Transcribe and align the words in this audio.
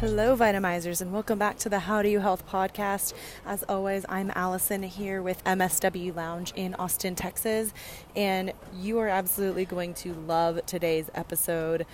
Hello, 0.00 0.36
Vitamizers, 0.36 1.00
and 1.00 1.12
welcome 1.12 1.38
back 1.38 1.56
to 1.58 1.68
the 1.68 1.78
How 1.78 2.02
Do 2.02 2.08
You 2.08 2.18
Health 2.18 2.44
podcast. 2.48 3.14
As 3.46 3.62
always, 3.68 4.04
I'm 4.08 4.32
Allison 4.34 4.82
here 4.82 5.22
with 5.22 5.44
MSW 5.44 6.16
Lounge 6.16 6.52
in 6.56 6.74
Austin, 6.74 7.14
Texas, 7.14 7.72
and 8.16 8.52
you 8.74 8.98
are 8.98 9.08
absolutely 9.08 9.66
going 9.66 9.94
to 9.94 10.12
love 10.12 10.66
today's 10.66 11.08
episode. 11.14 11.86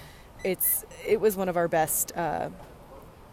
It's 0.45 0.87
it 1.07 1.21
was 1.21 1.37
one 1.37 1.51
of 1.51 1.59
our 1.59 1.69
best. 1.69 2.17
Uh, 2.17 2.49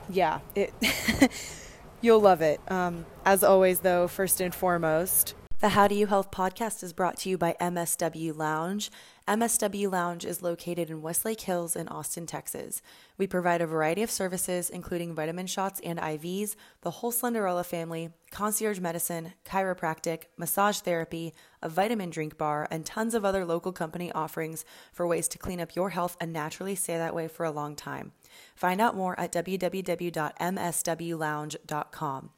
yeah, 0.09 0.41
it 0.54 0.73
you'll 2.02 2.20
love 2.20 2.41
it. 2.41 2.59
Um, 2.70 3.05
as 3.23 3.41
always, 3.41 3.80
though, 3.80 4.09
first 4.09 4.41
and 4.41 4.54
foremost, 4.54 5.34
the 5.63 5.70
How 5.70 5.88
Do 5.88 5.95
You 5.95 6.08
Health 6.08 6.30
podcast 6.30 6.84
is 6.84 6.91
brought 6.91 7.16
to 7.20 7.30
you 7.30 7.38
by 7.38 7.55
MSW 7.62 8.35
Lounge. 8.35 8.91
MSW 9.30 9.90
Lounge 9.90 10.26
is 10.26 10.44
located 10.44 10.90
in 10.90 11.02
Westlake 11.02 11.40
Hills 11.40 11.77
in 11.77 11.88
Austin, 11.88 12.26
Texas. 12.26 12.81
We 13.17 13.27
provide 13.27 13.62
a 13.62 13.66
variety 13.66 14.04
of 14.04 14.12
services, 14.12 14.70
including 14.70 15.16
vitamin 15.16 15.48
shots 15.48 15.80
and 15.81 15.99
IVs, 15.99 16.57
the 16.81 16.91
whole 16.91 17.13
Slenderella 17.13 17.66
family, 17.66 18.09
concierge 18.30 18.81
medicine, 18.81 19.35
chiropractic, 19.45 20.23
massage 20.35 20.80
therapy, 20.80 21.34
a 21.62 21.70
vitamin 21.70 22.09
drink 22.09 22.38
bar, 22.38 22.68
and 22.70 22.85
tons 22.85 23.13
of 23.13 23.23
other 23.23 23.45
local 23.45 23.71
company 23.71 24.12
offerings 24.12 24.66
for 24.91 25.07
ways 25.07 25.30
to 25.30 25.38
clean 25.38 25.62
up 25.62 25.77
your 25.77 25.91
health 25.91 26.18
and 26.20 26.34
naturally 26.34 26.76
stay 26.76 26.98
that 26.98 27.16
way 27.16 27.30
for 27.30 27.45
a 27.45 27.52
long 27.52 27.77
time. 27.77 28.12
Find 28.54 28.82
out 28.82 28.98
more 28.98 29.18
at 29.18 29.32
www.mswlounge.com. 29.32 32.30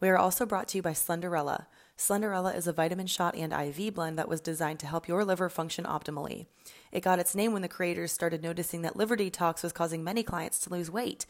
We 0.00 0.08
are 0.08 0.16
also 0.16 0.46
brought 0.46 0.68
to 0.68 0.78
you 0.78 0.82
by 0.82 0.92
Slenderella. 0.92 1.66
Slenderella 1.98 2.54
is 2.54 2.68
a 2.68 2.72
vitamin 2.72 3.08
shot 3.08 3.34
and 3.34 3.52
IV 3.52 3.94
blend 3.94 4.16
that 4.18 4.28
was 4.28 4.40
designed 4.40 4.78
to 4.80 4.86
help 4.86 5.08
your 5.08 5.24
liver 5.24 5.48
function 5.48 5.84
optimally. 5.84 6.46
It 6.92 7.02
got 7.02 7.18
its 7.18 7.34
name 7.34 7.52
when 7.52 7.62
the 7.62 7.68
creators 7.68 8.12
started 8.12 8.40
noticing 8.40 8.82
that 8.82 8.94
liver 8.94 9.16
detox 9.16 9.64
was 9.64 9.72
causing 9.72 10.04
many 10.04 10.22
clients 10.22 10.60
to 10.60 10.70
lose 10.70 10.92
weight. 10.92 11.26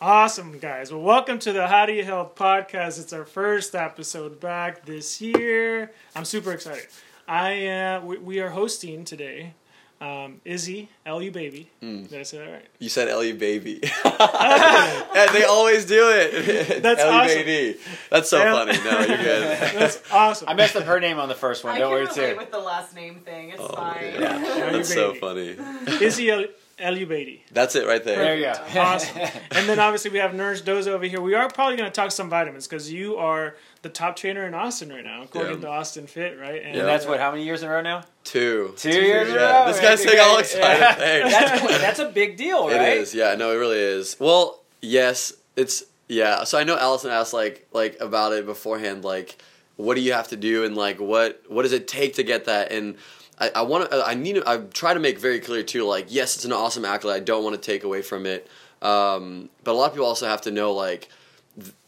Awesome, 0.00 0.58
guys. 0.58 0.90
Well, 0.90 1.00
welcome 1.00 1.38
to 1.38 1.52
the 1.52 1.68
How 1.68 1.86
Do 1.86 1.92
You 1.92 2.02
Health 2.02 2.34
podcast. 2.34 3.00
It's 3.00 3.12
our 3.12 3.24
first 3.24 3.76
episode 3.76 4.40
back 4.40 4.84
this 4.84 5.20
year. 5.20 5.92
I'm 6.16 6.24
super 6.24 6.50
excited. 6.50 6.88
I 7.28 7.68
uh, 7.68 8.00
we, 8.00 8.18
we 8.18 8.40
are 8.40 8.50
hosting 8.50 9.04
today 9.04 9.54
um, 10.00 10.40
Izzy, 10.44 10.88
LU 11.06 11.30
Baby. 11.30 11.68
Mm. 11.82 12.08
Did 12.08 12.20
I 12.20 12.22
say 12.22 12.38
that 12.38 12.50
right? 12.50 12.66
You 12.78 12.88
said 12.88 13.08
LU 13.14 13.34
Baby. 13.34 13.80
and 14.04 15.30
they 15.34 15.44
always 15.44 15.84
do 15.86 16.10
it. 16.10 16.82
That's 16.82 17.00
LU 17.02 17.08
awesome. 17.08 17.36
Baby. 17.44 17.78
That's 18.10 18.30
so 18.30 18.40
L- 18.40 18.56
funny. 18.56 18.78
No, 18.84 18.98
you're 19.00 19.16
good. 19.18 19.58
That's 19.58 20.02
awesome. 20.12 20.48
I 20.48 20.54
messed 20.54 20.76
up 20.76 20.84
her 20.84 21.00
name 21.00 21.18
on 21.18 21.28
the 21.28 21.34
first 21.34 21.64
one. 21.64 21.78
Don't 21.78 21.90
worry 21.90 22.06
too. 22.06 22.36
with 22.36 22.50
the 22.50 22.58
last 22.60 22.94
name 22.94 23.20
thing. 23.20 23.50
It's 23.50 23.60
Oh, 23.60 23.68
fine. 23.68 24.12
yeah. 24.18 24.38
That's 24.72 24.92
so 24.92 25.14
funny. 25.14 25.56
Izzy 26.00 26.30
L- 26.30 26.44
LU 26.80 27.06
Baby. 27.06 27.44
That's 27.52 27.74
it 27.74 27.86
right 27.86 28.02
There 28.04 28.16
there. 28.16 28.36
you 28.36 28.44
go. 28.74 28.80
Awesome. 28.80 29.18
and 29.50 29.68
then 29.68 29.80
obviously 29.80 30.12
we 30.12 30.18
have 30.18 30.32
Nurse 30.34 30.62
Doza 30.62 30.88
over 30.88 31.06
here. 31.06 31.20
We 31.20 31.34
are 31.34 31.48
probably 31.48 31.76
going 31.76 31.90
to 31.90 31.94
talk 31.94 32.12
some 32.12 32.30
vitamins 32.30 32.68
because 32.68 32.92
you 32.92 33.16
are 33.16 33.56
the 33.82 33.88
top 33.88 34.16
trainer 34.16 34.46
in 34.46 34.54
Austin 34.54 34.88
right 34.88 35.04
now, 35.04 35.22
according 35.22 35.54
Yeah. 35.56 35.60
to 35.60 35.68
Austin 35.68 36.06
Fit, 36.06 36.38
right? 36.38 36.62
And 36.64 36.74
Yeah. 36.76 36.82
That's 36.84 37.06
what? 37.06 37.20
How 37.20 37.30
many 37.30 37.44
years 37.44 37.62
in 37.62 37.68
a 37.68 37.72
row 37.72 37.80
now? 37.80 38.02
Two. 38.24 38.74
Two, 38.76 38.90
years 38.90 39.28
in 39.28 39.36
a 39.36 39.38
Yeah. 39.40 39.60
row. 39.64 39.72
This 39.72 39.80
guy's 39.80 40.02
saying 40.02 40.18
all 40.20 40.32
Okay. 40.32 40.40
excited. 40.40 40.80
Yeah. 41.00 41.28
That's 41.28 41.78
that's 41.78 41.98
a 42.00 42.06
big 42.08 42.36
deal, 42.36 42.68
It 42.68 42.76
right? 42.76 42.98
is. 42.98 43.14
Yeah, 43.14 43.34
no, 43.36 43.52
it 43.52 43.56
really 43.56 43.78
is. 43.78 44.16
Well, 44.18 44.60
yes, 44.80 45.32
it's 45.56 45.84
yeah. 46.08 46.44
So 46.44 46.58
I 46.58 46.64
know 46.64 46.76
Allison 46.76 47.10
asked 47.10 47.32
like 47.32 47.66
like 47.72 47.96
about 48.00 48.32
it 48.32 48.46
beforehand, 48.46 49.04
like 49.04 49.36
what 49.76 49.94
do 49.94 50.00
you 50.00 50.12
have 50.12 50.26
to 50.28 50.36
do 50.36 50.64
and 50.64 50.76
like 50.76 50.98
what 50.98 51.40
what 51.46 51.62
does 51.62 51.72
it 51.72 51.86
take 51.86 52.14
to 52.14 52.24
get 52.24 52.46
that 52.46 52.72
and 52.72 52.96
I, 53.38 53.50
I 53.54 53.62
want 53.62 53.88
to 53.88 54.02
I 54.04 54.14
need 54.14 54.32
to, 54.34 54.42
I 54.44 54.56
try 54.74 54.92
to 54.92 54.98
make 54.98 55.20
very 55.20 55.38
clear 55.38 55.62
too 55.62 55.84
like 55.84 56.06
yes 56.08 56.34
it's 56.34 56.44
an 56.44 56.52
awesome 56.52 56.84
accolade 56.84 57.14
I 57.14 57.20
don't 57.20 57.44
want 57.44 57.54
to 57.54 57.60
take 57.64 57.84
away 57.84 58.02
from 58.02 58.26
it 58.26 58.48
um, 58.82 59.48
but 59.62 59.70
a 59.70 59.74
lot 59.74 59.86
of 59.86 59.92
people 59.92 60.06
also 60.08 60.26
have 60.26 60.40
to 60.42 60.50
know 60.50 60.72
like 60.72 61.02
th- 61.02 61.10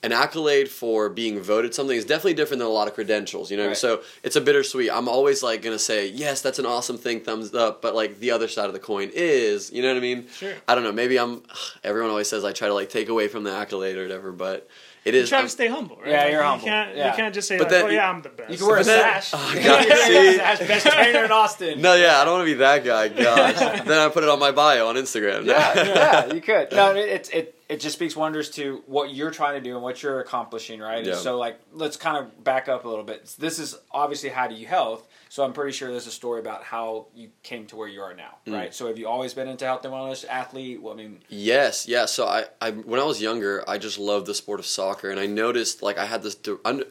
an 0.02 0.12
accolade 0.12 0.68
for 0.68 1.08
being 1.08 1.40
voted 1.40 1.74
something 1.74 1.96
is 1.96 2.04
definitely 2.04 2.34
different 2.34 2.58
than 2.58 2.66
a 2.66 2.70
lot 2.70 2.88
of 2.88 2.94
credentials 2.94 3.50
you 3.50 3.56
know 3.56 3.68
Right. 3.68 3.76
so 3.76 4.00
it's 4.22 4.34
a 4.34 4.40
bittersweet 4.40 4.90
i'm 4.90 5.08
always 5.08 5.42
like 5.42 5.62
gonna 5.62 5.78
say 5.78 6.08
yes 6.08 6.40
that's 6.40 6.58
an 6.58 6.66
awesome 6.66 6.98
thing 6.98 7.20
thumbs 7.20 7.54
up 7.54 7.80
but 7.82 7.94
like 7.94 8.18
the 8.18 8.30
other 8.32 8.48
side 8.48 8.66
of 8.66 8.72
the 8.72 8.78
coin 8.80 9.10
is 9.14 9.70
you 9.72 9.82
know 9.82 9.88
what 9.88 9.96
i 9.96 10.00
mean 10.00 10.26
Sure. 10.28 10.54
i 10.66 10.74
don't 10.74 10.84
know 10.84 10.92
maybe 10.92 11.18
i'm 11.18 11.42
everyone 11.84 12.10
always 12.10 12.28
says 12.28 12.44
i 12.44 12.52
try 12.52 12.68
to 12.68 12.74
like 12.74 12.88
take 12.88 13.08
away 13.08 13.28
from 13.28 13.44
the 13.44 13.52
accolade 13.52 13.96
or 13.96 14.02
whatever 14.02 14.32
but 14.32 14.68
it 15.04 15.14
You 15.14 15.20
is 15.20 15.28
try 15.30 15.38
I'm- 15.38 15.46
to 15.46 15.50
stay 15.50 15.68
humble, 15.68 15.96
right? 15.96 16.08
Yeah, 16.10 16.26
you're 16.26 16.40
you 16.42 16.46
humble. 16.46 16.66
Can't, 16.66 16.94
Yeah. 16.94 17.10
You 17.10 17.16
can't 17.16 17.34
just 17.34 17.48
say, 17.48 17.56
But 17.56 17.68
like, 17.68 17.70
then- 17.70 17.84
oh, 17.86 17.88
yeah, 17.88 18.10
I'm 18.10 18.20
the 18.20 18.28
best. 18.28 18.50
You 18.50 18.58
can 18.58 18.66
wear 18.66 18.76
a 18.80 18.84
then- 18.84 19.00
sash. 19.22 19.30
Oh, 19.32 19.38
God, 19.54 19.86
can 19.86 19.88
wear 19.88 20.28
a 20.28 20.32
see? 20.32 20.36
sash. 20.36 20.58
Best 20.68 20.86
trainer 20.88 21.24
in 21.24 21.32
Austin. 21.32 21.80
no 21.80 21.94
yeah 21.94 22.18
i 22.20 22.24
don't 22.26 22.34
want 22.34 22.46
to 22.46 22.52
be 22.52 22.58
that 22.58 22.84
guy 22.84 23.08
gosh 23.24 23.80
then 23.86 23.98
i 23.98 24.10
put 24.10 24.24
it 24.24 24.28
on 24.28 24.38
my 24.38 24.50
bio 24.50 24.88
on 24.88 24.96
instagram 24.96 25.46
Yeah, 25.46 25.74
yeah, 25.74 26.34
you 26.34 26.42
could. 26.42 26.70
No, 26.72 26.94
it 26.94 27.30
it, 27.32 27.54
it 27.70 27.78
just 27.80 27.94
speaks 27.94 28.16
wonders 28.16 28.50
to 28.50 28.82
what 28.86 29.14
you're 29.14 29.30
trying 29.30 29.54
to 29.54 29.60
do 29.60 29.74
and 29.76 29.82
what 29.82 30.02
you're 30.02 30.18
accomplishing, 30.20 30.80
right? 30.80 31.04
Yeah. 31.04 31.12
And 31.12 31.20
so, 31.20 31.38
like, 31.38 31.60
let's 31.72 31.96
kind 31.96 32.16
of 32.18 32.42
back 32.42 32.68
up 32.68 32.84
a 32.84 32.88
little 32.88 33.04
bit. 33.04 33.32
This 33.38 33.60
is 33.60 33.76
obviously 33.92 34.28
how 34.28 34.48
do 34.48 34.56
you 34.56 34.66
health. 34.66 35.06
So 35.28 35.44
I'm 35.44 35.52
pretty 35.52 35.70
sure 35.70 35.88
there's 35.92 36.08
a 36.08 36.10
story 36.10 36.40
about 36.40 36.64
how 36.64 37.06
you 37.14 37.28
came 37.44 37.66
to 37.66 37.76
where 37.76 37.86
you 37.86 38.00
are 38.02 38.12
now, 38.12 38.38
Mm. 38.46 38.54
right? 38.54 38.74
So 38.74 38.88
have 38.88 38.98
you 38.98 39.06
always 39.06 39.32
been 39.34 39.46
into 39.46 39.64
health 39.64 39.84
and 39.84 39.94
wellness, 39.94 40.24
athlete? 40.28 40.82
Well, 40.82 40.94
I 40.94 40.96
mean, 40.96 41.20
Yes, 41.28 41.86
yeah. 41.86 42.06
So 42.06 42.26
I, 42.26 42.46
I, 42.60 42.72
when 42.72 42.98
I 42.98 43.04
was 43.04 43.22
younger, 43.22 43.62
I 43.68 43.78
just 43.78 43.98
loved 44.00 44.26
the 44.26 44.34
sport 44.34 44.58
of 44.58 44.66
soccer, 44.66 45.08
and 45.08 45.20
I 45.20 45.26
noticed 45.26 45.80
like 45.80 45.96
I 45.96 46.06
had 46.06 46.24
this 46.24 46.36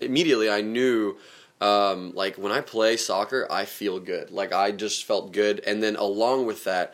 immediately. 0.01 0.49
I 0.49 0.61
knew, 0.61 1.17
um, 1.59 2.13
like 2.15 2.37
when 2.37 2.53
I 2.53 2.61
play 2.61 2.95
soccer, 2.95 3.45
I 3.51 3.65
feel 3.65 3.99
good. 3.99 4.31
Like 4.31 4.53
I 4.53 4.71
just 4.71 5.03
felt 5.03 5.33
good, 5.33 5.59
and 5.67 5.83
then 5.83 5.97
along 5.97 6.45
with 6.45 6.63
that, 6.63 6.93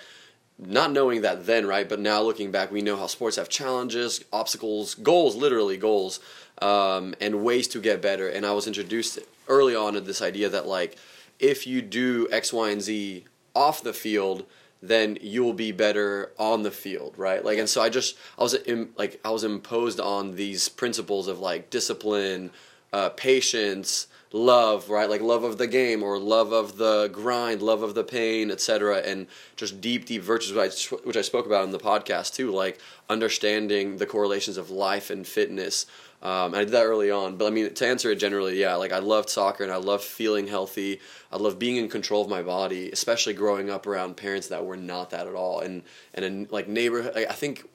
not 0.57 0.92
knowing 0.92 1.22
that 1.22 1.46
then, 1.46 1.66
right? 1.66 1.88
But 1.88 2.00
now 2.00 2.22
looking 2.22 2.52
back, 2.52 2.72
we 2.72 2.81
know 2.81 2.96
how 2.96 3.07
sports 3.07 3.36
have 3.36 3.50
challenges, 3.50 4.24
obstacles, 4.31 4.96
goals, 4.96 5.36
literally 5.36 5.78
goals, 5.78 6.19
um, 6.62 7.13
and 7.19 7.44
ways 7.44 7.68
to 7.69 7.81
get 7.81 8.02
better. 8.02 8.30
And 8.30 8.46
I 8.46 8.54
was 8.54 8.68
introduced 8.68 9.19
early 9.48 9.75
on 9.75 9.94
to 9.94 10.02
this 10.02 10.22
idea 10.22 10.50
that 10.50 10.66
like 10.66 10.98
if 11.40 11.68
you 11.68 11.81
do 11.81 12.28
X, 12.31 12.54
Y, 12.54 12.69
and 12.69 12.81
Z 12.81 13.25
off 13.54 13.84
the 13.84 13.94
field, 13.94 14.46
then 14.81 15.18
you 15.22 15.44
will 15.44 15.54
be 15.54 15.72
better 15.72 16.31
on 16.38 16.63
the 16.63 16.72
field, 16.72 17.13
right? 17.18 17.44
Like, 17.44 17.57
and 17.57 17.68
so 17.68 17.81
I 17.81 17.90
just 17.90 18.18
I 18.38 18.44
was 18.44 18.56
Im, 18.66 18.94
like 18.98 19.19
I 19.25 19.31
was 19.31 19.44
imposed 19.44 20.00
on 20.00 20.36
these 20.36 20.69
principles 20.69 21.28
of 21.28 21.40
like 21.40 21.69
discipline, 21.69 22.52
uh, 22.94 23.10
patience, 23.10 24.07
love, 24.36 24.90
right? 24.90 25.10
Like 25.10 25.22
love 25.22 25.46
of 25.46 25.58
the 25.58 25.66
game 25.66 26.04
or 26.04 26.20
love 26.20 26.52
of 26.52 26.78
the 26.78 27.08
grind, 27.08 27.62
love 27.62 27.82
of 27.82 27.96
the 27.96 28.04
pain, 28.04 28.52
etc. 28.52 28.98
And 28.98 29.28
just 29.56 29.80
deep, 29.80 30.06
deep 30.06 30.22
virtues, 30.22 30.52
which 30.54 30.92
I, 30.92 30.96
which 31.08 31.18
I 31.18 31.22
spoke 31.22 31.46
about 31.46 31.64
in 31.64 31.72
the 31.72 31.80
podcast 31.80 32.36
too, 32.36 32.52
like 32.52 32.80
understanding 33.10 33.98
the 33.98 34.06
correlations 34.06 34.58
of 34.58 34.70
life 34.70 35.10
and 35.10 35.26
fitness. 35.26 35.86
Um, 36.22 36.54
and 36.54 36.58
I 36.58 36.60
did 36.66 36.72
that 36.72 36.84
early 36.84 37.12
on, 37.12 37.38
but 37.38 37.46
I 37.46 37.50
mean, 37.50 37.74
to 37.74 37.88
answer 37.88 38.12
it 38.12 38.16
generally, 38.16 38.60
yeah, 38.60 38.76
like 38.76 38.92
I 38.92 39.00
loved 39.00 39.30
soccer 39.30 39.64
and 39.64 39.72
I 39.72 39.78
loved 39.78 40.04
feeling 40.04 40.48
healthy. 40.48 41.00
I 41.31 41.38
loved 41.38 41.58
being 41.58 41.78
in 41.78 41.88
control 41.88 42.22
of 42.22 42.30
my 42.30 42.42
body, 42.42 42.92
especially 42.92 43.34
growing 43.34 43.70
up 43.70 43.88
around 43.88 44.18
parents 44.18 44.48
that 44.48 44.66
were 44.66 44.78
not 44.78 45.12
that 45.12 45.28
at 45.28 45.36
all. 45.36 45.62
And 45.62 45.84
and 46.14 46.26
in 46.26 46.48
like 46.52 46.68
neighborhood, 46.68 47.14
I 47.16 47.34
think 47.34 47.70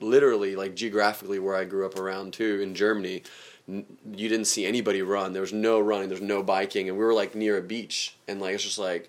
literally 0.00 0.56
like 0.56 0.74
geographically 0.74 1.38
where 1.38 1.54
I 1.54 1.64
grew 1.64 1.86
up 1.86 1.98
around 1.98 2.32
too 2.32 2.60
in 2.60 2.74
Germany, 2.74 3.22
you 3.66 3.84
didn't 4.28 4.44
see 4.44 4.66
anybody 4.66 5.02
run. 5.02 5.32
There 5.32 5.42
was 5.42 5.52
no 5.52 5.80
running. 5.80 6.08
There's 6.08 6.20
no 6.20 6.42
biking, 6.42 6.88
and 6.88 6.98
we 6.98 7.04
were 7.04 7.14
like 7.14 7.34
near 7.34 7.56
a 7.56 7.62
beach, 7.62 8.16
and 8.28 8.40
like 8.40 8.54
it's 8.54 8.64
just 8.64 8.78
like. 8.78 9.08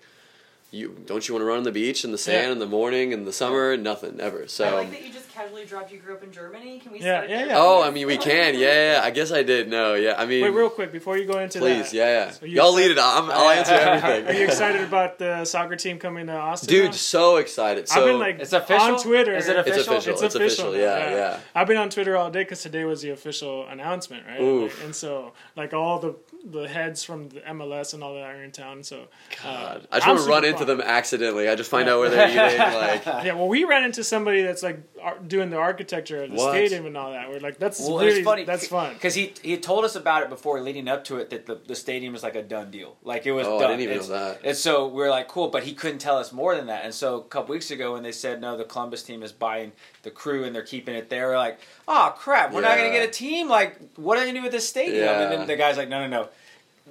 You 0.72 0.96
don't 1.06 1.26
you 1.26 1.32
want 1.34 1.42
to 1.42 1.46
run 1.46 1.58
on 1.58 1.62
the 1.62 1.72
beach 1.72 2.04
in 2.04 2.10
the 2.12 2.18
sand 2.18 2.46
Yeah. 2.46 2.52
in 2.52 2.58
the 2.58 2.66
morning 2.66 3.12
in 3.12 3.24
the 3.24 3.32
summer? 3.32 3.72
and 3.72 3.84
Nothing 3.84 4.20
ever. 4.20 4.48
So 4.48 4.64
I 4.66 4.72
like 4.72 4.90
that 4.90 5.04
you 5.06 5.12
just 5.12 5.30
casually 5.32 5.64
dropped 5.64 5.92
you 5.92 5.98
grew 5.98 6.14
up 6.14 6.24
in 6.24 6.32
Germany. 6.32 6.80
Can 6.80 6.92
we 6.92 6.98
Yeah, 7.00 7.24
yeah, 7.24 7.46
yeah. 7.46 7.54
Oh, 7.56 7.82
I 7.82 7.90
mean, 7.90 8.06
we 8.06 8.16
can. 8.18 8.54
Yeah, 8.58 8.94
yeah. 8.94 9.00
I 9.02 9.10
guess 9.10 9.30
I 9.30 9.42
did. 9.42 9.68
No, 9.68 9.94
yeah. 9.94 10.14
I 10.18 10.26
mean, 10.26 10.42
Wait, 10.42 10.50
real 10.50 10.68
quick 10.68 10.90
before 10.92 11.16
you 11.16 11.24
go 11.24 11.38
into 11.38 11.60
please. 11.60 11.90
that. 11.92 11.94
Yeah, 11.96 12.32
yeah. 12.42 12.48
you 12.48 12.56
Y'all 12.56 12.72
lead 12.74 12.90
it. 12.90 12.98
I'm, 12.98 13.30
I'll 13.30 13.50
answer 13.50 13.72
everything. 13.74 14.26
Are 14.26 14.38
you 14.38 14.44
excited 14.44 14.80
about 14.82 15.18
the 15.18 15.44
soccer 15.44 15.76
team 15.76 15.98
coming 15.98 16.26
to 16.26 16.32
Austin? 16.32 16.68
Dude, 16.68 16.84
now? 16.86 16.90
so 16.92 17.36
excited. 17.36 17.88
So 17.88 18.00
I've 18.00 18.06
been 18.06 18.18
like 18.18 18.40
It's 18.40 18.52
official? 18.52 18.94
on 18.96 19.00
Twitter. 19.00 19.34
Is 19.36 19.48
it 19.48 19.56
official? 19.56 19.78
it's 19.78 19.88
official? 19.88 20.12
official. 20.14 20.24
It's, 20.26 20.34
official. 20.34 20.76
Yeah, 20.76 21.10
yeah. 21.10 21.40
I've 21.54 21.68
been 21.68 21.76
on 21.76 21.90
Twitter 21.90 22.16
all 22.16 22.30
day 22.30 22.42
because 22.42 22.60
today 22.62 22.84
was 22.84 23.02
the 23.02 23.10
official 23.10 23.68
announcement, 23.68 24.26
right? 24.26 24.40
Oof. 24.40 24.76
Like, 24.76 24.84
and 24.86 24.94
so, 24.96 25.32
like 25.54 25.72
all 25.74 26.00
the 26.00 26.16
the 26.48 26.68
heads 26.68 27.02
from 27.02 27.28
the 27.30 27.40
MLS 27.40 27.92
and 27.92 28.02
all 28.04 28.14
that 28.14 28.22
are 28.22 28.42
in 28.42 28.52
town. 28.52 28.82
So, 28.84 29.08
uh, 29.44 29.44
God, 29.44 29.88
I 29.90 29.96
just 29.98 30.06
I'm 30.08 30.14
want 30.14 30.24
to 30.24 30.30
run 30.30 30.44
into 30.44 30.56
pumped. 30.58 30.68
them 30.68 30.80
accidentally. 30.80 31.48
I 31.48 31.54
just 31.56 31.70
find 31.70 31.88
out 31.88 31.98
where 31.98 32.08
they're 32.08 32.28
eating. 32.28 32.58
Like, 32.58 33.04
Yeah, 33.24 33.34
well, 33.34 33.48
we 33.48 33.64
ran 33.64 33.82
into 33.84 34.04
somebody 34.04 34.42
that's 34.42 34.62
like 34.62 34.78
ar- 35.02 35.18
doing 35.18 35.50
the 35.50 35.56
architecture 35.56 36.22
of 36.22 36.30
the 36.30 36.36
What? 36.36 36.52
stadium 36.52 36.86
and 36.86 36.96
all 36.96 37.10
that. 37.12 37.28
We're 37.28 37.40
like, 37.40 37.58
that's 37.58 37.80
Well, 37.80 37.98
really 37.98 38.22
funny. 38.22 38.44
that's 38.44 38.68
fun. 38.68 38.94
because 38.94 39.14
he 39.14 39.32
he 39.42 39.56
told 39.58 39.84
us 39.84 39.96
about 39.96 40.22
it 40.22 40.28
before 40.28 40.60
leading 40.60 40.86
up 40.88 41.04
to 41.04 41.16
it 41.16 41.30
that 41.30 41.46
the, 41.46 41.60
the 41.66 41.74
stadium 41.74 42.12
was 42.12 42.22
like 42.22 42.36
a 42.36 42.42
done 42.42 42.70
deal. 42.70 42.96
Like 43.02 43.26
it 43.26 43.32
was. 43.32 43.46
Oh, 43.46 43.56
I 43.58 43.62
done. 43.62 43.70
didn't 43.70 43.82
even 43.82 43.94
It's- 43.96 44.08
know 44.08 44.14
that. 44.14 44.40
And 44.44 44.56
so 44.56 44.86
we 44.86 45.02
are 45.02 45.10
like, 45.10 45.28
cool, 45.28 45.48
but 45.48 45.64
he 45.64 45.74
couldn't 45.74 45.98
tell 45.98 46.16
us 46.18 46.32
more 46.32 46.54
than 46.54 46.66
that. 46.66 46.84
And 46.84 46.94
so 46.94 47.16
a 47.16 47.24
couple 47.24 47.52
weeks 47.54 47.70
ago, 47.70 47.94
when 47.94 48.02
they 48.02 48.12
said 48.12 48.40
no, 48.40 48.56
the 48.56 48.64
Columbus 48.64 49.02
team 49.02 49.22
is 49.22 49.32
buying 49.32 49.72
the 50.02 50.10
crew 50.10 50.44
and 50.44 50.54
they're 50.54 50.62
keeping 50.62 50.94
it 50.94 51.10
there, 51.10 51.28
we're 51.28 51.36
like, 51.38 51.58
oh 51.88 52.14
crap, 52.16 52.52
we're 52.52 52.60
not 52.60 52.76
gonna 52.76 52.90
get 52.92 53.08
a 53.08 53.10
team. 53.12 53.48
Like, 53.48 53.78
what 53.96 54.16
are 54.16 54.20
they 54.20 54.26
gonna 54.26 54.38
do 54.38 54.42
with 54.44 54.52
this 54.52 54.68
stadium? 54.68 55.08
And 55.08 55.32
then 55.32 55.46
the 55.46 55.56
guy's 55.56 55.76
like, 55.76 55.88
no, 55.88 56.00
no, 56.06 56.08
no. 56.08 56.28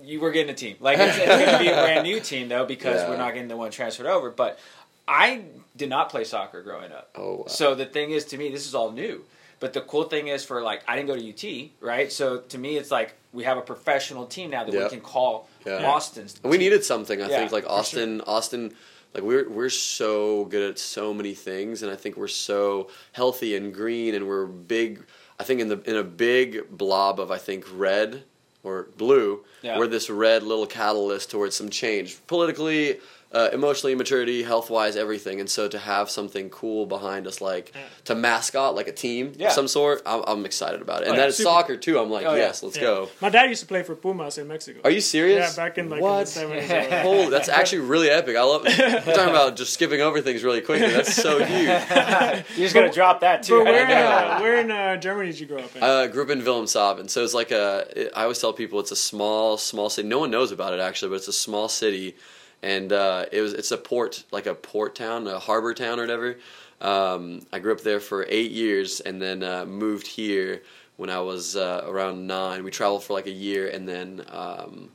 You 0.03 0.19
were 0.19 0.31
getting 0.31 0.51
a 0.51 0.55
team. 0.55 0.75
Like 0.79 0.97
it's, 0.99 1.17
it's 1.17 1.25
going 1.25 1.49
to 1.51 1.59
be 1.59 1.67
a 1.69 1.73
brand 1.73 2.03
new 2.03 2.19
team 2.19 2.49
though 2.49 2.65
because 2.65 3.01
Yeah. 3.01 3.09
we're 3.09 3.17
not 3.17 3.33
getting 3.33 3.47
the 3.47 3.57
one 3.57 3.71
transferred 3.71 4.07
over. 4.07 4.29
But 4.29 4.59
I 5.07 5.43
did 5.77 5.89
not 5.89 6.09
play 6.09 6.23
soccer 6.23 6.61
growing 6.63 6.91
up. 6.91 7.11
oh, 7.15 7.35
wow. 7.37 7.43
So 7.47 7.75
the 7.75 7.85
thing 7.85 8.11
is, 8.11 8.25
to 8.25 8.37
me, 8.37 8.49
this 8.49 8.65
is 8.67 8.75
all 8.75 8.91
new. 8.91 9.23
But 9.59 9.71
the 9.73 9.81
cool 9.81 10.03
thing 10.03 10.27
is, 10.27 10.43
for 10.43 10.61
like, 10.61 10.83
I 10.87 10.95
didn't 10.97 11.07
go 11.07 11.15
to 11.15 11.29
UT, 11.63 11.69
right? 11.79 12.11
So 12.11 12.39
to 12.39 12.57
me, 12.57 12.75
it's 12.77 12.91
like 12.91 13.13
we 13.31 13.43
have 13.45 13.57
a 13.57 13.61
professional 13.61 14.25
team 14.25 14.49
now 14.49 14.63
that 14.65 14.73
Yeah. 14.73 14.83
we 14.83 14.89
can 14.89 15.01
call 15.01 15.47
Yeah. 15.65 15.85
Austin's. 15.85 16.35
we 16.43 16.57
needed 16.57 16.83
something. 16.83 17.21
I 17.21 17.29
Yeah, 17.29 17.37
think 17.39 17.51
like 17.51 17.63
for 17.63 17.69
Austin, 17.71 18.21
Austin. 18.21 18.73
Like 19.13 19.23
we're 19.23 19.47
we're 19.49 19.69
so 19.69 20.43
good 20.45 20.69
at 20.71 20.77
so 20.77 21.13
many 21.13 21.33
things, 21.33 21.83
and 21.83 21.89
I 21.91 21.95
think 21.95 22.17
we're 22.17 22.27
so 22.27 22.89
healthy 23.13 23.55
and 23.55 23.73
green, 23.73 24.13
and 24.13 24.27
we're 24.27 24.45
big. 24.45 25.05
I 25.39 25.43
think 25.45 25.61
in 25.61 25.69
the 25.69 25.79
in 25.89 25.95
a 25.95 26.03
big 26.03 26.69
blob 26.69 27.21
of 27.21 27.31
I 27.31 27.37
think 27.37 27.65
red 27.73 28.23
or 28.65 28.87
blue, 28.97 29.43
Yeah. 29.61 29.77
we're 29.77 29.87
this 29.87 30.09
red 30.09 30.43
little 30.43 30.65
catalyst 30.67 31.29
towards 31.31 31.55
some 31.55 31.69
change 31.69 32.17
politically, 32.27 32.99
uh, 33.35 33.49
emotionally, 33.51 33.93
maturity, 33.95 34.41
health 34.43 34.69
wise, 34.69 34.95
everything. 34.95 35.39
And 35.41 35.49
so 35.49 35.67
to 35.67 35.77
have 35.77 36.09
something 36.09 36.49
cool 36.49 36.85
behind 36.85 37.27
us, 37.27 37.41
like 37.41 37.73
to 38.05 38.15
mascot 38.15 38.73
like 38.75 38.87
a 38.87 38.93
team 38.93 39.33
Yeah. 39.35 39.47
of 39.47 39.53
some 39.53 39.67
sort, 39.67 40.01
I'm, 40.05 40.23
I'm 40.25 40.45
excited 40.45 40.81
about 40.81 41.01
it. 41.01 41.09
And 41.09 41.13
Oh, 41.13 41.15
then 41.17 41.23
yeah, 41.25 41.27
it's 41.27 41.37
super- 41.37 41.49
soccer 41.49 41.75
too. 41.77 41.99
I'm 41.99 42.09
like, 42.09 42.25
Oh, 42.25 42.31
yeah. 42.33 42.45
yes, 42.47 42.63
let's 42.63 42.77
Yeah. 42.77 42.83
go. 42.83 43.09
My 43.19 43.29
dad 43.29 43.49
used 43.49 43.61
to 43.61 43.67
play 43.67 43.83
for 43.83 43.93
Pumas 43.95 44.37
in 44.37 44.47
Mexico. 44.47 44.79
Are 44.85 44.89
you 44.89 45.01
serious? 45.01 45.49
Yeah, 45.57 45.63
back 45.65 45.77
in 45.77 45.89
like 45.89 46.01
what? 46.01 46.11
in 46.19 46.19
the 46.19 46.25
seventies. 46.65 47.01
Holy, 47.03 47.29
that's 47.29 47.49
actually 47.49 47.79
really 47.93 48.09
epic. 48.09 48.37
I 48.37 48.43
love. 48.43 48.63
We're 48.65 49.01
talking 49.01 49.29
about 49.29 49.57
just 49.57 49.73
skipping 49.73 49.99
over 50.01 50.21
things 50.21 50.41
really 50.43 50.61
quickly. 50.61 50.87
That's 50.89 51.13
so 51.13 51.37
huge. 51.43 51.67
You're 51.67 52.43
just 52.67 52.73
gonna 52.73 52.91
drop 52.91 53.19
that 53.19 53.43
too. 53.43 53.57
But 53.59 53.65
where 53.73 53.85
in, 53.89 53.91
uh, 53.91 54.39
where 54.39 54.55
in 54.61 54.71
uh, 54.71 54.95
Germany 54.97 55.31
did 55.31 55.39
you 55.41 55.45
grow 55.47 55.59
up 55.59 55.75
in? 55.75 55.83
Uh, 55.83 56.07
grew 56.07 56.23
up 56.23 56.29
in 56.29 56.41
Wilhelmshaven, 56.41 57.09
so 57.09 57.23
it's 57.23 57.33
like 57.33 57.51
a. 57.51 57.85
It, 57.95 58.11
I 58.15 58.23
always 58.23 58.39
tell 58.39 58.53
people 58.53 58.79
it's 58.79 58.91
a 58.91 58.95
small, 58.95 59.57
small 59.57 59.89
city. 59.89 60.07
No 60.07 60.19
one 60.19 60.31
knows 60.31 60.51
about 60.53 60.73
it 60.73 60.79
actually, 60.79 61.09
but 61.09 61.15
it's 61.15 61.27
a 61.27 61.33
small 61.33 61.67
city, 61.67 62.15
and 62.65 62.91
uh, 62.91 63.25
it 63.31 63.41
was. 63.41 63.53
It's 63.53 63.71
a 63.71 63.77
port, 63.77 64.23
like 64.31 64.47
a 64.47 64.55
port 64.55 64.95
town, 64.95 65.27
a 65.27 65.37
harbor 65.37 65.75
town 65.75 65.99
or 65.99 66.01
whatever. 66.01 66.37
Um, 66.81 67.45
I 67.53 67.59
grew 67.59 67.71
up 67.71 67.81
there 67.81 67.99
for 67.99 68.25
eight 68.27 68.51
years, 68.51 69.01
and 69.01 69.21
then 69.21 69.43
uh, 69.43 69.65
moved 69.65 70.07
here 70.07 70.63
when 70.97 71.11
I 71.11 71.19
was 71.19 71.55
uh, 71.55 71.83
around 71.85 72.25
nine. 72.25 72.63
We 72.63 72.71
traveled 72.71 73.03
for 73.03 73.13
like 73.13 73.27
a 73.27 73.31
year, 73.31 73.67
and 73.69 73.87
then 73.87 74.25
um, 74.29 74.89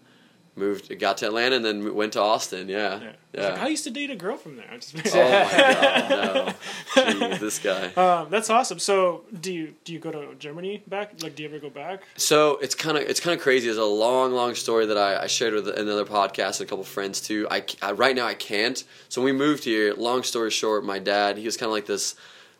moved, 0.61 0.97
got 0.99 1.19
to 1.19 1.27
Atlanta, 1.27 1.57
and 1.57 1.65
then 1.65 1.95
went 1.95 2.13
to 2.13 2.21
Austin. 2.21 2.69
Yeah, 2.69 3.01
yeah. 3.01 3.13
yeah. 3.33 3.49
Like, 3.49 3.59
I 3.63 3.69
used 3.69 3.85
to 3.85 3.91
date 3.91 4.11
a 4.11 4.17
girl 4.17 4.37
from 4.37 4.57
there. 4.57 4.67
I'm 4.71 4.81
just 4.81 4.95
oh 4.95 5.19
my 5.19 5.31
god, 5.57 6.11
no! 6.11 6.55
Jeez, 7.03 7.39
this 7.41 7.59
guy. 7.59 7.87
Um, 7.95 8.31
that's 8.31 8.51
awesome. 8.51 8.79
So, 8.79 9.25
do 9.41 9.53
you 9.53 9.75
do 9.85 9.93
you 9.93 9.99
go 9.99 10.11
to 10.13 10.35
Germany 10.37 10.83
back? 10.87 11.23
Like, 11.23 11.35
do 11.35 11.43
you 11.43 11.49
ever 11.49 11.59
go 11.59 11.71
back? 11.71 12.03
So 12.17 12.59
it's 12.59 12.75
kind 12.75 12.97
of 12.97 13.05
it's 13.05 13.21
kind 13.21 13.37
of 13.37 13.43
crazy. 13.43 13.69
It's 13.69 13.79
a 13.79 13.85
long, 13.85 14.33
long 14.33 14.55
story 14.55 14.87
that 14.87 14.99
I, 14.99 15.23
I 15.23 15.27
shared 15.27 15.55
with 15.55 15.69
another 15.69 16.05
podcast 16.05 16.61
and 16.61 16.69
a 16.69 16.71
couple 16.71 16.85
friends 16.85 17.21
too. 17.21 17.49
I, 17.51 17.65
I 17.83 17.93
right 17.93 18.15
now 18.15 18.27
I 18.27 18.35
can't. 18.35 18.83
So 19.09 19.23
when 19.23 19.35
we 19.35 19.39
moved 19.39 19.65
here. 19.65 19.95
Long 19.95 20.23
story 20.23 20.51
short, 20.51 20.85
my 20.85 20.99
dad 20.99 21.37
he 21.39 21.45
was 21.45 21.57
kind 21.57 21.69
of 21.69 21.73
like 21.73 21.87
this 21.87 22.15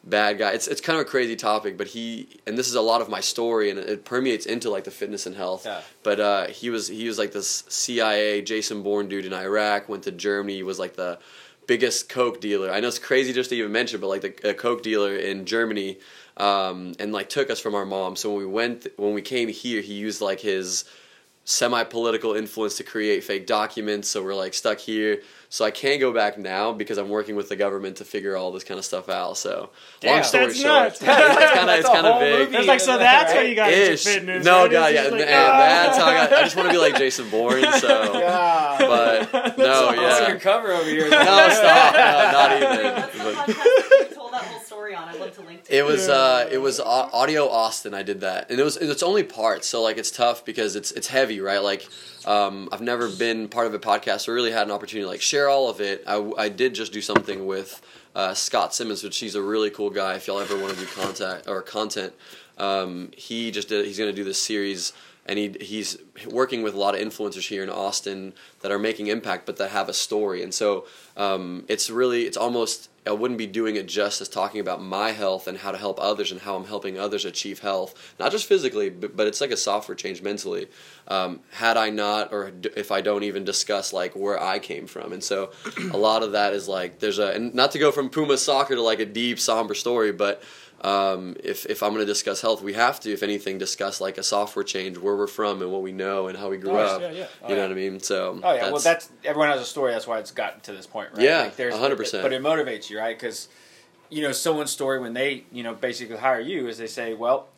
bad 0.05 0.39
guy. 0.39 0.53
It's 0.53 0.69
it's 0.69 0.81
kind 0.81 0.99
of 0.99 1.07
a 1.07 1.09
crazy 1.09 1.37
topic, 1.37 1.77
but 1.77 1.89
he 1.89 2.29
and 2.47 2.57
this 2.57 2.69
is 2.69 2.75
a 2.75 2.81
lot 2.81 3.01
of 3.01 3.09
my 3.09 3.21
story 3.21 3.71
and 3.71 3.79
it, 3.79 4.05
permeates 4.05 4.47
into 4.47 4.71
like 4.71 4.85
the 4.85 4.91
fitness 4.91 5.27
and 5.27 5.37
health. 5.37 5.67
Yeah. 5.67 5.81
But 6.03 6.21
uh, 6.21 6.47
he 6.49 6.71
was 6.71 6.89
he 6.89 7.07
was 7.07 7.19
like 7.19 7.33
this 7.33 7.65
CIA 7.69 8.43
Jason 8.43 8.83
Bourne 8.83 9.09
dude 9.09 9.27
in 9.27 9.33
Iraq. 9.33 9.89
Went 9.89 10.05
to 10.05 10.13
Germany. 10.13 10.57
He 10.57 10.63
was 10.63 10.79
like 10.79 10.97
the 10.97 11.19
biggest 11.67 12.09
coke 12.09 12.41
dealer. 12.41 12.71
I 12.71 12.81
know 12.81 12.89
it's 12.89 12.99
crazy 12.99 13.33
just 13.33 13.51
to 13.51 13.57
even 13.57 13.73
mention, 13.73 14.01
but 14.01 14.09
like 14.09 14.23
the 14.23 14.51
a 14.51 14.55
coke 14.55 14.83
dealer 14.83 15.15
in 15.15 15.45
Germany, 15.45 15.99
um, 16.37 16.95
and 16.99 17.13
like 17.13 17.29
took 17.29 17.51
us 17.51 17.61
from 17.61 17.75
our 17.75 17.87
mom. 17.87 18.17
So 18.17 18.31
when 18.31 18.39
we 18.39 18.47
went, 18.47 18.87
when 18.97 19.15
we 19.15 19.23
came 19.23 19.49
here, 19.49 19.81
he 19.81 19.95
used 19.95 20.21
like 20.21 20.41
his 20.41 20.85
semi-political 21.45 22.35
influence 22.35 22.77
to 22.77 22.85
create 22.85 23.25
fake 23.25 23.47
documents. 23.47 24.09
So 24.09 24.23
we're 24.23 24.35
like 24.35 24.55
stuck 24.55 24.79
here. 24.79 25.23
So 25.53 25.65
I 25.65 25.73
can't 25.73 25.99
go 25.99 26.13
back 26.13 26.39
now 26.39 26.71
because 26.73 26.97
I'm 26.97 27.09
working 27.09 27.35
with 27.35 27.49
the 27.49 27.57
government 27.57 27.97
to 27.97 28.05
figure 28.05 28.37
all 28.37 28.53
this 28.53 28.63
kind 28.63 28.79
of 28.79 28.85
stuff 28.85 29.09
out. 29.09 29.37
So 29.37 29.71
long 30.05 30.23
story 30.23 30.47
That's 30.47 30.61
short, 30.61 30.73
nuts. 30.73 30.99
it's 31.03 31.11
kind 31.11 31.69
of 31.71 31.79
it's 31.81 31.89
kind 31.89 32.07
of 32.07 32.21
big. 32.21 32.39
movie. 32.39 32.53
That's 32.53 32.67
like 32.69 32.81
so. 32.81 32.97
That's 32.99 33.33
how 33.33 33.41
you 33.41 33.57
got 33.57 33.69
Ish. 33.73 34.07
into 34.07 34.21
fitness. 34.21 34.45
No, 34.45 34.63
right? 34.63 34.71
God, 34.71 34.95
yeah, 34.95 35.01
just 35.03 35.11
man, 35.11 35.21
like, 35.21 35.29
ah. 35.29 35.59
that's 35.59 35.99
how 35.99 36.05
I 36.05 36.15
got. 36.15 36.33
I 36.33 36.43
just 36.45 36.55
want 36.55 36.69
to 36.69 36.73
be 36.73 36.79
like 36.79 36.95
Jason 36.99 37.29
Bourne. 37.31 37.65
So, 37.81 38.19
Yeah. 38.21 38.77
but 38.79 39.33
no, 39.59 39.87
What's 39.87 40.21
yeah. 40.21 40.29
your 40.29 40.39
cover 40.39 40.71
over 40.71 40.89
here? 40.89 41.11
No, 41.11 41.49
stop. 41.51 41.95
No, 41.95 42.31
not 42.33 42.51
Wait, 43.49 43.57
even. 44.07 44.17
What's 44.43 44.69
the 44.69 44.75
But- 44.75 44.81
podcast 44.81 44.89
that 44.89 44.91
you 44.91 44.91
told 44.91 44.91
that 44.91 44.91
whole 44.91 44.91
story 44.91 44.95
on? 44.95 45.09
I'd 45.09 45.21
love 45.21 45.35
to 45.37 45.41
link 45.43 45.65
to 45.65 45.77
It 45.77 45.85
was 45.85 46.09
Yeah. 46.09 46.15
uh, 46.15 46.49
it 46.51 46.59
was 46.59 46.81
au- 46.81 46.85
audio 47.13 47.49
Austin. 47.49 47.95
I 47.95 48.03
did 48.03 48.21
that, 48.21 48.51
and 48.51 48.59
it 48.61 48.65
was 48.65 48.77
it's 48.77 49.03
only 49.03 49.23
parts, 49.25 49.67
so 49.69 49.83
like 49.83 49.99
it's 49.99 50.11
tough 50.11 50.45
because 50.45 50.77
it's 50.77 50.91
it's 50.93 51.09
heavy, 51.09 51.41
right? 51.41 51.63
Like 51.63 51.89
um, 52.27 52.69
I've 52.73 52.81
never 52.83 53.09
been 53.09 53.49
part 53.49 53.67
of 53.67 53.75
a 53.75 53.79
podcast, 53.79 54.21
so 54.23 54.33
I 54.33 54.35
really 54.35 54.51
had 54.53 54.67
an 54.67 54.71
opportunity 54.73 55.05
to 55.05 55.09
like 55.09 55.23
share 55.23 55.49
all 55.49 55.69
of 55.71 55.81
it. 55.81 56.05
I, 56.07 56.31
I 56.37 56.49
did 56.49 56.75
just 56.75 56.93
do 56.93 57.01
something 57.01 57.47
with 57.47 57.81
uh, 58.15 58.35
Scott 58.35 58.75
Simmons, 58.75 59.03
which 59.03 59.19
he's 59.19 59.35
a 59.37 59.43
really 59.43 59.71
cool 59.71 59.89
guy. 59.91 60.15
If 60.15 60.27
y'all 60.27 60.41
ever 60.41 60.57
want 60.59 60.75
to 60.75 60.79
do 60.81 60.87
contact 60.87 61.49
or 61.49 61.63
content, 61.63 62.13
um, 62.59 63.11
he 63.17 63.51
just 63.51 63.69
did. 63.69 63.87
He's 63.87 63.97
going 63.99 64.11
to 64.11 64.17
do 64.17 64.25
this 64.25 64.39
series. 64.39 64.93
And 65.31 65.39
he, 65.39 65.55
he's 65.61 65.97
working 66.27 66.65
with 66.65 66.75
a 66.75 66.77
lot 66.77 66.97
of 66.97 67.01
influencers 67.01 67.47
here 67.47 67.63
in 67.63 67.71
Austin 67.71 68.33
that 68.63 68.73
are 68.73 68.81
making 68.81 69.07
impact, 69.07 69.47
but 69.47 69.59
that 69.59 69.71
have 69.71 69.89
a 69.89 69.93
story. 69.93 70.43
And 70.43 70.53
so 70.53 70.87
um, 71.17 71.65
it's 71.69 71.89
really, 71.89 72.23
it's 72.23 72.37
almost, 72.37 72.91
I 73.07 73.13
wouldn't 73.13 73.39
be 73.39 73.47
doing 73.47 73.77
it 73.77 73.87
justice 73.87 74.27
talking 74.27 74.61
about 74.61 74.83
my 74.83 75.13
health 75.13 75.47
and 75.47 75.59
how 75.59 75.71
to 75.71 75.79
help 75.79 76.01
others 76.01 76.33
and 76.33 76.41
how 76.41 76.57
I'm 76.57 76.65
helping 76.65 76.99
others 76.99 77.25
achieve 77.25 77.61
health, 77.61 78.15
not 78.19 78.33
just 78.33 78.47
physically, 78.47 78.91
but, 78.91 79.17
but 79.17 79.29
it's 79.29 79.41
like 79.41 79.53
a 79.53 79.57
software 79.57 79.95
change 79.95 80.21
mentally. 80.21 80.67
Um, 81.07 81.39
had 81.53 81.77
I 81.77 81.91
not, 81.91 82.33
or 82.33 82.51
if 82.75 82.91
I 82.91 83.01
don't 83.01 83.23
even 83.23 83.45
discuss 83.45 83.93
like 83.93 84.17
where 84.17 84.43
I 84.43 84.59
came 84.59 84.89
from, 84.89 85.13
and 85.13 85.23
so 85.23 85.53
a 85.93 85.97
lot 85.97 86.25
of 86.25 86.33
that 86.33 86.55
is 86.55 86.67
like 86.67 86.99
there's 86.99 87.21
a 87.21 87.29
and 87.29 87.55
not 87.55 87.71
to 87.73 87.79
go 87.79 87.93
from 87.93 88.11
Puma 88.11 88.37
soccer 88.37 88.75
to 88.75 88.83
like 88.83 88.99
a 88.99 89.07
deep 89.07 89.39
somber 89.39 89.75
story, 89.75 90.11
but 90.11 90.43
um, 90.83 91.37
if 91.45 91.67
if 91.67 91.83
I'm 91.83 91.91
going 91.91 92.01
to 92.01 92.07
discuss 92.07 92.41
health, 92.41 92.63
we 92.63 92.73
have 92.73 93.01
to, 93.01 93.13
if 93.13 93.23
anything, 93.23 93.59
discuss 93.59 94.01
like 94.01 94.17
a 94.19 94.23
software 94.23 94.65
change, 94.65 94.97
where 94.99 95.15
we're 95.17 95.27
from, 95.27 95.61
and 95.63 95.71
what 95.71 95.83
we 95.83 95.93
know, 95.93 96.29
and 96.29 96.39
how 96.39 96.49
we 96.49 96.57
grew 96.57 96.71
Oh, 96.73 96.77
up. 96.79 97.01
yeah, 97.03 97.11
yeah. 97.11 97.27
Oh, 97.43 97.49
you 97.49 97.55
know 97.57 97.63
yeah. 97.63 97.69
what 97.69 97.73
I 97.73 97.75
mean? 97.75 98.01
So 98.01 98.41
Oh 98.43 98.55
yeah, 98.55 98.71
well 98.71 98.81
that's 98.81 99.11
everyone 99.25 99.51
has 99.51 99.61
a 99.61 99.65
story. 99.67 99.93
That's 99.93 100.07
why 100.07 100.19
it's 100.19 100.31
gotten 100.31 100.61
to 100.63 100.73
this 100.73 100.87
point, 100.87 101.11
right? 101.13 101.23
Yeah, 101.23 101.51
there's 101.57 101.75
100%. 101.75 102.23
But 102.23 102.33
it 102.33 102.43
motivates 102.43 102.89
you, 102.89 102.99
right? 102.99 103.19
Because 103.19 103.49
you 104.09 104.23
know 104.23 104.33
someone's 104.33 104.71
story 104.71 104.99
when 105.01 105.13
they 105.13 105.45
you 105.53 105.63
know 105.63 105.75
basically 105.75 106.17
hire 106.17 106.41
you 106.41 106.69
is 106.69 106.79
they 106.79 106.87
say, 106.87 107.13
well, 107.15 107.49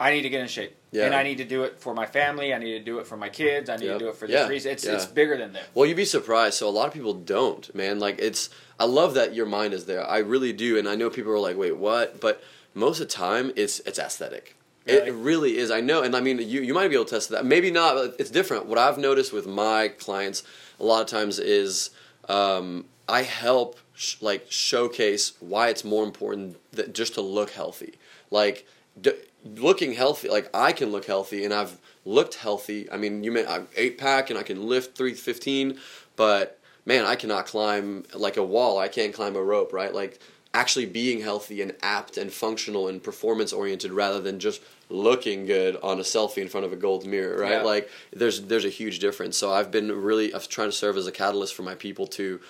I 0.00 0.10
need 0.10 0.22
to 0.22 0.28
get 0.28 0.40
in 0.40 0.48
shape, 0.48 0.74
Yeah. 0.90 1.04
and 1.06 1.14
I 1.14 1.22
need 1.22 1.38
to 1.38 1.44
do 1.44 1.62
it 1.62 1.78
for 1.78 1.94
my 1.94 2.06
family. 2.06 2.52
I 2.52 2.58
need 2.58 2.72
to 2.78 2.84
do 2.84 2.98
it 2.98 3.06
for 3.06 3.16
my 3.16 3.28
kids. 3.28 3.70
I 3.70 3.76
need 3.76 3.86
Yep. 3.86 3.98
to 4.00 4.04
do 4.04 4.08
it 4.10 4.16
for 4.16 4.26
this 4.26 4.34
Yeah, 4.34 4.48
reason. 4.48 4.72
It's 4.72 4.84
yeah. 4.84 4.94
it's 4.94 5.06
bigger 5.06 5.36
than 5.36 5.52
them. 5.52 5.64
Well, 5.74 5.86
you'd 5.86 5.96
be 5.96 6.04
surprised. 6.04 6.54
So 6.56 6.68
a 6.68 6.70
lot 6.70 6.88
of 6.88 6.92
people 6.92 7.14
don't, 7.14 7.72
man. 7.74 8.00
Like 8.00 8.16
it's. 8.18 8.50
I 8.80 8.86
love 8.86 9.14
that 9.14 9.34
your 9.36 9.46
mind 9.46 9.72
is 9.72 9.86
there. 9.86 10.04
I 10.04 10.18
really 10.18 10.52
do, 10.52 10.76
and 10.76 10.88
I 10.88 10.96
know 10.96 11.08
people 11.08 11.30
are 11.30 11.38
like, 11.38 11.56
"Wait, 11.56 11.76
what?" 11.76 12.20
But 12.20 12.42
most 12.74 13.00
of 13.00 13.08
the 13.08 13.14
time, 13.14 13.52
it's 13.56 13.80
it's 13.80 13.98
aesthetic. 13.98 14.56
Really? 14.86 15.08
It 15.08 15.12
really 15.12 15.56
is. 15.56 15.70
I 15.70 15.80
know, 15.80 16.02
and 16.02 16.14
I 16.14 16.20
mean, 16.20 16.38
you 16.38 16.60
you 16.60 16.74
might 16.74 16.88
be 16.88 16.94
able 16.94 17.06
to 17.06 17.10
test 17.10 17.30
that. 17.30 17.46
Maybe 17.46 17.70
not. 17.70 17.94
But 17.94 18.16
it's 18.18 18.30
different. 18.30 18.66
What 18.66 18.78
I've 18.78 18.98
noticed 18.98 19.32
with 19.32 19.46
my 19.46 19.88
clients 19.88 20.42
a 20.78 20.84
lot 20.84 21.00
of 21.00 21.06
times 21.06 21.38
is 21.38 21.90
um, 22.28 22.84
I 23.08 23.22
help 23.22 23.78
sh- 23.94 24.16
like 24.20 24.46
showcase 24.50 25.32
why 25.40 25.68
it's 25.68 25.84
more 25.84 26.04
important 26.04 26.58
that 26.72 26.94
just 26.94 27.14
to 27.14 27.22
look 27.22 27.50
healthy. 27.50 27.94
Like 28.30 28.66
d- 29.00 29.12
looking 29.44 29.94
healthy. 29.94 30.28
Like 30.28 30.50
I 30.52 30.72
can 30.72 30.90
look 30.90 31.06
healthy, 31.06 31.44
and 31.44 31.54
I've 31.54 31.78
looked 32.04 32.34
healthy. 32.34 32.90
I 32.90 32.96
mean, 32.98 33.24
you 33.24 33.32
may 33.32 33.46
I'm 33.46 33.68
eight 33.76 33.96
pack, 33.96 34.28
and 34.28 34.38
I 34.38 34.42
can 34.42 34.68
lift 34.68 34.96
three 34.96 35.14
fifteen, 35.14 35.78
but 36.16 36.58
man, 36.84 37.04
I 37.06 37.16
cannot 37.16 37.46
climb 37.46 38.04
like 38.14 38.36
a 38.36 38.44
wall. 38.44 38.78
I 38.78 38.88
can't 38.88 39.14
climb 39.14 39.36
a 39.36 39.42
rope, 39.42 39.72
right? 39.72 39.94
Like 39.94 40.20
actually 40.54 40.86
being 40.86 41.20
healthy 41.20 41.60
and 41.60 41.74
apt 41.82 42.16
and 42.16 42.32
functional 42.32 42.86
and 42.88 43.02
performance 43.02 43.52
oriented 43.52 43.90
rather 43.92 44.20
than 44.20 44.38
just 44.38 44.62
looking 44.88 45.44
good 45.46 45.76
on 45.82 45.98
a 45.98 46.02
selfie 46.02 46.38
in 46.38 46.48
front 46.48 46.64
of 46.64 46.72
a 46.72 46.76
gold 46.76 47.04
mirror, 47.04 47.36
right? 47.40 47.50
Yeah. 47.52 47.62
Like 47.62 47.90
there's 48.12 48.42
there's 48.42 48.64
a 48.64 48.68
huge 48.70 49.00
difference. 49.00 49.36
So 49.36 49.52
I've 49.52 49.70
been 49.70 49.90
really 49.90 50.32
I'm 50.32 50.40
trying 50.42 50.68
to 50.68 50.72
serve 50.72 50.96
as 50.96 51.06
a 51.06 51.12
catalyst 51.12 51.54
for 51.54 51.62
my 51.62 51.74
people 51.74 52.06
to 52.08 52.40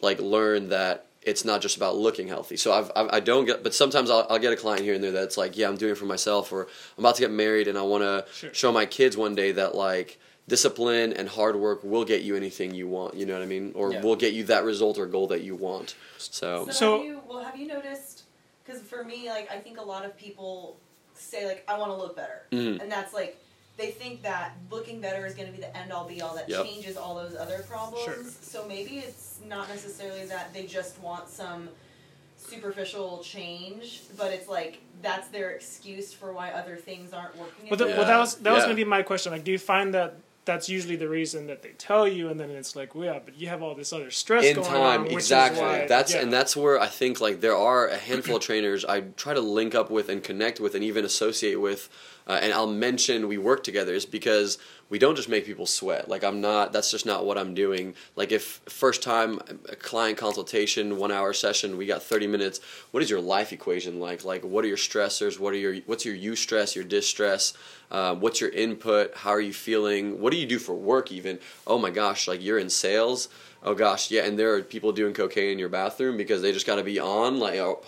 like 0.00 0.20
learn 0.20 0.68
that 0.68 1.06
it's 1.22 1.44
not 1.44 1.60
just 1.60 1.76
about 1.76 1.96
looking 1.96 2.28
healthy. 2.28 2.56
So 2.56 2.72
I've, 2.72 2.90
I've 2.96 3.08
I 3.12 3.20
don't 3.20 3.44
get, 3.44 3.62
but 3.62 3.74
sometimes 3.74 4.10
I'll, 4.10 4.26
I'll 4.30 4.38
get 4.38 4.52
a 4.52 4.56
client 4.56 4.82
here 4.82 4.94
and 4.94 5.02
there 5.04 5.10
that's 5.10 5.36
like, 5.36 5.56
yeah, 5.56 5.68
I'm 5.68 5.76
doing 5.76 5.92
it 5.92 5.98
for 5.98 6.06
myself, 6.06 6.50
or 6.52 6.62
I'm 6.96 7.04
about 7.04 7.16
to 7.16 7.20
get 7.20 7.30
married 7.30 7.66
and 7.68 7.76
I 7.76 7.82
want 7.82 8.02
to 8.04 8.24
Sure. 8.32 8.54
show 8.54 8.72
my 8.72 8.86
kids 8.86 9.16
one 9.16 9.34
day 9.34 9.52
that 9.52 9.74
like 9.74 10.18
discipline 10.50 11.12
and 11.12 11.28
hard 11.28 11.56
work 11.56 11.80
will 11.82 12.04
get 12.04 12.22
you 12.22 12.36
anything 12.36 12.74
you 12.74 12.86
want. 12.88 13.14
You 13.14 13.24
know 13.24 13.34
what 13.34 13.42
I 13.42 13.46
mean? 13.46 13.72
Or 13.74 13.92
Yeah. 13.92 14.02
will 14.02 14.16
get 14.16 14.32
you 14.34 14.44
that 14.44 14.64
result 14.64 14.98
or 14.98 15.06
goal 15.06 15.28
that 15.28 15.40
you 15.42 15.54
want. 15.54 15.94
So, 16.18 16.66
So, 16.66 16.72
So- 16.72 16.96
have 16.98 17.06
you 17.06 17.20
well 17.28 17.42
have 17.44 17.56
you 17.56 17.66
noticed 17.68 18.24
because 18.64 18.82
for 18.82 19.04
me 19.04 19.28
like 19.30 19.50
I 19.50 19.58
think 19.58 19.78
a 19.78 19.82
lot 19.94 20.04
of 20.04 20.16
people 20.18 20.76
say 21.14 21.46
like 21.46 21.62
I 21.68 21.78
want 21.78 21.90
to 21.92 21.96
look 21.96 22.14
better 22.16 22.42
Mhm. 22.52 22.80
and 22.82 22.90
that's 22.90 23.14
like 23.14 23.36
they 23.76 23.92
think 23.92 24.22
that 24.22 24.52
looking 24.70 25.00
better 25.00 25.24
is 25.24 25.34
going 25.34 25.46
to 25.50 25.54
be 25.54 25.62
the 25.62 25.74
end 25.74 25.90
all 25.92 26.06
be 26.06 26.20
all 26.20 26.34
that 26.34 26.48
Yep. 26.50 26.66
changes 26.66 26.96
all 26.98 27.14
those 27.14 27.34
other 27.36 27.64
problems. 27.68 28.04
Sure. 28.04 28.24
So 28.42 28.66
maybe 28.66 28.98
it's 28.98 29.38
not 29.46 29.68
necessarily 29.70 30.24
that 30.26 30.52
they 30.52 30.66
just 30.66 30.98
want 30.98 31.28
some 31.30 31.70
superficial 32.36 33.22
change, 33.22 34.02
but 34.16 34.32
it's 34.32 34.48
like 34.48 34.80
that's 35.02 35.28
their 35.28 35.50
excuse 35.50 36.12
for 36.12 36.32
why 36.32 36.50
other 36.50 36.76
things 36.76 37.12
aren't 37.12 37.36
working. 37.36 37.68
Well, 37.70 37.78
the, 37.78 37.88
as 37.90 37.96
well, 37.96 38.06
that 38.06 38.18
was 38.18 38.34
that 38.36 38.52
was 38.52 38.64
going 38.64 38.76
to 38.76 38.82
be 38.84 38.88
my 38.98 39.02
question. 39.02 39.32
Like, 39.32 39.44
do 39.44 39.52
you 39.52 39.58
find 39.58 39.94
that 39.94 40.16
that's 40.44 40.68
usually 40.68 40.96
the 40.96 41.08
reason 41.08 41.46
that 41.48 41.62
they 41.62 41.70
tell 41.70 42.08
you, 42.08 42.28
and 42.28 42.40
then 42.40 42.50
it's 42.50 42.74
like, 42.74 42.94
well, 42.94 43.04
yeah, 43.04 43.20
but 43.24 43.38
you 43.38 43.48
have 43.48 43.62
all 43.62 43.74
this 43.74 43.92
other 43.92 44.10
stress 44.10 44.44
in 44.44 44.56
going 44.56 44.66
time 44.66 45.00
on, 45.02 45.06
exactly 45.08 45.60
why, 45.60 45.86
that's 45.86 46.14
yeah. 46.14 46.20
and 46.22 46.32
that's 46.32 46.56
where 46.56 46.80
i 46.80 46.86
think 46.86 47.20
like 47.20 47.40
there 47.40 47.56
are 47.56 47.86
a 47.88 47.96
handful 47.96 48.36
of 48.36 48.42
trainers 48.42 48.84
i 48.84 49.00
try 49.00 49.34
to 49.34 49.40
link 49.40 49.74
up 49.74 49.90
with 49.90 50.08
and 50.08 50.22
connect 50.22 50.60
with 50.60 50.74
and 50.74 50.84
even 50.84 51.04
associate 51.04 51.60
with 51.60 51.88
uh, 52.26 52.38
and 52.42 52.52
i'll 52.52 52.66
mention 52.66 53.28
we 53.28 53.38
work 53.38 53.62
together 53.64 53.94
is 53.94 54.06
because 54.06 54.58
we 54.90 54.98
don't 54.98 55.14
just 55.14 55.28
make 55.28 55.46
people 55.46 55.66
sweat. 55.66 56.08
Like 56.08 56.24
i'm 56.24 56.40
not 56.40 56.72
that's 56.72 56.90
just 56.90 57.06
not 57.06 57.24
what 57.24 57.38
i'm 57.38 57.54
doing. 57.54 57.94
Like 58.16 58.32
if 58.32 58.60
first 58.68 59.02
time 59.02 59.40
a 59.68 59.76
client 59.76 60.18
consultation 60.18 60.98
one 60.98 61.12
hour 61.12 61.32
session 61.32 61.78
we 61.78 61.86
got 61.86 62.02
30 62.02 62.26
minutes 62.26 62.60
what 62.90 63.02
is 63.02 63.08
your 63.08 63.20
life 63.20 63.52
equation 63.52 64.00
like? 64.00 64.24
Like 64.24 64.44
what 64.44 64.64
are 64.64 64.68
your 64.68 64.76
stressors? 64.76 65.38
What 65.38 65.54
are 65.54 65.58
your 65.58 65.76
what's 65.86 66.04
your 66.04 66.16
eustress 66.16 66.74
your 66.74 66.84
distress? 66.84 67.54
Uh, 67.90 68.14
what's 68.14 68.40
your 68.40 68.50
input? 68.50 69.16
How 69.16 69.30
are 69.30 69.40
you 69.40 69.52
feeling? 69.52 70.20
What 70.20 70.32
do 70.32 70.38
you 70.38 70.46
do 70.46 70.58
for 70.58 70.74
work 70.74 71.10
even? 71.10 71.38
Oh 71.66 71.78
my 71.78 71.90
gosh 71.90 72.28
like 72.28 72.42
you're 72.42 72.58
in 72.58 72.68
sales? 72.68 73.28
Oh 73.62 73.74
gosh 73.74 74.10
yeah 74.10 74.24
and 74.24 74.36
there 74.36 74.54
are 74.54 74.62
people 74.62 74.90
doing 74.90 75.14
cocaine 75.14 75.52
in 75.52 75.58
your 75.58 75.68
bathroom 75.68 76.16
because 76.16 76.42
they 76.42 76.50
just 76.50 76.66
got 76.66 76.76
to 76.76 76.84
be 76.84 76.98
on 76.98 77.38
like 77.38 77.60
oh, 77.60 77.80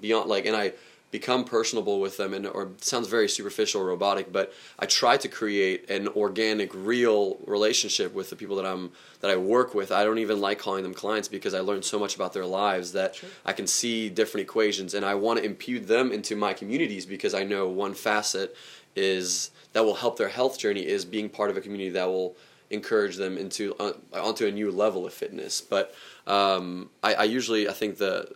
beyond 0.00 0.28
like 0.28 0.44
and 0.44 0.56
i 0.56 0.72
become 1.10 1.44
personable 1.44 2.00
with 2.00 2.16
them 2.16 2.32
and 2.32 2.46
or 2.46 2.64
it 2.64 2.84
sounds 2.84 3.08
very 3.08 3.28
superficial 3.28 3.80
or 3.80 3.86
robotic 3.86 4.32
but 4.32 4.52
i 4.78 4.86
try 4.86 5.16
to 5.16 5.28
create 5.28 5.88
an 5.90 6.06
organic 6.08 6.72
real 6.74 7.36
relationship 7.46 8.14
with 8.14 8.30
the 8.30 8.36
people 8.36 8.56
that 8.56 8.66
i'm 8.66 8.90
that 9.20 9.30
i 9.30 9.36
work 9.36 9.74
with 9.74 9.90
i 9.90 10.04
don't 10.04 10.18
even 10.18 10.40
like 10.40 10.58
calling 10.58 10.82
them 10.82 10.94
clients 10.94 11.28
because 11.28 11.54
i 11.54 11.60
learned 11.60 11.84
so 11.84 11.98
much 11.98 12.14
about 12.14 12.32
their 12.32 12.46
lives 12.46 12.92
that 12.92 13.20
i 13.44 13.52
can 13.52 13.66
see 13.66 14.08
different 14.08 14.42
equations 14.42 14.94
and 14.94 15.04
i 15.04 15.14
want 15.14 15.38
to 15.38 15.44
impute 15.44 15.86
them 15.88 16.12
into 16.12 16.36
my 16.36 16.52
communities 16.52 17.06
because 17.06 17.34
i 17.34 17.42
know 17.42 17.68
one 17.68 17.94
facet 17.94 18.54
is 18.96 19.50
that 19.72 19.84
will 19.84 19.94
help 19.94 20.16
their 20.16 20.28
health 20.28 20.58
journey 20.58 20.86
is 20.86 21.04
being 21.04 21.28
part 21.28 21.50
of 21.50 21.56
a 21.56 21.60
community 21.60 21.90
that 21.90 22.06
will 22.06 22.36
encourage 22.70 23.16
them 23.16 23.36
into 23.36 23.74
uh, 23.80 23.92
onto 24.14 24.46
a 24.46 24.50
new 24.50 24.70
level 24.70 25.04
of 25.04 25.12
fitness. 25.12 25.60
But 25.60 25.94
um, 26.26 26.90
I, 27.02 27.14
I 27.14 27.22
usually 27.24 27.68
I 27.68 27.72
think 27.72 27.98
the 27.98 28.32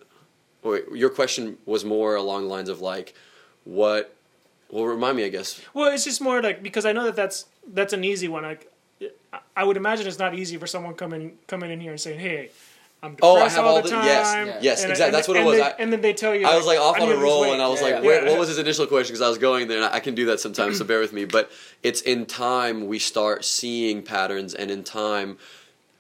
your 0.65 1.11
question 1.11 1.59
was 1.67 1.85
more 1.85 2.15
along 2.17 2.43
the 2.45 2.49
lines 2.49 2.69
of 2.69 2.81
like 2.81 3.15
what 3.65 4.15
well 4.71 4.85
remind 4.85 5.17
me 5.17 5.25
I 5.25 5.29
guess 5.29 5.61
Well, 5.75 5.93
it's 5.93 6.05
just 6.05 6.21
more 6.21 6.43
like 6.43 6.63
because 6.63 6.87
I 6.87 6.93
know 6.93 7.05
that 7.05 7.17
that's 7.17 7.47
that's 7.73 7.93
an 7.93 8.05
easy 8.05 8.29
one. 8.29 8.43
Like, 8.43 8.71
I- 9.33 9.39
I 9.57 9.65
would 9.65 9.77
imagine 9.77 10.07
it's 10.07 10.19
not 10.19 10.35
easy 10.35 10.57
for 10.57 10.67
someone 10.67 10.95
coming 10.95 11.39
coming 11.47 11.71
in 11.71 11.81
here 11.81 11.91
and 11.93 12.01
saying, 12.01 12.19
"Hey, 12.21 12.51
I'm 13.03 13.17
Oh, 13.23 13.37
I 13.37 13.49
have 13.49 13.59
all 13.65 13.77
all 13.77 13.83
the 13.83 13.89
the- 13.89 13.95
time." 13.95 14.05
yes, 14.07 14.35
Yeah. 14.35 14.59
yes, 14.61 14.83
And- 14.83 14.91
exactly. 14.93 15.05
and- 15.07 15.15
That's 15.15 15.29
what 15.29 15.37
it 15.37 15.45
was. 15.45 15.57
They, 15.59 15.63
I- 15.63 15.75
and 15.79 15.93
then 15.93 16.01
they 16.01 16.13
tell 16.15 16.35
you, 16.35 16.47
I 16.47 16.57
was 16.57 16.67
like 16.67 16.79
off 16.79 16.99
on 17.01 17.11
a 17.11 17.17
roll 17.17 17.45
and 17.53 17.61
I 17.63 17.69
was 17.69 17.81
Yeah, 17.81 17.87
like 17.87 17.95
yeah. 17.97 18.01
where, 18.01 18.25
what 18.27 18.39
was 18.39 18.49
his 18.49 18.59
initial 18.59 18.87
question 18.87 19.13
because 19.13 19.23
I 19.23 19.29
was 19.29 19.39
going 19.39 19.69
there 19.69 19.79
and 19.83 19.87
I 19.95 20.01
can 20.01 20.15
do 20.15 20.27
that 20.27 20.41
sometimes 20.41 20.79
so 20.79 20.85
bear 20.93 21.01
with 21.01 21.13
me 21.13 21.25
but 21.27 21.51
it's 21.83 22.01
in 22.03 22.25
time 22.27 22.87
we 22.87 22.99
start 22.99 23.45
seeing 23.45 24.03
patterns 24.03 24.55
and 24.55 24.71
in 24.71 24.83
time 24.85 25.39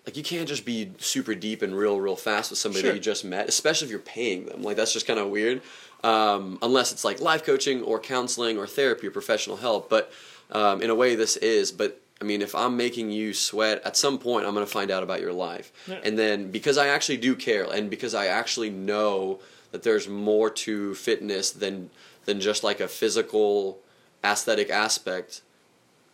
like 0.06 0.16
you 0.16 0.23
can't 0.23 0.49
just 0.49 0.64
be 0.64 0.92
super 0.99 1.34
deep 1.34 1.62
and 1.62 1.76
real 1.76 2.00
real 2.00 2.16
fast 2.16 2.50
with 2.50 2.58
somebody 2.58 2.82
Sure. 2.82 2.90
that 2.90 2.96
you 2.96 3.02
just 3.02 3.25
met 3.25 3.49
especially 3.49 3.87
if 3.87 3.90
you're 3.90 4.00
paying 4.00 4.46
them 4.46 4.62
like 4.62 4.76
that's 4.76 4.92
just 4.92 5.06
kind 5.06 5.18
of 5.18 5.28
weird 5.30 5.62
um, 6.02 6.58
unless 6.61 6.92
it's 6.92 7.04
like 7.04 7.20
life 7.20 7.44
coaching 7.44 7.82
or 7.82 7.99
counseling 7.99 8.58
or 8.58 8.66
therapy 8.66 9.06
or 9.06 9.11
professional 9.11 9.56
help 9.56 9.88
but 9.88 10.12
um, 10.50 10.82
in 10.82 10.90
a 10.90 10.94
way 10.94 11.14
this 11.14 11.37
is 11.38 11.73
but 11.73 12.00
I 12.20 12.25
mean, 12.25 12.42
if 12.42 12.54
I'm 12.54 12.76
making 12.76 13.11
you 13.11 13.34
sweat, 13.34 13.82
at 13.84 13.96
some 13.96 14.18
point 14.18 14.46
I'm 14.46 14.54
going 14.54 14.64
to 14.64 14.70
find 14.73 14.90
out 14.90 15.02
about 15.02 15.20
your 15.20 15.32
life. 15.32 15.73
Yeah. 15.87 15.99
And 16.04 16.16
then 16.16 16.50
because 16.50 16.78
I 16.78 16.87
actually 16.87 17.16
do 17.16 17.34
care 17.34 17.64
and 17.64 17.90
because 17.90 18.14
I 18.14 18.26
actually 18.26 18.70
know 18.70 19.40
that 19.73 19.82
there's 19.82 20.08
more 20.08 20.49
to 20.49 20.94
fitness 20.94 21.50
than 21.50 21.90
than 22.25 22.40
just 22.40 22.62
like 22.62 22.78
a 22.80 22.88
physical 22.88 23.80
aesthetic 24.23 24.70
aspect, 24.70 25.42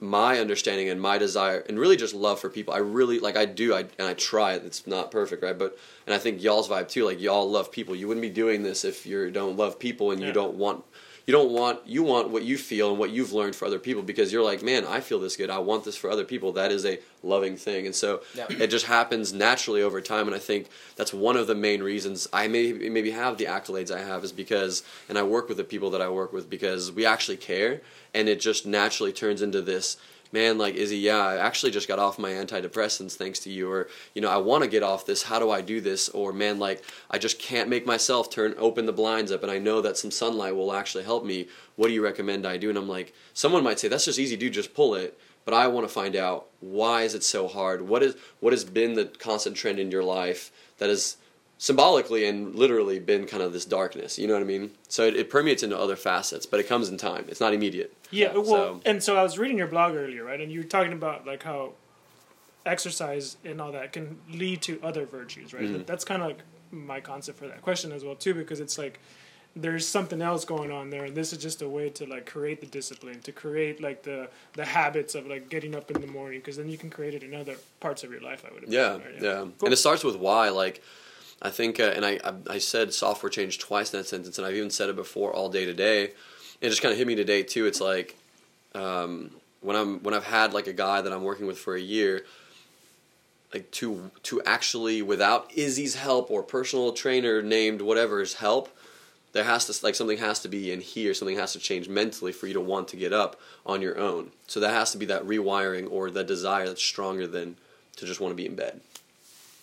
my 0.01 0.39
understanding 0.39 0.89
and 0.89 1.01
my 1.01 1.19
desire 1.19 1.63
and 1.69 1.79
really 1.79 1.97
just 1.97 2.15
love 2.15 2.41
for 2.41 2.49
people. 2.49 2.73
I 2.73 2.79
really 2.79 3.19
like 3.19 3.37
I 3.37 3.45
do 3.45 3.75
I 3.75 3.81
and 3.81 4.09
I 4.09 4.15
try 4.15 4.55
it. 4.55 4.65
It's 4.65 4.87
not 4.87 5.11
perfect, 5.11 5.43
right? 5.43 5.57
But 5.59 5.79
and 6.07 6.15
I 6.15 6.19
think 6.19 6.43
y'all's 6.43 6.69
vibe 6.69 6.89
too. 6.89 7.05
Like 7.05 7.21
y'all 7.21 7.49
love 7.51 7.71
people. 7.71 7.95
You 7.95 8.09
wouldn't 8.09 8.23
be 8.23 8.31
doing 8.31 8.63
this 8.63 8.85
if 8.85 9.05
you 9.05 9.31
don't 9.31 9.57
love 9.57 9.79
people 9.79 10.11
and 10.11 10.21
Yeah. 10.21 10.29
you 10.29 10.33
don't 10.33 10.55
want 10.55 10.85
you 11.27 11.33
don't 11.33 11.51
want 11.53 11.87
you 11.87 12.03
want 12.03 12.31
what 12.31 12.43
you 12.45 12.57
feel 12.59 12.91
and 12.91 12.99
what 12.99 13.11
you've 13.11 13.33
learned 13.33 13.55
for 13.55 13.65
other 13.67 13.79
people 13.79 14.03
because 14.03 14.33
you're 14.33 14.43
like, 14.43 14.63
man, 14.63 14.85
I 14.87 15.01
feel 15.01 15.19
this 15.21 15.37
good. 15.37 15.51
I 15.51 15.59
want 15.59 15.85
this 15.85 15.97
for 15.97 16.11
other 16.11 16.25
people. 16.25 16.53
That 16.53 16.73
is 16.73 16.85
a 16.85 16.99
loving 17.23 17.57
thing, 17.57 17.87
and 17.87 17.95
so 17.95 18.23
Yeah. 18.35 18.47
it 18.51 18.69
just 18.69 18.87
happens 18.87 19.33
naturally 19.33 19.83
over 19.83 20.01
time. 20.01 20.27
And 20.27 20.35
I 20.35 20.39
think 20.41 20.69
that's 20.97 21.13
one 21.13 21.37
of 21.37 21.47
the 21.47 21.55
main 21.55 21.83
reasons 21.83 22.27
I 22.33 22.49
may 22.49 22.73
maybe 22.73 23.11
have 23.11 23.39
the 23.39 23.45
accolades 23.47 23.91
I 23.95 24.01
have 24.01 24.25
is 24.25 24.33
because, 24.33 24.83
and 25.09 25.19
I 25.19 25.23
work 25.23 25.49
with 25.49 25.59
the 25.59 25.65
people 25.65 25.91
that 25.91 26.01
I 26.03 26.09
work 26.09 26.33
with 26.33 26.49
because 26.49 26.91
we 26.91 27.05
actually 27.07 27.37
care, 27.37 27.83
and 28.15 28.29
it 28.29 28.41
just 28.41 28.67
naturally 28.67 29.13
turns 29.13 29.43
into 29.43 29.61
this. 29.63 29.97
Man, 30.33 30.59
like 30.59 30.75
Izzy, 30.75 30.99
yeah, 30.99 31.19
I 31.19 31.37
actually 31.39 31.73
just 31.73 31.89
got 31.89 31.99
off 31.99 32.19
my 32.19 32.31
antidepressants 32.31 33.17
thanks 33.17 33.41
to 33.41 33.51
you, 33.51 33.71
or 33.71 33.89
you 34.15 34.23
know, 34.23 34.31
I 34.31 34.37
want 34.37 34.63
to 34.63 34.71
get 34.71 34.83
off 34.83 35.05
this. 35.05 35.25
How 35.25 35.39
do 35.39 35.51
I 35.51 35.61
do 35.61 35.81
this? 35.81 36.09
Or 36.09 36.33
man, 36.33 36.59
like 36.59 36.85
I 37.11 37.19
just 37.19 37.39
can't 37.39 37.69
make 37.69 37.87
myself 37.87 38.31
turn 38.31 38.55
open 38.59 38.87
the 38.87 38.93
blinds 38.93 39.33
up, 39.33 39.43
and 39.43 39.51
I 39.51 39.59
know 39.59 39.81
that 39.81 39.97
some 39.97 40.11
sunlight 40.11 40.55
will 40.55 40.73
actually 40.73 41.05
help 41.05 41.25
me. 41.25 41.49
What 41.77 41.89
do 41.89 41.95
you 41.95 42.05
recommend 42.05 42.47
I 42.47 42.57
do? 42.59 42.69
And 42.69 42.79
I'm 42.79 42.89
like, 42.89 43.13
someone 43.35 43.65
might 43.65 43.81
say 43.81 43.89
that's 43.89 44.05
just 44.05 44.19
easy, 44.19 44.37
dude. 44.37 44.53
Just 44.53 44.75
pull 44.75 44.95
it 44.95 45.19
but 45.45 45.55
I 45.55 45.67
want 45.67 45.87
to 45.89 45.93
find 45.93 46.17
out 46.17 46.49
why 46.61 47.03
is 47.03 47.15
it 47.15 47.25
so 47.25 47.49
hard? 47.49 47.83
What 47.83 48.03
is 48.03 48.15
what 48.41 48.53
has 48.53 48.65
been 48.65 48.95
the 48.95 49.07
constant 49.07 49.57
trend 49.57 49.79
in 49.79 49.91
your 49.91 50.05
life 50.05 50.53
that 50.79 50.89
has 50.89 51.17
symbolically 51.63 52.25
and 52.27 52.55
literally 52.55 52.99
been 52.99 53.27
kind 53.27 53.43
of 53.43 53.53
this 53.53 53.67
darkness. 53.67 54.19
You 54.19 54.27
know 54.27 54.33
what 54.33 54.41
I 54.43 54.47
mean? 54.47 54.71
So 54.89 55.05
it, 55.05 55.15
it 55.15 55.29
permeates 55.29 55.63
into 55.63 55.79
other 55.79 55.95
facets, 55.95 56.47
but 56.47 56.59
it 56.59 56.67
comes 56.67 56.89
in 56.89 56.97
time. 56.97 57.27
It's 57.29 57.39
not 57.39 57.53
immediate. 57.53 57.95
Yeah, 58.11 58.33
well, 58.33 58.45
So- 58.47 58.81
and 58.87 59.03
so 59.03 59.17
I 59.17 59.23
was 59.23 59.39
reading 59.39 59.59
your 59.59 59.67
blog 59.67 59.95
earlier, 59.95 60.25
right? 60.25 60.41
And 60.41 60.51
you 60.51 60.61
were 60.61 60.67
talking 60.67 60.95
about 60.95 61.27
like 61.27 61.43
how 61.43 61.75
exercise 62.65 63.37
and 63.45 63.61
all 63.61 63.73
that 63.73 63.93
can 63.93 64.19
lead 64.33 64.63
to 64.63 64.81
other 64.83 65.05
virtues, 65.05 65.53
right? 65.53 65.65
Mm-hmm. 65.65 65.83
That's 65.85 66.05
kind 66.05 66.23
of 66.23 66.29
like 66.29 66.41
my 66.71 67.01
concept 67.01 67.39
for 67.39 67.47
that 67.49 67.61
question 67.61 67.93
as 67.93 68.05
well 68.05 68.15
too, 68.15 68.33
because 68.33 68.59
it's 68.61 68.79
like 68.79 68.99
there's 69.55 69.87
something 69.87 70.23
else 70.23 70.45
going 70.47 70.71
on 70.71 70.89
there, 70.91 71.05
and 71.05 71.15
this 71.17 71.33
is 71.33 71.39
just 71.39 71.61
a 71.61 71.69
way 71.69 71.91
to 71.91 72.07
like 72.07 72.25
create 72.25 72.61
the 72.63 72.67
discipline, 72.69 73.21
to 73.23 73.33
create 73.33 73.83
like 73.83 74.03
the 74.05 74.31
the 74.55 74.65
habits 74.65 75.15
of 75.15 75.27
like 75.27 75.49
getting 75.51 75.75
up 75.75 75.91
in 75.91 76.01
the 76.01 76.07
morning, 76.07 76.39
because 76.39 76.57
then 76.57 76.71
you 76.71 76.79
can 76.79 76.89
create 76.89 77.13
it 77.15 77.23
in 77.23 77.35
other 77.35 77.57
parts 77.81 78.03
of 78.05 78.11
your 78.13 78.21
life. 78.23 78.45
I 78.49 78.55
would 78.55 78.65
Yeah, 78.69 78.95
imagine, 78.95 79.13
right? 79.15 79.23
yeah. 79.23 79.39
Cool. 79.41 79.55
And 79.65 79.73
it 79.73 79.77
starts 79.77 80.05
with 80.05 80.17
why. 80.17 80.51
Like, 80.51 80.83
I 81.43 81.51
think, 81.51 81.81
uh, 81.81 81.93
and 81.97 82.05
I, 82.05 82.21
I 82.25 82.35
I 82.55 82.59
said 82.59 82.93
software 82.93 83.31
change 83.31 83.59
twice 83.59 83.93
in 83.93 83.99
that 83.99 84.07
sentence, 84.07 84.37
and 84.39 84.47
I've 84.47 84.55
even 84.55 84.71
said 84.71 84.91
it 84.91 84.97
before 84.97 85.33
all 85.33 85.49
day 85.49 85.65
today. 85.65 86.13
It 86.61 86.69
just 86.69 86.83
kind 86.83 86.93
of 86.93 86.99
hit 86.99 87.07
me 87.07 87.15
today 87.15 87.43
too. 87.43 87.67
It's 87.67 87.81
like 87.81 88.17
um, 88.75 89.31
when 89.61 89.77
I'm 89.77 90.03
when 90.03 90.15
I've 90.15 90.25
had 90.25 90.53
like 90.53 90.67
a 90.67 90.73
guy 90.73 91.01
that 91.01 91.13
I'm 91.13 91.25
working 91.25 91.47
with 91.47 91.59
for 91.59 91.75
a 91.75 91.81
year, 91.81 92.25
like 93.55 93.71
to 93.73 94.11
to 94.25 94.43
actually 94.43 95.03
without 95.03 95.51
Izzy's 95.55 95.95
help 95.95 96.31
or 96.31 96.43
personal 96.43 96.93
trainer 96.93 97.43
named 97.43 97.81
whatever's 97.81 98.35
help, 98.35 98.69
there 99.33 99.45
has 99.45 99.67
to 99.67 99.85
like 99.85 99.95
something 99.95 100.19
has 100.19 100.41
to 100.41 100.49
be 100.49 100.71
in 100.71 100.81
here. 100.81 101.15
Something 101.15 101.39
has 101.39 101.53
to 101.55 101.59
change 101.59 101.89
mentally 101.89 102.33
for 102.33 102.47
you 102.47 102.55
to 102.55 102.61
want 102.61 102.89
to 102.89 102.97
get 102.97 103.13
up 103.13 103.41
on 103.65 103.81
your 103.81 103.99
own. 103.99 104.33
So 104.47 104.61
that 104.61 104.75
has 104.75 104.93
to 104.93 104.99
be 104.99 105.07
that 105.07 105.25
rewiring 105.25 105.91
or 105.91 106.11
that 106.11 106.27
desire 106.27 106.67
that's 106.67 106.83
stronger 106.83 107.27
than 107.27 107.57
to 107.97 108.07
just 108.07 108.21
want 108.21 108.33
to 108.33 108.37
be 108.37 108.47
in 108.47 108.55
bed. 108.55 108.81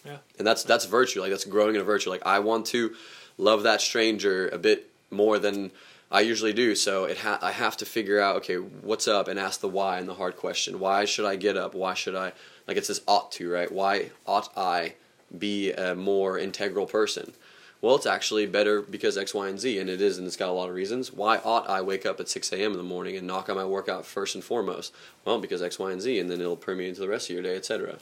Yeah. 0.07 0.17
And 0.37 0.47
that's 0.47 0.63
that's 0.63 0.85
virtue. 0.85 1.21
Like 1.21 1.31
that's 1.31 1.45
growing 1.45 1.75
in 1.75 1.81
a 1.81 1.83
virtue. 1.83 2.09
Like 2.09 2.25
I 2.25 2.39
want 2.39 2.65
to 2.67 2.95
love 3.37 3.63
that 3.63 3.81
stranger 3.81 4.47
a 4.49 4.57
bit 4.57 4.89
more 5.11 5.37
than 5.37 5.71
I 6.09 6.21
usually 6.21 6.53
do. 6.53 6.75
So 6.75 7.03
it 7.03 7.17
ha- 7.19 7.39
I 7.41 7.51
have 7.51 7.75
to 7.77 7.85
figure 7.85 8.19
out 8.19 8.37
okay 8.37 8.55
what's 8.55 9.07
up 9.07 9.27
and 9.27 9.37
ask 9.37 9.59
the 9.59 9.67
why 9.67 9.97
and 9.99 10.07
the 10.07 10.13
hard 10.13 10.37
question. 10.37 10.79
Why 10.79 11.03
should 11.03 11.25
I 11.25 11.35
get 11.35 11.57
up? 11.57 11.75
Why 11.75 11.93
should 11.93 12.15
I 12.15 12.31
like 12.67 12.77
it's 12.77 12.87
this 12.87 13.01
ought 13.07 13.31
to 13.33 13.51
right? 13.51 13.71
Why 13.71 14.11
ought 14.25 14.49
I 14.57 14.93
be 15.37 15.73
a 15.73 15.93
more 15.93 16.39
integral 16.39 16.85
person? 16.85 17.33
Well, 17.79 17.95
it's 17.95 18.07
actually 18.07 18.47
better 18.47 18.81
because 18.81 19.19
X, 19.19 19.35
Y, 19.35 19.47
and 19.47 19.59
Z, 19.59 19.77
and 19.77 19.87
it 19.87 20.01
is, 20.01 20.17
and 20.17 20.25
it's 20.25 20.35
got 20.35 20.49
a 20.49 20.51
lot 20.51 20.67
of 20.69 20.73
reasons. 20.73 21.13
Why 21.13 21.37
ought 21.37 21.69
I 21.69 21.81
wake 21.81 22.07
up 22.07 22.19
at 22.19 22.27
6 22.27 22.51
a.m. 22.51 22.71
in 22.71 22.77
the 22.77 22.83
morning 22.83 23.15
and 23.15 23.27
knock 23.27 23.49
out 23.49 23.55
my 23.55 23.65
workout 23.65 24.03
first 24.03 24.33
and 24.33 24.43
foremost? 24.43 24.95
Well, 25.23 25.37
because 25.37 25.61
X, 25.61 25.77
Y, 25.77 25.91
and 25.91 26.01
Z, 26.01 26.17
and 26.17 26.27
then 26.27 26.41
it'll 26.41 26.57
permeate 26.57 26.89
into 26.89 27.01
the 27.01 27.07
rest 27.07 27.29
of 27.29 27.35
your 27.35 27.43
day, 27.43 27.55
etc. 27.55 27.99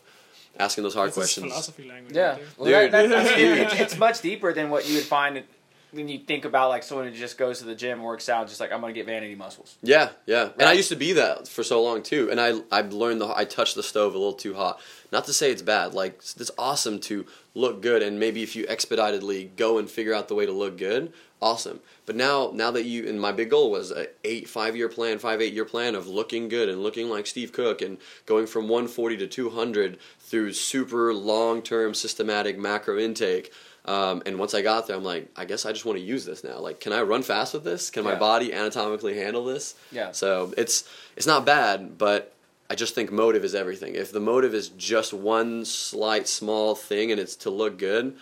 Asking 0.58 0.84
those 0.84 0.94
hard 0.94 1.08
That's 1.10 1.16
just 1.18 1.36
questions. 1.36 1.52
philosophy 1.52 1.88
language. 1.90 2.16
Yeah, 2.16 2.30
right 2.32 2.38
there. 2.38 2.48
well, 2.58 2.72
that, 2.72 2.82
Dude. 2.82 3.12
that, 3.12 3.24
that's, 3.24 3.32
Huge. 3.36 3.58
it's, 3.60 3.74
it's 3.82 3.98
much 3.98 4.22
deeper 4.22 4.54
than 4.54 4.70
what 4.70 4.88
you 4.88 4.96
would 4.96 5.04
find 5.04 5.44
when 5.92 6.10
you 6.10 6.20
think 6.20 6.44
about 6.44 6.70
like 6.70 6.84
someone 6.84 7.08
who 7.08 7.14
just 7.14 7.38
goes 7.38 7.60
to 7.60 7.66
the 7.66 7.76
gym, 7.76 8.04
works 8.04 8.28
out, 8.28 8.48
just 8.48 8.60
like 8.60 8.72
I'm 8.72 8.82
gonna 8.82 8.94
get 8.94 9.06
vanity 9.06 9.36
muscles. 9.36 9.78
Yeah, 9.82 10.10
yeah. 10.26 10.50
And 10.60 10.68
I 10.68 10.74
used 10.74 10.90
to 10.90 10.96
be 10.96 11.14
that 11.14 11.48
for 11.48 11.64
so 11.64 11.82
long 11.82 12.04
too. 12.04 12.30
And 12.30 12.40
I 12.40 12.54
I 12.72 12.82
learned 12.82 13.22
the 13.22 13.28
I 13.36 13.46
touched 13.46 13.76
the 13.76 13.84
stove 13.84 14.14
a 14.14 14.18
little 14.18 14.34
too 14.34 14.56
hot. 14.56 14.80
Not 15.12 15.26
to 15.26 15.34
say 15.34 15.52
it's 15.52 15.62
bad. 15.62 15.94
Like 15.94 16.16
it's 16.18 16.52
awesome 16.58 17.00
to 17.02 17.26
look 17.54 17.82
good 17.82 18.04
and 18.04 18.20
maybe 18.20 18.44
if 18.44 18.56
you 18.56 18.66
expeditedly 18.68 19.52
go 19.56 19.78
and 19.78 19.90
figure 19.90 20.14
out 20.14 20.28
the 20.28 20.36
way 20.36 20.46
to 20.46 20.52
look 20.52 20.78
good, 20.78 21.14
awesome. 21.42 21.80
But 22.06 22.18
now 22.18 22.52
now 22.54 22.72
that 22.72 22.84
you 22.84 23.08
and 23.08 23.22
my 23.22 23.32
big 23.32 23.50
goal 23.50 23.72
was 23.72 23.92
a 23.92 24.08
eight 24.26 24.50
five 24.50 24.76
year 24.76 24.90
plan, 24.90 25.18
five 25.20 25.42
eight 25.42 25.54
year 25.54 25.66
plan 25.66 25.96
of 25.96 26.08
looking 26.08 26.50
good 26.50 26.68
and 26.68 26.84
looking 26.84 27.10
like 27.10 27.26
Steve 27.26 27.54
Cook 27.54 27.82
and 27.82 27.98
going 28.26 28.48
from 28.48 28.64
140 28.68 29.18
to 29.18 29.28
200 29.28 29.98
through 30.26 30.54
super 30.54 31.14
long 31.14 31.62
term 31.62 31.94
systematic 31.94 32.58
macro 32.58 32.98
intake. 32.98 33.52
Um, 33.86 34.24
and 34.26 34.40
once 34.40 34.56
I 34.56 34.64
got 34.64 34.88
there, 34.88 34.96
I'm 34.96 35.04
like, 35.04 35.30
I 35.36 35.46
guess 35.46 35.66
I 35.66 35.72
just 35.72 35.86
want 35.86 36.00
to 36.00 36.04
use 36.04 36.26
this 36.26 36.44
now. 36.44 36.58
Like, 36.58 36.80
can 36.80 36.92
I 36.92 37.04
run 37.04 37.22
fast 37.22 37.54
with 37.54 37.64
this? 37.64 37.92
Can 37.92 38.04
my 38.04 38.16
body 38.16 38.52
anatomically 38.52 39.16
handle 39.16 39.46
this? 39.46 39.76
Yeah. 39.92 40.12
So 40.12 40.54
it's 40.58 40.90
it's 41.16 41.28
not 41.28 41.46
bad, 41.46 41.98
but 42.00 42.34
I 42.68 42.74
just 42.74 42.96
think 42.96 43.12
motive 43.12 43.46
is 43.46 43.54
everything. 43.54 43.94
If 43.94 44.12
the 44.12 44.20
motive 44.20 44.56
is 44.56 44.70
just 44.70 45.14
one 45.14 45.66
slight 45.66 46.28
small 46.28 46.74
thing 46.74 47.12
and 47.12 47.22
it's 47.22 47.36
to 47.38 47.52
look 47.52 47.78
good, 47.78 48.18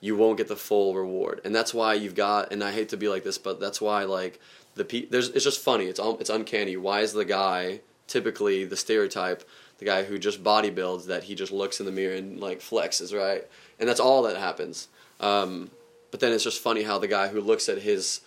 you 0.00 0.16
won't 0.16 0.36
get 0.36 0.48
the 0.48 0.56
full 0.56 0.94
reward. 0.94 1.40
And 1.46 1.54
that's 1.54 1.72
why 1.72 1.94
you've 1.94 2.14
got 2.14 2.52
and 2.52 2.62
I 2.62 2.72
hate 2.72 2.90
to 2.90 2.98
be 2.98 3.08
like 3.08 3.24
this, 3.24 3.38
but 3.38 3.58
that's 3.58 3.80
why 3.80 4.04
like 4.04 4.38
the 4.74 4.84
pe- 4.84 5.06
there's 5.06 5.30
it's 5.30 5.44
just 5.44 5.60
funny. 5.60 5.86
It's 5.86 5.98
un- 5.98 6.18
it's 6.20 6.28
uncanny. 6.28 6.76
Why 6.76 7.00
is 7.00 7.14
the 7.14 7.24
guy 7.24 7.80
typically 8.06 8.64
the 8.64 8.76
stereotype, 8.76 9.42
the 9.78 9.84
guy 9.84 10.04
who 10.04 10.18
just 10.18 10.42
bodybuilds 10.42 11.06
that 11.06 11.24
he 11.24 11.34
just 11.34 11.52
looks 11.52 11.80
in 11.80 11.86
the 11.86 11.92
mirror 11.92 12.14
and 12.14 12.40
like 12.40 12.60
flexes, 12.60 13.16
right? 13.16 13.46
And 13.78 13.88
that's 13.88 14.00
all 14.00 14.22
that 14.22 14.36
happens. 14.36 14.88
Um, 15.20 15.70
but 16.10 16.20
then 16.20 16.32
it's 16.32 16.44
just 16.44 16.62
funny 16.62 16.82
how 16.82 16.98
the 16.98 17.08
guy 17.08 17.28
who 17.28 17.40
looks 17.40 17.68
at 17.68 17.78
his 17.78 18.20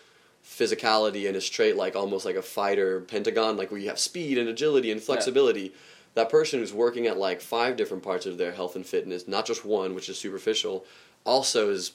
physicality 0.46 1.26
and 1.26 1.36
his 1.36 1.50
trait 1.50 1.76
like 1.76 1.96
almost 1.96 2.26
like 2.26 2.36
a 2.36 2.42
fighter 2.42 3.02
pentagon, 3.02 3.58
like 3.58 3.72
where 3.72 3.80
you 3.80 3.90
have 3.90 4.00
speed 4.00 4.38
and 4.38 4.50
agility 4.50 4.92
and 4.92 5.02
flexibility. 5.02 5.74
That 6.16 6.30
person 6.30 6.60
who's 6.60 6.74
working 6.74 7.08
at 7.08 7.18
like 7.18 7.42
five 7.42 7.78
different 7.78 8.04
parts 8.04 8.26
of 8.26 8.38
their 8.38 8.52
health 8.52 8.76
and 8.76 8.86
fitness, 8.86 9.28
not 9.28 9.46
just 9.46 9.66
one, 9.66 9.96
which 9.96 10.10
is 10.10 10.18
superficial, 10.18 10.86
also 11.24 11.70
is 11.70 11.92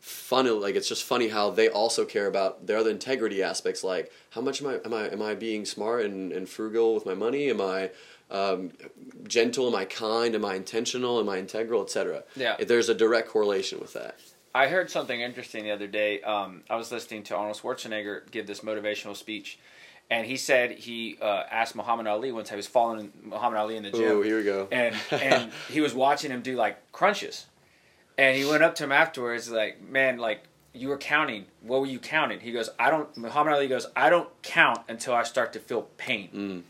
funny. 0.00 0.50
Like 0.50 0.74
it's 0.74 0.88
just 0.88 1.04
funny 1.04 1.28
how 1.28 1.50
they 1.50 1.68
also 1.68 2.04
care 2.04 2.26
about 2.26 2.66
their 2.66 2.78
other 2.78 2.90
integrity 2.90 3.42
aspects, 3.42 3.82
like 3.84 4.12
how 4.30 4.40
much 4.40 4.60
am 4.62 4.68
I 4.68 4.74
am 4.84 4.94
I 4.94 5.08
am 5.08 5.22
I 5.22 5.34
being 5.34 5.64
smart 5.64 6.04
and, 6.04 6.32
and 6.32 6.48
frugal 6.48 6.94
with 6.94 7.06
my 7.06 7.14
money? 7.14 7.48
Am 7.48 7.60
I 7.60 7.90
um, 8.30 8.72
gentle? 9.26 9.68
Am 9.68 9.74
I 9.74 9.84
kind? 9.84 10.34
Am 10.34 10.44
I 10.44 10.54
intentional? 10.54 11.20
Am 11.20 11.28
I 11.28 11.38
integral, 11.38 11.82
etc. 11.82 12.24
Yeah. 12.36 12.56
There's 12.58 12.88
a 12.88 12.94
direct 12.94 13.28
correlation 13.28 13.80
with 13.80 13.92
that. 13.94 14.18
I 14.54 14.68
heard 14.68 14.88
something 14.90 15.20
interesting 15.20 15.64
the 15.64 15.72
other 15.72 15.86
day. 15.88 16.20
Um, 16.22 16.62
I 16.70 16.76
was 16.76 16.92
listening 16.92 17.24
to 17.24 17.36
Arnold 17.36 17.56
Schwarzenegger 17.56 18.30
give 18.30 18.46
this 18.46 18.60
motivational 18.60 19.16
speech, 19.16 19.58
and 20.10 20.26
he 20.26 20.36
said 20.36 20.70
he 20.72 21.18
uh, 21.20 21.42
asked 21.50 21.74
Muhammad 21.74 22.06
Ali 22.06 22.30
once. 22.30 22.50
He 22.50 22.56
was 22.56 22.68
following 22.68 23.12
Muhammad 23.24 23.58
Ali 23.58 23.76
in 23.76 23.82
the 23.82 23.90
gym, 23.90 24.02
Oh, 24.04 24.22
here 24.22 24.38
we 24.38 24.44
go. 24.44 24.68
and 24.70 24.94
and 25.10 25.50
he 25.70 25.80
was 25.80 25.92
watching 25.92 26.30
him 26.30 26.40
do 26.40 26.54
like 26.54 26.92
crunches, 26.92 27.46
and 28.16 28.36
he 28.36 28.44
went 28.44 28.62
up 28.62 28.76
to 28.76 28.84
him 28.84 28.92
afterwards, 28.92 29.50
like, 29.50 29.82
"Man, 29.82 30.18
like 30.18 30.44
you 30.72 30.88
were 30.88 30.98
counting. 30.98 31.46
What 31.60 31.80
were 31.80 31.86
you 31.86 31.98
counting?" 31.98 32.38
He 32.38 32.52
goes, 32.52 32.70
"I 32.78 32.90
don't." 32.90 33.14
Muhammad 33.16 33.54
Ali 33.54 33.66
goes, 33.66 33.86
"I 33.96 34.08
don't 34.08 34.28
count 34.42 34.78
until 34.88 35.14
I 35.14 35.24
start 35.24 35.52
to 35.54 35.58
feel 35.58 35.82
pain." 35.96 36.28
Mm. 36.32 36.62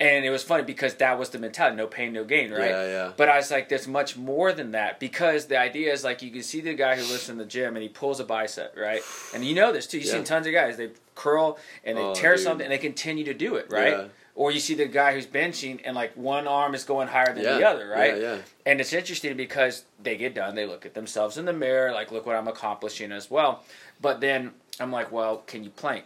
And 0.00 0.24
it 0.24 0.30
was 0.30 0.44
funny 0.44 0.62
because 0.62 0.94
that 0.96 1.18
was 1.18 1.30
the 1.30 1.38
mentality: 1.40 1.76
no 1.76 1.88
pain, 1.88 2.12
no 2.12 2.22
gain, 2.24 2.52
right? 2.52 2.70
Yeah, 2.70 2.86
yeah. 2.86 3.12
But 3.16 3.28
I 3.28 3.36
was 3.36 3.50
like, 3.50 3.68
there's 3.68 3.88
much 3.88 4.16
more 4.16 4.52
than 4.52 4.70
that 4.70 5.00
because 5.00 5.46
the 5.46 5.58
idea 5.58 5.92
is 5.92 6.04
like 6.04 6.22
you 6.22 6.30
can 6.30 6.42
see 6.44 6.60
the 6.60 6.74
guy 6.74 6.94
who 6.94 7.02
lifts 7.02 7.28
in 7.28 7.36
the 7.36 7.44
gym 7.44 7.74
and 7.74 7.82
he 7.82 7.88
pulls 7.88 8.20
a 8.20 8.24
bicep, 8.24 8.76
right? 8.76 9.02
And 9.34 9.44
you 9.44 9.56
know 9.56 9.72
this 9.72 9.88
too. 9.88 9.98
You've 9.98 10.06
Yeah. 10.06 10.12
seen 10.12 10.24
tons 10.24 10.46
of 10.46 10.52
guys 10.52 10.76
they 10.76 10.90
curl 11.16 11.58
and 11.84 11.98
they 11.98 12.02
Oh, 12.02 12.14
tear 12.14 12.36
dude. 12.36 12.44
something 12.44 12.64
and 12.64 12.72
they 12.72 12.78
continue 12.78 13.24
to 13.24 13.34
do 13.34 13.56
it, 13.56 13.66
right? 13.70 13.90
Yeah. 13.92 14.04
Or 14.36 14.52
you 14.52 14.60
see 14.60 14.74
the 14.74 14.86
guy 14.86 15.14
who's 15.14 15.26
benching 15.26 15.80
and 15.84 15.96
like 15.96 16.12
one 16.16 16.46
arm 16.46 16.76
is 16.76 16.84
going 16.84 17.08
higher 17.08 17.34
than 17.34 17.42
the 17.42 17.64
other, 17.68 17.88
right? 17.88 18.14
yeah, 18.18 18.34
yeah. 18.34 18.38
And 18.64 18.80
it's 18.80 18.92
interesting 18.92 19.36
because 19.36 19.82
they 20.00 20.16
get 20.16 20.32
done, 20.32 20.54
they 20.54 20.64
look 20.64 20.86
at 20.86 20.94
themselves 20.94 21.36
in 21.38 21.44
the 21.44 21.52
mirror, 21.52 21.90
like 21.90 22.12
look 22.12 22.24
what 22.24 22.36
I'm 22.36 22.46
accomplishing 22.46 23.10
as 23.10 23.28
well. 23.32 23.64
But 24.00 24.20
then 24.20 24.52
I'm 24.78 24.92
like, 24.92 25.10
well, 25.10 25.38
can 25.38 25.64
you 25.64 25.70
plank? 25.70 26.04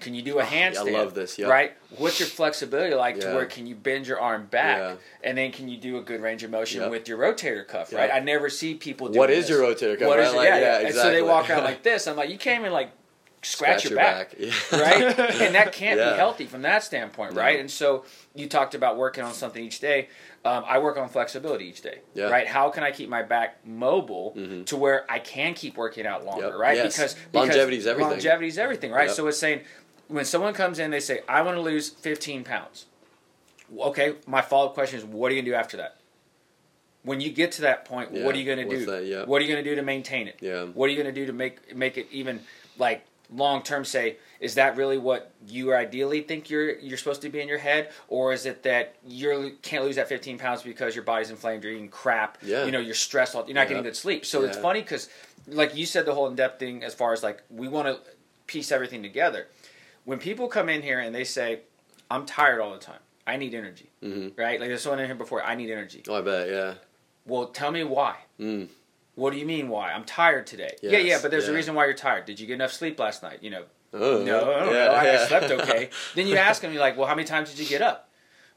Can 0.00 0.14
you 0.14 0.22
do 0.22 0.38
a 0.38 0.44
handstand? 0.44 0.88
I 0.88 0.90
love 0.92 1.14
this, 1.14 1.38
yep. 1.38 1.48
Right? 1.50 1.72
What's 1.96 2.20
your 2.20 2.28
flexibility 2.28 2.94
like 2.94 3.18
to 3.20 3.34
where 3.34 3.46
can 3.46 3.66
you 3.66 3.74
bend 3.74 4.06
your 4.06 4.20
arm 4.20 4.46
back? 4.46 4.78
Yeah. 4.78 4.94
And 5.24 5.36
then 5.36 5.50
can 5.50 5.68
you 5.68 5.76
do 5.76 5.98
a 5.98 6.02
good 6.02 6.20
range 6.20 6.44
of 6.44 6.50
motion 6.50 6.82
Yep. 6.82 6.90
with 6.90 7.08
your 7.08 7.18
rotator 7.18 7.66
cuff, 7.66 7.90
Yep. 7.90 8.00
right? 8.00 8.10
I 8.12 8.20
never 8.20 8.48
see 8.48 8.74
people 8.74 9.08
do 9.08 9.18
What 9.18 9.30
is 9.30 9.48
your 9.48 9.60
rotator 9.62 9.98
cuff, 9.98 10.06
What 10.06 10.20
is 10.20 10.26
right? 10.28 10.34
it? 10.34 10.36
Like, 10.36 10.48
yeah, 10.48 10.58
yeah, 10.58 10.80
yeah. 10.80 10.86
And 10.86 10.94
so 10.94 11.10
they 11.10 11.22
walk 11.22 11.50
around 11.50 11.64
like 11.72 11.82
this. 11.82 12.06
I'm 12.06 12.16
like, 12.16 12.30
you 12.30 12.38
can't 12.38 12.60
even 12.60 12.72
like 12.72 12.90
scratch, 13.42 13.84
your, 13.84 13.94
back, 13.96 14.34
Yeah. 14.38 14.50
right? 14.72 15.18
and 15.18 15.54
that 15.54 15.72
can't 15.72 15.98
Yeah. 15.98 16.10
be 16.10 16.16
healthy 16.16 16.46
from 16.46 16.62
that 16.62 16.82
standpoint, 16.84 17.34
right? 17.34 17.58
And 17.58 17.70
so 17.70 18.04
you 18.34 18.48
talked 18.48 18.74
about 18.76 18.96
working 18.96 19.24
on 19.24 19.32
something 19.32 19.64
each 19.64 19.80
day. 19.80 20.08
Um, 20.44 20.64
I 20.66 20.78
work 20.78 20.96
on 20.96 21.08
flexibility 21.08 21.66
each 21.66 21.82
day, 21.82 21.98
Yeah. 22.14 22.24
Mm-hmm. 22.24 22.32
right? 22.32 22.46
How 22.46 22.68
can 22.70 22.84
I 22.84 22.90
keep 22.92 23.08
my 23.08 23.22
back 23.22 23.64
mobile 23.66 24.36
to 24.66 24.76
where 24.76 25.04
I 25.10 25.18
can 25.18 25.54
keep 25.54 25.76
working 25.76 26.06
out 26.06 26.24
longer, 26.24 26.46
Yep. 26.46 26.54
right? 26.56 26.76
Yes. 26.76 26.96
Because, 26.96 27.14
because 27.32 27.48
Longevity's 27.48 27.86
everything. 27.88 28.10
Longevity's 28.12 28.58
everything, 28.58 28.90
right? 28.92 29.06
Yep. 29.08 29.16
So 29.16 29.26
it's 29.26 29.38
saying 29.38 29.62
when 30.08 30.24
someone 30.24 30.54
comes 30.54 30.78
in, 30.78 30.90
they 30.90 31.00
say, 31.00 31.20
"I 31.28 31.42
want 31.42 31.56
to 31.56 31.60
lose 31.60 31.88
15 31.90 32.44
pounds." 32.44 32.86
Okay, 33.78 34.14
my 34.26 34.40
follow 34.40 34.66
up 34.68 34.74
question 34.74 34.98
is, 34.98 35.04
what 35.04 35.30
are 35.30 35.34
you 35.34 35.42
gonna 35.42 35.50
do 35.52 35.54
after 35.56 35.76
that? 35.76 35.96
When 37.02 37.20
you 37.20 37.30
get 37.30 37.52
to 37.52 37.62
that 37.62 37.84
point, 37.84 38.10
Yeah, 38.12 38.24
what 38.24 38.34
are 38.34 38.38
you 38.38 38.44
gonna 38.44 38.68
do? 38.68 38.84
that? 38.86 39.04
Yeah. 39.04 39.24
What 39.24 39.40
are 39.40 39.44
you 39.44 39.50
gonna 39.50 39.62
do 39.62 39.74
to 39.74 39.82
maintain 39.82 40.26
it? 40.26 40.36
Yeah. 40.40 40.64
What 40.64 40.86
are 40.88 40.92
you 40.92 40.96
gonna 40.98 41.12
do 41.12 41.26
to 41.26 41.32
make 41.32 41.74
make 41.76 41.96
it 41.98 42.06
even 42.10 42.40
like 42.78 43.02
long 43.30 43.62
term? 43.62 43.84
Say, 43.84 44.16
is 44.40 44.54
that 44.54 44.76
really 44.76 44.96
what 44.96 45.30
you 45.46 45.74
ideally 45.74 46.22
think 46.22 46.48
you're 46.48 46.78
you're 46.78 46.96
supposed 46.96 47.20
to 47.22 47.28
be 47.28 47.40
in 47.40 47.48
your 47.48 47.58
head, 47.58 47.90
or 48.08 48.32
is 48.32 48.46
it 48.46 48.62
that 48.62 48.96
you 49.06 49.56
can't 49.62 49.84
lose 49.84 49.96
that 49.96 50.08
15 50.08 50.38
pounds 50.38 50.62
because 50.62 50.94
your 50.96 51.04
body's 51.04 51.30
inflamed, 51.30 51.62
you're 51.62 51.72
eating 51.74 51.88
crap, 51.90 52.38
Yeah. 52.42 52.64
you 52.64 52.72
know, 52.72 52.80
you're 52.80 52.94
stressed, 52.94 53.34
all, 53.34 53.44
you're 53.46 53.54
not 53.54 53.62
Yeah. 53.62 53.68
getting 53.68 53.82
good 53.84 53.96
sleep. 53.96 54.24
So 54.24 54.44
it's 54.44 54.56
funny 54.56 54.80
because, 54.80 55.08
like 55.46 55.76
you 55.76 55.84
said, 55.86 56.04
the 56.06 56.14
whole 56.14 56.26
in 56.26 56.36
depth 56.36 56.58
thing 56.58 56.82
as 56.82 56.94
far 56.94 57.12
as 57.12 57.22
like 57.22 57.42
we 57.50 57.68
want 57.68 57.86
to 57.86 58.00
piece 58.46 58.72
everything 58.72 59.02
together. 59.02 59.46
When 60.08 60.18
people 60.18 60.48
come 60.48 60.70
in 60.70 60.80
here 60.80 61.00
and 61.00 61.14
they 61.14 61.24
say, 61.24 61.60
"I'm 62.10 62.24
tired 62.24 62.62
all 62.62 62.72
the 62.72 62.78
time," 62.78 63.00
I 63.26 63.36
need 63.36 63.52
energy, 63.54 63.90
Mhm. 64.02 64.38
right? 64.38 64.58
Like 64.58 64.70
there's 64.70 64.80
someone 64.80 65.00
in 65.00 65.04
here 65.06 65.14
before, 65.14 65.42
I 65.42 65.54
need 65.54 65.70
energy. 65.70 66.02
Oh, 66.08 66.14
I 66.14 66.22
bet. 66.22 66.48
Yeah. 66.48 66.74
Well, 67.26 67.48
tell 67.48 67.70
me 67.70 67.84
why. 67.84 68.16
Mm. 68.40 68.68
What 69.16 69.34
do 69.34 69.38
you 69.38 69.44
mean 69.44 69.68
why? 69.68 69.92
I'm 69.92 70.04
tired 70.04 70.46
today. 70.46 70.76
yeah, 70.80 70.96
yeah, 70.96 71.18
but 71.20 71.30
there's 71.30 71.46
a 71.48 71.52
reason 71.52 71.74
why 71.74 71.84
you're 71.84 71.92
tired. 71.92 72.24
Did 72.24 72.40
you 72.40 72.46
get 72.46 72.54
enough 72.54 72.72
sleep 72.72 72.98
last 72.98 73.22
night? 73.22 73.42
You 73.42 73.50
know, 73.50 73.64
Oh, 73.92 74.22
no, 74.22 74.50
I 74.54 74.58
don't 74.64 74.74
yeah, 74.74 74.84
know. 74.86 74.92
I, 74.92 75.22
I 75.24 75.26
slept 75.26 75.50
okay. 75.60 75.90
then 76.14 76.26
you 76.26 76.36
ask 76.36 76.62
them, 76.62 76.72
you're 76.72 76.80
like, 76.80 76.96
well, 76.96 77.06
how 77.06 77.14
many 77.14 77.28
times 77.28 77.50
did 77.50 77.58
you 77.58 77.66
get 77.66 77.82
up? 77.82 78.08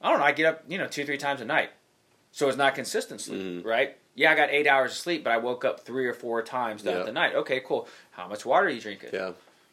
I 0.02 0.10
don't 0.10 0.20
know. 0.20 0.26
I 0.26 0.32
get 0.32 0.46
up, 0.46 0.64
you 0.70 0.78
know, 0.78 0.88
two, 0.88 1.04
three 1.04 1.18
times 1.18 1.42
a 1.42 1.46
night. 1.46 1.72
So 2.32 2.48
it's 2.48 2.58
not 2.58 2.76
consistent 2.76 3.20
sleep, 3.20 3.42
Mm-hmm. 3.42 3.68
right? 3.68 3.98
Yeah, 4.16 4.32
I 4.32 4.36
got 4.36 4.52
eight 4.52 4.68
hours 4.68 4.92
of 4.92 4.98
sleep, 5.00 5.26
but 5.26 5.32
I 5.34 5.38
woke 5.38 5.66
up 5.66 5.82
three 5.82 6.06
or 6.08 6.14
four 6.14 6.42
times 6.44 6.82
throughout 6.84 7.00
Yeah. 7.00 7.04
the 7.04 7.12
night. 7.12 7.36
Okay, 7.36 7.60
cool. 7.66 7.90
How 8.12 8.28
much 8.30 8.46
water 8.46 8.68
are 8.68 8.70
you 8.70 8.80
drinking? 8.80 9.10
Yeah. 9.12 9.32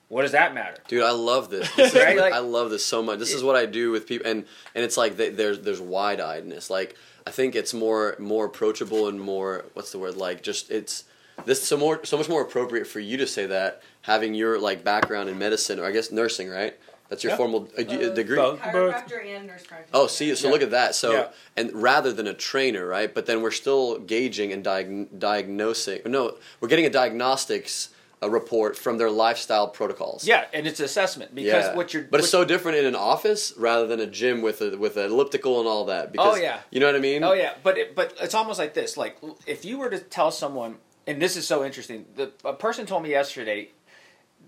What 0.08 0.22
does 0.22 0.32
that 0.32 0.54
matter? 0.54 0.76
Dude, 0.88 1.02
I 1.04 1.10
love 1.10 1.50
this. 1.50 1.70
this 1.76 1.94
is, 1.94 2.00
Right? 2.02 2.16
Like- 2.16 2.32
I 2.32 2.38
love 2.38 2.70
this 2.70 2.84
so 2.84 3.02
much. 3.02 3.18
This 3.18 3.34
is 3.34 3.42
what 3.42 3.56
I 3.56 3.66
do 3.66 3.90
with 3.90 4.06
people, 4.06 4.26
and 4.30 4.44
and 4.74 4.84
it's 4.84 4.96
like 4.96 5.16
they, 5.16 5.28
there's 5.30 5.60
there's 5.60 5.80
wide 5.80 6.18
eyedness. 6.18 6.70
Like 6.70 6.96
I 7.26 7.30
think 7.30 7.54
it's 7.54 7.74
more 7.74 8.16
more 8.18 8.46
approachable 8.46 9.08
and 9.08 9.20
more 9.20 9.66
what's 9.74 9.92
the 9.92 9.98
word 9.98 10.16
like 10.16 10.42
just 10.42 10.70
it's 10.70 11.04
this 11.44 11.62
so 11.62 11.76
more 11.76 12.04
so 12.04 12.16
much 12.16 12.28
more 12.28 12.42
appropriate 12.42 12.86
for 12.86 13.00
you 13.00 13.16
to 13.18 13.26
say 13.26 13.46
that 13.46 13.82
having 14.02 14.32
your 14.34 14.58
like 14.58 14.82
background 14.82 15.28
in 15.28 15.38
medicine 15.38 15.78
or 15.78 15.84
I 15.84 15.90
guess 15.92 16.10
nursing, 16.10 16.48
right? 16.48 16.74
That's 17.10 17.22
your 17.24 17.32
Yeah. 17.32 17.36
formal 17.38 17.68
uh, 17.78 17.82
you- 17.82 17.98
Both. 17.98 18.14
degree. 18.14 18.36
Both. 18.36 18.60
Chiropractor 18.60 19.24
and 19.26 19.46
nurse 19.46 19.64
practitioner. 19.66 19.88
Oh, 19.94 20.06
see, 20.08 20.34
so 20.34 20.46
Yeah. 20.48 20.52
look 20.52 20.62
at 20.62 20.70
that. 20.72 20.94
So, 20.94 21.12
Yeah. 21.12 21.28
and 21.56 21.70
rather 21.72 22.12
than 22.12 22.26
a 22.26 22.34
trainer, 22.34 22.86
right? 22.86 23.14
But 23.14 23.24
then 23.24 23.40
we're 23.40 23.50
still 23.50 23.98
gauging 23.98 24.52
and 24.52 24.62
diag- 24.62 25.18
diagnosing. 25.18 26.00
No, 26.04 26.36
we're 26.60 26.68
getting 26.68 26.84
a 26.84 26.90
diagnostics 26.90 27.88
a 28.20 28.28
report 28.28 28.76
from 28.76 28.98
their 28.98 29.10
lifestyle 29.10 29.68
protocols. 29.68 30.26
Yeah, 30.26 30.46
and 30.52 30.66
it's 30.66 30.80
assessment 30.80 31.34
because 31.34 31.74
what 31.76 31.94
you're. 31.94 32.02
But 32.04 32.20
it's 32.20 32.30
so 32.30 32.44
different 32.44 32.78
in 32.78 32.86
an 32.86 32.94
office 32.96 33.52
rather 33.56 33.86
than 33.86 34.00
a 34.00 34.06
gym 34.06 34.42
with 34.42 34.60
a 34.60 34.76
with 34.76 34.96
an 34.96 35.10
elliptical 35.10 35.60
and 35.60 35.68
all 35.68 35.84
that. 35.86 36.12
Because, 36.12 36.36
Oh, 36.36 36.40
yeah. 36.40 36.60
you 36.70 36.80
know 36.80 36.86
what 36.86 36.96
I 36.96 37.00
mean? 37.00 37.22
Oh 37.24 37.32
yeah, 37.32 37.54
but 37.62 37.78
it, 37.78 37.94
but 37.94 38.14
it's 38.20 38.34
almost 38.34 38.58
like 38.58 38.74
this. 38.74 38.96
Like 38.96 39.18
if 39.46 39.64
you 39.64 39.78
were 39.78 39.90
to 39.90 39.98
tell 39.98 40.30
someone, 40.30 40.78
and 41.06 41.22
this 41.22 41.36
is 41.36 41.46
so 41.46 41.64
interesting. 41.64 42.06
The 42.16 42.32
a 42.44 42.52
person 42.52 42.86
told 42.86 43.02
me 43.02 43.10
yesterday. 43.10 43.70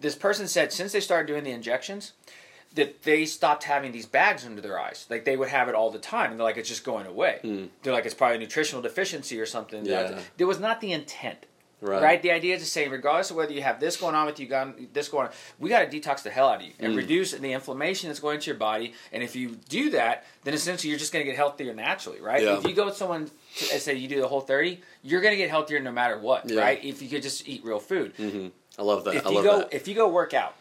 This 0.00 0.14
person 0.14 0.48
said 0.48 0.72
since 0.72 0.92
they 0.92 1.00
started 1.00 1.26
doing 1.26 1.44
the 1.44 1.50
injections, 1.50 2.12
that 2.74 3.02
they 3.02 3.26
stopped 3.26 3.64
having 3.64 3.92
these 3.92 4.06
bags 4.06 4.46
under 4.46 4.61
their 4.62 4.78
eyes. 4.78 5.06
Like 5.11 5.24
they 5.24 5.37
would 5.37 5.48
have 5.48 5.68
it 5.68 5.74
all 5.74 5.90
the 5.90 5.98
time, 5.98 6.30
and 6.30 6.40
they're 6.40 6.44
like, 6.46 6.56
it's 6.56 6.68
just 6.68 6.85
going 6.85 7.06
away. 7.06 7.38
Hmm. 7.42 7.66
They're 7.83 7.92
like, 7.92 8.06
it's 8.06 8.14
probably 8.14 8.37
a 8.37 8.40
nutritional 8.40 8.80
deficiency 8.80 9.38
or 9.40 9.46
something. 9.46 9.85
Yeah. 9.85 10.18
There 10.38 10.46
was 10.46 10.59
not 10.61 10.80
the 10.80 10.92
intent. 10.92 11.46
Right. 11.80 12.02
Right. 12.02 12.22
The 12.22 12.30
idea 12.30 12.56
is 12.56 12.62
to 12.62 12.68
say, 12.68 12.88
regardless 12.88 13.30
of 13.30 13.36
whether 13.36 13.52
you 13.52 13.62
have 13.62 13.80
this 13.80 13.96
going 13.96 14.14
on 14.14 14.26
with 14.26 14.38
you, 14.38 14.46
got 14.46 14.92
this 14.92 15.08
going 15.08 15.28
on, 15.28 15.32
we 15.58 15.70
got 15.70 15.90
to 15.90 16.00
detox 16.00 16.22
the 16.22 16.30
hell 16.30 16.48
out 16.48 16.56
of 16.60 16.66
you 16.66 16.72
and 16.78 16.94
reduce 16.94 17.32
the 17.32 17.52
inflammation 17.52 18.08
that's 18.08 18.20
going 18.20 18.38
to 18.40 18.46
your 18.46 18.56
body. 18.58 18.92
And 19.12 19.22
if 19.22 19.34
you 19.34 19.56
do 19.68 19.90
that, 19.90 20.24
then 20.44 20.52
essentially 20.54 20.90
you're 20.90 20.98
just 20.98 21.12
going 21.12 21.24
to 21.24 21.30
get 21.30 21.36
healthier 21.36 21.72
naturally, 21.72 22.20
right? 22.20 22.42
Yeah. 22.42 22.58
If 22.58 22.66
you 22.66 22.74
go 22.74 22.84
with 22.86 22.96
someone 22.96 23.30
and 23.72 23.80
say 23.80 23.94
you 23.94 24.08
do 24.08 24.20
the 24.20 24.28
whole 24.28 24.40
thirty, 24.42 24.80
you're 25.02 25.22
going 25.22 25.32
to 25.32 25.38
get 25.38 25.48
healthier 25.48 25.80
no 25.80 25.90
matter 25.92 26.18
what, 26.18 26.50
Yeah. 26.50 26.60
right? 26.60 26.84
If 26.84 27.00
you 27.00 27.08
could 27.08 27.22
just 27.22 27.48
eat 27.48 27.64
real 27.64 27.80
food. 27.80 28.12
hmm 28.16 28.48
I 28.78 28.82
love 28.82 29.04
that. 29.04 29.14
If 29.14 29.26
I 29.26 29.30
you 29.30 29.34
love 29.36 29.44
go, 29.44 29.58
that. 29.60 29.72
if 29.74 29.88
you 29.88 29.94
go 29.94 30.08
work 30.08 30.32
out, 30.34 30.54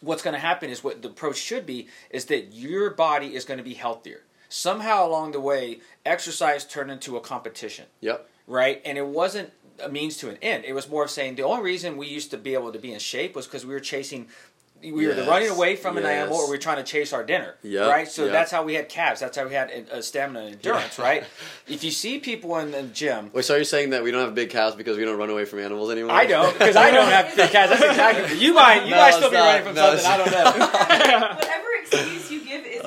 what's 0.00 0.22
going 0.22 0.34
to 0.34 0.40
happen 0.40 0.70
is 0.70 0.82
what 0.84 1.02
the 1.02 1.08
approach 1.08 1.36
should 1.36 1.66
be 1.66 1.88
is 2.10 2.26
that 2.26 2.52
your 2.52 2.90
body 2.90 3.34
is 3.34 3.44
going 3.44 3.58
to 3.58 3.64
be 3.64 3.74
healthier. 3.74 4.22
Somehow 4.48 5.06
along 5.06 5.32
the 5.32 5.40
way, 5.40 5.80
exercise 6.06 6.64
turned 6.64 6.90
into 6.90 7.16
a 7.16 7.20
competition 7.20 7.84
Yep. 8.00 8.28
right? 8.46 8.80
And 8.84 8.96
it 8.96 9.06
wasn't 9.06 9.50
a 9.82 9.88
means 9.88 10.16
to 10.18 10.28
an 10.28 10.38
end. 10.42 10.64
It 10.64 10.72
was 10.74 10.88
more 10.88 11.04
of 11.04 11.10
saying 11.10 11.34
the 11.36 11.42
only 11.42 11.62
reason 11.62 11.96
we 11.96 12.06
used 12.06 12.30
to 12.32 12.38
be 12.38 12.54
able 12.54 12.72
to 12.72 12.78
be 12.78 12.92
in 12.92 12.98
shape 12.98 13.34
was 13.36 13.46
because 13.46 13.64
we 13.66 13.72
were 13.74 13.80
chasing. 13.80 14.28
We 14.80 14.92
were 14.92 15.02
either 15.10 15.22
Yes, 15.22 15.28
running 15.28 15.48
away 15.50 15.74
from 15.74 15.98
an 15.98 16.06
animal 16.06 16.36
or 16.36 16.44
we 16.46 16.52
were 16.52 16.56
trying 16.58 16.76
to 16.76 16.84
chase 16.84 17.12
our 17.12 17.24
dinner, 17.24 17.56
Yep, 17.64 17.90
right? 17.90 18.06
So 18.06 18.22
yep. 18.24 18.32
that's 18.32 18.52
how 18.52 18.62
we 18.62 18.74
had 18.74 18.88
calves. 18.88 19.18
That's 19.18 19.36
how 19.36 19.44
we 19.44 19.52
had 19.52 19.72
uh, 19.92 20.00
stamina 20.00 20.38
and 20.38 20.54
endurance, 20.54 21.00
right? 21.00 21.24
If 21.66 21.82
you 21.82 21.90
see 21.90 22.20
people 22.20 22.56
in 22.58 22.70
the 22.70 22.84
gym, 22.84 23.30
Wait, 23.34 23.44
so 23.44 23.56
you're 23.56 23.64
saying 23.64 23.90
that 23.90 24.04
we 24.04 24.12
don't 24.12 24.20
have 24.20 24.36
big 24.36 24.50
calves 24.50 24.76
because 24.76 24.96
we 24.96 25.04
don't 25.04 25.18
run 25.18 25.30
away 25.30 25.46
from 25.46 25.58
animals 25.58 25.90
anymore? 25.90 26.12
I 26.12 26.26
don't 26.26 26.52
because 26.56 26.76
I 26.76 26.92
don't 26.92 27.10
have 27.10 27.34
big 27.34 27.50
calves. 27.50 27.70
That's 27.72 27.82
exactly 27.82 28.38
you 28.38 28.54
might 28.54 28.84
you 28.84 28.90
No, 28.94 28.96
might 28.98 29.10
still 29.14 29.24
it's 29.24 29.30
be 29.30 29.36
running 29.36 29.64
from 29.64 29.74
No, 29.74 29.96
something. 29.96 30.06
I 30.06 30.16
don't 30.16 30.30
know. 30.30 31.28
Whatever 31.34 31.66
excuse 31.82 32.30
you 32.30 32.37
give 32.37 32.37
Izzy 32.37 32.37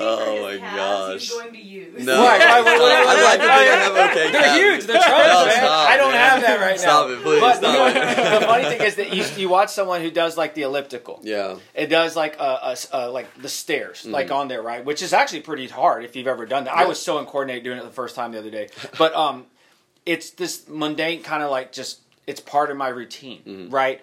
Oh 0.02 0.42
my 0.42 0.50
his 0.52 0.60
calves, 0.60 0.76
gosh. 0.76 1.20
he's 1.20 1.30
going 1.32 1.52
to 1.52 1.60
use. 1.60 2.04
No. 2.06 2.16
To 2.16 2.22
right, 2.22 2.40
think 2.40 2.48
I 2.48 3.46
right. 3.46 3.78
have 3.78 4.10
okay 4.10 4.32
They're 4.32 4.40
calves. 4.42 4.58
huge. 4.60 4.84
They're 4.84 4.96
trunks, 5.02 5.28
No, 5.28 5.46
man. 5.46 5.56
stop, 5.56 5.90
I 5.90 5.96
don't 5.96 6.12
man. 6.12 6.30
have 6.30 6.40
that 6.42 6.60
right 6.60 6.76
now. 6.76 6.82
Stop 6.82 7.10
it, 7.10 7.22
please, 7.22 7.40
But 7.40 7.56
stop 7.56 7.72
you 7.72 7.78
know, 7.78 7.86
it. 8.02 8.40
the 8.40 8.46
funny 8.46 8.64
thing 8.64 8.80
is 8.82 8.94
that 8.96 9.14
you, 9.14 9.24
you 9.42 9.48
watch 9.48 9.70
someone 9.70 10.00
who 10.00 10.10
does 10.10 10.36
like 10.36 10.54
the 10.54 10.62
elliptical. 10.62 11.20
Yeah. 11.22 11.58
It 11.74 11.86
does 11.86 12.16
like 12.16 12.36
a, 12.38 12.58
a 12.62 12.70
s- 12.72 12.88
uh, 12.92 13.10
like 13.10 13.32
the 13.40 13.48
stairs, 13.48 14.04
like 14.06 14.30
on 14.30 14.48
there, 14.48 14.62
right? 14.62 14.84
Which 14.84 15.02
is 15.02 15.12
actually 15.12 15.40
pretty 15.40 15.68
hard 15.68 16.04
if 16.04 16.16
you've 16.16 16.26
ever 16.26 16.46
done 16.46 16.64
that. 16.64 16.74
I 16.76 16.86
was 16.86 17.00
so 17.00 17.18
uncoordinated 17.18 17.64
doing 17.64 17.78
it 17.78 17.84
the 17.84 17.90
first 17.90 18.14
time 18.16 18.32
the 18.32 18.38
other 18.38 18.50
day, 18.50 18.68
but 18.98 19.14
um, 19.14 19.46
it's 20.06 20.30
this 20.30 20.68
mundane 20.68 21.22
kind 21.22 21.42
of 21.42 21.50
like 21.50 21.72
just 21.72 22.00
it's 22.26 22.40
part 22.40 22.70
of 22.70 22.76
my 22.76 22.88
routine, 22.88 23.68
right? 23.70 24.00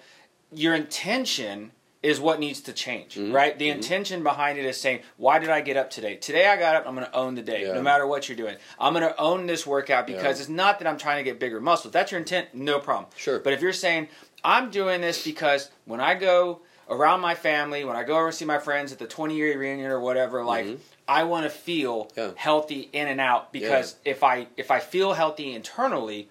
Your 0.52 0.74
intention 0.76 1.72
is 2.02 2.20
what 2.20 2.40
needs 2.40 2.62
to 2.62 2.72
change, 2.72 3.18
right? 3.18 3.60
The 3.60 3.70
intention 3.70 4.24
behind 4.24 4.58
it 4.58 4.64
is 4.66 4.80
saying, 4.80 5.02
"Why 5.18 5.38
did 5.38 5.50
I 5.50 5.60
get 5.60 5.76
up 5.76 5.90
today? 5.90 6.16
Today 6.16 6.48
I 6.48 6.56
got 6.56 6.76
up. 6.76 6.88
I'm 6.88 6.96
going 6.96 7.06
to 7.06 7.14
own 7.16 7.36
the 7.36 7.42
day, 7.42 7.64
Yeah. 7.66 7.74
no 7.74 7.82
matter 7.82 8.08
what 8.08 8.30
you're 8.30 8.38
doing. 8.38 8.56
I'm 8.80 8.94
going 8.94 9.04
to 9.08 9.20
own 9.20 9.48
this 9.48 9.68
workout 9.68 10.08
because 10.08 10.38
Yeah. 10.38 10.42
it's 10.44 10.50
not 10.50 10.80
that 10.80 10.88
I'm 10.88 10.98
trying 10.98 11.18
to 11.18 11.24
get 11.24 11.40
bigger 11.40 11.60
muscles. 11.60 11.92
That's 11.92 12.12
your 12.12 12.20
intent, 12.22 12.54
no 12.54 12.80
problem. 12.80 13.08
Sure. 13.18 13.40
But 13.40 13.52
if 13.52 13.62
you're 13.62 13.74
saying, 13.74 14.08
I'm 14.46 14.70
doing 14.72 15.02
this 15.02 15.24
because 15.26 15.70
when 15.84 16.00
I 16.00 16.14
go 16.16 16.62
around 16.90 17.20
my 17.20 17.36
family, 17.36 17.84
when 17.84 17.98
I 17.98 18.04
go 18.04 18.16
over 18.16 18.28
and 18.28 18.36
see 18.36 18.46
my 18.46 18.60
friends 18.60 18.94
at 18.94 19.00
the 19.00 19.06
20 19.08 19.36
year 19.36 19.58
reunion 19.60 19.92
or 19.92 20.00
whatever, 20.00 20.46
like 20.46 20.68
I 21.06 21.26
want 21.26 21.44
to 21.44 21.50
feel 21.50 22.06
Mm-hmm. 22.06 22.20
Yeah. 22.20 22.32
healthy 22.38 22.90
in 22.94 23.08
and 23.10 23.20
out 23.20 23.52
because 23.52 23.96
if 24.06 24.24
I 24.24 24.48
if 24.56 24.72
I 24.72 24.80
feel 24.80 25.14
healthy 25.14 25.54
internally, 25.54 26.30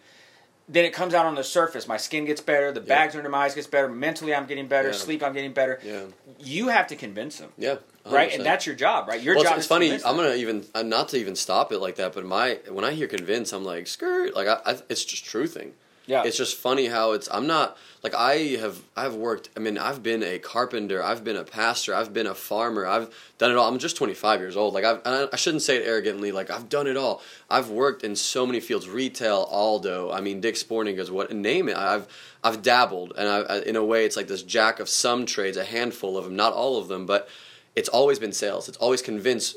then 0.68 0.84
it 0.84 0.92
comes 0.92 1.14
out 1.14 1.26
on 1.26 1.34
the 1.34 1.44
surface. 1.44 1.88
My 1.88 1.96
skin 1.96 2.24
gets 2.24 2.40
better, 2.40 2.70
the 2.72 2.80
bags 2.80 3.16
under 3.16 3.28
my 3.28 3.44
eyes 3.44 3.54
gets 3.54 3.66
better, 3.66 3.88
mentally 3.88 4.34
I'm 4.34 4.46
getting 4.46 4.68
better, 4.68 4.88
Yeah. 4.88 4.94
sleep 4.94 5.22
I'm 5.22 5.32
getting 5.32 5.52
better. 5.52 5.80
Yeah. 5.82 6.04
You 6.38 6.68
have 6.68 6.86
to 6.88 6.96
convince 6.96 7.38
them. 7.38 7.50
Yeah. 7.56 7.76
Right? 8.04 8.30
100%. 8.30 8.34
And 8.36 8.46
that's 8.46 8.66
your 8.66 8.74
job, 8.74 9.08
right? 9.08 9.20
Your 9.20 9.34
well, 9.36 9.44
job 9.44 9.52
it's, 9.52 9.60
it's 9.60 9.66
funny. 9.68 9.92
I'm 9.92 10.16
gonna 10.16 10.34
even 10.34 10.64
uh, 10.74 10.82
not 10.82 11.08
to 11.10 11.18
even 11.18 11.36
stop 11.36 11.72
it 11.72 11.78
like 11.78 11.96
that, 11.96 12.14
but 12.14 12.24
my 12.24 12.58
when 12.70 12.84
I 12.84 12.92
hear 12.92 13.06
convince, 13.06 13.52
I'm 13.52 13.64
like 13.64 13.86
skirt. 13.86 14.34
Like 14.34 14.46
I, 14.46 14.58
I, 14.64 14.78
it's 14.88 15.04
just 15.04 15.24
truthing. 15.24 15.72
Yeah. 16.08 16.22
It's 16.24 16.38
just 16.38 16.56
funny 16.56 16.86
how 16.86 17.12
it's. 17.12 17.28
I'm 17.30 17.46
not 17.46 17.76
like 18.02 18.14
I 18.14 18.56
have. 18.60 18.80
I've 18.96 19.14
worked. 19.14 19.50
I 19.54 19.60
mean, 19.60 19.76
I've 19.76 20.02
been 20.02 20.22
a 20.22 20.38
carpenter. 20.38 21.02
I've 21.02 21.22
been 21.22 21.36
a 21.36 21.44
pastor. 21.44 21.94
I've 21.94 22.14
been 22.14 22.26
a 22.26 22.34
farmer. 22.34 22.86
I've 22.86 23.14
done 23.36 23.50
it 23.50 23.58
all. 23.58 23.68
I'm 23.68 23.78
just 23.78 23.96
25 23.98 24.40
years 24.40 24.56
old. 24.56 24.72
Like 24.72 24.84
I've. 24.84 25.02
I 25.04 25.28
I 25.30 25.36
shouldn't 25.36 25.62
say 25.62 25.76
it 25.76 25.86
arrogantly. 25.86 26.32
Like 26.32 26.50
I've 26.50 26.70
done 26.70 26.86
it 26.86 26.96
all. 26.96 27.20
I've 27.50 27.68
worked 27.68 28.04
in 28.04 28.16
so 28.16 28.46
many 28.46 28.58
fields. 28.58 28.88
Retail, 28.88 29.46
Aldo. 29.50 30.10
I 30.10 30.22
mean, 30.22 30.40
Dick's 30.40 30.60
Sporting 30.60 30.96
Goods. 30.96 31.10
What 31.10 31.30
name 31.30 31.68
it? 31.68 31.76
I've. 31.76 32.08
I've 32.42 32.62
dabbled, 32.62 33.14
and 33.18 33.28
I, 33.28 33.38
I, 33.40 33.60
in 33.62 33.74
a 33.74 33.84
way, 33.84 34.04
it's 34.04 34.16
like 34.16 34.28
this 34.28 34.44
jack 34.44 34.78
of 34.78 34.88
some 34.88 35.26
trades, 35.26 35.56
a 35.56 35.64
handful 35.64 36.16
of 36.16 36.24
them, 36.24 36.36
not 36.36 36.52
all 36.52 36.78
of 36.78 36.86
them, 36.86 37.04
but 37.04 37.28
it's 37.74 37.88
always 37.88 38.20
been 38.20 38.32
sales. 38.32 38.68
It's 38.68 38.78
always 38.78 39.02
convince 39.02 39.56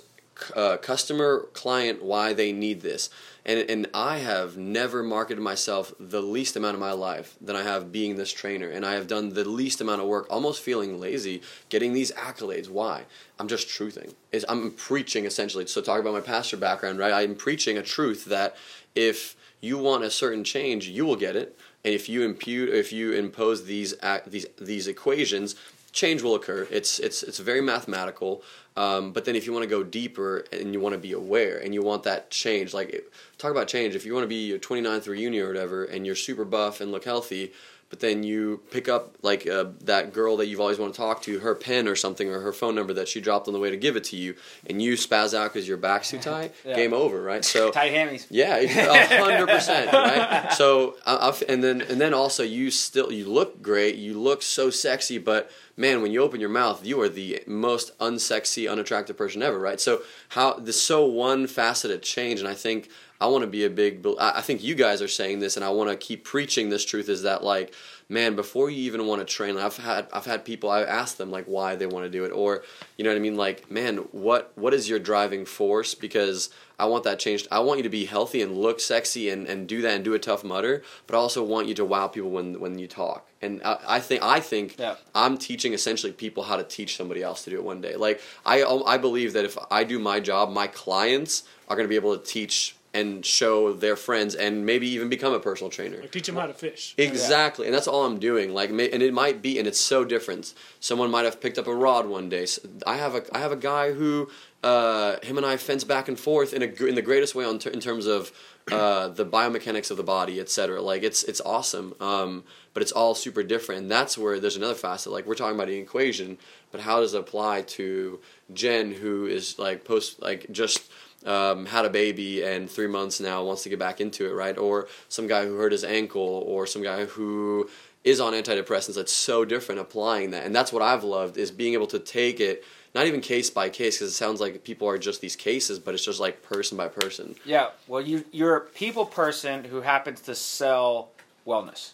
uh, 0.56 0.78
customer 0.78 1.48
client 1.54 2.04
why 2.04 2.34
they 2.34 2.52
need 2.52 2.82
this. 2.82 3.10
And 3.45 3.60
and 3.69 3.88
I 3.93 4.19
have 4.19 4.58
never 4.58 5.01
marketed 5.01 5.43
myself 5.43 5.93
the 5.99 6.21
least 6.21 6.56
amount 6.56 6.75
of 6.75 6.80
my 6.80 6.91
life 6.91 7.36
than 7.41 7.56
I 7.56 7.63
have 7.63 7.91
being 7.91 8.15
this 8.15 8.32
trainer. 8.32 8.69
And 8.69 8.86
I 8.86 8.93
have 8.93 9.08
done 9.08 9.34
the 9.34 9.47
least 9.47 9.82
amount 9.82 10.01
of 10.01 10.08
work, 10.08 10.27
almost 10.30 10.62
feeling 10.62 10.99
lazy, 10.99 11.41
getting 11.69 11.93
these 11.93 12.12
accolades. 12.12 12.69
Why? 12.69 13.06
I'm 13.39 13.47
just 13.47 13.67
truthing. 13.67 14.13
Is 14.32 14.45
I'm 14.47 14.71
preaching 14.71 15.25
essentially. 15.25 15.65
So 15.65 15.82
talk 15.82 15.99
about 15.99 16.13
my 16.13 16.21
pastor 16.21 16.58
background, 16.58 16.99
right? 16.99 17.13
I'm 17.13 17.36
preaching 17.36 17.77
a 17.77 17.84
truth 17.84 18.25
that 18.25 18.56
if 18.95 19.36
you 19.60 19.77
want 19.77 20.04
a 20.04 20.12
certain 20.12 20.43
change, 20.43 20.88
you 20.88 21.06
will 21.06 21.15
get 21.15 21.36
it. 21.36 21.58
And 21.84 21.93
if 21.93 22.08
you 22.08 22.23
impute, 22.23 22.69
if 22.69 22.93
you 22.93 23.13
impose 23.13 23.65
these 23.65 23.95
these 24.27 24.45
these 24.60 24.88
equations, 24.88 25.56
change 25.91 26.21
will 26.21 26.36
occur. 26.36 26.67
It's 26.71 26.99
it's 26.99 27.23
it's 27.23 27.39
very 27.39 27.62
mathematical. 27.62 28.43
Um, 28.77 29.12
but 29.12 29.25
then 29.25 29.36
if 29.36 29.45
you 29.45 29.51
want 29.51 29.63
to 29.63 29.69
go 29.69 29.84
deeper 29.84 30.45
and 30.54 30.71
you 30.73 30.80
want 30.80 30.93
to 30.93 30.99
be 30.99 31.12
aware 31.12 31.58
and 31.58 31.73
you 31.73 31.82
want 31.82 32.04
that 32.04 32.30
change, 32.30 32.73
like 32.73 33.04
talk 33.38 33.51
about 33.51 33.67
change. 33.67 33.95
If 33.95 34.06
you 34.06 34.13
want 34.13 34.23
to 34.23 34.30
be 34.30 34.47
your 34.47 34.60
29th 34.60 35.08
reunion 35.08 35.43
or 35.43 35.47
whatever, 35.47 35.84
and 35.84 36.06
you're 36.06 36.15
super 36.15 36.45
buff 36.45 36.80
and 36.80 36.91
look 36.91 37.04
healthy, 37.04 37.51
but 37.91 37.99
then 37.99 38.23
you 38.23 38.62
pick 38.71 38.89
up 38.89 39.15
like 39.21 39.45
uh, 39.47 39.65
that 39.84 40.13
girl 40.13 40.38
that 40.38 40.47
you've 40.47 40.60
always 40.60 40.80
wanted 40.80 40.93
to 40.93 40.97
talk 40.97 41.21
to, 41.23 41.38
her 41.39 41.54
pen 41.54 41.88
or 41.88 41.95
something 41.95 42.27
or 42.30 42.39
her 42.39 42.51
phone 42.54 42.73
number 42.73 42.93
that 42.93 43.08
she 43.08 43.21
dropped 43.21 43.47
on 43.47 43.54
the 43.54 43.60
way 43.60 43.69
to 43.69 43.77
give 43.77 43.95
it 43.95 44.06
to 44.06 44.15
you, 44.15 44.34
and 44.67 44.82
you 44.82 44.93
spaz 44.93 45.34
out 45.38 45.54
because 45.54 45.67
your 45.67 45.77
back's 45.77 46.10
too 46.10 46.17
tight, 46.32 46.56
Yeah. 46.65 46.75
game 46.75 46.93
over, 46.93 47.21
right? 47.21 47.45
So 47.45 47.69
Tight 47.69 47.91
hammies. 47.93 48.25
yeah, 48.32 48.65
hundred 49.21 49.47
percent, 49.47 49.91
right? 49.93 50.51
So, 50.54 50.95
I've, 51.06 51.43
and 51.47 51.63
then 51.63 51.82
and 51.82 52.01
then 52.01 52.13
also 52.15 52.41
you 52.43 52.71
still 52.71 53.12
you 53.12 53.25
look 53.30 53.62
great, 53.62 53.95
you 53.95 54.17
look 54.17 54.41
so 54.41 54.69
sexy, 54.71 55.17
but 55.19 55.51
man, 55.77 56.01
when 56.01 56.12
you 56.12 56.21
open 56.21 56.39
your 56.39 56.49
mouth, 56.49 56.86
you 56.86 56.99
are 57.01 57.10
the 57.10 57.43
most 57.45 57.97
unsexy, 57.99 58.69
unattractive 58.71 59.17
person 59.17 59.41
ever, 59.43 59.60
right? 59.60 59.80
So 59.82 60.01
how 60.30 60.54
this 60.54 60.82
so 60.82 61.06
one 61.06 61.45
faceted 61.47 62.01
change, 62.04 62.39
and 62.39 62.47
I 62.47 62.54
think 62.54 62.89
I 63.21 63.27
want 63.27 63.43
to 63.43 63.47
be 63.47 63.63
a 63.65 63.69
big. 63.69 64.05
I 64.19 64.39
I 64.39 64.41
think 64.41 64.63
you 64.63 64.75
guys 64.75 65.01
are 65.01 65.07
saying 65.07 65.39
this, 65.39 65.55
and 65.55 65.63
I 65.63 65.69
want 65.69 65.89
to 65.89 65.95
keep 65.95 66.23
preaching 66.23 66.69
this 66.69 66.84
truth. 66.84 67.07
Is 67.07 67.21
that 67.23 67.43
like, 67.43 67.73
man, 68.10 68.36
before 68.36 68.69
you 68.69 68.84
even 68.84 69.05
want 69.07 69.25
to 69.25 69.34
train, 69.34 69.57
I've 69.57 69.77
had 69.77 70.07
I've 70.12 70.25
had 70.25 70.43
people. 70.43 70.69
I 70.69 70.81
ask 70.81 71.17
them 71.17 71.31
like 71.31 71.45
why 71.45 71.75
they 71.75 71.86
want 71.86 72.05
to 72.05 72.10
do 72.10 72.25
it, 72.25 72.31
or 72.31 72.63
you 72.97 73.03
know 73.03 73.12
what 73.12 73.17
I 73.17 73.19
mean. 73.19 73.36
Like, 73.38 73.69
man, 73.71 73.97
what 74.12 74.51
what 74.55 74.73
is 74.73 74.89
your 74.89 74.99
driving 74.99 75.45
force? 75.45 75.95
Because 75.95 76.49
I 76.79 76.86
want 76.86 77.03
that 77.03 77.19
changed. 77.19 77.47
I 77.51 77.60
want 77.60 77.77
you 77.77 77.84
to 77.84 77.89
be 77.89 78.05
healthy 78.05 78.41
and 78.41 78.57
look 78.57 78.79
sexy 78.79 79.29
and, 79.29 79.45
and 79.45 79.67
do 79.67 79.84
that 79.84 79.93
and 79.93 80.03
do 80.03 80.15
a 80.15 80.19
Tough 80.19 80.43
Mudder, 80.43 80.81
but 81.05 81.15
I 81.15 81.19
also 81.19 81.43
want 81.43 81.67
you 81.67 81.75
to 81.75 81.86
wow 81.86 82.07
people 82.07 82.31
when 82.31 82.60
when 82.60 82.79
you 82.79 82.88
talk. 82.88 83.27
And 83.39 83.62
I, 83.63 83.77
I 83.88 83.99
think 83.99 84.23
I 84.23 84.39
think 84.39 84.77
Yeah. 84.79 84.95
I'm 85.13 85.38
teaching 85.38 85.73
essentially 85.73 86.12
people 86.12 86.43
how 86.43 86.57
to 86.57 86.63
teach 86.63 86.97
somebody 86.97 87.21
else 87.21 87.43
to 87.43 87.51
do 87.51 87.57
it 87.57 87.63
one 87.63 87.81
day. 87.81 87.95
Like 87.95 88.19
I 88.45 88.63
I 88.63 88.97
believe 88.97 89.34
that 89.34 89.45
if 89.45 89.57
I 89.69 89.84
do 89.84 89.99
my 89.99 90.19
job, 90.19 90.51
my 90.51 90.67
clients 90.67 91.43
are 91.67 91.75
going 91.75 91.86
to 91.86 91.89
be 91.89 91.95
able 91.95 92.17
to 92.17 92.23
teach 92.23 92.75
and 92.93 93.25
show 93.25 93.71
their 93.71 93.95
friends 93.95 94.36
and 94.36 94.65
maybe 94.65 94.88
even 94.88 95.08
become 95.08 95.34
a 95.34 95.39
personal 95.39 95.69
trainer. 95.69 95.97
Like 96.01 96.12
teach 96.12 96.25
them 96.25 96.36
how 96.36 96.47
to 96.47 96.54
fish. 96.54 96.93
Exactly, 96.97 97.65
and 97.65 97.73
that's 97.73 97.88
all 97.88 98.06
I'm 98.06 98.19
doing. 98.19 98.54
Like, 98.54 98.69
and 98.69 98.82
it 98.82 99.13
might 99.13 99.41
be, 99.41 99.58
and 99.60 99.67
it's 99.67 99.80
so 99.80 100.04
different. 100.04 100.54
Someone 100.80 101.10
might 101.10 101.23
have 101.23 101.39
picked 101.39 101.58
up 101.58 101.67
a 101.67 101.75
rod 101.75 102.06
one 102.08 102.27
day. 102.27 102.45
I 102.86 102.97
have 102.97 103.15
a, 103.15 103.23
I 103.34 103.39
have 103.39 103.54
a 103.54 103.58
guy 103.58 103.93
who, 103.93 104.30
uh, 104.62 105.17
him 105.23 105.38
and 105.38 105.45
I 105.45 105.56
fence 105.58 105.84
back 105.86 106.10
and 106.10 106.19
forth 106.19 106.54
in 106.54 106.62
a, 106.62 106.86
in 106.86 106.95
the 106.95 107.01
greatest 107.01 107.34
way 107.34 107.45
on 107.45 107.60
ter- 107.60 107.69
in 107.69 107.80
terms 107.80 108.08
of 108.08 108.32
uh, 108.71 109.08
the 109.08 109.25
biomechanics 109.25 109.89
of 109.89 109.97
the 109.97 110.04
body, 110.04 110.39
etc. 110.39 110.82
Like, 110.82 111.04
it's 111.04 111.23
it's 111.23 111.41
awesome. 111.41 111.93
Um, 112.01 112.43
but 112.73 112.84
it's 112.84 112.91
all 112.91 113.15
super 113.15 113.43
different, 113.43 113.84
and 113.84 113.91
that's 113.91 114.17
where 114.17 114.39
there's 114.39 114.58
another 114.58 114.75
facet. 114.75 115.12
Like, 115.12 115.25
we're 115.25 115.36
talking 115.36 115.56
about 115.56 115.67
the 115.67 115.77
equation, 115.77 116.38
but 116.71 116.82
how 116.82 116.99
does 116.99 117.13
it 117.13 117.19
apply 117.19 117.63
to 117.63 118.19
Jen, 118.54 118.91
who 118.91 119.25
is 119.27 119.58
like 119.58 119.86
post, 119.86 120.21
like 120.21 120.47
just 120.51 120.89
um, 121.25 121.65
had 121.65 121.86
a 121.86 121.89
baby 121.89 122.43
and 122.43 122.69
three 122.69 122.88
months 122.88 123.19
now 123.19 123.43
wants 123.43 123.63
to 123.63 123.69
get 123.69 123.79
back 123.79 124.01
into 124.01 124.27
it, 124.29 124.34
right? 124.34 124.57
Or 124.57 124.88
some 125.10 125.27
guy 125.27 125.45
who 125.45 125.57
hurt 125.57 125.71
his 125.71 125.84
ankle, 125.84 126.21
or 126.21 126.65
some 126.65 126.81
guy 126.81 127.05
who 127.05 127.69
is 128.03 128.19
on 128.19 128.34
antidepressants. 128.34 128.95
That's 128.95 129.13
so 129.13 129.45
different 129.45 129.81
applying 129.81 130.31
that, 130.31 130.45
and 130.45 130.55
that's 130.55 130.73
what 130.73 130.81
I've 130.81 131.03
loved 131.03 131.38
is 131.38 131.51
being 131.51 131.73
able 131.73 131.88
to 131.88 131.99
take 131.99 132.39
it. 132.39 132.63
Not 132.93 133.07
even 133.07 133.21
case 133.21 133.49
by 133.49 133.69
case, 133.69 133.97
because 133.97 134.12
it 134.12 134.15
sounds 134.15 134.41
like 134.41 134.65
people 134.65 134.86
are 134.89 134.97
just 134.97 135.21
these 135.21 135.38
cases, 135.38 135.79
but 135.79 135.93
it's 135.93 136.03
just 136.03 136.19
like 136.19 136.43
person 136.43 136.77
by 136.77 136.89
person. 136.89 137.36
Yeah, 137.45 137.69
well, 137.88 138.01
you 138.01 138.25
you're 138.31 138.57
a 138.57 138.62
people 138.62 139.05
person 139.05 139.63
who 139.63 139.81
happens 139.81 140.19
to 140.21 140.36
sell 140.36 141.10
wellness, 141.47 141.91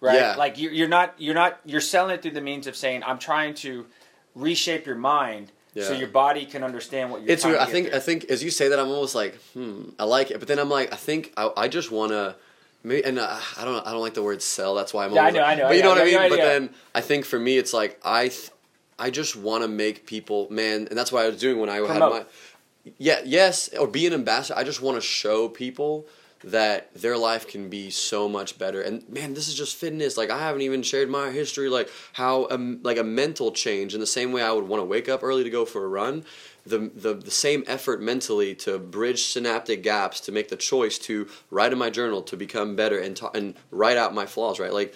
right? 0.00 0.14
Yeah. 0.14 0.34
Like 0.36 0.56
you, 0.56 0.70
you're 0.70 0.88
not 0.88 1.14
you're 1.18 1.34
not 1.34 1.60
you're 1.66 1.82
selling 1.82 2.14
it 2.14 2.22
through 2.22 2.30
the 2.30 2.40
means 2.40 2.66
of 2.66 2.74
saying 2.74 3.02
I'm 3.04 3.18
trying 3.18 3.54
to 3.56 3.86
reshape 4.34 4.86
your 4.86 4.96
mind 4.96 5.52
so 5.76 5.92
your 5.92 6.08
body 6.08 6.46
can 6.46 6.62
understand 6.62 7.10
what 7.10 7.22
you're. 7.22 7.30
It's 7.32 7.42
trying 7.42 7.54
weird. 7.54 7.64
to 7.64 7.68
I 7.68 7.72
think. 7.72 7.94
I 7.94 7.98
think 7.98 8.24
as 8.26 8.42
you 8.44 8.50
say 8.50 8.68
that, 8.68 8.78
I'm 8.78 8.88
almost 8.88 9.14
like, 9.14 9.34
hmm, 9.54 9.90
I 9.98 10.04
like 10.04 10.30
it, 10.30 10.38
but 10.38 10.46
then 10.48 10.58
I'm 10.58 10.70
like, 10.70 10.92
I 10.92 10.96
think 10.96 11.32
I, 11.36 11.50
I 11.56 11.68
just 11.68 11.90
want 11.90 12.12
to. 12.12 12.36
Maybe, 12.86 13.02
and 13.04 13.18
uh, 13.18 13.40
I 13.58 13.64
don't 13.64 13.86
I 13.86 13.92
don't 13.92 14.02
like 14.02 14.14
the 14.14 14.22
word 14.22 14.42
sell. 14.42 14.74
That's 14.74 14.92
why 14.92 15.04
I'm. 15.06 15.12
Yeah, 15.14 15.20
I 15.22 15.22
always 15.22 15.34
know, 15.34 15.40
like- 15.40 15.48
I 15.50 15.54
know, 15.54 15.62
But 15.68 15.72
you 15.72 15.78
yeah, 15.78 15.84
know 15.84 15.90
what 15.90 16.00
I 16.00 16.04
mean. 16.04 16.12
yeah, 16.14 16.28
but 16.28 16.38
yeah. 16.38 16.44
then 16.44 16.70
I 16.94 17.00
think 17.00 17.24
for 17.24 17.38
me, 17.38 17.56
it's 17.58 17.72
like 17.72 17.98
I, 18.04 18.28
th- 18.28 18.50
I 18.98 19.10
just 19.10 19.36
want 19.36 19.62
to 19.62 19.68
make 19.68 20.06
people 20.06 20.46
man, 20.50 20.86
and 20.88 20.98
that's 20.98 21.10
what 21.10 21.24
I 21.24 21.28
was 21.28 21.38
doing 21.40 21.58
when 21.58 21.70
I 21.70 21.76
had 21.76 21.98
my. 21.98 22.24
Yeah. 22.98 23.20
Yes. 23.24 23.70
Or 23.74 23.86
be 23.86 24.06
an 24.06 24.12
ambassador. 24.12 24.58
I 24.58 24.64
just 24.64 24.82
want 24.82 24.96
to 24.98 25.00
show 25.00 25.48
people 25.48 26.06
that 26.44 26.92
their 26.94 27.16
life 27.16 27.48
can 27.48 27.68
be 27.68 27.90
so 27.90 28.28
much 28.28 28.58
better. 28.58 28.82
And 28.82 29.08
man, 29.08 29.34
this 29.34 29.48
is 29.48 29.54
just 29.54 29.76
fitness. 29.76 30.16
Like 30.16 30.30
I 30.30 30.38
haven't 30.38 30.62
even 30.62 30.82
shared 30.82 31.08
my 31.08 31.30
history, 31.30 31.68
like 31.68 31.90
how 32.12 32.46
um, 32.50 32.80
like 32.82 32.98
a 32.98 33.04
mental 33.04 33.50
change 33.50 33.94
in 33.94 34.00
the 34.00 34.06
same 34.06 34.32
way 34.32 34.42
I 34.42 34.52
would 34.52 34.68
want 34.68 34.80
to 34.80 34.84
wake 34.84 35.08
up 35.08 35.22
early 35.22 35.44
to 35.44 35.50
go 35.50 35.64
for 35.64 35.84
a 35.84 35.88
run. 35.88 36.24
The, 36.66 36.90
the 36.94 37.14
the 37.14 37.30
same 37.30 37.62
effort 37.66 38.00
mentally 38.00 38.54
to 38.56 38.78
bridge 38.78 39.24
synaptic 39.24 39.82
gaps 39.82 40.20
to 40.20 40.32
make 40.32 40.48
the 40.48 40.56
choice 40.56 40.98
to 41.00 41.28
write 41.50 41.72
in 41.72 41.78
my 41.78 41.90
journal 41.90 42.22
to 42.22 42.36
become 42.38 42.74
better 42.74 42.98
and 42.98 43.14
ta- 43.14 43.32
and 43.34 43.54
write 43.70 43.98
out 43.98 44.14
my 44.14 44.24
flaws 44.24 44.58
right 44.58 44.72
like 44.72 44.94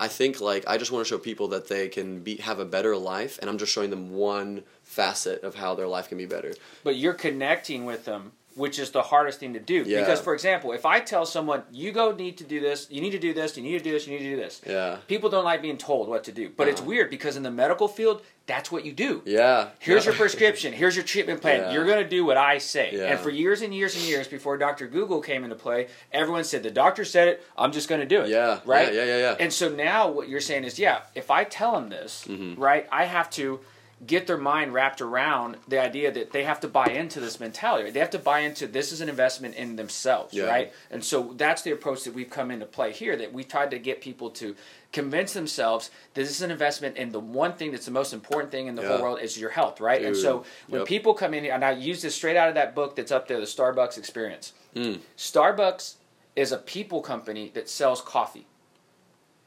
I 0.00 0.08
think 0.08 0.40
like 0.40 0.64
I 0.66 0.78
just 0.78 0.90
want 0.90 1.04
to 1.04 1.08
show 1.10 1.18
people 1.18 1.48
that 1.48 1.68
they 1.68 1.88
can 1.88 2.20
be 2.20 2.36
have 2.36 2.60
a 2.60 2.64
better 2.64 2.96
life 2.96 3.38
and 3.42 3.50
I'm 3.50 3.58
just 3.58 3.72
showing 3.72 3.90
them 3.90 4.14
one 4.14 4.62
facet 4.84 5.42
of 5.42 5.56
how 5.56 5.74
their 5.74 5.86
life 5.86 6.08
can 6.08 6.16
be 6.16 6.24
better 6.24 6.54
but 6.82 6.96
you're 6.96 7.12
connecting 7.12 7.84
with 7.84 8.06
them 8.06 8.32
which 8.54 8.78
is 8.78 8.90
the 8.90 9.02
hardest 9.02 9.40
thing 9.40 9.52
to 9.54 9.60
do 9.60 9.82
Yeah. 9.86 10.00
because 10.00 10.20
for 10.20 10.34
example 10.34 10.72
if 10.72 10.84
i 10.86 11.00
tell 11.00 11.24
someone 11.26 11.62
you 11.72 11.92
go 11.92 12.12
need 12.12 12.36
to 12.38 12.44
do 12.44 12.60
this 12.60 12.86
you 12.90 13.00
need 13.00 13.10
to 13.12 13.18
do 13.18 13.32
this 13.32 13.56
you 13.56 13.62
need 13.62 13.78
to 13.78 13.84
do 13.84 13.92
this 13.92 14.06
you 14.06 14.12
need 14.12 14.24
to 14.24 14.30
do 14.30 14.36
this 14.36 14.60
yeah 14.66 14.96
people 15.08 15.30
don't 15.30 15.44
like 15.44 15.62
being 15.62 15.78
told 15.78 16.08
what 16.08 16.24
to 16.24 16.32
do 16.32 16.50
but 16.56 16.68
it's 16.68 16.80
Uh-huh. 16.80 16.88
weird 16.90 17.10
because 17.10 17.36
in 17.36 17.42
the 17.42 17.50
medical 17.50 17.88
field 17.88 18.22
that's 18.46 18.72
what 18.72 18.84
you 18.84 18.92
do 18.92 19.22
yeah 19.24 19.68
Here's 19.78 20.04
Yeah. 20.04 20.10
your 20.10 20.18
prescription. 20.18 20.72
Here's 20.72 20.96
your 20.96 21.04
treatment 21.04 21.40
plan. 21.40 21.60
Yeah. 21.60 21.72
You're 21.72 21.84
going 21.84 22.02
to 22.02 22.08
do 22.08 22.24
what 22.24 22.36
I 22.36 22.58
say. 22.58 22.90
Yeah. 22.92 23.04
And 23.12 23.20
for 23.20 23.30
years 23.30 23.62
and 23.62 23.72
years 23.72 23.94
and 23.94 24.04
years 24.04 24.26
before 24.26 24.58
Dr. 24.58 24.88
Google 24.88 25.20
came 25.20 25.44
into 25.44 25.54
play, 25.54 25.86
everyone 26.12 26.42
said, 26.42 26.64
the 26.64 26.70
doctor 26.70 27.04
said 27.04 27.28
it, 27.28 27.44
I'm 27.56 27.70
just 27.70 27.88
going 27.88 28.00
to 28.00 28.06
do 28.06 28.22
it. 28.22 28.28
yeah 28.30 28.58
Right? 28.64 28.92
yeah 28.92 29.04
yeah 29.04 29.04
yeah, 29.04 29.18
yeah. 29.18 29.36
And 29.38 29.52
so 29.52 29.68
now 29.68 30.10
what 30.10 30.28
you're 30.28 30.40
saying 30.40 30.64
is, 30.64 30.76
yeah, 30.76 31.02
if 31.14 31.30
I 31.30 31.44
tell 31.44 31.72
them 31.72 31.88
this, 31.88 32.24
Mhm. 32.28 32.58
right, 32.58 32.88
I 32.90 33.04
have 33.04 33.30
to 33.30 33.60
get 34.04 34.26
their 34.26 34.36
mind 34.36 34.74
wrapped 34.74 35.00
around 35.00 35.56
the 35.68 35.78
idea 35.78 36.10
that 36.10 36.32
they 36.32 36.42
have 36.42 36.58
to 36.60 36.68
buy 36.68 36.86
into 36.86 37.20
this 37.20 37.38
mentality. 37.38 37.90
They 37.90 38.00
have 38.00 38.10
to 38.10 38.18
buy 38.18 38.40
into 38.40 38.66
this 38.66 38.90
is 38.90 39.00
an 39.00 39.08
investment 39.08 39.54
in 39.54 39.76
themselves, 39.76 40.34
Yeah. 40.34 40.44
right? 40.46 40.72
And 40.90 41.04
so 41.04 41.32
that's 41.36 41.62
the 41.62 41.70
approach 41.70 42.02
that 42.04 42.14
we've 42.14 42.30
come 42.30 42.50
into 42.50 42.66
play 42.66 42.92
here 42.92 43.16
that 43.16 43.32
we 43.32 43.44
tried 43.44 43.70
to 43.70 43.78
get 43.78 44.00
people 44.00 44.30
to 44.30 44.56
convince 44.92 45.34
themselves 45.34 45.90
that 46.14 46.20
this 46.22 46.30
is 46.30 46.42
an 46.42 46.50
investment 46.50 46.96
in 46.96 47.12
the 47.12 47.20
one 47.20 47.52
thing 47.52 47.70
that's 47.70 47.84
the 47.84 47.92
most 47.92 48.12
important 48.12 48.50
thing 48.50 48.66
in 48.66 48.74
the 48.74 48.82
Yeah. 48.82 48.88
whole 48.88 49.02
world 49.02 49.20
is 49.20 49.38
your 49.38 49.50
health, 49.50 49.80
right? 49.80 50.02
And 50.02 50.16
so 50.16 50.44
when 50.66 50.80
yep. 50.80 50.88
people 50.88 51.14
come 51.14 51.32
in 51.32 51.44
here, 51.44 51.54
and 51.54 51.64
I 51.64 51.70
use 51.70 52.02
this 52.02 52.14
straight 52.14 52.36
out 52.36 52.48
of 52.48 52.54
that 52.54 52.74
book 52.74 52.96
that's 52.96 53.12
up 53.12 53.28
there, 53.28 53.38
the 53.38 53.46
Starbucks 53.46 53.96
Experience. 53.96 54.52
Mm. 54.74 55.00
Starbucks 55.16 55.94
is 56.34 56.50
a 56.50 56.58
people 56.58 57.02
company 57.02 57.50
that 57.54 57.68
sells 57.68 58.00
coffee. 58.00 58.46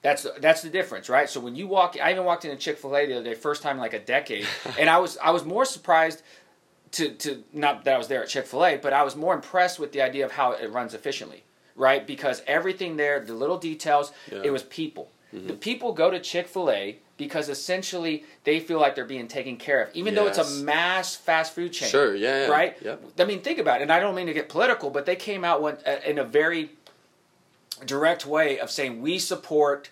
That's 0.06 0.22
the, 0.22 0.36
that's 0.40 0.62
the 0.62 0.70
difference, 0.70 1.10
right? 1.10 1.28
So 1.28 1.40
when 1.40 1.56
you 1.56 1.66
walk, 1.68 1.98
I 2.00 2.12
even 2.12 2.26
walked 2.26 2.46
into 2.46 2.58
Chick 2.58 2.78
Fil 2.78 2.96
A 2.96 3.08
the 3.08 3.16
other 3.16 3.24
day, 3.24 3.34
first 3.34 3.64
time 3.64 3.78
in 3.78 3.82
like 3.82 3.94
a 3.94 4.00
decade, 4.00 4.46
and 4.80 4.88
I 4.88 5.00
was 5.00 5.18
I 5.18 5.32
was 5.32 5.44
more 5.44 5.66
surprised 5.66 6.22
to 6.92 7.10
to 7.10 7.44
not 7.54 7.86
that 7.86 7.96
I 7.96 7.98
was 7.98 8.08
there 8.08 8.22
at 8.22 8.30
Chick 8.30 8.46
Fil 8.46 8.64
A, 8.64 8.78
but 8.78 8.94
I 8.94 9.02
was 9.02 9.16
more 9.16 9.34
impressed 9.34 9.80
with 9.80 9.94
the 9.94 10.04
idea 10.04 10.24
of 10.24 10.34
how 10.34 10.52
it 10.52 10.72
runs 10.72 10.94
efficiently, 10.94 11.44
right? 11.76 12.06
Because 12.06 12.44
everything 12.46 12.98
there, 12.98 13.20
the 13.20 13.34
little 13.34 13.58
details, 13.58 14.12
Yeah. 14.32 14.42
it 14.44 14.52
was 14.52 14.62
people. 14.64 15.10
The 15.34 15.54
people 15.54 15.92
go 15.92 16.10
to 16.12 16.20
Chick 16.22 16.48
Fil 16.48 16.72
A 16.72 17.00
because 17.18 17.50
essentially 17.50 18.24
they 18.46 18.62
feel 18.62 18.80
like 18.80 18.96
they're 18.96 19.04
being 19.04 19.28
taken 19.28 19.58
care 19.58 19.82
of, 19.82 19.90
even 19.94 20.16
though 20.16 20.28
it's 20.28 20.38
a 20.38 20.50
mass 20.64 21.16
fast 21.16 21.54
food 21.54 21.74
chain 21.74 21.90
sure 21.90 22.16
yeah, 22.16 22.46
yeah 22.46 22.48
right? 22.48 22.78
I 23.20 23.26
mean, 23.26 23.42
think 23.42 23.58
about 23.60 23.80
it. 23.82 23.84
And 23.84 23.92
I 23.92 24.00
don't 24.00 24.16
mean 24.16 24.28
to 24.28 24.34
get 24.34 24.48
political, 24.50 24.92
but 24.92 25.06
they 25.06 25.18
came 25.18 25.44
out 25.44 25.62
one, 25.62 25.78
uh, 25.86 25.98
in 26.06 26.20
a 26.20 26.24
very 26.24 26.70
direct 27.86 28.26
way 28.26 28.60
of 28.60 28.72
saying 28.72 29.02
we 29.02 29.20
support, 29.20 29.90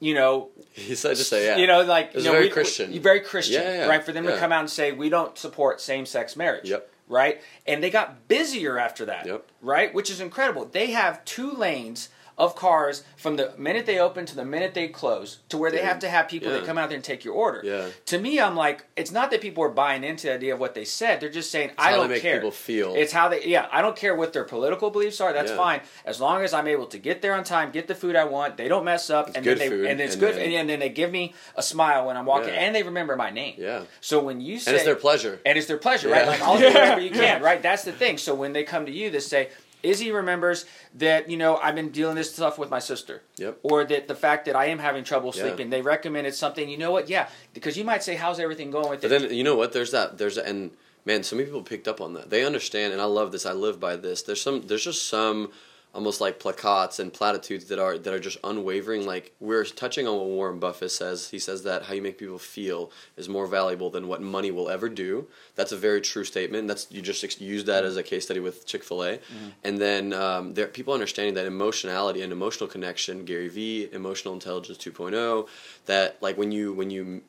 you 0.00 0.14
know, 0.14 0.48
he 0.72 0.94
said 0.94 1.16
to 1.16 1.22
say 1.24 1.44
yeah 1.46 1.56
you 1.58 1.66
know, 1.66 1.82
like 1.82 2.14
you 2.14 2.22
know, 2.22 2.32
very 2.32 2.44
we- 2.44 2.50
Christian. 2.50 2.90
we- 2.90 2.98
very 2.98 3.20
Christian, 3.20 3.62
Yeah, 3.62 3.74
yeah, 3.84 3.86
right? 3.86 4.02
For 4.04 4.12
them 4.12 4.26
to 4.26 4.36
come 4.38 4.50
out 4.52 4.60
and 4.60 4.70
say 4.70 4.92
we 4.92 5.08
don't 5.10 5.36
support 5.38 5.80
same-sex 5.80 6.36
marriage, 6.36 6.68
Yep. 6.70 6.88
right? 7.08 7.40
And 7.66 7.82
they 7.82 7.90
got 7.90 8.26
busier 8.28 8.78
after 8.78 9.04
that, 9.06 9.26
Yep. 9.26 9.44
right? 9.62 9.92
Which 9.94 10.10
is 10.10 10.20
incredible. 10.20 10.64
They 10.64 10.88
have 10.92 11.24
two 11.24 11.50
lanes 11.52 12.08
of 12.40 12.56
cars 12.56 13.04
from 13.16 13.36
the 13.36 13.52
minute 13.58 13.84
they 13.84 13.98
open 13.98 14.24
to 14.24 14.34
the 14.34 14.44
minute 14.44 14.72
they 14.72 14.88
close 14.88 15.38
to 15.50 15.58
where 15.58 15.70
they 15.70 15.76
Dude, 15.76 15.86
have 15.86 15.98
to 16.00 16.08
have 16.08 16.26
people 16.26 16.50
that 16.50 16.64
come 16.64 16.78
out 16.78 16.88
there 16.88 16.96
and 16.96 17.04
take 17.04 17.22
your 17.22 17.34
order. 17.34 17.60
Yeah. 17.62 17.88
To 18.06 18.18
me, 18.18 18.40
I'm 18.40 18.56
like, 18.56 18.86
it's 18.96 19.12
not 19.12 19.30
that 19.30 19.42
people 19.42 19.62
are 19.62 19.68
buying 19.68 20.02
into 20.02 20.26
the 20.28 20.32
idea 20.34 20.54
of 20.54 20.58
what 20.58 20.74
they 20.74 20.86
said. 20.86 21.20
They're 21.20 21.28
just 21.28 21.50
saying, 21.50 21.72
I 21.76 21.90
how 21.90 21.96
don't 21.96 22.08
they 22.08 22.14
make 22.14 22.22
care. 22.22 22.36
people 22.38 22.50
feel 22.50 22.94
It's 22.94 23.12
how 23.12 23.28
they, 23.28 23.44
yeah, 23.44 23.68
I 23.70 23.82
don't 23.82 23.94
care 23.94 24.14
what 24.16 24.32
their 24.32 24.44
political 24.44 24.90
beliefs 24.90 25.20
are. 25.20 25.34
That's 25.34 25.50
Yeah. 25.50 25.56
fine 25.58 25.80
as 26.06 26.18
long 26.18 26.42
as 26.42 26.54
I'm 26.54 26.66
able 26.66 26.86
to 26.86 26.98
get 26.98 27.20
there 27.20 27.34
on 27.34 27.44
time, 27.44 27.70
get 27.72 27.86
the 27.88 27.94
food 27.94 28.16
I 28.16 28.24
want. 28.24 28.56
They 28.56 28.68
don't 28.68 28.84
mess 28.86 29.10
up, 29.10 29.26
and 29.34 29.44
good 29.44 29.58
then 29.58 29.58
they 29.58 29.68
food, 29.76 29.86
and 29.86 30.00
it's 30.00 30.14
and 30.14 30.20
good, 30.20 30.34
then- 30.36 30.52
and, 30.52 30.68
then 30.70 30.80
they 30.80 30.88
give 30.88 31.12
me 31.12 31.34
a 31.56 31.62
smile 31.62 32.06
when 32.06 32.16
I'm 32.16 32.24
walking, 32.24 32.54
Yeah. 32.54 32.60
and 32.60 32.74
they 32.74 32.82
remember 32.82 33.16
my 33.16 33.28
name. 33.30 33.56
yeah 33.58 33.82
So 34.00 34.18
when 34.20 34.40
you 34.40 34.58
say 34.58 34.70
and 34.70 34.76
it's 34.76 34.84
their 34.86 34.96
pleasure 34.96 35.40
and 35.44 35.58
it's 35.58 35.66
their 35.66 35.76
pleasure, 35.76 36.08
Yeah. 36.08 36.20
right? 36.20 36.26
Like 36.28 36.40
I'll 36.40 36.58
do 36.58 36.64
whatever 36.66 37.00
you 37.02 37.10
can, 37.10 37.42
right? 37.42 37.60
That's 37.62 37.84
the 37.84 37.92
thing. 37.92 38.16
So 38.16 38.34
when 38.34 38.54
they 38.54 38.64
come 38.64 38.86
to 38.86 38.92
you, 38.92 39.10
they 39.10 39.20
say, 39.20 39.50
Izzy 39.82 40.10
remembers 40.10 40.64
that 40.94 41.30
you 41.30 41.36
know 41.36 41.56
I've 41.56 41.74
been 41.74 41.90
dealing 41.90 42.16
this 42.16 42.32
stuff 42.32 42.58
with 42.58 42.70
my 42.70 42.78
sister, 42.78 43.22
Yep. 43.36 43.58
or 43.62 43.84
that 43.84 44.08
the 44.08 44.14
fact 44.14 44.44
that 44.46 44.56
I 44.56 44.66
am 44.66 44.78
having 44.78 45.04
trouble 45.04 45.32
Yeah. 45.34 45.42
sleeping. 45.44 45.70
They 45.70 45.82
recommended 45.82 46.34
something. 46.34 46.68
You 46.68 46.78
know 46.78 46.90
what? 46.90 47.08
Yeah, 47.08 47.28
because 47.54 47.76
you 47.76 47.84
might 47.84 48.02
say, 48.02 48.14
"How's 48.16 48.40
everything 48.40 48.70
going 48.70 48.88
with 48.90 49.00
But 49.02 49.12
it?" 49.12 49.20
then 49.28 49.34
you 49.34 49.44
know 49.44 49.56
what? 49.56 49.72
There's 49.72 49.90
that. 49.92 50.18
There's 50.18 50.38
and 50.38 50.70
man, 51.04 51.22
so 51.22 51.36
many 51.36 51.46
people 51.46 51.62
picked 51.62 51.88
up 51.88 52.00
on 52.00 52.14
that. 52.14 52.30
They 52.30 52.44
understand, 52.44 52.92
and 52.92 53.00
I 53.00 53.06
love 53.06 53.32
this. 53.32 53.46
I 53.46 53.52
live 53.52 53.80
by 53.80 53.96
this. 53.96 54.22
There's 54.22 54.42
some. 54.42 54.62
There's 54.66 54.84
just 54.84 55.06
some 55.08 55.50
almost 55.92 56.20
like 56.20 56.38
placats 56.38 57.00
and 57.00 57.12
platitudes 57.12 57.64
that 57.66 57.78
are 57.78 57.98
that 57.98 58.14
are 58.14 58.20
just 58.20 58.38
unwavering. 58.44 59.04
Like 59.06 59.32
we're 59.40 59.64
touching 59.64 60.06
on 60.06 60.16
what 60.16 60.26
Warren 60.26 60.58
Buffett 60.60 60.90
says. 60.92 61.30
He 61.30 61.38
says 61.38 61.62
that 61.64 61.84
how 61.84 61.94
you 61.94 62.02
make 62.02 62.18
people 62.18 62.38
feel 62.38 62.90
is 63.16 63.28
more 63.28 63.46
valuable 63.46 63.90
than 63.90 64.06
what 64.06 64.22
money 64.22 64.50
will 64.50 64.68
ever 64.68 64.88
do. 64.88 65.26
That's 65.56 65.72
a 65.72 65.76
very 65.76 66.00
true 66.00 66.24
statement. 66.24 66.68
That's 66.68 66.86
you 66.90 67.02
just 67.02 67.24
ex- 67.24 67.40
use 67.40 67.64
that 67.64 67.84
as 67.84 67.96
a 67.96 68.02
case 68.02 68.24
study 68.24 68.40
with 68.40 68.66
Chick 68.66 68.84
Fil 68.84 69.04
A, 69.04 69.18
and 69.64 69.78
then 69.78 70.12
um, 70.12 70.54
there 70.54 70.66
people 70.68 70.94
understanding 70.94 71.34
that 71.34 71.46
emotionality 71.46 72.22
and 72.22 72.32
emotional 72.32 72.68
connection. 72.68 73.24
Gary 73.24 73.48
V. 73.48 73.88
Emotional 73.92 74.34
Intelligence 74.34 74.78
2.0. 74.78 75.48
That 75.86 76.16
like 76.22 76.38
when 76.38 76.52
you 76.52 76.72
when 76.72 76.90
you 76.90 77.22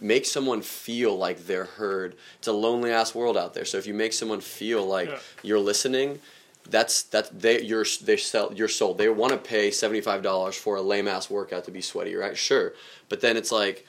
make 0.00 0.24
someone 0.24 0.62
feel 0.62 1.16
like 1.18 1.46
they're 1.46 1.64
heard. 1.66 2.14
It's 2.38 2.48
a 2.48 2.52
lonely 2.52 2.90
ass 2.90 3.14
world 3.14 3.36
out 3.36 3.52
there. 3.52 3.66
So 3.66 3.76
if 3.76 3.86
you 3.86 3.92
make 3.92 4.14
someone 4.14 4.40
feel 4.40 4.86
like 4.86 5.08
Yeah. 5.10 5.18
you're 5.42 5.58
listening, 5.58 6.20
that's 6.70 7.04
that's 7.04 7.28
they 7.30 7.62
you're 7.62 7.86
they 8.02 8.16
sell 8.16 8.52
you're 8.54 8.68
sold. 8.68 8.98
They 8.98 9.08
want 9.08 9.32
to 9.32 9.38
pay 9.38 9.70
seventy 9.70 10.00
five 10.00 10.22
dollars 10.22 10.56
for 10.56 10.76
a 10.76 10.82
lame 10.82 11.08
ass 11.08 11.30
workout 11.30 11.64
to 11.64 11.70
be 11.70 11.80
sweaty, 11.80 12.14
right? 12.14 12.36
Sure, 12.36 12.72
but 13.08 13.20
then 13.20 13.36
it's 13.36 13.52
like 13.52 13.86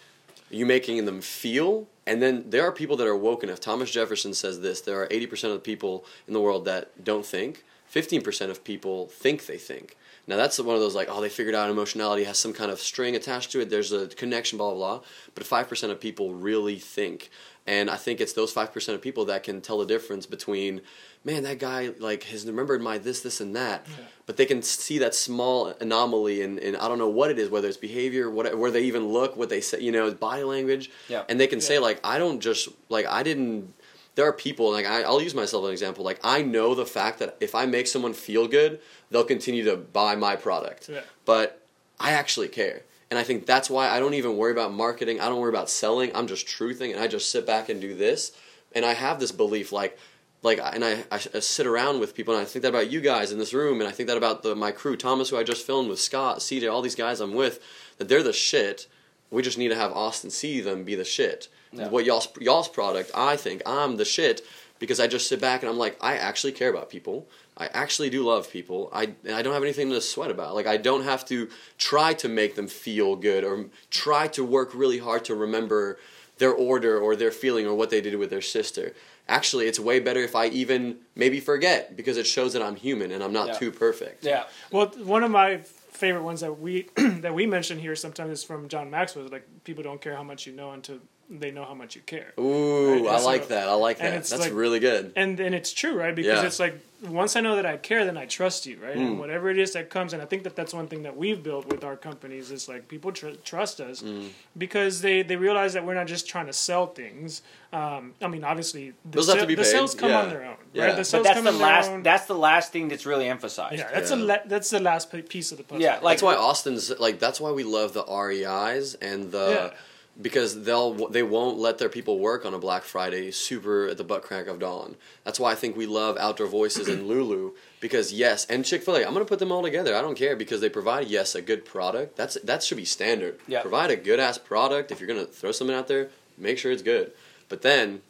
you 0.50 0.66
making 0.66 1.06
them 1.06 1.22
feel, 1.22 1.88
and 2.06 2.22
then 2.22 2.50
there 2.50 2.64
are 2.64 2.72
people 2.72 2.96
that 2.98 3.08
are 3.08 3.16
woke 3.16 3.44
enough. 3.44 3.60
Thomas 3.60 3.92
Jefferson 3.92 4.34
says 4.34 4.62
this: 4.62 4.82
there 4.82 5.02
are 5.02 5.08
eighty 5.12 5.28
percent 5.28 5.52
of 5.52 5.60
the 5.60 5.64
people 5.64 6.06
in 6.28 6.34
the 6.34 6.42
world 6.42 6.66
that 6.66 7.04
don't 7.04 7.26
think. 7.26 7.64
Fifteen 7.88 8.22
percent 8.22 8.52
of 8.52 8.64
people 8.64 9.08
think 9.08 9.46
they 9.46 9.58
think. 9.58 9.96
Now 10.28 10.36
that's 10.36 10.60
one 10.60 10.76
of 10.76 10.82
those 10.82 10.94
like, 10.94 11.08
oh, 11.10 11.22
they 11.22 11.30
figured 11.30 11.56
out 11.56 11.70
emotionality 11.70 12.26
has 12.26 12.38
some 12.38 12.52
kind 12.52 12.70
of 12.70 12.80
string 12.80 13.16
attached 13.16 13.52
to 13.54 13.62
it. 13.62 13.70
There's 13.70 13.94
a 13.94 14.08
connection, 14.08 14.58
blah 14.58 14.72
blah 14.72 14.98
blah. 14.98 15.06
But 15.36 15.46
five 15.46 15.70
percent 15.70 15.94
of 15.94 16.02
people 16.02 16.34
really 16.34 16.80
think, 16.80 17.30
and 17.66 17.90
I 17.90 17.96
think 17.96 18.20
it's 18.20 18.34
those 18.34 18.52
five 18.52 18.74
percent 18.74 18.98
of 18.98 19.02
people 19.02 19.24
that 19.26 19.44
can 19.44 19.62
tell 19.62 19.78
the 19.78 19.86
difference 19.86 20.26
between, 20.26 20.82
man, 21.28 21.44
that 21.44 21.60
guy 21.60 21.92
like 22.00 22.24
has 22.24 22.46
remembered 22.48 22.82
my 22.82 22.98
this, 22.98 23.20
this, 23.20 23.42
and 23.42 23.56
that. 23.56 23.86
Yeah. 23.90 24.06
But 24.26 24.38
they 24.38 24.46
can 24.46 24.62
see 24.64 24.98
that 25.00 25.14
small 25.14 25.68
anomaly, 25.80 26.42
and 26.42 26.58
and 26.58 26.76
I 26.78 26.88
don't 26.88 26.98
know 26.98 27.10
what 27.10 27.30
it 27.30 27.38
is, 27.38 27.50
whether 27.50 27.68
it's 27.68 27.78
behavior, 27.78 28.30
what 28.32 28.58
where 28.58 28.72
they 28.72 28.84
even 28.84 29.10
look, 29.10 29.36
what 29.38 29.50
they 29.50 29.62
say, 29.62 29.80
you 29.82 29.92
know, 29.92 30.10
body 30.12 30.44
language, 30.44 30.90
Yeah. 31.08 31.24
and 31.30 31.40
they 31.40 31.48
can 31.48 31.62
say 31.62 31.78
like, 31.78 32.00
I 32.04 32.18
don't 32.18 32.40
just 32.40 32.70
like 32.90 33.06
I 33.06 33.22
didn't 33.22 33.74
there 34.16 34.26
are 34.28 34.34
people 34.34 34.72
like 34.72 34.86
I, 34.88 35.04
I'll 35.04 35.22
use 35.22 35.36
myself 35.36 35.64
as 35.64 35.68
an 35.68 35.74
example. 35.74 36.04
Like 36.04 36.20
I 36.24 36.42
know 36.42 36.74
the 36.74 36.86
fact 36.88 37.20
that 37.20 37.38
if 37.40 37.54
I 37.54 37.66
make 37.68 37.86
someone 37.88 38.14
feel 38.14 38.48
good, 38.48 38.80
they'll 39.12 39.24
continue 39.36 39.64
to 39.66 39.76
buy 39.78 40.16
my 40.16 40.36
product. 40.36 40.90
Yeah. 40.90 41.02
But 41.26 41.62
I 42.00 42.12
actually 42.12 42.48
care, 42.48 42.82
and 43.12 43.20
I 43.20 43.24
think 43.24 43.46
that's 43.46 43.70
why 43.70 43.90
I 43.90 44.00
don't 44.00 44.14
even 44.16 44.38
worry 44.38 44.52
about 44.54 44.74
marketing. 44.74 45.20
I 45.20 45.30
don't 45.30 45.40
worry 45.40 45.50
about 45.58 45.70
selling. 45.70 46.10
I'm 46.16 46.28
just 46.28 46.48
truthing, 46.48 46.92
and 46.94 47.00
I 47.00 47.08
just 47.08 47.30
sit 47.32 47.46
back 47.46 47.70
and 47.70 47.80
do 47.82 47.94
this. 47.96 48.32
And 48.76 48.86
I 48.86 48.94
have 48.94 49.20
this 49.20 49.32
belief, 49.32 49.72
like, 49.72 49.98
like, 50.44 50.60
and 50.62 50.86
I, 50.86 51.04
I, 51.12 51.18
sit 51.18 51.66
around 51.66 52.00
with 52.00 52.16
people, 52.16 52.34
and 52.34 52.42
I 52.42 52.46
think 52.46 52.64
that 52.64 52.70
about 52.70 52.92
you 52.92 53.02
guys 53.02 53.32
in 53.32 53.40
this 53.40 53.54
room, 53.54 53.82
and 53.82 53.90
I 53.90 53.92
think 53.92 54.08
that 54.08 54.18
about 54.18 54.44
the 54.44 54.56
my 54.56 54.72
crew, 54.72 54.96
Thomas, 54.96 55.30
who 55.30 55.38
I 55.38 55.44
just 55.44 55.66
filmed 55.66 55.90
with, 55.90 56.00
Scott, 56.00 56.40
CJ, 56.40 56.72
all 56.72 56.82
these 56.82 56.96
guys 56.96 57.20
I'm 57.20 57.34
with, 57.34 57.60
that 57.98 58.08
they're 58.08 58.24
the 58.24 58.34
shit. 58.34 58.88
We 59.32 59.42
just 59.42 59.58
need 59.58 59.70
to 59.70 59.76
have 59.76 59.92
Austin 59.92 60.30
see 60.30 60.62
them 60.62 60.84
be 60.84 60.96
the 60.96 61.04
shit. 61.04 61.50
Yeah. 61.72 61.90
What 61.90 62.06
y'all's 62.06 62.30
y'all's 62.40 62.70
product, 62.70 63.12
I 63.14 63.36
think 63.36 63.62
I'm 63.66 63.98
the 63.98 64.06
shit 64.06 64.42
because 64.80 65.00
I 65.00 65.08
just 65.08 65.28
sit 65.28 65.42
back 65.42 65.64
and 65.64 65.70
I'm 65.70 65.78
like, 65.78 65.98
I 66.02 66.18
actually 66.18 66.54
care 66.54 66.70
about 66.70 66.90
people. 66.90 67.28
I 67.58 67.68
actually 67.68 68.10
do 68.10 68.24
love 68.24 68.50
people. 68.52 68.90
I 68.94 69.16
and 69.26 69.34
I 69.34 69.42
don't 69.42 69.54
have 69.54 69.64
anything 69.64 69.90
to 69.90 70.00
sweat 70.02 70.32
about. 70.32 70.56
Like 70.56 70.68
I 70.68 70.78
don't 70.78 71.04
have 71.04 71.26
to 71.26 71.50
try 71.78 72.14
to 72.16 72.30
make 72.30 72.56
them 72.56 72.68
feel 72.68 73.16
good 73.16 73.44
or 73.44 73.66
try 73.90 74.28
to 74.30 74.44
work 74.44 74.74
really 74.74 75.00
hard 75.00 75.26
to 75.26 75.36
remember 75.36 75.98
their 76.38 76.54
order 76.54 77.00
or 77.00 77.16
their 77.16 77.32
feeling 77.32 77.66
or 77.66 77.74
what 77.74 77.90
they 77.90 78.02
did 78.02 78.16
with 78.16 78.30
their 78.30 78.42
sister. 78.42 78.94
Actually, 79.30 79.68
it's 79.68 79.80
way 79.80 80.00
better 80.00 80.22
if 80.22 80.36
I 80.36 80.48
even 80.48 80.98
maybe 81.16 81.40
forget 81.40 81.96
because 81.98 82.18
it 82.18 82.26
shows 82.28 82.54
that 82.54 82.62
I'm 82.62 82.76
human 82.76 83.12
and 83.12 83.24
I'm 83.24 83.34
not 83.34 83.48
Yeah. 83.48 83.54
too 83.54 83.72
perfect. 83.72 84.24
Yeah. 84.24 84.44
Well, 84.72 84.88
one 85.04 85.24
of 85.24 85.32
my 85.32 85.58
favorite 85.58 86.24
ones 86.24 86.42
that 86.42 86.60
we 86.60 86.84
that 86.96 87.34
we 87.34 87.46
mention 87.46 87.78
here 87.80 87.96
sometimes 87.96 88.32
is 88.32 88.44
from 88.44 88.68
John 88.70 88.90
Maxwell. 88.90 89.28
Like 89.28 89.46
people 89.64 89.84
don't 89.84 90.00
care 90.02 90.16
how 90.16 90.24
much 90.24 90.46
you 90.48 90.54
know 90.54 90.72
until 90.72 91.00
they 91.30 91.52
know 91.52 91.66
how 91.66 91.74
much 91.74 91.96
you 91.96 92.02
care. 92.04 92.34
Ooh, 92.40 93.04
Right, 93.06 93.16
I 93.16 93.20
so- 93.20 93.26
like 93.26 93.48
that. 93.50 93.68
I 93.68 93.74
like 93.74 93.98
that. 94.00 94.12
That's 94.14 94.38
like- 94.40 94.54
really 94.54 94.80
good. 94.80 95.12
And 95.18 95.40
and 95.42 95.54
it's 95.54 95.74
true, 95.74 95.94
right? 95.96 96.16
Because 96.16 96.42
Yeah. 96.42 96.48
it's 96.48 96.60
like 96.60 96.76
once 97.04 97.36
I 97.36 97.42
know 97.42 97.56
that 97.56 97.66
I 97.66 97.78
care, 97.78 98.06
then 98.06 98.18
I 98.18 98.26
trust 98.26 98.66
you, 98.66 98.78
right? 98.82 98.96
Hmm. 98.96 99.02
And 99.02 99.20
whatever 99.20 99.50
it 99.52 99.60
is 99.60 99.74
that 99.74 99.90
comes, 99.90 100.14
and 100.14 100.22
I 100.22 100.26
think 100.26 100.44
that 100.44 100.56
that's 100.56 100.74
one 100.74 100.88
thing 100.88 101.04
that 101.04 101.16
we've 101.16 101.44
built 101.44 101.68
with 101.68 101.84
our 101.84 101.96
companies 101.96 102.50
is 102.50 102.68
like 102.68 102.88
people 102.88 103.12
tr- 103.12 103.36
trust 103.44 103.80
us 103.80 104.02
Hmm. 104.02 104.28
because 104.58 105.02
they 105.02 105.22
they 105.22 105.36
realize 105.36 105.74
that 105.74 105.86
we're 105.86 105.94
not 105.94 106.08
just 106.08 106.28
trying 106.28 106.48
to 106.48 106.54
sell 106.54 106.88
things. 106.88 107.42
Um, 107.74 108.14
I 108.22 108.28
mean, 108.28 108.44
obviously, 108.44 108.92
the, 109.06 109.18
Those 109.18 109.28
have 109.30 109.40
to 109.42 109.46
be 109.46 109.54
the 109.56 109.62
paid, 109.64 109.70
sales 109.70 109.94
come 109.94 110.10
yeah. 110.10 110.22
on 110.22 110.30
their 110.30 110.46
own, 110.46 110.56
Yeah. 110.74 110.86
right? 110.86 110.92
The 110.92 110.98
But 110.98 111.08
sales 111.08 111.20
But 111.22 111.24
that's 111.24 111.36
come 111.38 111.44
the 111.46 111.52
on 111.52 111.58
their 111.60 111.68
last. 111.68 111.90
own. 111.92 112.04
That's 112.04 112.26
the 112.26 112.36
last 112.38 112.72
thing 112.72 112.88
that's 112.88 113.06
really 113.06 113.28
emphasized. 113.28 113.78
yeah, 113.80 113.90
that's 113.94 114.10
Yeah. 114.10 114.18
a 114.18 114.30
la- 114.30 114.46
that's 114.46 114.70
the 114.70 114.80
last 114.80 115.12
piece 115.30 115.52
of 115.52 115.58
the 115.58 115.64
puzzle. 115.66 115.82
Yeah, 115.82 115.96
like- 116.00 116.04
That's 116.18 116.24
why 116.24 116.36
Austin's 116.36 116.90
like. 117.00 117.20
That's 117.20 117.40
why 117.40 117.52
we 117.52 117.64
love 117.64 117.94
the 117.94 118.04
REIs 118.06 118.96
and 118.96 119.32
the 119.32 119.72
Yeah. 119.74 119.78
Because 120.22 120.64
they'll 120.64 120.94
they 121.10 121.24
won't 121.24 121.58
let 121.58 121.78
their 121.78 121.90
people 121.90 122.20
work 122.20 122.46
on 122.46 122.54
a 122.54 122.60
Black 122.60 122.84
Friday 122.84 123.32
super 123.32 123.88
at 123.88 123.98
the 123.98 124.04
butt 124.04 124.24
crack 124.24 124.48
of 124.48 124.60
dawn. 124.60 124.96
That's 125.24 125.40
why 125.40 125.52
I 125.52 125.56
think 125.56 125.78
we 125.78 125.86
love 125.86 126.18
Outdoor 126.18 126.48
Voices 126.48 126.88
and 126.88 127.08
Lulu 127.08 127.54
because 127.80 128.12
yes, 128.12 128.46
and 128.46 128.66
Chick 128.66 128.84
Fil 128.84 128.98
A. 128.98 129.06
I'm 129.06 129.14
gonna 129.14 129.26
put 129.26 129.40
them 129.40 129.52
all 129.52 129.62
together. 129.62 129.96
I 129.96 130.02
don't 130.02 130.18
care 130.18 130.36
because 130.36 130.62
they 130.62 130.70
provide 130.70 131.08
yes 131.08 131.36
a 131.36 131.42
good 131.42 131.66
product. 131.66 132.16
That's 132.16 132.36
that 132.42 132.64
should 132.64 132.78
be 132.78 132.86
standard. 132.86 133.40
Yeah. 133.48 133.62
Provide 133.62 133.92
a 133.92 133.96
good 133.96 134.20
ass 134.20 134.38
product. 134.38 134.92
If 134.92 135.00
you're 135.00 135.08
gonna 135.08 135.26
throw 135.26 135.52
something 135.52 135.76
out 135.76 135.88
there, 135.88 136.10
make 136.38 136.58
sure 136.58 136.72
it's 136.72 136.82
good. 136.82 137.12
But 137.50 137.62
then 137.62 138.02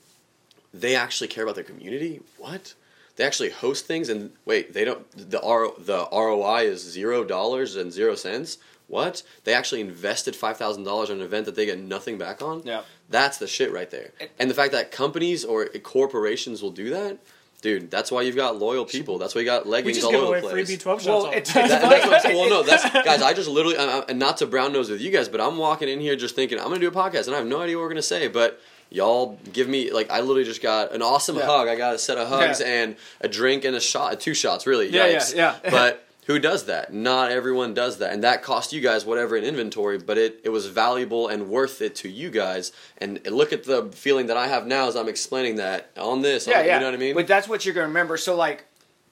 they 0.73 0.95
actually 0.95 1.27
care 1.27 1.43
about 1.43 1.55
their 1.55 1.63
community. 1.63 2.21
What? 2.37 2.73
They 3.17 3.25
actually 3.25 3.49
host 3.49 3.85
things 3.85 4.09
and 4.09 4.31
wait, 4.45 4.73
they 4.73 4.85
don't. 4.85 5.05
The 5.11 5.41
R 5.41 5.71
the 5.77 6.07
ROI 6.11 6.65
is 6.65 6.81
zero 6.81 7.23
dollars 7.23 7.75
and 7.75 7.91
zero 7.91 8.15
cents. 8.15 8.59
What? 8.87 9.21
They 9.43 9.53
actually 9.53 9.81
invested 9.81 10.35
five 10.35 10.57
thousand 10.57 10.83
dollars 10.83 11.09
on 11.09 11.17
an 11.17 11.23
event 11.23 11.45
that 11.45 11.55
they 11.55 11.65
get 11.65 11.77
nothing 11.79 12.17
back 12.17 12.41
on. 12.41 12.61
Yeah. 12.63 12.81
That's 13.09 13.37
the 13.37 13.47
shit 13.47 13.71
right 13.71 13.89
there. 13.89 14.11
It- 14.19 14.31
And 14.39 14.49
the 14.49 14.53
fact 14.53 14.71
that 14.71 14.91
companies 14.91 15.43
or 15.43 15.65
corporations 15.83 16.61
will 16.61 16.71
do 16.71 16.89
that, 16.91 17.17
dude. 17.61 17.89
That's 17.91 18.11
why 18.11 18.21
you've 18.21 18.35
got 18.35 18.57
loyal 18.57 18.85
people. 18.85 19.17
That's 19.17 19.33
why 19.35 19.41
you 19.41 19.45
got 19.45 19.65
we 19.65 19.71
leggings 19.71 19.97
just 19.97 20.05
all 20.05 20.11
give 20.11 20.21
over 20.21 20.29
away 20.37 20.41
the 20.41 20.49
free 20.49 20.61
place. 20.63 20.67
B 20.69 20.77
twelve 20.77 20.99
shots. 21.01 21.07
Well, 21.07 21.25
all 21.25 21.31
the 21.31 21.37
it's- 21.37 21.53
That- 21.53 21.69
that's 21.69 22.25
what 22.25 22.33
Well, 22.33 22.49
no, 22.49 22.63
that's 22.63 22.83
guys. 23.05 23.21
I 23.21 23.33
just 23.33 23.49
literally, 23.49 23.77
I, 23.77 23.99
I- 23.99 24.05
and 24.09 24.19
not 24.19 24.37
to 24.37 24.45
brown 24.47 24.71
nose 24.73 24.89
with 24.89 25.01
you 25.01 25.11
guys, 25.11 25.27
but 25.27 25.41
I'm 25.41 25.57
walking 25.57 25.89
in 25.89 25.99
here 25.99 26.15
just 26.15 26.35
thinking 26.35 26.57
I'm 26.57 26.65
gonna 26.67 26.79
do 26.79 26.87
a 26.87 26.91
podcast, 26.91 27.25
and 27.27 27.35
I 27.35 27.39
have 27.39 27.47
no 27.47 27.61
idea 27.61 27.75
what 27.77 27.83
we're 27.83 27.89
gonna 27.89 28.01
say. 28.01 28.27
But 28.29 28.59
y'all 28.89 29.37
give 29.51 29.67
me 29.67 29.91
like 29.91 30.09
I 30.09 30.21
literally 30.21 30.45
just 30.45 30.61
got 30.61 30.93
an 30.93 31.01
awesome 31.01 31.35
Yeah. 31.35 31.45
hug. 31.45 31.67
I 31.67 31.75
got 31.75 31.93
a 31.95 31.99
set 31.99 32.17
of 32.17 32.29
hugs 32.29 32.61
Yeah. 32.61 32.67
and 32.67 32.95
a 33.19 33.27
drink 33.27 33.65
and 33.65 33.75
a 33.75 33.81
shot, 33.81 34.19
two 34.21 34.33
shots, 34.33 34.65
really. 34.65 34.87
Yeah, 34.89 35.07
yeah, 35.07 35.23
yeah. 35.35 35.55
but 35.69 36.06
who 36.27 36.39
does 36.39 36.65
that? 36.65 36.93
Not 36.93 37.31
everyone 37.31 37.73
does 37.73 37.97
that, 37.97 38.11
and 38.13 38.23
that 38.23 38.43
cost 38.43 38.73
you 38.73 38.81
guys 38.81 39.05
whatever 39.05 39.35
in 39.37 39.43
inventory, 39.43 39.97
but 39.97 40.17
it 40.17 40.41
it 40.43 40.49
was 40.49 40.67
valuable 40.67 41.27
and 41.29 41.49
worth 41.49 41.81
it 41.81 41.95
to 41.95 42.09
you 42.09 42.29
guys. 42.29 42.71
And, 42.99 43.25
look 43.25 43.51
at 43.53 43.63
the 43.63 43.89
feeling 43.93 44.27
that 44.27 44.37
I 44.37 44.47
have 44.47 44.67
now 44.67 44.87
as 44.87 44.95
I'm 44.95 45.07
explaining 45.07 45.55
that 45.55 45.89
on 45.97 46.21
this. 46.21 46.45
Yeah, 46.45 46.59
on- 46.59 46.65
yeah. 46.65 46.73
You 46.75 46.79
know 46.81 46.85
what 46.87 46.93
I 46.95 46.97
mean? 46.97 47.15
But 47.15 47.27
that's 47.27 47.47
what 47.47 47.65
you're 47.65 47.73
gonna 47.73 47.87
remember. 47.87 48.17
So 48.17 48.35
like, 48.35 48.65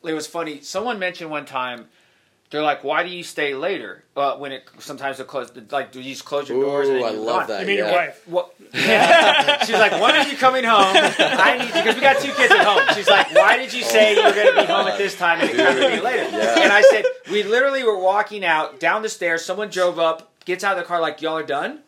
it 0.04 0.14
was 0.14 0.28
funny. 0.28 0.62
Someone 0.62 1.00
mentioned 1.00 1.32
one 1.32 1.46
time. 1.46 1.88
They're 2.52 2.62
like, 2.62 2.84
"Why 2.84 3.04
do 3.04 3.10
you 3.10 3.24
stay 3.24 3.56
later?" 3.56 4.04
Uh, 4.16 4.38
when 4.38 4.52
it 4.52 4.70
sometimes 4.80 5.18
they 5.18 5.24
close, 5.24 5.52
like, 5.72 5.92
do 5.92 6.00
you 6.00 6.14
just 6.14 6.26
close 6.26 6.48
your 6.48 6.62
doors? 6.62 6.88
and 6.88 6.98
Ooh, 6.98 7.00
then 7.02 7.10
I 7.10 7.14
you're 7.14 7.22
love 7.22 7.40
gone? 7.42 7.48
that. 7.50 7.62
You 7.62 7.68
mean 7.68 7.78
yeah. 7.80 7.86
your 7.86 7.96
wife? 7.96 8.28
What? 8.28 8.56
She's 9.66 9.76
like, 9.80 9.92
when 9.94 10.16
are 10.16 10.28
you 10.28 10.38
coming 10.38 10.64
home? 10.64 10.96
I 10.96 11.58
need 11.58 11.68
you 11.68 11.74
because 11.74 11.96
we 11.96 12.02
got 12.02 12.22
two 12.22 12.32
kids 12.34 12.54
at 12.54 12.66
home. 12.66 12.82
She's 12.96 13.10
like, 13.10 13.34
why 13.34 13.58
did 13.58 13.74
you 13.74 13.84
say 13.84 14.16
you 14.16 14.24
were 14.24 14.34
going 14.34 14.54
to 14.56 14.62
be 14.62 14.68
home 14.68 14.88
at 14.88 14.98
this 14.98 15.16
time 15.18 15.42
and 15.42 15.50
it 15.50 15.56
comes 15.58 15.80
to 15.80 15.90
be 15.90 16.02
later? 16.02 16.30
Yeah. 16.30 16.62
And 16.62 16.72
I 16.72 16.82
said, 16.82 17.06
we 17.32 17.44
literally 17.44 17.84
were 17.84 17.98
walking 17.98 18.46
out 18.46 18.80
down 18.80 19.02
the 19.02 19.10
stairs. 19.10 19.44
Someone 19.44 19.70
drove 19.70 19.98
up, 20.00 20.32
gets 20.46 20.64
out 20.64 20.78
of 20.78 20.84
the 20.84 20.88
car, 20.88 21.00
like, 21.02 21.22
y'all 21.22 21.38
are 21.38 21.44
done. 21.44 21.80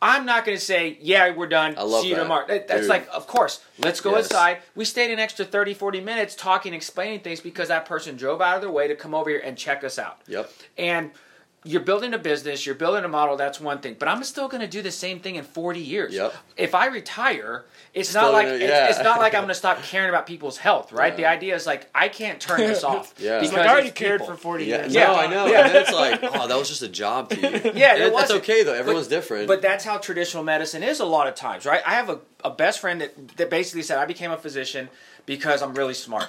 I'm 0.00 0.24
not 0.26 0.44
going 0.44 0.56
to 0.56 0.62
say, 0.64 0.96
yeah, 1.00 1.34
we're 1.34 1.48
done. 1.48 1.74
I 1.76 1.82
love 1.82 2.02
See 2.02 2.10
you 2.10 2.14
that. 2.14 2.22
tomorrow. 2.22 2.46
That- 2.46 2.68
That's 2.68 2.82
Dude. 2.82 2.88
like, 2.90 3.08
of 3.12 3.26
course, 3.26 3.60
let's 3.78 4.00
go 4.00 4.14
Yes. 4.14 4.26
inside. 4.26 4.58
We 4.76 4.84
stayed 4.84 5.10
an 5.10 5.18
extra 5.18 5.44
30, 5.44 5.74
40 5.74 6.00
minutes 6.00 6.34
talking, 6.36 6.72
explaining 6.72 7.20
things 7.20 7.40
because 7.40 7.68
that 7.68 7.84
person 7.84 8.16
drove 8.16 8.40
out 8.40 8.56
of 8.56 8.62
their 8.62 8.70
way 8.70 8.86
to 8.86 8.94
come 8.94 9.12
over 9.14 9.28
here 9.28 9.40
and 9.44 9.58
check 9.58 9.82
us 9.82 9.98
out. 9.98 10.20
Yep. 10.28 10.50
And 10.76 11.10
you're 11.68 11.82
building 11.82 12.14
a 12.14 12.18
business, 12.18 12.64
you're 12.64 12.74
building 12.74 13.04
a 13.04 13.08
model, 13.08 13.36
that's 13.36 13.60
one 13.60 13.78
thing. 13.80 13.94
But 13.98 14.08
I'm 14.08 14.24
still 14.24 14.48
going 14.48 14.62
to 14.62 14.66
do 14.66 14.80
the 14.80 14.90
same 14.90 15.20
thing 15.20 15.34
in 15.36 15.44
40 15.44 15.80
years. 15.80 16.14
Yep. 16.14 16.34
If 16.56 16.74
I 16.74 16.86
retire, 16.86 17.66
it's 17.92 18.08
Still 18.08 18.22
not 18.22 18.32
like 18.32 18.46
gonna- 18.46 18.54
it's, 18.56 18.64
yeah. 18.64 18.88
it's 18.88 19.02
not 19.02 19.18
like 19.20 19.34
I'm 19.34 19.40
going 19.42 19.48
to 19.48 19.54
stop 19.54 19.82
caring 19.82 20.08
about 20.08 20.26
people's 20.26 20.56
health, 20.56 20.92
right? 20.92 21.12
Yeah. 21.12 21.16
The 21.16 21.26
idea 21.26 21.54
is 21.54 21.66
like 21.66 21.88
I 21.94 22.08
can't 22.08 22.40
turn 22.40 22.60
this 22.60 22.82
off. 22.92 23.12
Yeah. 23.18 23.38
Because 23.40 23.52
like, 23.54 23.66
I 23.66 23.70
already 23.72 23.90
cared 23.90 24.20
people. 24.20 24.34
for 24.34 24.40
forty 24.40 24.64
Yeah, 24.64 24.78
years. 24.82 24.94
no, 24.94 25.00
Yeah. 25.00 25.12
I 25.12 25.26
know. 25.26 25.46
Yeah. 25.46 25.66
And 25.66 25.74
then 25.74 25.82
it's 25.82 25.92
like, 25.92 26.20
oh, 26.22 26.48
that 26.48 26.56
was 26.56 26.68
just 26.68 26.82
a 26.82 26.88
job 26.88 27.28
to 27.30 27.36
you. 27.36 27.48
Yeah, 27.74 27.94
And 27.94 27.98
it 27.98 28.00
that's 28.00 28.12
wasn't. 28.12 28.42
okay 28.44 28.62
though. 28.62 28.74
Everyone's 28.74 29.08
different. 29.08 29.46
But 29.46 29.60
that's 29.60 29.84
how 29.84 29.98
traditional 29.98 30.44
medicine 30.44 30.82
is 30.82 31.00
a 31.00 31.04
lot 31.04 31.26
of 31.28 31.34
times, 31.34 31.66
right? 31.66 31.82
I 31.86 31.94
have 31.94 32.08
a, 32.08 32.18
a 32.44 32.50
best 32.50 32.80
friend 32.80 33.00
that, 33.02 33.36
that 33.36 33.50
basically 33.50 33.82
said 33.82 33.98
I 33.98 34.06
became 34.06 34.30
a 34.30 34.38
physician 34.38 34.88
because 35.26 35.60
I'm 35.62 35.74
really 35.74 35.94
smart 35.94 36.28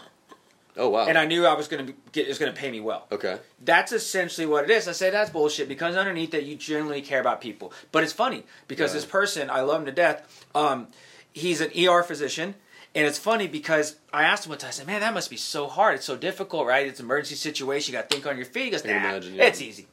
oh 0.80 0.90
wow. 0.90 1.06
and 1.08 1.18
I 1.18 1.26
knew 1.26 1.46
I 1.46 1.54
was 1.54 1.68
going 1.68 1.86
to 1.86 1.94
get 2.12 2.28
is 2.28 2.40
going 2.40 2.52
to 2.52 2.58
pay 2.60 2.72
me 2.72 2.80
well. 2.80 3.06
okay. 3.12 3.38
That's 3.64 3.92
essentially 3.92 4.48
what 4.48 4.64
it 4.64 4.72
is. 4.72 4.88
I 4.88 4.94
say 4.94 5.12
that's 5.12 5.30
bullshit 5.30 5.68
because 5.68 5.96
underneath 5.96 6.32
that 6.32 6.44
you 6.46 6.56
genuinely 6.56 7.02
care 7.04 7.20
about 7.22 7.42
people. 7.42 7.72
But 7.92 8.04
it's 8.04 8.14
funny 8.14 8.44
because 8.68 8.92
Yeah. 8.92 8.96
this 8.96 9.06
person, 9.06 9.50
I 9.52 9.62
love 9.62 9.82
him 9.82 9.86
to 9.86 9.92
death. 9.92 10.46
Um, 10.56 10.88
he's 11.32 11.62
an 11.62 11.70
ER 11.78 12.02
physician, 12.04 12.56
and 12.96 13.06
it's 13.06 13.20
funny 13.20 13.48
because 13.48 13.98
I 14.12 14.24
asked 14.24 14.46
him 14.46 14.50
one 14.50 14.58
time. 14.60 14.70
I 14.70 14.72
said, 14.72 14.88
"Man, 14.88 15.02
that 15.02 15.14
must 15.14 15.30
be 15.30 15.38
so 15.38 15.68
hard. 15.68 15.96
It's 15.96 16.06
so 16.06 16.16
difficult, 16.16 16.66
right? 16.66 16.88
It's 16.88 17.00
an 17.00 17.06
emergency 17.06 17.36
situation. 17.36 17.94
You 17.94 18.00
got 18.00 18.10
to 18.10 18.16
think 18.16 18.26
on 18.26 18.38
your 18.38 18.46
feet." 18.48 18.66
He 18.66 18.70
goes, 18.72 18.84
"Nah, 18.86 18.92
imagine, 18.94 19.36
yeah. 19.36 19.46
it's 19.46 19.62
easy." 19.62 19.86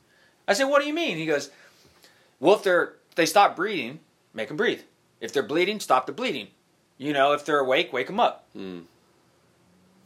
I 0.49 0.55
said, 0.55 0.65
"What 0.65 0.81
do 0.81 0.89
you 0.89 0.95
mean?" 0.95 1.17
He 1.19 1.27
goes, 1.27 1.51
"Well, 2.41 2.55
if 2.55 2.63
they're 2.63 2.95
they 3.17 3.27
stop 3.27 3.57
breathing, 3.57 4.01
make 4.33 4.49
them 4.49 4.57
breathe. 4.57 4.81
If 5.21 5.33
they're 5.33 5.43
bleeding, 5.43 5.81
stop 5.81 6.07
the 6.07 6.13
bleeding. 6.13 6.49
You 6.99 7.13
know, 7.13 7.33
if 7.33 7.45
they're 7.45 7.59
awake, 7.59 7.93
wake 7.93 8.07
them 8.07 8.21
up." 8.21 8.47
Mm. 8.57 8.85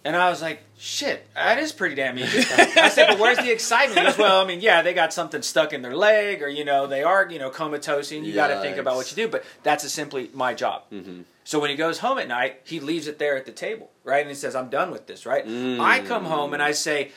And 0.03 0.17
I 0.17 0.31
was 0.31 0.41
like, 0.41 0.63
shit, 0.79 1.27
that 1.35 1.59
is 1.59 1.73
pretty 1.73 1.95
damn 1.95 2.19
easy. 2.19 2.39
I 2.39 2.89
said, 2.89 3.09
but 3.09 3.19
where's 3.19 3.37
the 3.37 3.53
excitement? 3.53 4.07
Goes, 4.07 4.19
well, 4.19 4.43
I 4.43 4.47
mean, 4.47 4.61
yeah, 4.61 4.81
they 4.81 4.95
got 4.95 5.13
something 5.13 5.43
stuck 5.43 5.75
in 5.75 5.83
their 5.83 5.95
leg 5.95 6.43
or, 6.43 6.49
you 6.49 6.65
know, 6.65 6.87
they 6.87 7.03
are, 7.03 7.29
you 7.31 7.39
know, 7.39 7.51
comatose 7.51 8.11
and 8.11 8.27
you 8.27 8.33
got 8.33 8.49
to 8.49 8.61
think 8.61 8.79
about 8.79 8.97
what 8.97 9.11
you 9.11 9.17
do. 9.17 9.29
But 9.29 9.45
that's 9.63 9.91
simply 9.93 10.31
my 10.33 10.55
job. 10.55 10.85
Mm-hmm. 10.91 11.23
So 11.45 11.61
when 11.61 11.69
he 11.69 11.77
goes 11.77 11.99
home 11.99 12.19
at 12.19 12.29
night, 12.29 12.61
he 12.65 12.81
leaves 12.81 13.09
it 13.09 13.19
there 13.19 13.37
at 13.37 13.45
the 13.45 13.53
table, 13.53 13.91
right? 14.05 14.21
And 14.21 14.29
he 14.29 14.35
says, 14.35 14.55
I'm 14.55 14.71
done 14.71 14.91
with 14.91 15.07
this, 15.07 15.27
right? 15.27 15.45
I 15.47 16.01
come 16.01 16.25
home 16.25 16.55
and 16.55 16.63
I 16.63 16.73
say, 16.73 17.13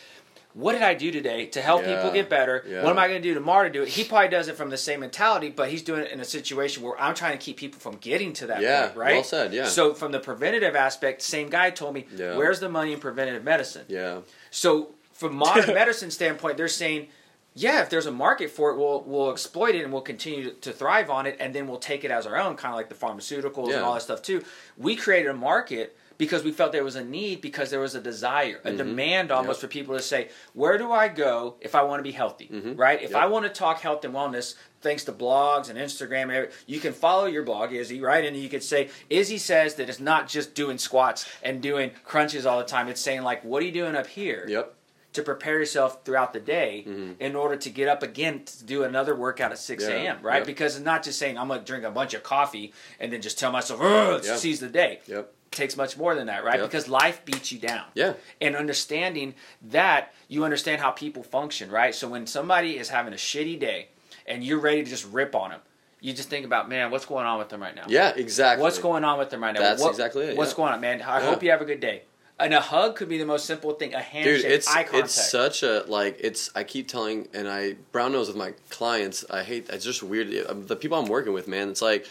what 0.53 0.73
did 0.73 0.81
I 0.83 0.93
do 0.93 1.11
today 1.11 1.47
to 1.47 1.61
help 1.61 1.81
Yeah. 1.83 1.95
people 1.95 2.11
get 2.11 2.29
better? 2.29 2.63
Yeah. 2.67 2.83
What 2.83 2.91
am 2.91 2.99
I 2.99 3.07
going 3.07 3.21
to 3.21 3.27
do 3.27 3.33
tomorrow 3.33 3.63
to 3.63 3.69
do 3.71 3.83
it? 3.83 3.89
He 3.89 4.03
probably 4.03 4.29
does 4.29 4.47
it 4.47 4.55
from 4.55 4.69
the 4.69 4.77
same 4.77 4.99
mentality, 4.99 5.49
but 5.49 5.69
he's 5.69 5.81
doing 5.81 6.01
it 6.01 6.11
in 6.11 6.19
a 6.19 6.25
situation 6.25 6.83
where 6.83 6.99
I'm 6.99 7.15
trying 7.15 7.37
to 7.37 7.43
keep 7.43 7.57
people 7.57 7.79
from 7.79 7.95
getting 7.97 8.33
to 8.33 8.47
that 8.47 8.61
Yeah, 8.61 8.85
point, 8.87 8.97
right? 8.97 9.13
well 9.15 9.23
said, 9.23 9.53
yeah. 9.53 9.65
So 9.65 9.93
from 9.93 10.11
the 10.11 10.19
preventative 10.19 10.75
aspect, 10.75 11.21
same 11.21 11.49
guy 11.49 11.69
told 11.71 11.95
me, 11.95 12.05
Yeah. 12.15 12.35
where's 12.37 12.59
the 12.59 12.69
money 12.69 12.93
in 12.93 12.99
preventative 12.99 13.43
medicine? 13.43 13.85
Yeah. 13.87 14.19
So 14.51 14.91
from 15.13 15.35
modern 15.35 15.73
medicine 15.73 16.11
standpoint, 16.11 16.57
they're 16.57 16.67
saying, 16.67 17.07
yeah, 17.55 17.81
if 17.83 17.89
there's 17.91 18.07
a 18.07 18.11
market 18.11 18.49
for 18.49 18.71
it, 18.71 18.77
we'll 18.77 19.03
we'll 19.05 19.29
exploit 19.31 19.75
it 19.75 19.83
and 19.83 19.93
we'll 19.93 20.01
continue 20.01 20.45
to, 20.45 20.51
to 20.61 20.71
thrive 20.71 21.11
on 21.11 21.27
it, 21.27 21.37
and 21.39 21.53
then 21.53 21.67
we'll 21.67 21.77
take 21.77 22.03
it 22.03 22.09
as 22.09 22.25
our 22.25 22.35
own, 22.35 22.55
kind 22.55 22.73
of 22.73 22.77
like 22.77 22.89
the 22.89 22.95
pharmaceuticals 22.95 23.67
and 23.73 23.83
all 23.83 23.93
that 23.93 24.01
stuff 24.01 24.23
too. 24.23 24.43
We 24.75 24.95
created 24.95 25.29
a 25.29 25.35
market 25.35 25.95
because 26.17 26.43
we 26.43 26.51
felt 26.51 26.71
there 26.71 26.83
was 26.83 26.95
a 26.95 27.03
need, 27.03 27.41
because 27.41 27.69
there 27.69 27.79
was 27.79 27.95
a 27.95 28.01
desire, 28.01 28.59
a 28.63 28.67
mm-hmm. 28.67 28.77
demand 28.77 29.31
almost 29.31 29.57
Yep. 29.57 29.61
for 29.61 29.67
people 29.67 29.95
to 29.95 30.01
say, 30.01 30.29
where 30.53 30.77
do 30.77 30.91
I 30.91 31.07
go 31.07 31.55
if 31.59 31.75
I 31.75 31.83
want 31.83 31.99
to 31.99 32.03
be 32.03 32.11
healthy, 32.11 32.49
mm-hmm. 32.51 32.75
right? 32.75 33.01
If 33.01 33.11
Yep. 33.11 33.19
I 33.19 33.25
want 33.27 33.45
to 33.45 33.49
talk 33.49 33.81
health 33.81 34.05
and 34.05 34.13
wellness, 34.13 34.55
thanks 34.81 35.03
to 35.05 35.11
blogs 35.11 35.69
and 35.69 35.79
Instagram, 35.79 36.51
you 36.67 36.79
can 36.79 36.93
follow 36.93 37.25
your 37.25 37.43
blog, 37.43 37.71
Izzy, 37.71 38.01
right? 38.01 38.25
And 38.25 38.35
you 38.35 38.49
could 38.49 38.63
say, 38.63 38.89
Izzy 39.09 39.37
says 39.37 39.75
that 39.75 39.89
it's 39.89 39.99
not 39.99 40.27
just 40.27 40.53
doing 40.53 40.77
squats 40.77 41.27
and 41.41 41.61
doing 41.61 41.91
crunches 42.03 42.45
all 42.45 42.59
the 42.59 42.65
time. 42.65 42.87
It's 42.87 43.01
saying 43.01 43.23
like, 43.23 43.43
what 43.43 43.63
are 43.63 43.65
you 43.65 43.71
doing 43.71 43.95
up 43.95 44.07
here? 44.07 44.45
Yep. 44.47 44.75
To 45.13 45.21
prepare 45.23 45.59
yourself 45.59 46.03
throughout 46.03 46.33
the 46.33 46.39
day 46.39 46.85
in 47.19 47.35
order 47.35 47.55
to 47.55 47.69
get 47.69 47.87
up 47.87 48.03
again 48.03 48.43
to 48.45 48.63
do 48.65 48.83
another 48.83 49.15
workout 49.15 49.51
at 49.51 49.57
6 49.59 49.83
Mm-hmm. 49.83 49.91
Yeah, 49.91 49.97
a.m., 50.13 50.19
right? 50.23 50.39
yeah. 50.39 50.43
Because 50.45 50.75
it's 50.75 50.85
not 50.85 51.03
just 51.03 51.19
saying, 51.19 51.37
I'm 51.37 51.47
going 51.47 51.59
to 51.59 51.65
drink 51.65 51.83
a 51.83 51.91
bunch 51.91 52.13
of 52.13 52.23
coffee 52.23 52.73
and 52.99 53.13
then 53.13 53.21
just 53.21 53.37
tell 53.39 53.51
myself, 53.51 53.79
oh, 53.81 54.19
Yeah. 54.23 54.35
seize 54.35 54.59
the 54.59 54.69
day. 54.69 54.99
Yep. 55.07 55.31
takes 55.51 55.77
much 55.77 55.95
more 55.97 56.15
than 56.15 56.25
that, 56.27 56.43
right? 56.43 56.59
Yep. 56.59 56.67
Because 56.67 56.87
life 56.89 57.23
beats 57.25 57.51
you 57.51 57.59
down. 57.59 57.85
Yeah. 57.93 58.13
And 58.41 58.55
understanding 58.55 59.35
that, 59.69 60.11
you 60.27 60.43
understand 60.43 60.81
how 60.81 60.89
people 60.89 61.21
function, 61.21 61.69
right? 61.69 61.93
So 61.93 62.07
when 62.07 62.25
somebody 62.25 62.77
is 62.79 62.89
having 62.89 63.13
a 63.13 63.17
shitty 63.17 63.59
day 63.59 63.89
and 64.25 64.43
you're 64.43 64.57
ready 64.59 64.83
to 64.83 64.89
just 64.89 65.05
rip 65.11 65.35
on 65.35 65.51
them, 65.51 65.59
you 66.01 66.11
just 66.11 66.27
think 66.29 66.43
about, 66.45 66.69
man, 66.69 66.89
what's 66.89 67.05
going 67.05 67.27
on 67.27 67.37
with 67.37 67.49
them 67.49 67.61
right 67.61 67.75
now? 67.75 67.85
Yeah. 67.87 68.13
Exactly. 68.15 68.63
What's 68.63 68.79
going 68.79 69.03
on 69.03 69.19
with 69.19 69.29
them 69.29 69.43
right 69.43 69.53
now? 69.53 69.61
That's 69.61 69.81
What- 69.83 69.91
exactly 69.91 70.25
it, 70.25 70.37
What's 70.37 70.51
yeah. 70.53 70.57
going 70.57 70.73
on, 70.73 70.81
man? 70.81 71.01
I 71.03 71.19
Yeah. 71.19 71.29
hope 71.29 71.43
you 71.43 71.51
have 71.51 71.61
a 71.61 71.65
good 71.65 71.79
day. 71.79 72.01
And 72.39 72.53
a 72.53 72.59
hug 72.59 72.95
could 72.95 73.07
be 73.09 73.17
the 73.17 73.25
most 73.25 73.45
simple 73.45 73.73
thing. 73.73 73.93
A 73.93 73.99
handshake, 73.99 74.41
dude 74.41 74.51
it's 74.51 74.67
eye 74.67 74.83
contact. 74.83 75.05
it's 75.05 75.31
such 75.31 75.63
a 75.63 75.83
like 75.87 76.17
it's 76.19 76.49
i 76.55 76.63
keep 76.63 76.87
telling 76.87 77.27
and 77.33 77.47
i 77.47 77.73
brown 77.91 78.11
nose 78.11 78.27
with 78.27 78.35
my 78.35 78.53
clients 78.69 79.23
i 79.29 79.43
hate 79.43 79.69
it's 79.69 79.85
just 79.85 80.01
weird 80.03 80.27
Um, 80.49 80.65
the 80.65 80.75
people 80.75 80.97
i'm 80.97 81.05
working 81.07 81.31
with 81.31 81.47
man 81.47 81.69
it's 81.69 81.81
like 81.81 82.05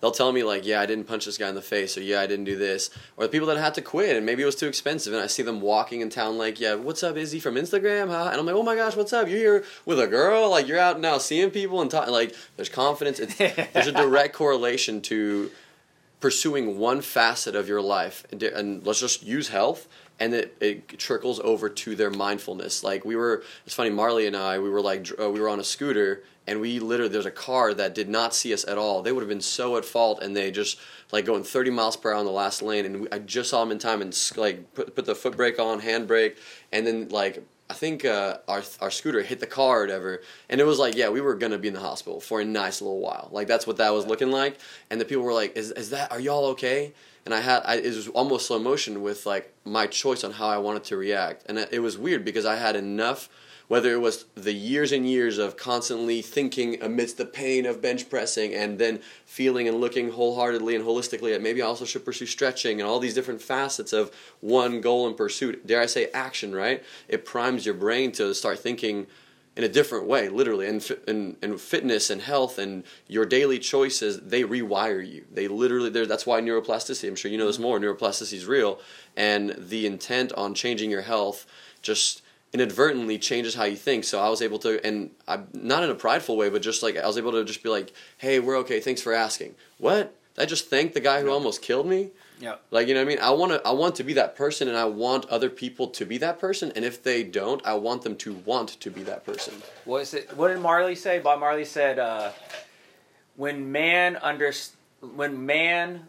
they'll 0.00 0.10
tell 0.10 0.30
me 0.32 0.42
like 0.42 0.66
yeah 0.66 0.80
i 0.80 0.86
didn't 0.86 1.06
punch 1.06 1.24
this 1.24 1.38
guy 1.38 1.48
in 1.48 1.54
the 1.54 1.62
face 1.62 1.96
or 1.96 2.02
yeah 2.02 2.20
i 2.20 2.26
didn't 2.26 2.44
do 2.44 2.56
this 2.56 2.90
or 3.16 3.24
the 3.24 3.30
people 3.30 3.46
that 3.48 3.56
had 3.56 3.72
to 3.74 3.80
quit 3.82 4.16
and 4.16 4.26
maybe 4.26 4.42
it 4.42 4.46
was 4.46 4.56
too 4.56 4.66
expensive 4.66 5.12
and 5.14 5.22
i 5.22 5.26
see 5.26 5.42
them 5.42 5.60
walking 5.60 6.00
in 6.00 6.10
town 6.10 6.36
like 6.36 6.60
yeah 6.60 6.74
what's 6.74 7.02
up 7.02 7.16
izzy 7.16 7.40
from 7.40 7.54
instagram 7.54 8.08
huh? 8.08 8.28
and 8.30 8.40
i'm 8.40 8.46
like 8.46 8.56
oh 8.56 8.62
my 8.64 8.74
gosh 8.76 8.94
what's 8.96 9.12
up 9.12 9.28
you're 9.28 9.38
here 9.38 9.64
with 9.86 9.98
a 10.00 10.06
girl 10.08 10.50
like 10.50 10.66
you're 10.68 10.78
out 10.78 11.00
now 11.00 11.18
seeing 11.18 11.50
people 11.50 11.80
and 11.80 11.90
talking 11.90 12.12
like 12.12 12.34
there's 12.56 12.68
confidence 12.68 13.18
it's 13.20 13.36
there's 13.36 13.86
a 13.86 13.92
direct 14.04 14.34
correlation 14.34 15.00
to 15.00 15.50
pursuing 16.20 16.78
one 16.78 17.00
facet 17.00 17.54
of 17.54 17.68
your 17.68 17.80
life 17.80 18.26
and, 18.30 18.42
and 18.42 18.86
let's 18.86 19.00
just 19.00 19.22
use 19.22 19.48
health 19.48 19.88
and 20.20 20.34
it, 20.34 20.56
it 20.60 20.98
trickles 20.98 21.38
over 21.40 21.68
to 21.68 21.94
their 21.94 22.10
mindfulness. 22.10 22.82
Like 22.82 23.04
we 23.04 23.14
were 23.14 23.42
it's 23.64 23.74
funny 23.74 23.90
marley 23.90 24.26
and 24.26 24.36
i 24.36 24.58
we 24.58 24.68
were 24.68 24.80
like 24.80 25.08
uh, 25.20 25.30
we 25.30 25.40
were 25.40 25.48
on 25.48 25.60
a 25.60 25.64
scooter 25.64 26.24
and 26.46 26.60
we 26.60 26.80
literally 26.80 27.12
there's 27.12 27.26
a 27.26 27.30
car 27.30 27.72
that 27.74 27.94
did 27.94 28.08
not 28.08 28.34
see 28.34 28.52
us 28.52 28.66
at 28.66 28.78
all. 28.78 29.02
They 29.02 29.12
would 29.12 29.20
have 29.20 29.28
been 29.28 29.40
so 29.40 29.76
at 29.76 29.84
fault 29.84 30.20
and 30.22 30.36
they 30.36 30.50
just 30.50 30.78
like 31.12 31.24
going 31.24 31.44
30 31.44 31.70
miles 31.70 31.96
per 31.96 32.10
hour 32.10 32.18
on 32.18 32.24
the 32.24 32.32
last 32.32 32.62
lane 32.62 32.84
and 32.84 33.00
we, 33.02 33.08
i 33.12 33.18
just 33.18 33.50
saw 33.50 33.60
them 33.60 33.70
in 33.70 33.78
time 33.78 34.02
and 34.02 34.16
like 34.36 34.74
put, 34.74 34.94
put 34.94 35.04
the 35.04 35.14
foot 35.14 35.36
brake 35.36 35.58
on 35.58 35.80
hand 35.80 36.08
brake 36.08 36.36
and 36.72 36.86
then 36.86 37.08
like 37.08 37.44
I 37.70 37.74
think 37.74 38.04
uh, 38.04 38.38
our 38.48 38.62
our 38.80 38.90
scooter 38.90 39.22
hit 39.22 39.40
the 39.40 39.46
car 39.46 39.78
or 39.78 39.82
whatever, 39.82 40.22
and 40.48 40.60
it 40.60 40.64
was 40.64 40.78
like, 40.78 40.94
yeah, 40.94 41.10
we 41.10 41.20
were 41.20 41.34
gonna 41.34 41.58
be 41.58 41.68
in 41.68 41.74
the 41.74 41.80
hospital 41.80 42.18
for 42.20 42.40
a 42.40 42.44
nice 42.44 42.80
little 42.80 43.00
while. 43.00 43.28
Like 43.30 43.46
that's 43.46 43.66
what 43.66 43.76
that 43.76 43.90
was 43.90 44.06
looking 44.06 44.30
like, 44.30 44.58
and 44.90 45.00
the 45.00 45.04
people 45.04 45.22
were 45.22 45.34
like, 45.34 45.56
"Is 45.56 45.72
is 45.72 45.90
that? 45.90 46.10
Are 46.10 46.20
y'all 46.20 46.46
okay?" 46.46 46.92
And 47.26 47.34
I 47.34 47.40
had, 47.40 47.60
I, 47.66 47.74
it 47.74 47.94
was 47.94 48.08
almost 48.08 48.46
slow 48.46 48.58
motion 48.58 49.02
with 49.02 49.26
like 49.26 49.52
my 49.64 49.86
choice 49.86 50.24
on 50.24 50.32
how 50.32 50.48
I 50.48 50.56
wanted 50.56 50.84
to 50.84 50.96
react, 50.96 51.44
and 51.46 51.58
it 51.58 51.68
it 51.72 51.80
was 51.80 51.98
weird 51.98 52.24
because 52.24 52.46
I 52.46 52.56
had 52.56 52.74
enough. 52.74 53.28
Whether 53.68 53.92
it 53.92 54.00
was 54.00 54.24
the 54.34 54.54
years 54.54 54.92
and 54.92 55.08
years 55.08 55.36
of 55.36 55.56
constantly 55.56 56.22
thinking 56.22 56.82
amidst 56.82 57.18
the 57.18 57.26
pain 57.26 57.66
of 57.66 57.82
bench 57.82 58.08
pressing 58.08 58.54
and 58.54 58.78
then 58.78 59.00
feeling 59.26 59.68
and 59.68 59.78
looking 59.78 60.10
wholeheartedly 60.10 60.74
and 60.74 60.84
holistically 60.84 61.34
at 61.34 61.42
maybe 61.42 61.60
I 61.60 61.66
also 61.66 61.84
should 61.84 62.04
pursue 62.04 62.26
stretching 62.26 62.80
and 62.80 62.88
all 62.88 62.98
these 62.98 63.14
different 63.14 63.42
facets 63.42 63.92
of 63.92 64.10
one 64.40 64.80
goal 64.80 65.06
and 65.06 65.16
pursuit. 65.16 65.66
Dare 65.66 65.82
I 65.82 65.86
say 65.86 66.10
action, 66.12 66.54
right? 66.54 66.82
It 67.08 67.26
primes 67.26 67.66
your 67.66 67.74
brain 67.74 68.10
to 68.12 68.34
start 68.34 68.58
thinking 68.58 69.06
in 69.58 69.64
a 69.64 69.68
different 69.68 70.06
way, 70.06 70.28
literally. 70.28 70.68
And, 70.68 70.88
and, 71.08 71.36
and 71.42 71.60
fitness 71.60 72.10
and 72.10 72.22
health 72.22 72.58
and 72.58 72.84
your 73.08 73.26
daily 73.26 73.58
choices, 73.58 74.20
they 74.20 74.44
rewire 74.44 75.06
you. 75.06 75.24
They 75.32 75.48
literally, 75.48 75.90
that's 75.90 76.24
why 76.24 76.40
neuroplasticity, 76.40 77.08
I'm 77.08 77.16
sure 77.16 77.28
you 77.28 77.36
know 77.36 77.46
this 77.46 77.56
mm-hmm. 77.56 77.64
more, 77.64 77.80
neuroplasticity 77.80 78.34
is 78.34 78.46
real. 78.46 78.78
And 79.16 79.56
the 79.58 79.84
intent 79.84 80.32
on 80.34 80.54
changing 80.54 80.92
your 80.92 81.02
health 81.02 81.44
just 81.82 82.22
inadvertently 82.52 83.18
changes 83.18 83.54
how 83.54 83.64
you 83.64 83.76
think. 83.76 84.04
So 84.04 84.20
I 84.20 84.28
was 84.28 84.40
able 84.42 84.58
to, 84.60 84.84
and 84.84 85.10
I'm 85.26 85.48
not 85.52 85.82
in 85.84 85.90
a 85.90 85.94
prideful 85.94 86.36
way, 86.36 86.48
but 86.48 86.62
just 86.62 86.82
like, 86.82 86.96
I 86.96 87.06
was 87.06 87.18
able 87.18 87.32
to 87.32 87.44
just 87.44 87.62
be 87.62 87.68
like, 87.68 87.92
hey, 88.18 88.38
we're 88.40 88.56
okay, 88.58 88.80
thanks 88.80 89.02
for 89.02 89.12
asking. 89.12 89.54
What? 89.78 90.14
I 90.38 90.46
just 90.46 90.70
thanked 90.70 90.94
the 90.94 91.00
guy 91.00 91.20
who 91.20 91.30
almost 91.30 91.62
killed 91.62 91.86
me? 91.86 92.10
Yeah. 92.40 92.56
Like 92.70 92.86
you 92.86 92.94
know 92.94 93.00
what 93.00 93.06
I 93.06 93.08
mean? 93.08 93.18
I 93.20 93.30
want 93.30 93.52
to 93.52 93.66
I 93.66 93.72
want 93.72 93.96
to 93.96 94.04
be 94.04 94.12
that 94.14 94.36
person 94.36 94.68
and 94.68 94.76
I 94.76 94.84
want 94.84 95.26
other 95.26 95.50
people 95.50 95.88
to 95.88 96.04
be 96.04 96.18
that 96.18 96.38
person 96.38 96.72
and 96.76 96.84
if 96.84 97.02
they 97.02 97.24
don't, 97.24 97.64
I 97.66 97.74
want 97.74 98.02
them 98.02 98.16
to 98.16 98.34
want 98.44 98.68
to 98.80 98.90
be 98.90 99.02
that 99.04 99.26
person. 99.26 99.54
What 99.84 100.02
is 100.02 100.14
it? 100.14 100.36
What 100.36 100.48
did 100.48 100.60
Marley 100.60 100.94
say? 100.94 101.18
Bob 101.18 101.40
Marley 101.40 101.64
said, 101.64 101.98
uh, 101.98 102.30
"When 103.34 103.72
man 103.72 104.16
under, 104.22 104.52
when 105.00 105.46
man 105.46 106.06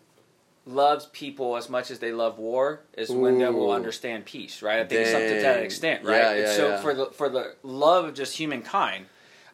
loves 0.65 1.07
people 1.07 1.55
as 1.57 1.69
much 1.69 1.89
as 1.91 1.99
they 1.99 2.11
love 2.11 2.37
war, 2.37 2.81
is 2.97 3.09
when 3.09 3.39
they 3.39 3.49
will 3.49 3.71
understand 3.71 4.25
peace." 4.25 4.61
Right? 4.61 4.79
I 4.79 4.85
think 4.85 5.01
it's 5.01 5.11
something 5.11 5.35
to 5.35 5.41
that 5.41 5.63
extent, 5.63 6.03
right? 6.05 6.17
Yeah, 6.17 6.33
yeah, 6.35 6.53
so 6.53 6.67
yeah. 6.69 6.81
for 6.81 6.93
the 6.93 7.05
for 7.07 7.29
the 7.29 7.55
love 7.63 8.05
of 8.05 8.13
just 8.13 8.37
humankind, 8.37 9.05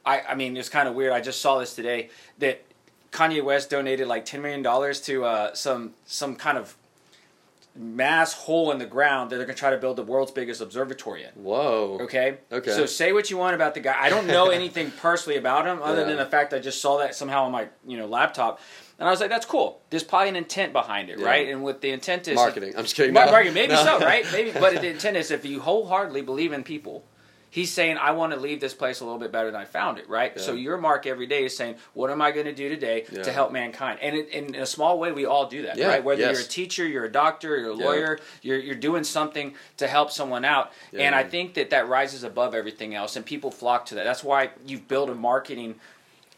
I 0.06 0.22
I 0.22 0.36
mean 0.36 0.58
it's 0.58 0.70
kind 0.70 0.88
of 0.88 0.96
weird. 0.96 1.14
I 1.14 1.22
just 1.22 1.42
saw 1.42 1.60
this 1.60 1.76
today 1.76 2.10
that 2.40 2.64
Kanye 3.12 3.44
West 3.44 3.70
donated 3.70 4.08
like 4.08 4.26
ten 4.26 4.42
million 4.42 4.62
dollars 4.62 5.00
to 5.02 5.26
uh, 5.26 5.54
some 5.54 5.94
some 6.06 6.36
kind 6.36 6.58
of 6.58 6.76
mass 7.78 8.32
hole 8.34 8.72
in 8.72 8.78
the 8.80 8.86
ground 8.86 9.30
that 9.30 9.36
they're 9.36 9.46
going 9.46 9.56
to 9.56 9.60
try 9.60 9.70
to 9.70 9.78
build 9.78 9.98
the 9.98 10.04
world's 10.04 10.32
biggest 10.32 10.62
observatory 10.62 11.26
in. 11.26 11.32
Whoa. 11.32 11.98
Okay. 12.04 12.38
Okay. 12.50 12.72
So 12.72 12.86
say 12.86 13.12
what 13.12 13.30
you 13.30 13.36
want 13.38 13.54
about 13.54 13.74
the 13.74 13.82
guy. 13.82 13.96
I 14.00 14.10
don't 14.10 14.28
know 14.28 14.50
anything 14.62 14.92
personally 14.92 15.38
about 15.38 15.66
him 15.66 15.82
other 15.82 16.02
Yeah. 16.02 16.08
than 16.08 16.18
the 16.18 16.26
fact 16.26 16.54
I 16.54 16.60
just 16.60 16.82
saw 16.82 17.00
that 17.00 17.16
somehow 17.16 17.44
on 17.44 17.52
my 17.52 17.68
you 17.86 17.98
know 17.98 18.06
laptop, 18.06 18.62
and 19.00 19.08
I 19.08 19.12
was 19.12 19.20
like, 19.20 19.30
that's 19.30 19.46
cool. 19.46 19.82
There's 19.90 20.04
probably 20.04 20.30
an 20.30 20.36
intent 20.36 20.74
behind 20.74 21.10
it, 21.10 21.20
Yeah. 21.20 21.26
right? 21.26 21.50
And 21.50 21.64
what 21.64 21.82
the 21.82 21.90
intent 21.92 22.28
is 22.28 22.36
Marketing. 22.36 22.74
I'm 22.78 22.84
just 22.84 22.96
kidding. 22.96 23.14
No. 23.14 23.26
marketing, 23.26 23.54
maybe 23.54 23.74
No. 23.74 23.84
so, 23.84 24.00
right? 24.06 24.26
Maybe, 24.32 24.52
but 24.52 24.82
the 24.82 24.90
intent 24.90 25.18
is 25.18 25.32
if 25.32 25.46
you 25.46 25.60
wholeheartedly 25.60 26.22
believe 26.22 26.54
in 26.54 26.64
people. 26.64 27.04
He's 27.52 27.72
saying, 27.72 27.98
I 27.98 28.12
want 28.12 28.34
to 28.34 28.38
leave 28.38 28.60
this 28.60 28.74
place 28.74 29.00
a 29.00 29.06
little 29.06 29.18
bit 29.18 29.32
better 29.32 29.50
than 29.50 29.62
I 29.62 29.64
found 29.64 29.98
it, 29.98 30.10
right? 30.10 30.34
Yeah. 30.36 30.42
So 30.42 30.56
your 30.56 30.78
mark 30.78 31.08
every 31.08 31.26
day 31.26 31.46
is 31.46 31.56
saying, 31.56 31.76
what 31.94 32.10
am 32.12 32.22
I 32.22 32.32
going 32.32 32.48
to 32.48 32.54
do 32.54 32.68
today 32.68 33.06
Yeah. 33.10 33.24
to 33.24 33.32
help 33.32 33.54
mankind? 33.54 34.00
And 34.02 34.14
it, 34.14 34.28
in 34.28 34.56
a 34.56 34.66
small 34.66 35.00
way, 35.00 35.14
we 35.14 35.26
all 35.26 35.48
do 35.48 35.62
that, 35.62 35.80
right? 35.80 36.04
Whether 36.04 36.24
yes. 36.24 36.34
you're 36.36 36.46
a 36.46 36.50
teacher, 36.50 36.86
you're 36.86 37.06
a 37.06 37.12
doctor, 37.12 37.58
you're 37.58 37.70
a 37.70 37.74
lawyer, 37.74 38.20
you're, 38.42 38.58
you're 38.60 38.76
doing 38.76 39.06
something 39.06 39.56
to 39.78 39.88
help 39.88 40.12
someone 40.12 40.44
out. 40.44 40.74
And 40.92 41.16
I 41.16 41.24
think 41.24 41.54
that 41.54 41.70
that 41.70 41.88
rises 41.88 42.26
above 42.26 42.56
everything 42.56 42.94
else, 42.94 43.16
and 43.16 43.26
people 43.26 43.52
flock 43.52 43.86
to 43.86 43.96
that. 43.96 44.04
That's 44.04 44.22
why 44.24 44.50
you've 44.68 44.90
built 44.90 45.10
a 45.10 45.16
marketing 45.16 45.76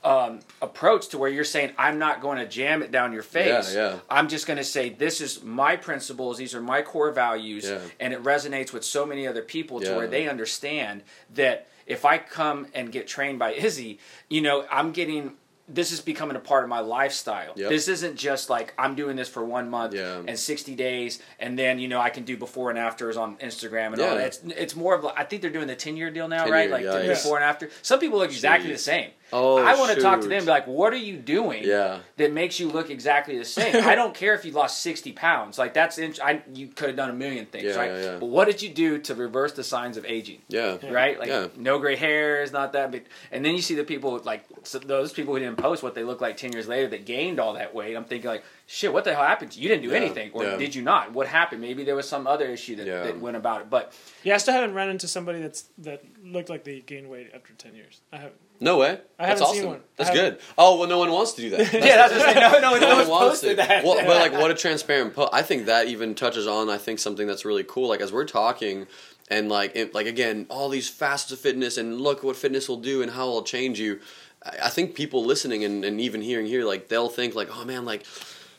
um, 0.03 0.39
approach 0.61 1.09
to 1.09 1.17
where 1.17 1.29
you're 1.29 1.43
saying, 1.43 1.71
I'm 1.77 1.99
not 1.99 2.21
going 2.21 2.37
to 2.37 2.47
jam 2.47 2.81
it 2.83 2.91
down 2.91 3.11
your 3.13 3.23
face. 3.23 3.73
Yeah, 3.75 3.89
yeah. 3.93 3.99
I'm 4.09 4.27
just 4.29 4.47
going 4.47 4.57
to 4.57 4.63
say, 4.63 4.89
this 4.89 5.19
is 5.21 5.43
my 5.43 5.75
principles, 5.75 6.37
these 6.37 6.55
are 6.55 6.61
my 6.61 6.81
core 6.81 7.11
values, 7.11 7.65
Yeah. 7.69 7.79
and 7.99 8.13
it 8.13 8.23
resonates 8.23 8.71
with 8.71 8.85
so 8.85 9.05
many 9.05 9.27
other 9.27 9.41
people 9.41 9.79
to 9.81 9.87
Yeah. 9.87 9.95
where 9.97 10.07
they 10.07 10.27
understand 10.29 11.03
that 11.35 11.67
if 11.85 12.05
I 12.05 12.17
come 12.19 12.67
and 12.73 12.91
get 12.91 13.07
trained 13.07 13.39
by 13.39 13.53
Izzy, 13.53 13.99
you 14.29 14.41
know, 14.41 14.65
I'm 14.71 14.91
getting. 14.91 15.33
This 15.69 15.91
is 15.91 15.99
becoming 15.99 16.37
a 16.37 16.39
part 16.39 16.63
of 16.63 16.69
my 16.69 16.79
lifestyle. 16.79 17.51
Yep. 17.57 17.69
This 17.69 17.89
isn't 17.89 18.15
just 18.15 18.49
like 18.49 18.73
I'm 18.77 18.95
doing 18.95 19.17
this 19.17 19.27
for 19.27 19.43
one 19.43 19.69
month 19.69 19.93
Yeah. 19.95 20.21
and 20.25 20.39
60 20.39 20.75
days, 20.75 21.19
and 21.41 21.59
then 21.59 21.77
you 21.77 21.89
know 21.89 21.99
I 21.99 22.09
can 22.09 22.23
do 22.23 22.37
before 22.37 22.69
and 22.69 22.79
afters 22.79 23.17
on 23.17 23.35
Instagram 23.39 23.91
and 23.91 24.01
all 24.01 24.15
that. 24.15 24.27
It's 24.27 24.39
it's 24.45 24.75
more 24.77 24.95
of 24.95 25.03
like, 25.03 25.19
I 25.19 25.25
think 25.25 25.41
they're 25.41 25.51
doing 25.51 25.67
the 25.67 25.75
10 25.75 25.97
year 25.97 26.09
deal 26.09 26.29
now, 26.29 26.43
10 26.45 26.53
right? 26.53 26.61
year, 26.69 26.71
Like 26.71 26.83
yeah, 26.85 27.01
yeah. 27.01 27.07
before 27.09 27.35
and 27.35 27.43
after. 27.43 27.69
Some 27.81 27.99
people 27.99 28.17
look 28.19 28.31
exactly 28.31 28.69
Jeez. 28.69 28.73
the 28.75 28.79
same. 28.79 29.11
Oh, 29.33 29.57
I 29.57 29.75
want 29.75 29.93
to 29.93 30.01
talk 30.01 30.21
to 30.21 30.27
them. 30.27 30.45
Be 30.45 30.49
like, 30.49 30.67
what 30.67 30.93
are 30.93 30.97
you 30.97 31.17
doing? 31.17 31.63
Yeah. 31.65 31.99
That 32.15 32.31
makes 32.31 32.59
you 32.59 32.69
look 32.69 32.89
exactly 32.89 33.37
the 33.37 33.43
same. 33.45 33.75
I 33.85 33.93
don't 33.95 34.13
care 34.13 34.33
if 34.33 34.45
you 34.45 34.51
lost 34.51 34.81
sixty 34.81 35.11
pounds. 35.11 35.57
Like 35.57 35.73
that's 35.73 35.97
int- 35.97 36.19
I, 36.23 36.41
you 36.53 36.67
could 36.67 36.87
have 36.89 36.95
done 36.97 37.09
a 37.09 37.13
million 37.13 37.45
things, 37.45 37.65
Yeah, 37.65 37.75
right? 37.75 37.91
yeah, 37.91 38.01
yeah. 38.13 38.17
But 38.19 38.27
what 38.27 38.45
did 38.45 38.61
you 38.61 38.69
do 38.69 38.99
to 38.99 39.15
reverse 39.15 39.51
the 39.53 39.63
signs 39.63 39.97
of 39.97 40.05
aging? 40.05 40.41
Yeah. 40.47 40.77
Right, 40.89 41.19
like 41.19 41.27
Yeah. 41.27 41.47
no 41.57 41.77
gray 41.79 41.95
hair 41.97 42.41
is 42.41 42.51
not 42.51 42.73
that 42.73 42.91
big, 42.91 43.05
and 43.31 43.43
then 43.43 43.53
you 43.55 43.61
see 43.61 43.75
the 43.75 43.83
people 43.83 44.19
like 44.23 44.45
so 44.63 44.79
those 44.79 45.11
people 45.11 45.33
who 45.33 45.39
didn't 45.39 45.57
post 45.57 45.83
what 45.83 45.93
they 45.95 46.03
look 46.03 46.21
like 46.21 46.37
ten 46.37 46.53
years 46.53 46.67
later 46.67 46.87
that 46.89 47.05
gained 47.05 47.39
all 47.39 47.53
that 47.55 47.75
weight. 47.75 47.95
I'm 47.95 48.05
thinking 48.05 48.29
like, 48.29 48.43
shit, 48.67 48.93
what 48.93 49.03
the 49.05 49.13
hell 49.15 49.23
happened? 49.23 49.51
to 49.53 49.59
You 49.59 49.63
You 49.63 49.69
didn't 49.69 49.83
do 49.83 49.89
Yeah, 49.89 49.95
anything, 49.97 50.29
or 50.33 50.43
yeah. 50.43 50.57
did 50.57 50.75
you 50.75 50.83
not? 50.83 51.13
What 51.13 51.25
happened? 51.27 51.61
Maybe 51.61 51.83
there 51.83 51.95
was 51.95 52.07
some 52.07 52.27
other 52.27 52.45
issue 52.45 52.75
that, 52.75 52.85
Yeah. 52.85 53.03
that 53.03 53.19
went 53.19 53.35
about 53.37 53.61
it. 53.61 53.69
But 53.69 53.93
Yeah, 54.23 54.35
I 54.35 54.37
still 54.37 54.53
haven't 54.53 54.75
run 54.75 54.89
into 54.89 55.07
somebody 55.07 55.39
that's 55.41 55.65
that 55.79 56.03
looked 56.23 56.49
like 56.49 56.63
they 56.65 56.81
gained 56.81 57.09
weight 57.09 57.31
after 57.33 57.53
ten 57.53 57.73
years. 57.73 58.01
I 58.13 58.17
haven't. 58.17 58.35
No 58.59 58.77
way. 58.79 58.99
I 59.19 59.27
That's 59.27 59.39
haven't 59.39 59.47
seen 59.55 59.63
awesome. 59.65 59.69
one. 59.69 59.81
That's 59.97 60.09
good. 60.11 60.39
Oh 60.57 60.77
well, 60.79 60.87
no 60.89 60.97
one 60.99 61.11
wants 61.11 61.33
to 61.33 61.41
do 61.41 61.49
that. 61.51 61.59
yeah, 61.73 62.07
that's 62.07 62.13
what 62.17 62.35
No, 62.61 62.71
no, 62.71 62.79
no, 62.79 62.79
no 62.79 62.97
one 62.99 63.07
wants 63.07 63.39
to. 63.41 63.47
posted 63.47 63.57
that. 63.59 63.83
Well, 63.83 63.95
but 64.05 64.17
like, 64.17 64.33
what 64.33 64.51
a 64.51 64.55
transparent 64.65 65.13
post. 65.15 65.29
I 65.33 65.41
think 65.43 65.67
that 65.67 65.87
even 65.87 66.15
touches 66.15 66.47
on. 66.47 66.69
I 66.69 66.77
think 66.77 66.99
something 66.99 67.27
that's 67.27 67.45
really 67.45 67.63
cool. 67.63 67.87
Like 67.87 68.01
as 68.01 68.11
we're 68.11 68.25
talking, 68.25 68.87
and 69.29 69.47
like, 69.49 69.75
it, 69.75 69.93
like 69.93 70.07
again, 70.07 70.47
all 70.49 70.69
these 70.69 70.89
facets 70.89 71.31
of 71.31 71.39
fitness, 71.39 71.77
and 71.77 72.01
look 72.01 72.23
what 72.23 72.35
fitness 72.35 72.67
will 72.67 72.77
do, 72.81 73.01
and 73.03 73.11
how 73.11 73.23
it'll 73.27 73.43
change 73.43 73.79
you. 73.79 73.99
I, 74.43 74.57
I 74.65 74.69
think 74.69 74.95
people 74.95 75.23
listening 75.23 75.63
and, 75.63 75.85
and 75.85 76.01
even 76.01 76.21
hearing 76.21 76.47
here, 76.47 76.65
like 76.65 76.87
they'll 76.89 77.09
think 77.09 77.35
like, 77.35 77.49
oh 77.55 77.63
man, 77.63 77.85
like, 77.85 78.05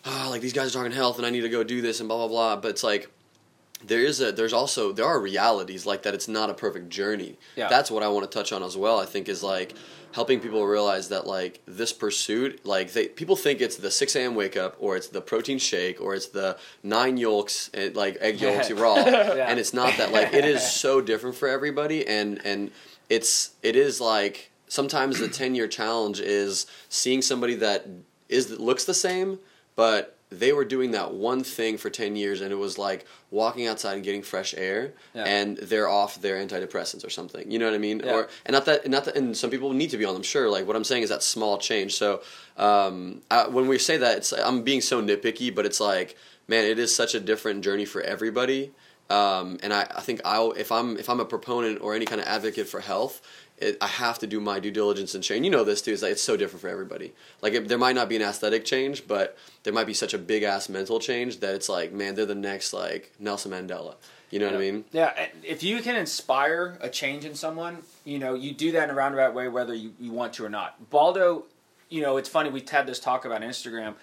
ah, 0.08 0.28
like 0.30 0.40
these 0.40 0.52
guys 0.52 0.74
are 0.74 0.78
talking 0.78 0.92
health, 0.92 1.18
and 1.18 1.26
I 1.26 1.30
need 1.30 1.42
to 1.42 1.48
go 1.48 1.62
do 1.62 1.80
this, 1.80 2.00
and 2.00 2.08
blah 2.08 2.18
blah 2.18 2.28
blah. 2.28 2.56
But 2.56 2.70
it's 2.70 2.84
like. 2.84 3.10
There 3.80 4.00
is 4.02 4.20
a 4.20 4.32
there's 4.32 4.52
also 4.52 4.90
there 4.90 5.06
are 5.06 5.20
realities 5.20 5.86
like 5.86 6.02
that 6.02 6.12
it's 6.12 6.26
not 6.26 6.50
a 6.50 6.54
perfect 6.54 6.88
journey. 6.88 7.38
Yeah. 7.54 7.68
That's 7.68 7.92
what 7.92 8.02
I 8.02 8.08
want 8.08 8.28
to 8.28 8.36
touch 8.36 8.50
on 8.52 8.64
as 8.64 8.76
well. 8.76 8.98
I 8.98 9.04
think 9.04 9.28
is 9.28 9.44
like 9.44 9.72
helping 10.12 10.40
people 10.40 10.66
realize 10.66 11.10
that 11.10 11.26
like 11.26 11.60
this 11.66 11.92
pursuit, 11.92 12.64
like 12.64 12.92
they 12.92 13.08
people 13.08 13.36
think 13.36 13.60
it's 13.60 13.76
the 13.76 13.90
six 13.90 14.16
a.m. 14.16 14.34
wake 14.34 14.56
up, 14.56 14.76
or 14.78 14.96
it's 14.96 15.08
the 15.08 15.20
protein 15.20 15.58
shake, 15.58 16.00
or 16.00 16.14
it's 16.14 16.26
the 16.26 16.58
nine 16.82 17.16
yolks, 17.16 17.70
and, 17.74 17.94
like 17.94 18.16
egg 18.20 18.40
yolks 18.40 18.70
raw, 18.72 18.96
and 18.96 19.58
it's 19.58 19.72
not 19.72 19.96
that. 19.98 20.12
Like 20.12 20.32
it 20.34 20.44
is 20.44 20.68
so 20.68 21.00
different 21.00 21.36
for 21.36 21.48
everybody, 21.48 22.06
and 22.06 22.44
and 22.44 22.70
it's 23.08 23.50
it 23.62 23.76
is 23.76 24.00
like 24.00 24.50
sometimes 24.66 25.18
the 25.18 25.28
ten 25.28 25.54
year 25.54 25.68
challenge 25.68 26.20
is 26.20 26.66
seeing 26.88 27.22
somebody 27.22 27.54
that 27.56 27.86
is 28.28 28.58
looks 28.58 28.84
the 28.84 28.94
same, 28.94 29.38
but 29.78 30.16
they 30.30 30.52
were 30.52 30.64
doing 30.64 30.90
that 30.90 31.14
one 31.14 31.42
thing 31.42 31.78
for 31.78 31.88
10 31.88 32.14
years 32.16 32.42
and 32.42 32.52
it 32.52 32.56
was 32.56 32.76
like 32.76 33.06
walking 33.30 33.66
outside 33.66 33.94
and 33.94 34.04
getting 34.04 34.22
fresh 34.22 34.52
air 34.58 34.92
Yeah. 35.14 35.24
and 35.24 35.56
they're 35.56 35.88
off 35.88 36.20
their 36.20 36.36
antidepressants 36.44 37.02
or 37.06 37.10
something. 37.18 37.50
You 37.50 37.58
know 37.58 37.64
what 37.64 37.74
i 37.74 37.78
mean? 37.78 38.02
Yeah. 38.04 38.12
or 38.14 38.28
and 38.44 38.52
not 38.52 38.64
that 38.66 38.86
not 38.88 39.04
that 39.06 39.16
and 39.16 39.34
some 39.34 39.50
people 39.50 39.72
need 39.72 39.90
to 39.90 39.96
be 39.96 40.04
on 40.04 40.14
them 40.14 40.22
sure. 40.34 40.50
Like 40.50 40.66
what 40.66 40.76
i'm 40.76 40.84
saying 40.84 41.02
is 41.04 41.08
that 41.08 41.22
small 41.22 41.56
change. 41.56 41.94
So 41.94 42.20
um, 42.58 43.22
I, 43.30 43.46
when 43.48 43.66
we 43.68 43.78
say 43.78 43.96
that 44.04 44.18
it's 44.18 44.32
i'm 44.32 44.62
being 44.70 44.82
so 44.82 44.96
nitpicky 45.00 45.54
but 45.54 45.64
it's 45.64 45.80
like 45.80 46.16
man 46.46 46.64
it 46.72 46.78
is 46.78 46.90
such 46.94 47.14
a 47.14 47.20
different 47.20 47.64
journey 47.64 47.86
for 47.86 48.00
everybody. 48.02 48.72
Um, 49.10 49.46
and 49.62 49.72
I, 49.72 49.82
I 50.00 50.02
think 50.06 50.20
I'll 50.26 50.52
if 50.52 50.70
I'm 50.70 50.98
if 51.02 51.08
I'm 51.08 51.20
a 51.20 51.24
proponent 51.34 51.80
or 51.80 51.94
any 51.94 52.04
kind 52.04 52.20
of 52.20 52.26
advocate 52.26 52.68
for 52.68 52.80
health, 52.80 53.22
it, 53.60 53.78
I 53.80 53.86
have 53.86 54.18
to 54.20 54.26
do 54.26 54.40
my 54.40 54.60
due 54.60 54.70
diligence 54.70 55.14
and 55.14 55.22
change. 55.22 55.44
You 55.44 55.50
know 55.50 55.64
this 55.64 55.82
too. 55.82 55.92
Is 55.92 56.02
like 56.02 56.12
it's 56.12 56.22
so 56.22 56.36
different 56.36 56.60
for 56.60 56.68
everybody. 56.68 57.12
Like 57.42 57.54
it, 57.54 57.68
there 57.68 57.78
might 57.78 57.94
not 57.94 58.08
be 58.08 58.16
an 58.16 58.22
aesthetic 58.22 58.64
change, 58.64 59.06
but 59.06 59.36
there 59.62 59.72
might 59.72 59.86
be 59.86 59.94
such 59.94 60.14
a 60.14 60.18
big 60.18 60.42
ass 60.42 60.68
mental 60.68 61.00
change 61.00 61.40
that 61.40 61.54
it's 61.54 61.68
like 61.68 61.92
man, 61.92 62.14
they're 62.14 62.26
the 62.26 62.34
next 62.34 62.72
like 62.72 63.12
Nelson 63.18 63.52
Mandela. 63.52 63.94
You 64.30 64.38
know 64.38 64.46
what 64.46 64.56
I 64.56 64.58
mean? 64.58 64.84
Yeah, 64.92 65.28
if 65.42 65.62
you 65.62 65.80
can 65.80 65.96
inspire 65.96 66.76
a 66.82 66.90
change 66.90 67.24
in 67.24 67.34
someone, 67.34 67.78
you 68.04 68.18
know, 68.18 68.34
you 68.34 68.52
do 68.52 68.72
that 68.72 68.84
in 68.84 68.90
a 68.90 68.94
roundabout 68.94 69.32
way, 69.32 69.48
whether 69.48 69.72
you, 69.72 69.94
you 69.98 70.12
want 70.12 70.34
to 70.34 70.44
or 70.44 70.50
not. 70.50 70.90
Baldo, 70.90 71.44
you 71.88 72.02
know, 72.02 72.18
it's 72.18 72.28
funny, 72.28 72.50
We've 72.50 72.68
had 72.68 72.86
this 72.86 73.00
talk 73.00 73.24
about 73.24 73.40
Instagram. 73.40 73.94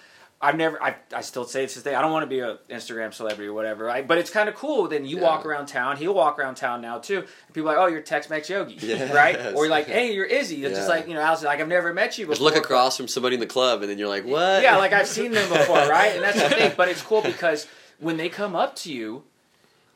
I've 0.42 0.58
never, 0.58 0.82
I, 0.84 0.96
I 1.14 1.22
still 1.22 1.46
say 1.46 1.62
this 1.64 1.76
today, 1.76 1.96
I 1.96 2.02
don't 2.02 2.12
want 2.12 2.24
to 2.24 2.28
be 2.28 2.40
an 2.42 2.58
Instagram 2.70 3.14
celebrity 3.14 3.48
or 3.48 3.54
whatever, 3.54 3.86
right? 3.86 4.06
But 4.06 4.18
it's 4.18 4.30
kind 4.30 4.50
of 4.50 4.56
cool. 4.56 4.88
Then 4.88 5.06
you 5.06 5.18
Yeah. 5.18 5.24
walk 5.24 5.46
around 5.46 5.68
town, 5.68 5.98
he'll 5.98 6.14
walk 6.14 6.38
around 6.38 6.56
town 6.56 6.82
now 6.82 7.00
too. 7.00 7.20
And 7.20 7.54
people 7.54 7.70
are 7.70 7.76
like, 7.78 7.84
oh, 7.84 7.88
you're 7.88 8.02
Tex 8.02 8.30
Mex 8.30 8.50
Yogi, 8.50 8.76
Yes. 8.82 9.14
right? 9.14 9.38
Or 9.56 9.64
you're 9.66 9.70
like, 9.70 9.88
hey, 9.98 10.14
you're 10.14 10.26
Izzy. 10.26 10.64
It's 10.66 10.76
just 10.76 10.90
like, 10.90 11.08
you 11.08 11.14
know, 11.14 11.22
I 11.22 11.32
was 11.32 11.44
like, 11.44 11.62
I've 11.62 11.68
never 11.70 11.94
met 11.94 12.18
you 12.18 12.26
before. 12.26 12.34
Just 12.36 12.42
look 12.42 12.58
across 12.58 12.98
from 12.98 13.08
somebody 13.08 13.36
in 13.36 13.40
the 13.40 13.48
club, 13.48 13.82
and 13.82 13.90
then 13.90 13.98
you're 13.98 14.10
like, 14.10 14.26
what? 14.26 14.62
yeah, 14.62 14.76
like 14.78 14.92
I've 14.94 15.08
seen 15.18 15.32
them 15.32 15.48
before, 15.50 15.78
right? 15.88 16.14
And 16.16 16.24
that's 16.24 16.42
the 16.42 16.50
thing. 16.50 16.74
But 16.76 16.90
it's 16.90 17.02
cool 17.02 17.22
because 17.22 17.66
when 18.00 18.18
they 18.18 18.28
come 18.30 18.56
up 18.56 18.76
to 18.78 18.94
you, 18.94 19.24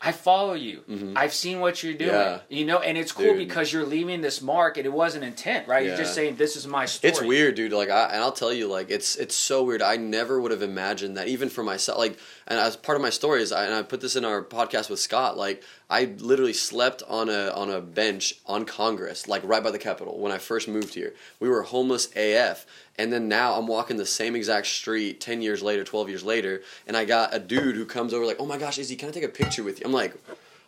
I 0.02 0.14
follow 0.14 0.54
you. 0.54 1.14
I've 1.18 1.34
seen 1.34 1.60
what 1.60 1.84
you're 1.84 1.94
doing. 1.94 2.12
Mm-hmm. 2.12 2.46
Yeah. 2.50 2.58
You 2.58 2.66
know, 2.66 2.80
and 2.80 2.98
it's 2.98 3.12
cool 3.12 3.26
Dude. 3.34 3.38
because 3.38 3.74
you're 3.74 3.86
leaving 3.86 4.22
this 4.22 4.42
mark 4.42 4.78
and 4.78 4.86
it 4.86 4.94
wasn't 4.94 5.26
intent, 5.26 5.68
right? 5.68 5.86
You're 5.86 5.98
just 5.98 6.16
saying 6.16 6.38
this 6.38 6.56
is 6.56 6.66
my 6.66 6.86
story. 6.86 7.12
It's 7.12 7.22
weird, 7.22 7.56
dude. 7.56 7.74
Like, 7.74 7.90
I, 7.90 8.06
and 8.06 8.24
I'll 8.24 8.32
tell 8.32 8.54
you, 8.54 8.68
like, 8.68 8.90
it's 8.90 9.18
it's 9.18 9.36
so 9.36 9.64
weird. 9.64 9.82
I 9.82 9.98
never 9.98 10.40
would 10.40 10.52
have 10.52 10.62
imagined 10.62 11.18
that, 11.18 11.28
even 11.28 11.50
for 11.50 11.64
myself. 11.64 11.98
Like, 11.98 12.18
and 12.48 12.58
as 12.58 12.78
part 12.78 12.96
of 12.96 13.02
my 13.02 13.10
story 13.10 13.42
is, 13.42 13.52
I, 13.52 13.66
and 13.66 13.74
I 13.74 13.82
put 13.82 14.00
this 14.00 14.16
in 14.16 14.24
our 14.24 14.42
podcast 14.42 14.90
with 14.90 15.00
Scott. 15.00 15.38
Like, 15.38 15.64
I 15.90 16.06
literally 16.20 16.54
slept 16.54 17.04
on 17.08 17.28
a 17.30 17.50
on 17.50 17.70
a 17.70 17.82
bench 17.82 18.36
on 18.46 18.64
Congress, 18.64 19.28
like 19.28 19.42
right 19.44 19.64
by 19.64 19.72
the 19.72 19.80
Capitol, 19.80 20.18
when 20.20 20.32
I 20.32 20.38
first 20.38 20.70
moved 20.70 20.94
here. 20.94 21.14
We 21.42 21.50
were 21.50 21.64
homeless 21.64 22.08
AF, 22.16 22.66
and 23.00 23.12
then 23.12 23.28
now 23.28 23.56
I'm 23.56 23.66
walking 23.66 23.98
the 23.98 24.06
same 24.06 24.36
exact 24.36 24.68
street 24.68 25.20
ten 25.20 25.42
years 25.42 25.64
later, 25.64 25.84
twelve 25.84 26.10
years 26.10 26.24
later, 26.24 26.62
and 26.86 26.96
I 26.96 27.06
got 27.06 27.34
a 27.34 27.40
dude 27.40 27.76
who 27.76 27.86
comes 27.86 28.14
over 28.14 28.26
like, 28.26 28.38
"Oh 28.40 28.46
my 28.46 28.58
gosh, 28.58 28.78
Izzy, 28.78 28.96
can 28.96 29.10
I 29.10 29.12
take 29.12 29.24
a 29.24 29.30
picture 29.30 29.64
with 29.64 29.80
you?" 29.80 29.86
I'm 29.86 29.94
like. 29.94 30.16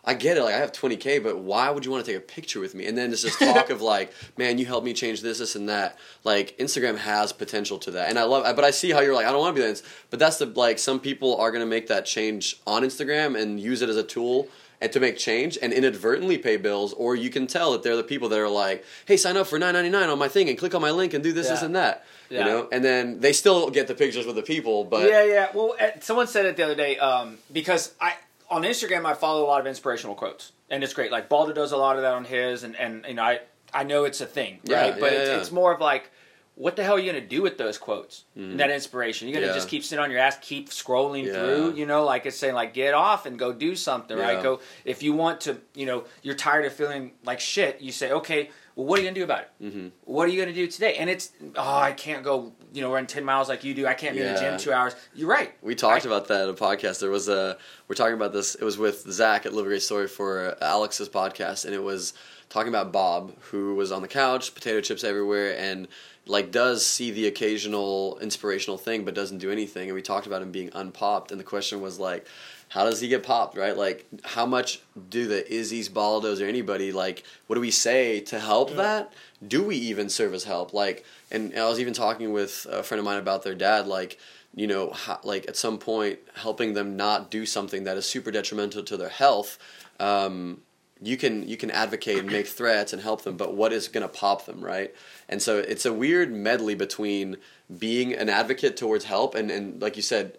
I 0.04 0.14
get 0.14 0.36
it. 0.36 0.42
Like 0.42 0.54
I 0.54 0.58
have 0.58 0.72
20k, 0.72 1.22
but 1.22 1.38
why 1.38 1.70
would 1.70 1.84
you 1.84 1.92
want 1.92 2.04
to 2.04 2.10
take 2.10 2.20
a 2.20 2.24
picture 2.24 2.58
with 2.58 2.74
me? 2.74 2.86
And 2.86 2.98
then 2.98 3.10
there's 3.10 3.22
this 3.22 3.38
talk 3.38 3.70
of 3.70 3.80
like, 3.80 4.12
man, 4.36 4.58
you 4.58 4.66
helped 4.66 4.84
me 4.84 4.94
change 4.94 5.20
this, 5.20 5.38
this, 5.38 5.54
and 5.54 5.68
that. 5.68 5.96
Like 6.24 6.58
Instagram 6.58 6.98
has 6.98 7.32
potential 7.32 7.78
to 7.78 7.92
that, 7.92 8.08
and 8.08 8.18
I 8.18 8.24
love. 8.24 8.56
But 8.56 8.64
I 8.64 8.72
see 8.72 8.90
how 8.90 8.98
you're 8.98 9.14
like, 9.14 9.26
I 9.26 9.30
don't 9.30 9.38
want 9.38 9.54
to 9.54 9.62
be 9.62 9.68
that. 9.68 9.80
But 10.10 10.18
that's 10.18 10.38
the 10.38 10.46
like, 10.46 10.80
some 10.80 10.98
people 10.98 11.36
are 11.36 11.52
gonna 11.52 11.66
make 11.66 11.86
that 11.86 12.04
change 12.04 12.56
on 12.66 12.82
Instagram 12.82 13.40
and 13.40 13.60
use 13.60 13.80
it 13.80 13.88
as 13.88 13.96
a 13.96 14.02
tool 14.02 14.48
and 14.82 14.92
to 14.92 15.00
make 15.00 15.16
change 15.16 15.56
and 15.62 15.72
inadvertently 15.72 16.36
pay 16.36 16.56
bills, 16.56 16.92
or 16.92 17.14
you 17.14 17.30
can 17.30 17.46
tell 17.46 17.72
that 17.72 17.82
they're 17.82 17.96
the 17.96 18.02
people 18.02 18.28
that 18.28 18.38
are 18.38 18.48
like, 18.48 18.84
hey, 19.06 19.16
sign 19.16 19.36
up 19.36 19.46
for 19.46 19.58
9.99 19.58 20.12
on 20.12 20.18
my 20.18 20.28
thing 20.28 20.48
and 20.48 20.58
click 20.58 20.74
on 20.74 20.82
my 20.82 20.90
link 20.90 21.14
and 21.14 21.22
do 21.22 21.32
this, 21.32 21.48
this, 21.48 21.62
and 21.62 21.76
that. 21.76 22.04
Yeah. 22.28 22.40
You 22.40 22.44
know, 22.46 22.68
and 22.72 22.84
then 22.84 23.20
they 23.20 23.32
still 23.32 23.70
get 23.70 23.86
the 23.86 23.94
pictures 23.94 24.26
with 24.26 24.36
the 24.36 24.42
people, 24.42 24.84
but 24.84 25.08
yeah, 25.08 25.24
yeah. 25.24 25.48
Well, 25.54 25.76
uh, 25.80 26.00
someone 26.00 26.26
said 26.26 26.46
it 26.46 26.56
the 26.56 26.64
other 26.64 26.74
day 26.74 26.98
um, 26.98 27.38
because 27.52 27.94
I 28.00 28.14
on 28.50 28.62
Instagram 28.62 29.06
I 29.06 29.14
follow 29.14 29.44
a 29.44 29.48
lot 29.48 29.60
of 29.60 29.66
inspirational 29.66 30.14
quotes, 30.14 30.52
and 30.68 30.82
it's 30.82 30.94
great. 30.94 31.12
Like 31.12 31.28
Baldo 31.28 31.52
does 31.52 31.72
a 31.72 31.76
lot 31.76 31.96
of 31.96 32.02
that 32.02 32.14
on 32.14 32.24
his, 32.24 32.64
and 32.64 32.74
and 32.76 33.04
you 33.06 33.14
know 33.14 33.22
I 33.22 33.40
I 33.72 33.84
know 33.84 34.04
it's 34.04 34.20
a 34.20 34.26
thing, 34.26 34.60
Yeah, 34.64 34.80
right? 34.80 34.98
but 34.98 35.12
yeah, 35.12 35.18
it's, 35.18 35.30
yeah. 35.30 35.36
it's 35.38 35.52
more 35.52 35.72
of 35.72 35.80
like. 35.80 36.10
What 36.54 36.76
the 36.76 36.84
hell 36.84 36.94
are 36.96 36.98
you 36.98 37.10
gonna 37.10 37.24
do 37.26 37.40
with 37.40 37.56
those 37.56 37.78
quotes? 37.78 38.24
and 38.36 38.60
That 38.60 38.70
inspiration. 38.70 39.26
You're 39.26 39.34
gonna 39.36 39.46
Mm-hmm. 39.46 39.52
Yeah. 39.54 39.56
just 39.58 39.68
keep 39.68 39.84
sitting 39.84 40.02
on 40.04 40.10
your 40.10 40.20
ass, 40.20 40.36
keep 40.42 40.68
scrolling 40.68 41.24
Yeah. 41.24 41.32
through. 41.32 41.74
You 41.76 41.86
know, 41.86 42.04
like 42.04 42.26
it's 42.26 42.36
saying, 42.36 42.54
like 42.54 42.74
get 42.74 42.92
off 42.94 43.24
and 43.26 43.38
go 43.38 43.52
do 43.52 43.74
something, 43.74 44.16
right? 44.18 44.42
Go 44.42 44.60
if 44.84 45.02
you 45.02 45.14
want 45.14 45.40
to. 45.42 45.56
You 45.74 45.86
know, 45.86 46.04
you're 46.22 46.34
tired 46.34 46.66
of 46.66 46.72
feeling 46.74 47.12
like 47.24 47.40
shit. 47.40 47.80
You 47.80 47.90
say, 47.90 48.12
okay, 48.12 48.50
well, 48.76 48.86
what 48.86 48.98
are 48.98 49.02
you 49.02 49.08
gonna 49.08 49.14
do 49.14 49.24
about 49.24 49.40
it? 49.40 49.50
Mm-hmm. 49.62 49.88
What 50.04 50.24
are 50.28 50.30
you 50.30 50.40
gonna 50.42 50.54
do 50.54 50.66
today? 50.66 50.96
And 50.96 51.08
it's 51.08 51.30
oh, 51.56 51.78
I 51.78 51.92
can't 51.92 52.22
go. 52.22 52.52
You 52.74 52.82
know, 52.82 52.92
run 52.92 53.06
ten 53.06 53.24
miles 53.24 53.48
like 53.48 53.64
you 53.64 53.72
do. 53.72 53.86
I 53.86 53.94
can't 53.94 54.14
be 54.14 54.20
in 54.22 54.34
the 54.34 54.38
gym 54.40 54.58
two 54.58 54.72
hours. 54.74 54.94
You're 55.14 55.28
right. 55.30 55.52
We 55.62 55.74
talked 55.74 56.04
I- 56.04 56.08
about 56.10 56.28
that 56.28 56.44
in 56.44 56.50
a 56.50 56.54
podcast. 56.54 57.00
There 57.00 57.10
was 57.10 57.28
a 57.30 57.56
we're 57.88 57.94
talking 57.94 58.14
about 58.14 58.34
this. 58.34 58.54
It 58.56 58.64
was 58.64 58.76
with 58.76 59.10
Zach 59.10 59.46
at 59.46 59.54
Live 59.54 59.64
a 59.64 59.68
Great 59.68 59.82
Story 59.82 60.06
for 60.06 60.54
Alex's 60.60 61.08
podcast, 61.08 61.64
and 61.64 61.74
it 61.74 61.82
was 61.82 62.12
talking 62.50 62.68
about 62.68 62.92
Bob, 62.92 63.32
who 63.44 63.74
was 63.74 63.90
on 63.90 64.02
the 64.02 64.08
couch, 64.08 64.54
potato 64.54 64.80
chips 64.82 65.04
everywhere, 65.04 65.56
and 65.58 65.88
like 66.26 66.50
does 66.50 66.86
see 66.86 67.10
the 67.10 67.26
occasional 67.26 68.18
inspirational 68.20 68.78
thing, 68.78 69.04
but 69.04 69.14
doesn't 69.14 69.38
do 69.38 69.50
anything. 69.50 69.88
And 69.88 69.94
we 69.94 70.02
talked 70.02 70.26
about 70.26 70.42
him 70.42 70.52
being 70.52 70.70
unpopped, 70.72 71.30
and 71.30 71.40
the 71.40 71.44
question 71.44 71.80
was 71.80 71.98
like, 71.98 72.26
how 72.68 72.84
does 72.84 73.00
he 73.00 73.08
get 73.08 73.22
popped? 73.22 73.56
Right? 73.56 73.76
Like, 73.76 74.06
how 74.24 74.46
much 74.46 74.80
do 75.10 75.26
the 75.26 75.50
Izzy's, 75.52 75.88
Baldos, 75.88 76.40
or 76.40 76.46
anybody 76.46 76.92
like? 76.92 77.24
What 77.46 77.56
do 77.56 77.60
we 77.60 77.70
say 77.70 78.20
to 78.20 78.40
help 78.40 78.74
that? 78.76 79.12
Do 79.46 79.62
we 79.62 79.76
even 79.76 80.08
serve 80.08 80.32
as 80.32 80.44
help? 80.44 80.72
Like, 80.72 81.04
and 81.30 81.56
I 81.58 81.68
was 81.68 81.80
even 81.80 81.92
talking 81.92 82.32
with 82.32 82.66
a 82.70 82.82
friend 82.82 82.98
of 82.98 83.04
mine 83.04 83.18
about 83.18 83.42
their 83.42 83.54
dad, 83.54 83.86
like 83.86 84.18
you 84.54 84.66
know, 84.66 84.90
ho- 84.90 85.18
like 85.24 85.48
at 85.48 85.56
some 85.56 85.78
point 85.78 86.18
helping 86.34 86.74
them 86.74 86.96
not 86.96 87.30
do 87.30 87.46
something 87.46 87.84
that 87.84 87.96
is 87.96 88.06
super 88.06 88.30
detrimental 88.30 88.82
to 88.84 88.96
their 88.96 89.08
health. 89.08 89.58
Um, 89.98 90.62
you 91.02 91.16
can 91.16 91.48
you 91.48 91.56
can 91.56 91.70
advocate 91.70 92.18
and 92.18 92.30
make 92.30 92.46
threats 92.46 92.92
and 92.92 93.02
help 93.02 93.22
them, 93.22 93.36
but 93.36 93.54
what 93.54 93.72
is 93.72 93.88
going 93.88 94.02
to 94.02 94.08
pop 94.08 94.46
them, 94.46 94.64
right? 94.64 94.94
And 95.28 95.42
so 95.42 95.58
it's 95.58 95.84
a 95.84 95.92
weird 95.92 96.32
medley 96.32 96.74
between 96.74 97.36
being 97.78 98.12
an 98.14 98.28
advocate 98.28 98.76
towards 98.76 99.04
help 99.06 99.34
and, 99.34 99.50
and 99.50 99.80
like 99.82 99.96
you 99.96 100.02
said, 100.02 100.38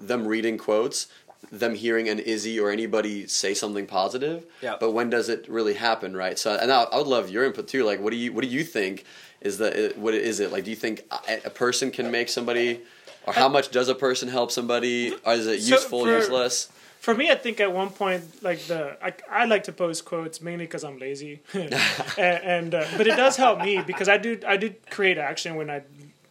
them 0.00 0.26
reading 0.26 0.58
quotes, 0.58 1.06
them 1.52 1.74
hearing 1.74 2.08
an 2.08 2.18
Izzy 2.18 2.58
or 2.58 2.70
anybody 2.70 3.26
say 3.26 3.54
something 3.54 3.86
positive. 3.86 4.46
Yeah. 4.62 4.76
But 4.80 4.92
when 4.92 5.10
does 5.10 5.28
it 5.28 5.48
really 5.48 5.74
happen, 5.74 6.16
right? 6.16 6.38
So, 6.38 6.56
and 6.56 6.72
I, 6.72 6.82
I 6.84 6.96
would 6.98 7.06
love 7.06 7.30
your 7.30 7.44
input 7.44 7.68
too. 7.68 7.84
Like, 7.84 8.00
what 8.00 8.10
do 8.10 8.16
you 8.16 8.32
what 8.32 8.42
do 8.42 8.48
you 8.50 8.64
think 8.64 9.04
is 9.40 9.58
the 9.58 9.92
what 9.96 10.14
is 10.14 10.40
it 10.40 10.50
like? 10.52 10.64
Do 10.64 10.70
you 10.70 10.76
think 10.76 11.04
a, 11.28 11.40
a 11.46 11.50
person 11.50 11.90
can 11.90 12.10
make 12.10 12.28
somebody 12.28 12.80
or 13.26 13.32
how 13.32 13.48
much 13.48 13.70
does 13.70 13.88
a 13.88 13.94
person 13.94 14.28
help 14.28 14.50
somebody? 14.50 15.12
Or 15.24 15.34
is 15.34 15.46
it 15.46 15.60
So 15.62 15.74
useful, 15.76 16.04
for- 16.04 16.10
useless? 16.16 16.68
For 17.00 17.14
me, 17.14 17.30
I 17.30 17.34
think 17.34 17.60
at 17.60 17.72
one 17.72 17.90
point, 17.90 18.42
like 18.42 18.60
the 18.66 18.96
I, 19.02 19.14
I 19.30 19.44
like 19.46 19.64
to 19.64 19.72
post 19.72 20.04
quotes 20.04 20.40
mainly 20.42 20.66
because 20.66 20.84
I'm 20.84 20.98
lazy, 20.98 21.40
and, 21.54 21.72
and 22.18 22.74
uh, 22.74 22.84
but 22.96 23.06
it 23.06 23.16
does 23.16 23.36
help 23.36 23.60
me 23.62 23.80
because 23.82 24.08
I 24.08 24.18
do 24.18 24.38
I 24.46 24.56
do 24.58 24.74
create 24.90 25.16
action 25.18 25.54
when 25.56 25.70
I 25.70 25.82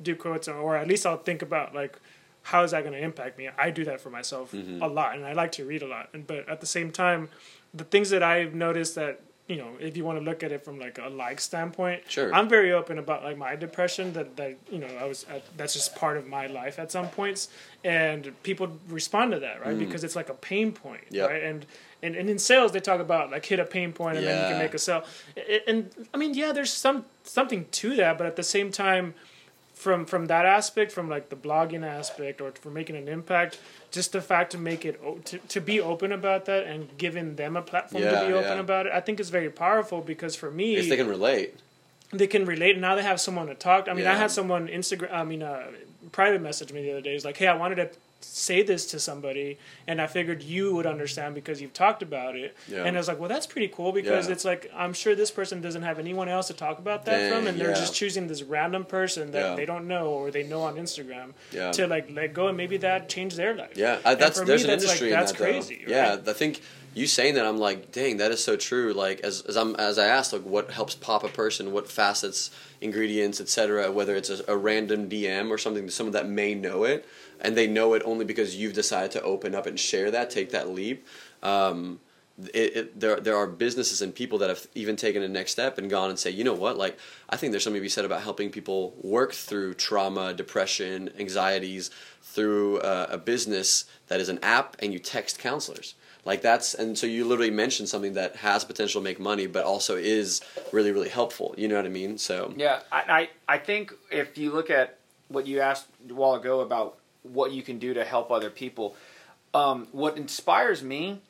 do 0.01 0.15
quotes, 0.15 0.47
or 0.47 0.75
at 0.77 0.87
least 0.87 1.05
I'll 1.05 1.17
think 1.17 1.41
about 1.41 1.73
like 1.73 1.97
how 2.43 2.63
is 2.63 2.71
that 2.71 2.81
going 2.83 2.93
to 2.93 2.99
impact 3.03 3.37
me. 3.37 3.49
I 3.57 3.69
do 3.71 3.83
that 3.85 3.99
for 3.99 4.09
myself 4.09 4.51
Mm-hmm. 4.51 4.81
a 4.81 4.87
lot, 4.87 5.15
and 5.15 5.25
I 5.25 5.33
like 5.33 5.51
to 5.53 5.65
read 5.65 5.81
a 5.81 5.87
lot. 5.87 6.09
And 6.13 6.25
but 6.27 6.47
at 6.47 6.61
the 6.61 6.67
same 6.67 6.91
time, 6.91 7.29
the 7.73 7.83
things 7.83 8.09
that 8.11 8.21
I've 8.23 8.53
noticed 8.53 8.93
that 8.95 9.21
you 9.49 9.55
know, 9.57 9.69
if 9.79 9.97
you 9.97 10.05
want 10.05 10.19
to 10.19 10.23
look 10.23 10.43
at 10.43 10.51
it 10.51 10.63
from 10.63 10.79
like 10.79 10.99
a 10.99 11.09
like 11.09 11.41
standpoint, 11.41 12.03
Sure. 12.07 12.33
I'm 12.33 12.47
very 12.47 12.71
open 12.71 12.99
about 12.99 13.23
like 13.23 13.35
my 13.37 13.55
depression. 13.55 14.13
That 14.13 14.37
that 14.37 14.57
you 14.71 14.77
know, 14.79 14.87
I 15.01 15.05
was 15.05 15.25
uh, 15.29 15.39
that's 15.57 15.73
just 15.73 15.95
part 15.95 16.15
of 16.17 16.27
my 16.27 16.45
life 16.45 16.77
at 16.79 16.91
some 16.91 17.07
points, 17.09 17.49
and 17.83 18.31
people 18.43 18.67
respond 18.87 19.31
to 19.31 19.39
that 19.39 19.59
right 19.65 19.77
because 19.77 20.03
it's 20.03 20.15
like 20.15 20.29
a 20.29 20.35
pain 20.35 20.71
point, 20.71 21.01
Mm. 21.09 21.15
Yep. 21.15 21.29
right? 21.31 21.43
And 21.43 21.65
and 22.03 22.15
and 22.15 22.29
in 22.29 22.37
sales 22.39 22.71
they 22.73 22.79
talk 22.79 23.01
about 23.01 23.31
like 23.31 23.43
hit 23.45 23.59
a 23.59 23.65
pain 23.65 23.91
point 23.91 24.17
and 24.19 24.25
then 24.27 24.37
you 24.43 24.49
can 24.51 24.59
make 24.59 24.73
a 24.75 24.79
sell. 24.79 25.03
I- 25.35 25.63
And 25.67 25.89
I 26.13 26.17
mean, 26.17 26.33
yeah, 26.35 26.51
there's 26.53 26.71
some 26.71 27.05
something 27.23 27.65
to 27.81 27.95
that, 27.95 28.17
but 28.19 28.27
at 28.27 28.35
the 28.35 28.43
same 28.43 28.71
time, 28.71 29.15
from 29.83 30.05
from 30.05 30.25
that 30.27 30.45
aspect, 30.45 30.91
from 30.91 31.07
like 31.15 31.25
the 31.29 31.35
blogging 31.47 31.85
aspect, 31.99 32.41
or 32.41 32.51
for 32.63 32.69
making 32.69 32.95
an 32.97 33.07
impact, 33.07 33.59
just 33.91 34.11
the 34.11 34.21
fact 34.21 34.51
to 34.51 34.57
make 34.57 34.83
it 34.89 34.99
o- 35.03 35.19
to, 35.29 35.37
to 35.55 35.59
be 35.61 35.79
open 35.91 36.11
about 36.11 36.41
that 36.45 36.63
and 36.71 36.81
giving 36.97 37.35
them 37.37 37.55
a 37.55 37.61
platform 37.61 38.03
Yeah, 38.03 38.19
to 38.19 38.27
be 38.27 38.33
open 38.33 38.57
yeah. 38.57 38.67
about 38.67 38.87
it, 38.87 38.91
I 38.93 38.99
think 38.99 39.19
is 39.21 39.29
very 39.29 39.49
powerful 39.49 40.01
because 40.01 40.35
for 40.35 40.51
me, 40.51 40.75
If 40.75 40.89
they 40.89 40.97
can 40.97 41.07
relate. 41.07 41.55
they 42.11 42.27
can 42.27 42.45
relate 42.45 42.73
and 42.77 42.81
now 42.81 42.95
they 42.95 43.03
have 43.03 43.21
someone 43.21 43.47
to 43.47 43.53
talk 43.69 43.87
i 43.87 43.93
mean 43.93 44.07
i 44.07 44.15
had 44.23 44.31
someone 44.31 44.63
instagram 44.67 45.11
i 45.13 45.23
mean 45.31 45.43
uh, 45.43 45.67
private 46.11 46.41
message 46.41 46.73
me 46.73 46.81
the 46.81 46.91
other 46.93 47.01
day 47.07 47.13
He's 47.13 47.23
like 47.29 47.37
hey 47.37 47.45
i 47.45 47.53
wanted 47.63 47.75
to 47.83 47.87
say 48.21 48.61
this 48.61 48.85
to 48.87 48.99
somebody 48.99 49.57
and 49.87 50.01
i 50.01 50.07
figured 50.07 50.41
you 50.43 50.73
would 50.75 50.85
understand 50.85 51.33
because 51.33 51.61
you've 51.61 51.73
talked 51.73 52.01
about 52.01 52.35
it 52.35 52.55
Yeah. 52.67 52.83
and 52.83 52.95
i 52.95 52.99
was 52.99 53.07
like 53.07 53.19
well 53.19 53.29
that's 53.29 53.47
pretty 53.47 53.69
cool 53.69 53.91
because 53.91 54.27
Yeah. 54.27 54.33
it's 54.33 54.43
like 54.45 54.69
i'm 54.75 54.93
sure 54.93 55.15
this 55.15 55.31
person 55.31 55.61
doesn't 55.61 55.83
have 55.83 55.99
anyone 55.99 56.27
else 56.29 56.47
to 56.47 56.53
talk 56.53 56.79
about 56.79 57.05
that 57.05 57.17
Dang, 57.17 57.31
from 57.31 57.47
and 57.47 57.59
they're 57.59 57.69
yeah. 57.69 57.75
just 57.75 57.95
choosing 57.95 58.27
this 58.27 58.43
random 58.43 58.83
person 58.85 59.31
that 59.31 59.55
they 59.55 59.65
don't 59.65 59.87
know 59.87 60.07
or 60.09 60.31
they 60.31 60.43
know 60.43 60.61
on 60.63 60.75
instagram 60.75 61.33
to 61.73 61.87
like 61.87 62.09
let 62.11 62.33
go 62.33 62.47
and 62.49 62.57
maybe 62.57 62.77
that 62.77 63.07
changed 63.09 63.37
their 63.37 63.55
life 63.55 63.71
Yeah, 63.75 63.99
I, 64.03 64.15
that's 64.15 64.41
there's 64.41 64.63
me, 64.65 64.71
an 64.73 64.79
that's, 64.79 64.83
like, 64.87 65.01
industry 65.01 65.09
that's 65.11 65.31
in 65.31 65.37
that. 65.37 65.43
crazy 65.43 65.83
Yeah. 65.87 66.17
I 66.27 66.33
think 66.33 66.61
you 66.93 67.07
saying 67.07 67.35
that, 67.35 67.45
I'm 67.45 67.57
like, 67.57 67.91
dang, 67.91 68.17
that 68.17 68.31
is 68.31 68.43
so 68.43 68.55
true. 68.55 68.93
Like 68.93 69.19
as 69.21 69.41
as 69.41 69.55
I'm 69.55 69.75
as 69.75 69.97
I 69.99 70.07
asked, 70.07 70.33
like 70.33 70.43
what 70.43 70.71
helps 70.71 70.95
pop 70.95 71.23
a 71.23 71.29
person, 71.29 71.71
what 71.71 71.89
facets, 71.89 72.51
ingredients, 72.81 73.39
etc. 73.39 73.91
Whether 73.91 74.15
it's 74.15 74.29
a, 74.29 74.43
a 74.47 74.57
random 74.57 75.09
DM 75.09 75.49
or 75.49 75.57
something 75.57 75.89
someone 75.89 76.13
that 76.13 76.27
may 76.27 76.55
know 76.55 76.83
it, 76.83 77.05
and 77.39 77.55
they 77.55 77.67
know 77.67 77.93
it 77.93 78.01
only 78.05 78.25
because 78.25 78.55
you've 78.55 78.73
decided 78.73 79.11
to 79.11 79.21
open 79.21 79.55
up 79.55 79.65
and 79.65 79.79
share 79.79 80.11
that, 80.11 80.29
take 80.29 80.51
that 80.51 80.69
leap. 80.69 81.05
Um, 81.43 81.99
it, 82.53 82.75
it, 82.75 82.99
there 82.99 83.19
there 83.19 83.35
are 83.35 83.47
businesses 83.47 84.01
and 84.01 84.15
people 84.15 84.37
that 84.39 84.49
have 84.49 84.65
even 84.73 84.95
taken 84.95 85.21
a 85.21 85.27
next 85.27 85.51
step 85.51 85.77
and 85.77 85.89
gone 85.89 86.09
and 86.09 86.17
say, 86.17 86.29
you 86.29 86.43
know 86.43 86.53
what, 86.53 86.77
like 86.77 86.97
I 87.29 87.35
think 87.35 87.51
there's 87.51 87.63
something 87.63 87.81
to 87.81 87.85
be 87.85 87.89
said 87.89 88.05
about 88.05 88.21
helping 88.21 88.49
people 88.49 88.95
work 89.01 89.33
through 89.33 89.73
trauma, 89.75 90.33
depression, 90.33 91.09
anxieties 91.19 91.91
through 92.21 92.79
uh, 92.79 93.07
a 93.09 93.17
business 93.17 93.85
that 94.07 94.19
is 94.19 94.29
an 94.29 94.39
app 94.41 94.77
and 94.79 94.93
you 94.93 94.99
text 94.99 95.39
counselors. 95.39 95.95
Like 96.25 96.41
that's 96.41 96.73
and 96.73 96.97
so 96.97 97.07
you 97.07 97.25
literally 97.25 97.51
mentioned 97.51 97.89
something 97.89 98.13
that 98.13 98.37
has 98.37 98.63
potential 98.63 99.01
to 99.01 99.03
make 99.03 99.19
money, 99.19 99.47
but 99.47 99.63
also 99.63 99.95
is 99.95 100.41
really 100.71 100.91
really 100.91 101.09
helpful. 101.09 101.55
You 101.57 101.67
know 101.67 101.75
what 101.75 101.85
I 101.85 101.89
mean? 101.89 102.17
So 102.17 102.53
Yeah, 102.55 102.81
I, 102.91 103.29
I 103.47 103.55
I 103.55 103.57
think 103.57 103.93
if 104.11 104.37
you 104.37 104.51
look 104.51 104.69
at 104.69 104.97
what 105.29 105.47
you 105.47 105.61
asked 105.61 105.87
a 106.09 106.13
while 106.13 106.35
ago 106.35 106.59
about 106.59 106.97
what 107.23 107.51
you 107.51 107.61
can 107.61 107.79
do 107.79 107.93
to 107.93 108.03
help 108.03 108.31
other 108.31 108.49
people, 108.49 108.95
um, 109.53 109.87
what 109.91 110.17
inspires 110.17 110.83
me 110.83 111.21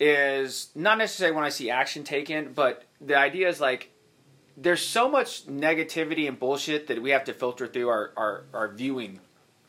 is 0.00 0.70
not 0.74 0.98
necessarily 0.98 1.34
when 1.34 1.44
I 1.44 1.48
see 1.50 1.70
action 1.70 2.02
taken, 2.02 2.52
but 2.52 2.84
the 3.00 3.16
idea 3.16 3.48
is 3.48 3.60
like 3.60 3.90
there's 4.56 4.82
so 4.82 5.08
much 5.08 5.46
negativity 5.46 6.28
and 6.28 6.38
bullshit 6.38 6.86
that 6.88 7.00
we 7.00 7.10
have 7.10 7.24
to 7.24 7.32
filter 7.32 7.66
through 7.66 7.88
our, 7.88 8.12
our, 8.16 8.44
our 8.52 8.68
viewing 8.68 9.20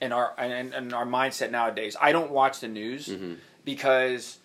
and 0.02 0.14
our 0.14 0.34
and, 0.38 0.74
and 0.74 0.94
our 0.94 1.06
mindset 1.06 1.52
nowadays. 1.52 1.96
I 2.00 2.12
don't 2.12 2.32
watch 2.32 2.60
the 2.60 2.68
news 2.68 3.08
because 3.64 4.40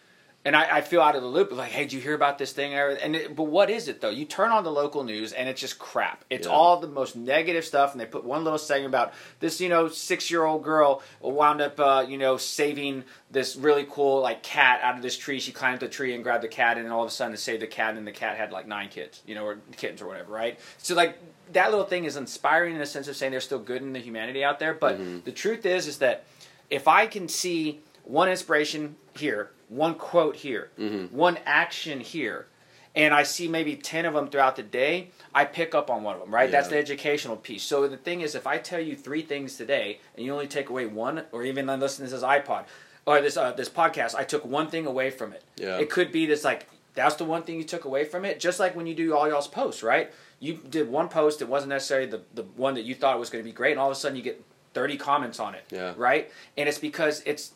and 0.44 0.54
I, 0.56 0.78
I 0.78 0.80
feel 0.80 1.02
out 1.02 1.16
of 1.16 1.22
the 1.22 1.28
loop. 1.28 1.52
Like, 1.52 1.70
hey, 1.72 1.82
did 1.82 1.92
you 1.92 2.00
hear 2.00 2.14
about 2.14 2.38
this 2.38 2.52
thing? 2.52 2.72
And 2.72 3.16
it, 3.16 3.34
but 3.36 3.44
what 3.44 3.68
is 3.70 3.88
it 3.88 4.00
though? 4.00 4.08
You 4.08 4.24
turn 4.24 4.50
on 4.50 4.64
the 4.64 4.70
local 4.70 5.02
news 5.04 5.32
and 5.32 5.48
it's 5.48 5.60
just 5.60 5.78
crap. 5.78 6.24
It's 6.30 6.46
Yeah. 6.46 6.52
all 6.52 6.78
the 6.80 6.86
most 6.86 7.16
negative 7.16 7.64
stuff. 7.64 7.92
And 7.92 8.00
they 8.00 8.06
put 8.06 8.24
one 8.24 8.44
little 8.44 8.58
segment 8.58 8.86
about 8.88 9.12
this, 9.40 9.60
you 9.60 9.68
know, 9.68 9.88
six 9.88 10.30
year 10.30 10.44
old 10.44 10.62
girl 10.62 11.02
wound 11.20 11.60
up, 11.60 11.78
uh, 11.80 12.06
you 12.08 12.16
know, 12.18 12.36
saving 12.36 13.04
this 13.30 13.56
really 13.56 13.86
cool 13.90 14.20
like 14.22 14.42
cat 14.42 14.80
out 14.82 14.96
of 14.96 15.02
this 15.02 15.18
tree. 15.18 15.40
She 15.40 15.52
climbed 15.52 15.80
the 15.80 15.88
tree 15.88 16.14
and 16.14 16.22
grabbed 16.22 16.44
the 16.44 16.48
cat, 16.48 16.76
and 16.78 16.86
then 16.86 16.92
all 16.92 17.02
of 17.02 17.08
a 17.08 17.10
sudden, 17.12 17.32
to 17.32 17.38
save 17.38 17.60
the 17.60 17.66
cat, 17.66 17.96
and 17.96 18.06
the 18.06 18.12
cat 18.12 18.36
had 18.38 18.52
like 18.52 18.66
nine 18.66 18.88
kids, 18.88 19.20
you 19.26 19.34
know, 19.34 19.44
or 19.44 19.58
kittens 19.76 20.00
or 20.00 20.06
whatever, 20.06 20.32
right? 20.32 20.58
So 20.78 20.94
like 20.94 21.18
that 21.52 21.70
little 21.70 21.84
thing 21.84 22.04
is 22.04 22.16
inspiring 22.16 22.72
in 22.74 22.78
the 22.78 22.86
sense 22.86 23.08
of 23.08 23.16
saying 23.16 23.32
there's 23.32 23.44
still 23.44 23.58
good 23.58 23.82
in 23.82 23.92
the 23.92 23.98
humanity 24.00 24.44
out 24.44 24.60
there. 24.60 24.72
But 24.72 25.24
the 25.24 25.32
truth 25.32 25.66
is, 25.66 25.86
is 25.86 25.98
that 25.98 26.24
if 26.70 26.86
I 26.88 27.06
can 27.06 27.28
see 27.28 27.80
one 28.04 28.30
inspiration 28.30 28.96
here, 29.14 29.50
one 29.68 29.94
quote 29.94 30.36
here, 30.36 30.70
one 31.10 31.38
action 31.44 32.00
here, 32.00 32.46
and 32.94 33.14
I 33.14 33.22
see 33.22 33.48
maybe 33.48 33.76
10 33.76 34.06
of 34.06 34.14
them 34.14 34.28
throughout 34.28 34.56
the 34.56 34.62
day, 34.62 35.10
I 35.34 35.44
pick 35.44 35.74
up 35.74 35.90
on 35.90 36.02
one 36.02 36.14
of 36.14 36.20
them, 36.20 36.34
right? 36.34 36.50
That's 36.50 36.68
the 36.68 36.78
educational 36.78 37.36
piece. 37.36 37.62
So 37.62 37.86
the 37.86 37.96
thing 37.96 38.22
is, 38.22 38.34
if 38.34 38.46
I 38.46 38.58
tell 38.58 38.80
you 38.80 38.96
three 38.96 39.22
things 39.22 39.56
today 39.56 40.00
and 40.16 40.24
you 40.24 40.32
only 40.32 40.48
take 40.48 40.68
away 40.70 40.86
one, 40.86 41.24
or 41.32 41.44
even 41.44 41.66
listen 41.66 42.04
to 42.06 42.10
this 42.10 42.22
iPod 42.22 42.64
or 43.06 43.20
this, 43.20 43.36
uh, 43.36 43.52
this 43.52 43.68
podcast, 43.68 44.14
I 44.14 44.24
took 44.24 44.44
one 44.44 44.68
thing 44.68 44.86
away 44.86 45.10
from 45.10 45.32
it. 45.32 45.44
Yeah. 45.56 45.78
It 45.78 45.90
could 45.90 46.10
be 46.10 46.26
this 46.26 46.44
like, 46.44 46.66
that's 46.94 47.14
the 47.16 47.24
one 47.24 47.42
thing 47.42 47.56
you 47.58 47.64
took 47.64 47.84
away 47.84 48.04
from 48.04 48.24
it. 48.24 48.40
Just 48.40 48.58
like 48.58 48.74
when 48.74 48.86
you 48.86 48.94
do 48.94 49.14
all 49.14 49.28
y'all's 49.28 49.46
posts, 49.48 49.82
right? 49.82 50.10
You 50.40 50.54
did 50.68 50.88
one 50.90 51.08
post, 51.08 51.40
it 51.42 51.48
wasn't 51.48 51.70
necessarily 51.70 52.08
the, 52.08 52.22
the 52.34 52.42
one 52.56 52.74
that 52.74 52.82
you 52.82 52.94
thought 52.94 53.18
was 53.20 53.30
going 53.30 53.44
to 53.44 53.48
be 53.48 53.54
great, 53.54 53.72
and 53.72 53.80
all 53.80 53.90
of 53.90 53.96
a 53.96 54.00
sudden 54.00 54.16
you 54.16 54.22
get 54.22 54.42
30 54.74 54.96
comments 54.96 55.38
on 55.38 55.54
it, 55.54 55.64
Yeah. 55.70 55.94
right? 55.96 56.30
And 56.56 56.68
it's 56.68 56.78
because 56.78 57.22
it's 57.26 57.52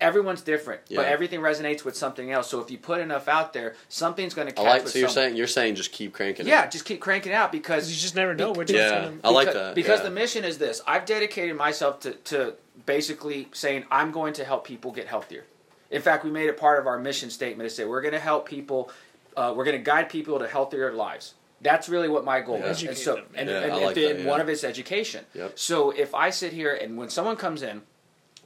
everyone's 0.00 0.42
different, 0.42 0.80
but 0.94 1.06
everything 1.06 1.40
resonates 1.40 1.84
with 1.84 1.96
something 1.96 2.30
else. 2.30 2.48
So 2.48 2.60
if 2.60 2.70
you 2.70 2.78
put 2.78 3.00
enough 3.00 3.26
out 3.28 3.52
there, 3.52 3.74
something's 3.88 4.34
going 4.34 4.48
to 4.48 4.54
catch. 4.54 4.64
I 4.64 4.68
catch 4.68 4.72
like. 4.74 4.82
with 4.84 4.92
So 4.92 4.98
you're 5.00 5.08
someone. 5.08 5.28
saying 5.30 5.36
you're 5.36 5.46
saying 5.46 5.74
just 5.74 5.92
keep 5.92 6.12
cranking. 6.12 6.46
it. 6.46 6.50
yeah, 6.50 6.66
just 6.68 6.84
keep 6.84 7.00
cranking 7.00 7.32
out 7.32 7.50
because 7.52 7.90
you 7.90 7.96
just 7.96 8.14
never 8.14 8.34
know 8.34 8.52
which 8.52 8.70
Yeah. 8.70 8.90
gonna 8.90 9.16
I 9.24 9.30
like 9.30 9.46
because, 9.48 9.54
that, 9.62 9.74
because 9.74 9.98
yeah. 10.00 10.04
the 10.04 10.10
mission 10.10 10.44
is 10.44 10.58
this. 10.58 10.80
I've 10.86 11.04
dedicated 11.06 11.56
myself 11.56 12.00
to, 12.00 12.12
to 12.12 12.54
basically 12.86 13.48
saying 13.52 13.84
I'm 13.90 14.12
going 14.12 14.32
to 14.34 14.44
help 14.44 14.64
people 14.64 14.92
get 14.92 15.06
healthier. 15.06 15.44
In 15.90 16.02
fact, 16.02 16.24
we 16.24 16.30
made 16.30 16.48
it 16.48 16.56
part 16.58 16.78
of 16.78 16.86
our 16.86 16.98
mission 16.98 17.30
statement 17.30 17.68
to 17.68 17.74
say 17.74 17.84
we're 17.84 18.02
going 18.02 18.12
to 18.14 18.20
help 18.20 18.46
people, 18.46 18.90
uh, 19.36 19.52
we're 19.56 19.64
going 19.64 19.76
to 19.78 19.82
guide 19.82 20.08
people 20.10 20.38
to 20.38 20.46
healthier 20.46 20.92
lives. 20.92 21.34
That's 21.60 21.88
really 21.88 22.08
what 22.08 22.24
my 22.24 22.40
goal 22.40 22.58
Yeah. 22.60 22.66
is. 22.70 22.82
And 22.84 22.96
so, 22.96 23.14
them. 23.16 23.24
and, 23.34 23.48
Yeah, 23.48 23.56
and, 23.62 23.72
I 23.72 23.76
and 23.76 23.84
like 23.86 23.94
the- 23.96 24.12
that, 24.12 24.26
one 24.26 24.40
of 24.40 24.48
it's 24.48 24.62
education. 24.64 25.24
Yep. 25.34 25.58
So 25.58 25.90
if 25.90 26.14
I 26.14 26.30
sit 26.30 26.52
here 26.52 26.72
and 26.74 26.96
when 26.96 27.08
someone 27.10 27.36
comes 27.36 27.62
in 27.62 27.82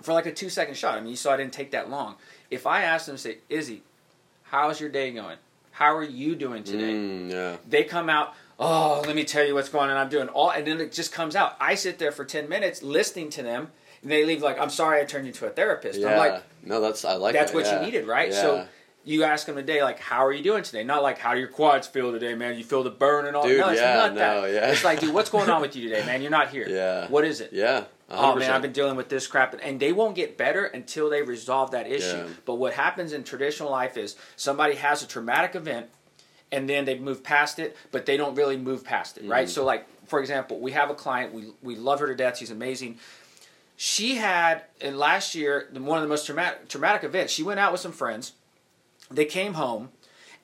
for 0.03 0.13
like 0.13 0.27
a 0.27 0.33
two 0.33 0.49
second 0.51 0.77
shot, 0.77 0.97
I 0.97 1.01
mean, 1.01 1.11
you 1.11 1.17
saw 1.17 1.33
I 1.33 1.37
didn't 1.37 1.53
take 1.53 1.71
that 1.73 1.91
long. 1.91 2.17
If 2.51 2.67
I 2.67 2.83
ask 2.83 3.07
them, 3.07 3.17
say, 3.17 3.39
Izzy, 3.49 3.83
how's 4.45 4.81
your 4.81 4.91
day 4.91 5.11
going? 5.13 5.39
How 5.73 5.97
are 5.97 6.05
you 6.05 6.35
doing 6.37 6.65
today? 6.65 6.93
Mm, 6.93 7.31
yeah. 7.31 7.57
they 7.69 7.85
come 7.85 8.09
out 8.11 8.35
oh 8.59 9.03
let 9.07 9.17
me 9.17 9.25
tell 9.25 9.45
you 9.45 9.55
what's 9.55 9.71
going 9.71 9.89
on 9.91 9.97
i'm 9.97 10.11
doing 10.11 10.29
all 10.29 10.51
and 10.51 10.67
then 10.67 10.79
it 10.79 10.93
just 10.93 11.11
comes 11.11 11.35
out 11.35 11.57
i 11.59 11.75
sit 11.75 11.99
there 11.99 12.13
for 12.13 12.23
10 12.25 12.51
minutes 12.51 12.83
listening 12.83 13.31
to 13.31 13.43
them 13.43 13.69
and 14.03 14.11
they 14.11 14.27
leave 14.27 14.43
like 14.43 14.61
i'm 14.61 14.69
sorry 14.69 15.01
i 15.01 15.05
turned 15.05 15.25
you 15.25 15.31
into 15.33 15.47
a 15.47 15.51
therapist 15.51 15.99
Yeah. 15.99 16.09
i'm 16.09 16.19
like 16.19 16.43
no, 16.63 16.81
that's 16.81 17.03
I 17.05 17.15
like. 17.15 17.33
that's 17.33 17.51
that, 17.51 17.57
what 17.57 17.65
yeah. 17.67 17.81
you 17.81 17.87
needed 17.87 18.07
right 18.07 18.31
Yeah. 18.31 18.41
so 18.43 18.67
you 19.05 19.25
ask 19.25 19.47
them 19.47 19.57
today 19.57 19.83
like 19.83 19.99
how 19.99 20.25
are 20.25 20.33
you 20.33 20.45
doing 20.45 20.63
today 20.63 20.85
not 20.85 21.03
like 21.03 21.17
how 21.19 21.33
do 21.33 21.41
your 21.41 21.49
quads 21.49 21.87
feel 21.89 22.13
today 22.13 22.35
man 22.35 22.57
you 22.59 22.63
feel 22.63 22.83
the 22.83 22.91
burn 22.91 23.27
and 23.27 23.35
all 23.35 23.49
Dude, 23.49 23.59
no 23.59 23.71
it's 23.71 23.81
yeah, 23.81 23.95
not 23.97 24.15
no, 24.15 24.43
that 24.43 24.53
yeah. 24.53 24.71
it's 24.71 24.85
like 24.85 25.01
dude 25.01 25.15
what's 25.15 25.31
going 25.31 25.49
on 25.49 25.63
with 25.63 25.75
you 25.75 25.89
today 25.89 26.05
man 26.05 26.21
you're 26.21 26.31
not 26.31 26.51
here 26.51 26.69
Yeah. 26.69 27.09
what 27.09 27.25
is 27.25 27.41
it 27.41 27.55
yeah. 27.55 27.85
Oh 28.15 28.35
100%. 28.35 28.39
man, 28.41 28.51
I've 28.51 28.63
been 28.63 28.73
dealing 28.73 28.97
with 28.97 29.09
this 29.09 29.27
crap, 29.27 29.59
and 29.63 29.81
they 29.81 29.93
won't 29.93 30.15
get 30.15 30.37
better 30.37 30.65
until 30.67 31.09
they 31.11 31.23
resolve 31.23 31.71
that 31.71 31.87
issue. 31.91 32.19
Yeah. 32.19 32.27
But 32.45 32.55
what 32.57 32.75
happens 32.75 33.13
in 33.13 33.25
traditional 33.25 33.71
life 33.71 33.97
is 33.97 34.17
somebody 34.37 34.75
has 34.75 35.03
a 35.03 35.07
traumatic 35.09 35.55
event, 35.55 35.87
and 36.51 36.69
then 36.69 36.85
they 36.85 36.99
move 36.99 37.23
past 37.25 37.59
it, 37.59 37.77
but 37.91 38.05
they 38.05 38.17
don't 38.19 38.35
really 38.35 38.59
move 38.59 38.85
past 38.85 39.17
it, 39.17 39.25
Mm. 39.25 39.31
right? 39.31 39.49
So, 39.49 39.65
like 39.65 39.87
for 40.07 40.21
example, 40.21 40.61
we 40.61 40.73
have 40.73 40.91
a 40.91 40.95
client, 40.95 41.33
we 41.33 41.53
we 41.63 41.75
love 41.75 42.01
her 42.01 42.07
to 42.07 42.15
death. 42.15 42.37
She's 42.37 42.51
amazing. 42.51 42.99
She 43.77 44.17
had 44.17 44.65
in 44.81 44.99
last 44.99 45.35
year 45.35 45.69
one 45.73 45.97
of 45.99 46.03
the 46.03 46.09
most 46.09 46.27
traumatic 46.27 46.69
traumatic 46.69 47.05
events. 47.05 47.33
She 47.33 47.43
went 47.43 47.59
out 47.59 47.73
with 47.73 47.81
some 47.81 47.93
friends. 47.93 48.33
They 49.11 49.25
came 49.25 49.55
home, 49.55 49.91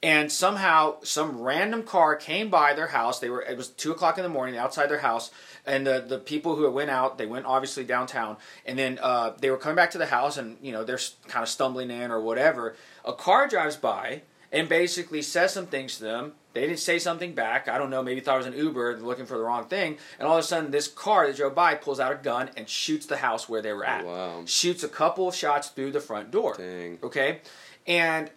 and 0.03 0.33
somehow 0.33 0.97
some 1.03 1.41
random 1.41 1.83
car 1.83 2.17
came 2.17 2.49
by 2.49 2.73
their 2.75 2.89
house. 2.89 3.19
They 3.21 3.29
were 3.31 3.43
it 3.43 3.57
was 3.57 3.69
two 3.69 3.93
o'clock 3.93 4.17
in 4.17 4.23
the 4.25 4.29
morning 4.31 4.57
outside 4.57 4.89
their 4.89 4.99
house, 5.01 5.31
and 5.69 5.87
the 5.87 6.05
the 6.07 6.19
people 6.19 6.57
who 6.57 6.69
went 6.71 6.91
out 6.91 7.19
they 7.19 7.27
went 7.27 7.47
obviously 7.47 7.85
downtown, 7.85 8.37
and 8.67 8.79
then 8.79 8.99
uh, 9.01 9.33
they 9.39 9.51
were 9.51 9.57
coming 9.57 9.77
back 9.77 9.91
to 9.93 9.99
the 9.99 10.07
house, 10.07 10.37
and 10.37 10.57
you 10.63 10.73
know 10.73 10.85
they're 10.85 10.99
kind 11.29 11.43
of 11.43 11.49
stumbling 11.49 11.91
in 11.91 12.11
or 12.11 12.21
whatever. 12.21 12.75
A 13.05 13.13
car 13.13 13.47
drives 13.47 13.77
by 13.77 14.23
and 14.51 14.69
basically 14.69 15.23
says 15.23 15.53
some 15.53 15.67
things 15.67 15.99
to 15.99 16.05
them. 16.05 16.33
They 16.55 16.63
didn't 16.63 16.79
say 16.79 16.99
something 16.99 17.35
back. 17.35 17.69
I 17.69 17.79
don't 17.79 17.91
know. 17.91 18.03
Maybe 18.03 18.21
thought 18.21 18.37
it 18.37 18.39
was 18.39 18.47
an 18.47 18.57
Uber 18.57 18.99
looking 18.99 19.27
for 19.27 19.37
the 19.37 19.45
wrong 19.45 19.67
thing. 19.67 19.99
And 20.19 20.27
all 20.27 20.39
of 20.39 20.45
a 20.45 20.47
sudden, 20.47 20.71
this 20.71 20.89
car 20.89 21.27
that 21.27 21.37
drove 21.37 21.55
by 21.55 21.75
pulls 21.75 22.01
out 22.01 22.13
a 22.13 22.17
gun 22.17 22.51
and 22.57 22.69
shoots 22.69 23.07
the 23.07 23.19
house 23.19 23.49
where 23.49 23.63
they 23.63 23.73
were 23.73 23.85
at. 23.85 24.05
Wow. 24.05 24.43
Shoots 24.47 24.83
a 24.83 24.89
couple 24.89 25.29
of 25.29 25.35
shots 25.35 25.69
through 25.69 25.93
the 25.93 26.01
front 26.01 26.31
door. 26.31 26.55
Dang. 26.57 26.99
Okay, 27.03 27.41
and 27.87 28.31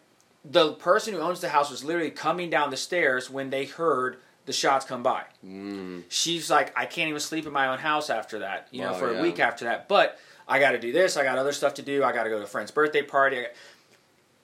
the 0.44 0.74
person 0.74 1.14
who 1.14 1.20
owns 1.20 1.40
the 1.40 1.50
house 1.50 1.70
was 1.70 1.84
literally 1.84 2.12
coming 2.12 2.50
down 2.50 2.72
the 2.72 2.78
stairs 2.78 3.30
when 3.30 3.50
they 3.50 3.66
heard 3.66 4.18
the 4.46 4.54
shots 4.54 4.86
come 4.86 5.04
by. 5.04 5.24
Mm. 5.46 6.04
She's 6.10 6.50
like, 6.50 6.78
I 6.78 6.86
can't 6.86 7.10
even 7.10 7.20
sleep 7.20 7.46
in 7.46 7.54
my 7.54 7.68
own 7.68 7.80
house 7.80 8.10
after 8.10 8.40
that. 8.40 8.68
You 8.72 8.82
know, 8.82 8.92
Wow, 8.94 8.98
for 9.00 9.12
yeah. 9.14 9.20
a 9.20 9.22
week 9.22 9.40
after 9.40 9.66
that. 9.66 9.88
But 9.88 10.18
I 10.48 10.60
got 10.60 10.72
to 10.72 10.80
do 10.80 10.92
this. 10.92 11.16
I 11.18 11.24
got 11.24 11.38
other 11.38 11.52
stuff 11.54 11.76
to 11.76 11.82
do. 11.82 12.04
I 12.04 12.12
got 12.12 12.24
to 12.24 12.30
go 12.30 12.38
to 12.40 12.44
a 12.44 12.48
friend's 12.48 12.72
birthday 12.72 13.02
party. 13.04 13.46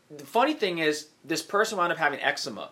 The 0.09 0.25
funny 0.25 0.53
thing 0.53 0.77
is, 0.77 1.07
this 1.25 1.41
person 1.41 1.77
wound 1.77 1.91
up 1.91 1.97
having 1.97 2.21
eczema. 2.21 2.69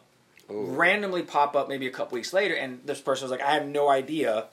Ooh. 0.52 0.66
Randomly 0.68 1.24
pop 1.24 1.56
up 1.56 1.68
maybe 1.68 1.88
a 1.88 1.92
couple 1.92 2.16
weeks 2.16 2.32
later, 2.32 2.54
and 2.54 2.80
this 2.86 3.02
person 3.02 3.26
was 3.26 3.32
like, 3.32 3.42
I 3.42 3.52
have 3.56 3.66
no 3.68 3.90
idea 3.90 4.46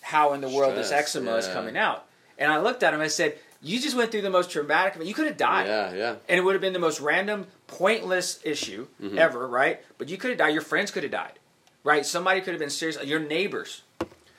how 0.00 0.32
in 0.32 0.40
the 0.40 0.48
world 0.48 0.74
this 0.74 0.88
Stress, 0.88 1.14
eczema 1.14 1.34
is 1.36 1.46
coming 1.48 1.76
out. 1.76 2.06
And 2.38 2.50
I 2.50 2.58
looked 2.60 2.82
at 2.82 2.88
him 2.88 2.94
and 3.00 3.02
I 3.04 3.08
said, 3.08 3.38
You 3.62 3.78
just 3.80 3.96
went 3.96 4.10
through 4.10 4.22
the 4.22 4.30
most 4.30 4.50
traumatic. 4.50 5.00
You 5.06 5.14
could 5.14 5.26
have 5.26 5.36
died 5.36 5.66
Yeah, 5.66 5.92
yeah. 5.94 6.14
and 6.28 6.38
it 6.38 6.42
would 6.42 6.54
have 6.54 6.60
been 6.62 6.72
the 6.72 6.78
most 6.80 7.00
random, 7.00 7.46
pointless 7.68 8.40
issue 8.44 8.86
Mm-hmm. 9.00 9.18
ever, 9.18 9.46
right? 9.46 9.80
But 9.98 10.08
you 10.08 10.16
could 10.16 10.30
have 10.30 10.38
died. 10.38 10.52
Your 10.54 10.62
friends 10.62 10.90
could 10.90 11.02
have 11.04 11.12
died, 11.12 11.38
right? 11.84 12.04
Somebody 12.04 12.40
could 12.40 12.54
have 12.54 12.60
been 12.60 12.70
serious. 12.70 13.02
Your 13.04 13.20
neighbors. 13.20 13.82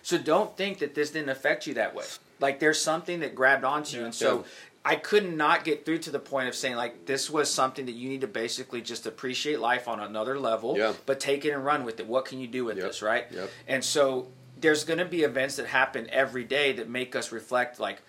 So 0.01 0.17
don't 0.17 0.55
think 0.57 0.79
that 0.79 0.93
this 0.95 1.11
didn't 1.11 1.29
affect 1.29 1.65
you 1.65 1.75
that 1.75 1.95
way. 1.95 2.05
Like 2.39 2.59
there's 2.59 2.81
something 2.81 3.21
that 3.21 3.33
grabbed 3.35 3.63
onto 3.63 3.97
you, 3.97 4.03
and 4.05 4.13
so. 4.13 4.43
I 4.87 4.97
could 4.97 5.33
not 5.35 5.63
get 5.63 5.83
through 5.83 5.97
to 5.97 6.11
the 6.11 6.19
point 6.19 6.47
of 6.47 6.53
saying 6.53 6.75
like 6.75 7.07
this 7.07 7.27
was 7.27 7.49
something 7.49 7.87
that 7.87 7.93
you 7.93 8.07
need 8.07 8.21
to 8.21 8.27
basically 8.27 8.81
just 8.83 9.07
appreciate 9.07 9.59
life 9.59 9.87
on 9.87 9.99
another 9.99 10.37
level, 10.39 10.77
Yeah. 10.77 10.93
but 11.07 11.19
take 11.19 11.43
it 11.43 11.49
and 11.53 11.65
run 11.65 11.85
with 11.85 11.99
it. 11.99 12.05
What 12.05 12.25
can 12.25 12.39
you 12.39 12.45
do 12.45 12.65
with 12.65 12.77
Yep. 12.77 12.85
this, 12.85 13.01
right? 13.01 13.25
Yep. 13.31 13.49
And 13.67 13.83
so 13.83 14.27
there's 14.61 14.83
going 14.83 14.99
to 14.99 15.05
be 15.05 15.23
events 15.23 15.55
that 15.55 15.65
happen 15.65 16.07
every 16.11 16.43
day 16.43 16.71
that 16.73 16.87
make 16.87 17.15
us 17.15 17.31
reflect 17.31 17.79
like 17.79 18.03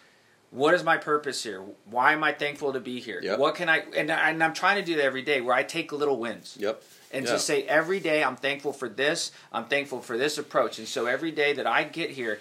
what 0.50 0.74
is 0.74 0.84
my 0.84 0.98
purpose 0.98 1.42
here 1.42 1.62
why 1.86 2.12
am 2.12 2.22
i 2.22 2.30
thankful 2.32 2.72
to 2.74 2.78
be 2.80 3.00
here 3.00 3.20
Yep. 3.22 3.38
what 3.38 3.54
can 3.56 3.68
i 3.68 3.78
and, 3.96 4.12
I- 4.12 4.30
and 4.30 4.44
i'm 4.44 4.52
trying 4.54 4.76
to 4.76 4.82
do 4.82 4.94
that 4.96 5.04
every 5.04 5.22
day 5.22 5.40
where 5.40 5.56
i 5.56 5.62
take 5.64 5.90
little 5.92 6.18
wins 6.18 6.56
Yep. 6.60 6.82
And 7.16 7.24
Yeah. 7.26 7.32
just 7.32 7.46
say 7.46 7.62
every 7.64 8.00
day 8.00 8.22
i'm 8.22 8.36
thankful 8.36 8.72
for 8.72 8.88
this 8.88 9.32
i'm 9.52 9.64
thankful 9.66 10.00
for 10.00 10.16
this 10.18 10.38
approach 10.38 10.78
and 10.78 10.86
so 10.88 11.06
every 11.06 11.30
day 11.42 11.52
that 11.54 11.66
i 11.66 11.82
get 11.84 12.10
here 12.10 12.38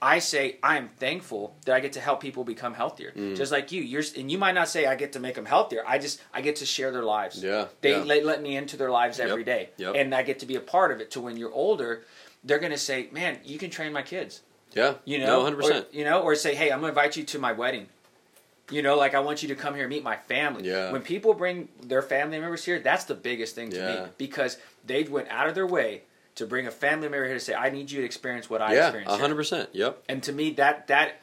i 0.00 0.18
say 0.18 0.56
i'm 0.62 0.88
thankful 1.04 1.56
that 1.64 1.74
i 1.74 1.80
get 1.80 1.92
to 1.94 2.00
help 2.00 2.20
people 2.20 2.44
become 2.44 2.74
healthier 2.74 3.12
Mm. 3.16 3.36
just 3.36 3.50
like 3.50 3.72
you 3.72 3.82
you're 3.82 4.02
and 4.16 4.30
you 4.30 4.38
might 4.38 4.52
not 4.60 4.68
say 4.68 4.86
i 4.86 4.94
get 4.94 5.12
to 5.14 5.20
make 5.20 5.34
them 5.34 5.46
healthier 5.46 5.82
i 5.86 5.98
just 5.98 6.20
i 6.32 6.40
get 6.40 6.56
to 6.56 6.66
share 6.66 6.90
their 6.92 7.02
lives 7.16 7.42
Yeah, 7.42 7.66
they 7.80 7.92
yeah. 7.92 8.02
Let, 8.10 8.24
let 8.24 8.42
me 8.42 8.56
into 8.56 8.76
their 8.76 8.90
lives 8.90 9.18
every 9.18 9.42
Yep, 9.44 9.46
day, 9.54 9.70
yep. 9.76 9.94
and 9.96 10.14
i 10.14 10.22
get 10.22 10.38
to 10.40 10.46
be 10.46 10.56
a 10.56 10.60
part 10.60 10.90
of 10.92 11.00
it 11.00 11.10
to 11.12 11.20
when 11.20 11.36
you're 11.36 11.52
older 11.52 12.04
they're 12.44 12.60
going 12.60 12.72
to 12.72 12.78
say 12.90 13.08
man 13.12 13.38
you 13.44 13.58
can 13.58 13.70
train 13.70 13.92
my 13.92 14.02
kids 14.02 14.42
Yeah. 14.74 14.94
you 15.04 15.18
No, 15.18 15.26
know, 15.26 15.40
100%. 15.50 15.62
Or, 15.82 15.86
you 15.98 16.04
know, 16.04 16.18
or 16.26 16.34
say, 16.36 16.54
hey, 16.54 16.68
I'm 16.70 16.78
gonna 16.80 16.88
invite 16.94 17.16
you 17.16 17.24
to 17.32 17.38
my 17.38 17.52
wedding. 17.62 17.86
You 18.70 18.82
know, 18.82 18.96
like 18.96 19.14
I 19.14 19.20
want 19.20 19.42
you 19.42 19.48
to 19.48 19.54
come 19.54 19.74
here 19.74 19.84
and 19.84 19.90
meet 19.90 20.02
my 20.04 20.16
family. 20.16 20.68
Yeah. 20.68 20.92
When 20.92 21.02
people 21.02 21.32
bring 21.34 21.68
their 21.82 22.02
family 22.02 22.38
members 22.38 22.64
here, 22.64 22.78
that's 22.78 23.04
the 23.04 23.14
biggest 23.14 23.54
thing 23.54 23.70
to 23.70 23.76
Yeah. 23.76 24.04
me 24.04 24.10
because 24.18 24.58
they 24.84 25.04
went 25.04 25.28
out 25.28 25.48
of 25.48 25.54
their 25.54 25.66
way 25.66 26.02
to 26.34 26.46
bring 26.46 26.66
a 26.66 26.70
family 26.70 27.08
member 27.08 27.24
here 27.26 27.34
to 27.34 27.40
say, 27.40 27.54
I 27.54 27.70
need 27.70 27.90
you 27.90 28.00
to 28.00 28.04
experience 28.04 28.48
what 28.50 28.60
I 28.62 28.74
yeah, 28.74 28.86
experienced. 28.88 29.16
here." 29.16 29.28
100%. 29.28 29.68
Yep. 29.72 30.02
And 30.08 30.22
to 30.22 30.32
me, 30.32 30.50
that 30.52 30.86
that 30.88 31.20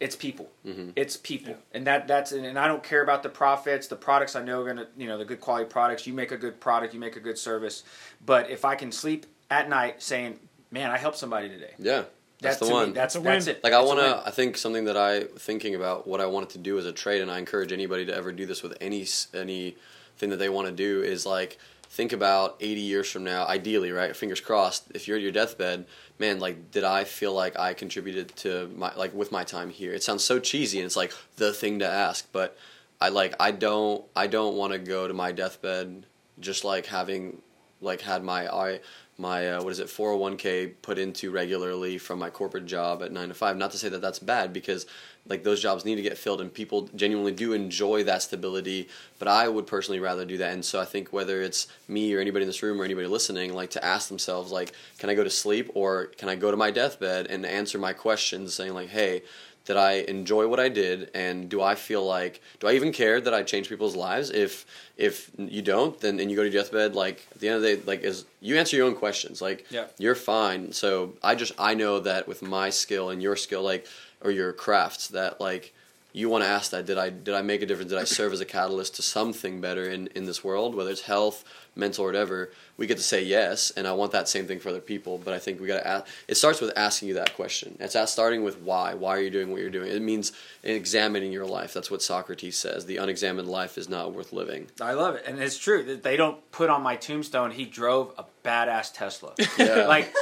it's 0.00 0.14
people. 0.14 0.50
Mm-hmm. 0.66 0.90
It's 0.94 1.16
people, 1.16 1.56
and 1.72 1.86
that 1.86 2.06
that's 2.06 2.30
and 2.32 2.58
I 2.58 2.68
don't 2.68 2.82
care 2.84 3.02
about 3.02 3.22
the 3.24 3.28
profits, 3.28 3.86
the 3.88 3.96
products. 3.96 4.36
I 4.36 4.42
know 4.42 4.60
are 4.62 4.66
gonna 4.66 4.86
you 4.96 5.06
know 5.08 5.18
the 5.18 5.24
good 5.24 5.40
quality 5.40 5.66
products. 5.68 6.06
You 6.06 6.12
make 6.14 6.30
a 6.32 6.36
good 6.36 6.60
product, 6.60 6.94
you 6.94 7.00
make 7.00 7.16
a 7.16 7.20
good 7.20 7.38
service. 7.38 7.82
But 8.24 8.48
if 8.50 8.64
I 8.64 8.74
can 8.76 8.92
sleep 8.92 9.26
at 9.50 9.68
night 9.68 10.02
saying, 10.02 10.38
"Man, 10.70 10.90
I 10.90 10.98
helped 10.98 11.16
somebody 11.18 11.48
today," 11.48 11.74
Yeah. 11.78 12.04
That's 12.40 12.58
that, 12.58 12.66
the 12.66 12.70
to 12.70 12.76
me, 12.76 12.84
one. 12.86 12.92
that's 12.92 13.14
a 13.16 13.20
that's 13.20 13.46
win. 13.46 13.56
it. 13.56 13.64
Like 13.64 13.72
I 13.72 13.80
want 13.82 13.98
to. 14.00 14.22
I 14.24 14.30
think 14.30 14.56
something 14.56 14.84
that 14.84 14.96
I 14.96 15.24
thinking 15.24 15.74
about 15.74 16.06
what 16.06 16.20
I 16.20 16.26
wanted 16.26 16.50
to 16.50 16.58
do 16.58 16.78
as 16.78 16.86
a 16.86 16.92
trade, 16.92 17.20
and 17.20 17.30
I 17.30 17.38
encourage 17.38 17.72
anybody 17.72 18.06
to 18.06 18.14
ever 18.14 18.32
do 18.32 18.46
this 18.46 18.62
with 18.62 18.76
any 18.80 19.02
s- 19.02 19.26
anything 19.34 20.30
that 20.30 20.36
they 20.38 20.48
want 20.48 20.68
to 20.68 20.72
do 20.72 21.02
is 21.02 21.26
like 21.26 21.58
think 21.90 22.12
about 22.12 22.56
80 22.60 22.80
years 22.82 23.10
from 23.10 23.24
now, 23.24 23.46
ideally, 23.46 23.90
right? 23.92 24.14
Fingers 24.14 24.40
crossed. 24.40 24.84
If 24.94 25.08
you're 25.08 25.16
at 25.16 25.22
your 25.22 25.32
deathbed, 25.32 25.86
man, 26.18 26.38
like 26.38 26.70
did 26.70 26.84
I 26.84 27.04
feel 27.04 27.32
like 27.32 27.58
I 27.58 27.74
contributed 27.74 28.36
to 28.36 28.70
my 28.76 28.94
like 28.94 29.14
with 29.14 29.32
my 29.32 29.42
time 29.42 29.70
here? 29.70 29.92
It 29.92 30.02
sounds 30.02 30.22
so 30.22 30.38
cheesy, 30.38 30.78
and 30.78 30.86
it's 30.86 30.96
like 30.96 31.12
the 31.36 31.52
thing 31.52 31.80
to 31.80 31.86
ask, 31.88 32.28
but 32.30 32.56
I 33.00 33.08
like 33.08 33.34
I 33.40 33.50
don't 33.50 34.04
I 34.14 34.28
don't 34.28 34.54
want 34.56 34.72
to 34.74 34.78
go 34.78 35.08
to 35.08 35.14
my 35.14 35.32
deathbed 35.32 36.06
just 36.38 36.64
like 36.64 36.86
having 36.86 37.42
like 37.80 38.02
had 38.02 38.22
my 38.22 38.46
I 38.52 38.80
my 39.18 39.50
uh, 39.50 39.62
what 39.62 39.72
is 39.72 39.80
it 39.80 39.88
401k 39.88 40.74
put 40.80 40.96
into 40.96 41.30
regularly 41.30 41.98
from 41.98 42.20
my 42.20 42.30
corporate 42.30 42.66
job 42.66 43.02
at 43.02 43.12
9 43.12 43.28
to 43.28 43.34
5 43.34 43.56
not 43.56 43.72
to 43.72 43.78
say 43.78 43.88
that 43.88 44.00
that's 44.00 44.20
bad 44.20 44.52
because 44.52 44.86
like 45.26 45.44
those 45.44 45.60
jobs 45.60 45.84
need 45.84 45.96
to 45.96 46.02
get 46.02 46.16
filled 46.16 46.40
and 46.40 46.54
people 46.54 46.88
genuinely 46.94 47.32
do 47.32 47.52
enjoy 47.52 48.04
that 48.04 48.22
stability 48.22 48.88
but 49.18 49.28
I 49.28 49.48
would 49.48 49.66
personally 49.66 50.00
rather 50.00 50.24
do 50.24 50.38
that. 50.38 50.52
And 50.52 50.64
so 50.64 50.80
I 50.80 50.84
think 50.84 51.12
whether 51.12 51.42
it's 51.42 51.66
me 51.88 52.14
or 52.14 52.20
anybody 52.20 52.44
in 52.44 52.48
this 52.48 52.62
room 52.62 52.80
or 52.80 52.84
anybody 52.84 53.06
listening 53.08 53.52
like 53.52 53.70
to 53.70 53.84
ask 53.84 54.08
themselves 54.08 54.52
like 54.52 54.72
can 54.98 55.10
I 55.10 55.14
go 55.14 55.24
to 55.24 55.30
sleep 55.30 55.70
or 55.74 56.06
can 56.06 56.28
I 56.28 56.36
go 56.36 56.50
to 56.50 56.56
my 56.56 56.70
deathbed 56.70 57.26
and 57.26 57.44
answer 57.44 57.78
my 57.78 57.92
questions 57.92 58.54
saying 58.54 58.74
like 58.74 58.88
hey 58.88 59.22
did 59.68 59.76
I 59.76 59.96
enjoy 60.08 60.48
what 60.48 60.58
I 60.58 60.70
did, 60.70 61.10
and 61.12 61.46
do 61.50 61.60
I 61.60 61.74
feel 61.74 62.02
like 62.02 62.40
do 62.58 62.66
I 62.68 62.72
even 62.72 62.90
care 62.90 63.20
that 63.20 63.34
I 63.34 63.42
change 63.42 63.68
people's 63.68 63.94
lives? 63.94 64.30
If 64.30 64.64
if 64.96 65.30
you 65.36 65.60
don't, 65.60 66.00
then 66.00 66.18
and 66.20 66.30
you 66.30 66.36
go 66.38 66.42
to 66.42 66.48
deathbed, 66.48 66.94
like 66.94 67.26
at 67.32 67.38
the 67.40 67.48
end 67.48 67.56
of 67.56 67.62
the 67.62 67.76
day, 67.76 67.82
like 67.84 68.00
is 68.00 68.24
you 68.40 68.56
answer 68.56 68.76
your 68.78 68.86
own 68.86 68.94
questions, 68.94 69.42
like 69.42 69.66
Yeah. 69.70 69.84
you're 69.98 70.14
fine. 70.14 70.72
So 70.72 71.12
I 71.22 71.34
just 71.34 71.52
I 71.58 71.74
know 71.74 72.00
that 72.00 72.26
with 72.26 72.40
my 72.40 72.70
skill 72.70 73.10
and 73.10 73.22
your 73.22 73.36
skill, 73.36 73.62
like 73.62 73.86
or 74.22 74.30
your 74.30 74.54
crafts, 74.54 75.08
that 75.08 75.38
like 75.38 75.74
you 76.18 76.28
want 76.28 76.42
to 76.42 76.50
ask 76.50 76.72
that 76.72 76.84
did 76.84 76.98
I 76.98 77.10
did 77.10 77.34
I 77.34 77.42
make 77.42 77.62
a 77.62 77.66
difference? 77.66 77.90
Did 77.90 77.98
I 77.98 78.04
serve 78.04 78.32
as 78.32 78.40
a 78.40 78.44
catalyst 78.44 78.96
to 78.96 79.02
something 79.02 79.60
better 79.60 79.88
in 79.88 80.08
in 80.08 80.24
this 80.24 80.42
world, 80.42 80.74
whether 80.74 80.90
it's 80.90 81.02
health, 81.02 81.44
mental, 81.76 82.04
or 82.04 82.08
whatever? 82.08 82.50
We 82.76 82.88
get 82.88 82.96
to 82.96 83.02
say 83.04 83.22
yes, 83.22 83.70
and 83.76 83.86
I 83.86 83.92
want 83.92 84.10
that 84.12 84.28
same 84.28 84.46
thing 84.46 84.58
for 84.58 84.70
other 84.70 84.80
people. 84.80 85.18
But 85.24 85.32
I 85.32 85.38
think 85.38 85.60
we 85.60 85.68
got 85.68 85.78
to 85.78 85.86
ask. 85.86 86.06
It 86.26 86.36
starts 86.36 86.60
with 86.60 86.72
asking 86.76 87.08
you 87.08 87.14
that 87.14 87.36
question. 87.36 87.76
It's 87.78 87.96
starting 88.10 88.42
with 88.42 88.60
why. 88.60 88.94
Why 88.94 89.16
are 89.16 89.20
you 89.20 89.30
doing 89.30 89.52
what 89.52 89.60
you're 89.60 89.70
doing? 89.70 89.90
It 89.90 90.02
means 90.02 90.32
examining 90.64 91.30
your 91.30 91.46
life. 91.46 91.72
That's 91.72 91.90
what 91.90 92.02
Socrates 92.02 92.56
says. 92.56 92.86
The 92.86 92.96
unexamined 92.96 93.48
life 93.48 93.78
is 93.78 93.88
not 93.88 94.12
worth 94.12 94.32
living. 94.32 94.66
I 94.80 94.94
love 94.94 95.14
it, 95.14 95.24
and 95.24 95.38
it's 95.38 95.56
true 95.56 95.96
they 95.96 96.16
don't 96.16 96.38
put 96.50 96.68
on 96.68 96.82
my 96.82 96.96
tombstone. 96.96 97.52
He 97.52 97.64
drove 97.64 98.12
a 98.18 98.24
badass 98.44 98.92
Tesla. 98.92 99.34
Yeah. 99.56 99.86
like 99.86 100.12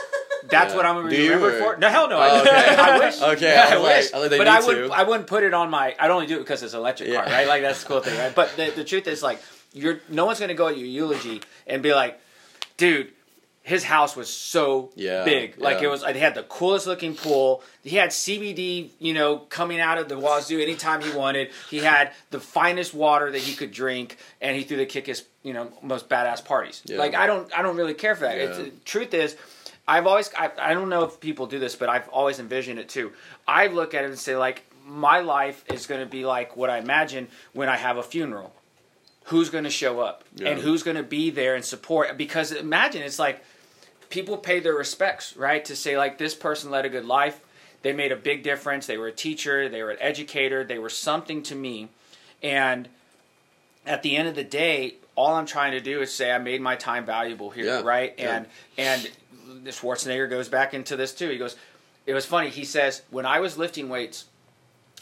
that's 0.49 0.70
Yeah. 0.72 0.76
what 0.76 0.87
I'm 0.87 0.95
gonna 0.97 1.11
Do 1.11 1.16
be 1.16 1.22
you, 1.24 1.30
remembered 1.34 1.55
or- 1.62 1.74
for. 1.74 1.76
No, 1.78 1.89
hell 1.89 2.09
no. 2.09 2.16
Oh, 2.16 2.20
I, 2.20 2.41
okay. 2.41 2.51
I 2.78 2.99
wish. 2.99 3.20
Okay, 3.37 3.53
Yeah, 3.55 3.66
I 3.68 3.72
I, 3.72 3.76
was 3.76 3.82
like- 3.84 3.97
wish. 3.97 4.12
I 4.12 4.16
was 4.18 4.22
like, 4.22 4.30
they 4.30 4.39
but 4.39 4.45
need 4.45 4.51
I 4.51 4.66
would. 4.66 4.89
to. 4.89 4.95
I 4.95 5.03
wouldn't 5.03 5.26
put 5.26 5.43
it 5.43 5.55
on 5.55 5.70
my. 5.70 5.95
I'd 5.99 6.11
only 6.11 6.26
do 6.26 6.37
it 6.37 6.41
because 6.41 6.62
it's 6.62 6.74
an 6.74 6.80
electric 6.80 7.12
car, 7.12 7.24
right? 7.24 7.47
Like 7.49 7.62
that's 7.62 7.82
the 7.82 7.89
cool 7.89 8.01
thing, 8.01 8.18
right? 8.18 8.34
But 8.34 8.57
the, 8.57 8.70
the 8.70 8.84
truth 8.84 9.07
is, 9.07 9.22
like, 9.22 9.41
you're 9.72 10.01
no 10.09 10.24
one's 10.26 10.41
gonna 10.41 10.55
go 10.55 10.68
at 10.68 10.76
your 10.78 10.87
eulogy 10.89 11.43
and 11.66 11.82
be 11.82 11.93
like, 11.95 12.20
dude. 12.76 13.12
His 13.62 13.82
house 13.82 14.14
was 14.14 14.28
so 14.32 14.93
Yeah, 14.95 15.24
big, 15.24 15.61
like 15.61 15.80
yeah. 15.80 15.89
it 15.89 15.91
was. 15.91 16.03
They 16.05 16.20
had 16.20 16.37
the 16.37 16.45
coolest 16.45 16.87
looking 16.87 17.16
pool. 17.16 17.64
He 17.82 17.97
had 17.97 18.11
CBD, 18.11 18.91
you 19.01 19.12
know, 19.12 19.39
coming 19.39 19.80
out 19.80 19.99
of 19.99 20.09
the 20.09 20.16
wazoo 20.16 20.61
anytime 20.61 21.03
he 21.03 21.11
wanted. 21.11 21.51
He 21.68 21.78
had 21.78 22.12
the 22.30 22.39
finest 22.39 22.95
water 22.95 23.28
that 23.28 23.41
he 23.41 23.57
could 23.57 23.72
drink, 23.72 24.18
and 24.41 24.57
he 24.57 24.62
threw 24.62 24.76
the 24.76 24.87
kickest, 24.87 25.24
you 25.43 25.53
know, 25.53 25.72
most 25.82 26.09
badass 26.09 26.45
parties. 26.45 26.80
Yeah. 26.84 26.99
Like 26.99 27.16
I 27.16 27.26
don't, 27.26 27.53
I 27.59 27.62
don't 27.62 27.76
really 27.76 27.95
care 27.95 28.14
for 28.14 28.20
that. 28.20 28.39
It's, 28.39 28.57
Yeah. 28.57 28.64
the 28.66 28.70
truth 28.84 29.12
is, 29.14 29.34
I've 29.89 30.07
always, 30.07 30.30
I, 30.37 30.51
I 30.59 30.74
don't 30.74 30.89
know 30.89 31.05
if 31.05 31.20
people 31.20 31.47
do 31.47 31.59
this, 31.59 31.76
but 31.76 31.89
I've 31.89 32.09
always 32.09 32.39
envisioned 32.39 32.78
it 32.78 32.89
too. 32.89 33.12
I 33.47 33.68
look 33.68 33.95
at 33.95 34.05
it 34.05 34.11
and 34.11 34.18
say, 34.18 34.37
like, 34.37 34.64
my 34.84 35.20
life 35.20 35.64
is 35.72 35.87
going 35.87 36.01
to 36.01 36.07
be 36.07 36.24
like 36.24 36.57
what 36.57 36.70
I 36.70 36.78
imagine 36.78 37.28
when 37.53 37.68
I 37.68 37.76
have 37.76 37.97
a 37.97 38.03
funeral. 38.03 38.53
Who's 39.24 39.51
going 39.51 39.64
to 39.64 39.70
show 39.70 40.01
up 40.01 40.22
Yeah. 40.37 40.51
and 40.51 40.61
who's 40.61 40.82
going 40.84 40.97
to 40.97 41.03
be 41.03 41.30
there 41.30 41.55
and 41.57 41.64
support? 41.64 42.16
Because 42.16 42.53
imagine 42.53 43.03
it's 43.03 43.18
like 43.18 43.45
people 44.11 44.37
pay 44.37 44.61
their 44.61 44.74
respects, 44.74 45.37
right? 45.37 45.64
To 45.64 45.74
say 45.74 45.97
like 45.99 46.18
this 46.18 46.34
person 46.34 46.70
led 46.70 46.84
a 46.84 46.89
good 46.89 47.05
life. 47.05 47.41
They 47.82 47.93
made 47.93 48.12
a 48.12 48.16
big 48.16 48.43
difference. 48.45 48.87
They 48.87 48.97
were 48.97 49.09
a 49.09 49.12
teacher. 49.12 49.68
They 49.68 49.82
were 49.82 49.91
an 49.91 49.99
educator. 50.01 50.62
They 50.64 50.78
were 50.78 50.89
something 50.89 51.43
to 51.45 51.55
me, 51.55 51.89
and 52.43 52.89
at 53.84 54.03
the 54.03 54.16
end 54.16 54.26
of 54.28 54.34
the 54.34 54.43
day, 54.45 54.95
all 55.14 55.34
I'm 55.34 55.47
trying 55.47 55.72
to 55.72 55.80
do 55.80 56.01
is 56.01 56.12
say 56.12 56.30
I 56.32 56.39
made 56.39 56.61
my 56.61 56.74
time 56.76 57.05
valuable 57.07 57.51
here, 57.51 57.64
Yeah, 57.66 57.82
right? 57.82 58.14
And 58.18 58.47
and 58.78 59.09
Schwarzenegger 59.64 60.28
goes 60.28 60.48
back 60.48 60.74
into 60.74 60.96
this 60.96 61.14
too. 61.14 61.28
He 61.28 61.38
goes, 61.38 61.57
it 62.07 62.14
was 62.14 62.24
funny. 62.26 62.50
He 62.50 62.64
says 62.64 63.02
when 63.11 63.26
I 63.26 63.40
was 63.40 63.59
lifting 63.59 63.88
weights, 63.88 64.26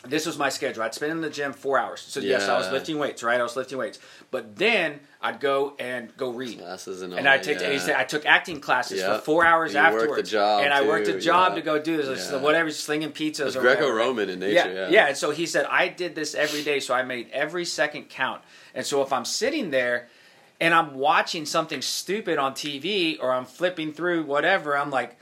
this 0.06 0.26
was 0.26 0.36
my 0.36 0.50
schedule. 0.50 0.82
I'd 0.82 0.92
spend 0.92 1.12
in 1.12 1.20
the 1.22 1.30
gym 1.30 1.54
four 1.54 1.78
hours. 1.78 2.00
So 2.02 2.20
yes, 2.20 2.46
I 2.46 2.58
was 2.58 2.70
lifting 2.70 2.98
weights, 2.98 3.22
right? 3.22 3.40
I 3.40 3.42
was 3.42 3.56
lifting 3.56 3.78
weights, 3.78 3.98
but 4.30 4.54
then 4.56 5.00
I'd 5.22 5.40
go 5.40 5.74
and 5.78 6.14
go 6.18 6.28
read. 6.30 6.58
Classes 6.58 7.00
and 7.00 7.14
And 7.14 7.26
I 7.26 7.38
take 7.38 7.58
yeah. 7.60 7.70
he 7.70 7.78
said 7.78 7.96
I 7.96 8.04
took 8.04 8.26
acting 8.26 8.60
classes 8.60 9.00
Yeah. 9.00 9.16
for 9.16 9.22
four 9.22 9.46
hours 9.46 9.72
You 9.72 9.80
worked 9.80 9.94
afterwards. 9.94 10.34
and 10.34 10.74
I 10.74 10.86
worked 10.86 11.08
a 11.08 11.18
job 11.18 11.52
yeah. 11.52 11.54
to 11.56 11.62
go 11.62 11.78
do 11.80 11.96
this, 11.96 12.30
Yeah. 12.30 12.36
whatever, 12.38 12.70
slinging 12.70 13.12
pizzas. 13.12 13.46
It's. 13.46 13.56
Greco-Roman 13.56 14.28
in 14.28 14.40
nature, 14.40 14.72
yeah. 14.74 14.88
yeah, 14.90 15.06
And 15.08 15.16
so 15.16 15.30
he 15.30 15.46
said 15.46 15.64
I 15.70 15.88
did 15.88 16.14
this 16.14 16.34
every 16.34 16.62
day, 16.62 16.80
so 16.80 16.92
I 16.92 17.02
made 17.02 17.30
every 17.32 17.64
second 17.64 18.10
count. 18.10 18.42
And 18.74 18.84
so 18.84 19.00
if 19.00 19.10
I'm 19.10 19.24
sitting 19.24 19.70
there, 19.70 20.08
and 20.64 20.72
I'm 20.74 20.94
watching 20.94 21.44
something 21.46 21.82
stupid 21.82 22.38
on 22.38 22.52
TV 22.54 23.18
or 23.20 23.32
I'm 23.32 23.44
flipping 23.44 23.92
through 23.92 24.24
whatever, 24.24 24.76
I'm 24.76 24.90
like, 24.90 25.18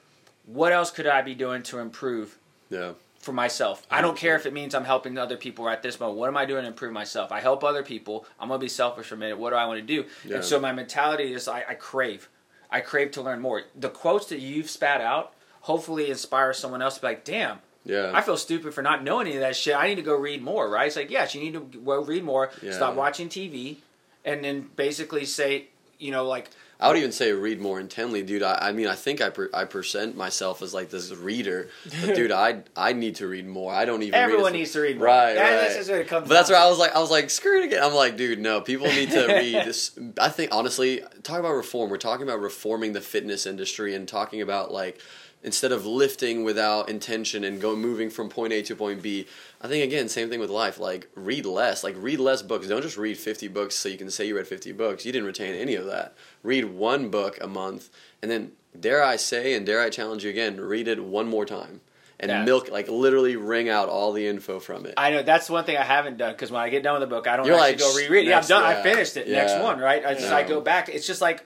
what 0.47 0.73
else 0.73 0.91
could 0.91 1.07
I 1.07 1.23
be 1.23 1.35
doing 1.35 1.63
to 1.65 1.79
improve 1.79 2.39
Yeah. 2.71 2.93
for 3.19 3.33
myself? 3.33 3.85
I 3.91 4.01
don't 4.03 4.17
care 4.17 4.37
if 4.37 4.47
it 4.47 4.53
means 4.53 4.75
I'm 4.75 4.85
helping 4.85 5.19
other 5.19 5.37
people 5.37 5.69
at 5.69 5.83
this 5.83 5.99
moment. 6.01 6.19
What 6.19 6.29
am 6.29 6.37
I 6.37 6.45
doing 6.45 6.63
to 6.63 6.69
improve 6.69 6.93
myself? 6.93 7.33
I 7.33 7.41
help 7.41 7.65
other 7.65 7.83
people. 7.83 8.25
I'm 8.39 8.49
gonna 8.49 8.59
be 8.61 8.69
selfish 8.69 9.07
for 9.07 9.15
a 9.17 9.19
minute. 9.19 9.39
What 9.39 9.51
do 9.51 9.57
I 9.57 9.67
want 9.67 9.81
to 9.81 9.87
do? 9.87 10.09
Yeah. 10.25 10.37
And 10.37 10.45
so 10.45 10.61
my 10.61 10.73
mentality 10.73 11.33
is 11.33 11.49
I, 11.49 11.65
I 11.69 11.75
crave. 11.75 12.29
I 12.71 12.81
crave 12.81 13.11
to 13.13 13.23
learn 13.23 13.41
more. 13.41 13.63
The 13.79 13.91
quotes 13.91 14.27
that 14.27 14.39
you've 14.41 14.71
spat 14.71 15.01
out 15.01 15.35
hopefully 15.63 16.11
inspire 16.11 16.53
someone 16.53 16.83
else 16.83 16.97
to 16.97 17.01
be 17.03 17.07
like, 17.09 17.25
damn, 17.25 17.59
Yeah. 17.85 18.13
I 18.15 18.21
feel 18.23 18.37
stupid 18.37 18.75
for 18.75 18.83
not 18.83 19.03
knowing 19.05 19.27
any 19.27 19.37
of 19.37 19.43
that 19.43 19.57
shit. 19.57 19.75
I 19.77 19.87
need 19.89 19.97
to 19.97 20.03
go 20.03 20.15
read 20.17 20.41
more, 20.43 20.69
right? 20.71 20.87
It's 20.87 20.97
like, 20.97 21.11
yes, 21.11 21.35
you 21.35 21.41
need 21.41 21.53
to 21.55 21.61
go 21.61 22.01
read 22.03 22.25
more. 22.25 22.51
Yeah. 22.63 22.73
Stop 22.73 22.95
watching 22.95 23.29
TV, 23.29 23.77
and 24.25 24.45
then 24.45 24.69
basically 24.77 25.25
say, 25.25 25.69
you 25.99 26.11
know, 26.11 26.25
like, 26.27 26.51
I 26.81 26.89
would 26.89 26.97
even 26.97 27.13
say 27.13 27.31
read 27.31 27.61
more 27.61 27.79
intently, 27.79 28.25
dude. 28.25 28.43
I, 28.43 28.59
I 28.61 28.73
mean, 28.73 28.89
I 28.89 28.97
think 28.97 29.21
I 29.21 29.31
per, 29.31 29.49
I 29.55 29.67
present 29.67 30.17
myself 30.17 30.63
as 30.63 30.75
like 30.75 30.91
this 30.91 31.13
reader, 31.15 31.69
but 32.01 32.17
dude, 32.17 32.33
I 32.33 32.63
I 32.77 32.93
need 32.93 33.15
to 33.17 33.29
read 33.29 33.47
more. 33.47 33.73
I 33.73 33.85
don't 33.85 34.03
even. 34.03 34.19
read 34.19 34.25
everyone 34.25 34.53
needs 34.55 34.73
to 34.73 34.81
read 34.81 34.97
more. 34.99 35.07
Right, 35.07 35.35
That- 35.35 35.43
right. 35.43 35.61
That's 35.61 35.77
just 35.77 35.91
what 35.91 36.01
it 36.01 36.09
comes. 36.09 36.27
But 36.27 36.35
that's 36.35 36.51
where. 36.51 36.59
I 36.59 36.69
was 36.69 36.81
like, 36.81 36.97
I 36.97 36.99
was 36.99 37.11
like, 37.11 37.31
screw 37.31 37.61
it 37.63 37.67
again. 37.67 37.85
I'm 37.85 37.95
like, 37.95 38.17
dude, 38.17 38.41
no. 38.41 38.61
People 38.61 38.89
need 38.89 39.11
to 39.13 39.27
read 39.29 39.65
this. 39.65 39.97
I 40.21 40.29
think 40.29 40.53
honestly, 40.53 41.03
talk 41.23 41.39
about 41.39 41.53
reform. 41.53 41.89
We're 41.89 41.99
talking 41.99 42.25
about 42.27 42.41
reforming 42.41 42.95
the 42.95 43.01
fitness 43.01 43.47
industry 43.47 43.95
and 43.95 44.09
talking 44.09 44.41
about 44.43 44.73
like 44.73 45.01
instead 45.45 45.73
of 45.73 45.85
lifting 45.85 46.45
without 46.45 46.89
intention 46.89 47.45
and 47.45 47.61
go 47.61 47.75
moving 47.75 48.11
from 48.11 48.29
point 48.29 48.53
A 48.53 48.63
to 48.63 48.77
point 48.77 49.03
B. 49.03 49.27
I 49.61 49.69
think 49.69 49.85
again, 49.85 50.09
same 50.09 50.29
thing 50.31 50.41
with 50.41 50.51
life. 50.51 50.79
Like 50.79 51.09
read 51.15 51.47
less. 51.47 51.83
Like 51.83 51.97
read 51.99 52.21
less 52.21 52.43
books. 52.43 52.69
Don't 52.69 52.83
just 52.83 52.97
read 52.97 53.17
50 53.19 53.49
books 53.49 53.75
so 53.75 53.89
you 53.89 53.99
can 53.99 54.11
say 54.11 54.27
you 54.27 54.37
read 54.37 54.47
50 54.47 54.73
books. 54.73 55.05
You 55.05 55.13
didn't 55.13 55.27
retain 55.27 55.55
any 55.55 55.75
of 55.75 55.87
that. 55.87 56.15
Read 56.43 56.67
one 56.67 57.11
book 57.11 57.39
a 57.41 57.49
month, 57.49 57.91
and 58.23 58.31
then 58.31 58.53
dare 58.79 59.03
I 59.03 59.17
say 59.17 59.55
and 59.55 59.67
dare 59.67 59.81
I 59.83 59.91
challenge 59.91 60.25
you 60.25 60.31
again, 60.31 60.61
read 60.61 60.89
it 60.89 61.03
one 61.03 61.27
more 61.29 61.45
time. 61.45 61.81
And 62.21 62.31
Yeah. 62.31 62.45
milk, 62.45 62.71
like 62.71 62.89
literally 62.89 63.35
wring 63.35 63.69
out 63.69 63.89
all 63.89 64.13
the 64.13 64.25
info 64.29 64.61
from 64.61 64.87
it. 64.87 64.95
I 64.97 65.11
know 65.11 65.25
that's 65.25 65.51
one 65.51 65.65
thing 65.65 65.77
I 65.77 65.83
haven't 65.83 66.19
done 66.19 66.33
because 66.35 66.53
when 66.53 66.61
I 66.63 66.69
get 66.69 66.85
done 66.85 66.95
with 67.01 67.09
the 67.09 67.13
book, 67.13 67.27
I 67.27 67.37
don't 67.37 67.47
You're 67.47 67.57
actually 67.59 67.71
like, 67.73 67.79
go 67.81 67.97
reread. 67.97 68.27
it. 68.27 68.29
Yeah, 68.29 68.35
I'm 68.37 68.39
next- 68.39 68.49
done. 68.49 68.63
I 68.63 68.81
finished 68.83 69.17
it. 69.17 69.29
Next 69.29 69.61
one, 69.61 69.81
right? 69.81 70.07
I 70.07 70.15
just 70.15 70.29
yeah. 70.29 70.37
I 70.37 70.45
go 70.45 70.61
back. 70.61 70.89
It's 70.89 71.05
just 71.07 71.21
like 71.21 71.45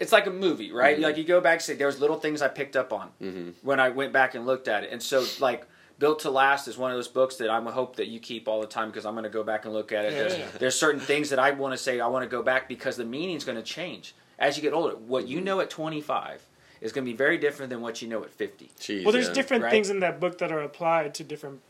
it's 0.00 0.12
like 0.12 0.26
a 0.26 0.30
movie, 0.30 0.70
right? 0.72 0.98
Mhm. 0.98 1.02
Like 1.02 1.16
you 1.16 1.24
go 1.24 1.40
back 1.40 1.54
and 1.54 1.62
say 1.62 1.74
there 1.74 1.86
was 1.86 2.00
little 2.00 2.18
things 2.18 2.42
I 2.42 2.48
picked 2.48 2.76
up 2.76 2.92
on 2.92 3.08
hmm 3.20 3.50
when 3.62 3.80
I 3.80 3.88
went 3.90 4.12
back 4.12 4.34
and 4.34 4.46
looked 4.46 4.68
at 4.68 4.84
it, 4.84 4.90
and 4.92 5.02
so 5.02 5.24
like. 5.40 5.66
Built 6.00 6.20
to 6.20 6.30
Last 6.30 6.68
is 6.68 6.78
one 6.78 6.92
of 6.92 6.96
those 6.96 7.08
books 7.08 7.34
that 7.38 7.50
I'm 7.50 7.66
hope 7.66 7.96
that 7.96 8.06
you 8.06 8.20
keep 8.20 8.46
all 8.46 8.60
the 8.60 8.68
time 8.68 8.86
because 8.88 9.04
I'm 9.04 9.14
going 9.14 9.24
to 9.24 9.28
go 9.30 9.42
back 9.42 9.64
and 9.64 9.74
look 9.74 9.90
at 9.90 10.04
it. 10.04 10.12
Yeah, 10.12 10.18
there's, 10.28 10.52
there's 10.60 10.74
certain 10.78 11.00
things 11.00 11.30
that 11.30 11.40
I 11.40 11.50
want 11.50 11.74
to 11.74 11.76
say 11.76 11.98
I 11.98 12.06
want 12.06 12.22
to 12.22 12.28
go 12.28 12.40
back 12.40 12.68
because 12.68 12.96
the 12.96 13.04
meaning's 13.04 13.42
going 13.42 13.56
to 13.58 13.64
change 13.64 14.14
as 14.38 14.56
you 14.56 14.62
get 14.62 14.72
older. 14.72 14.94
What 14.94 15.26
you 15.26 15.40
know 15.40 15.58
at 15.58 15.70
25 15.70 16.46
is 16.80 16.92
going 16.92 17.04
to 17.04 17.10
be 17.10 17.16
very 17.16 17.36
different 17.36 17.70
than 17.70 17.80
what 17.80 18.00
you 18.00 18.06
know 18.06 18.22
at 18.22 18.30
50. 18.30 18.70
Jeez, 18.78 19.02
Well, 19.02 19.10
there's 19.10 19.26
yeah. 19.26 19.32
different 19.34 19.64
Right. 19.64 19.72
things 19.72 19.90
in 19.90 19.98
that 19.98 20.20
book 20.20 20.38
that 20.38 20.52
are 20.52 20.60
applied 20.60 21.14
to 21.16 21.24
different 21.24 21.62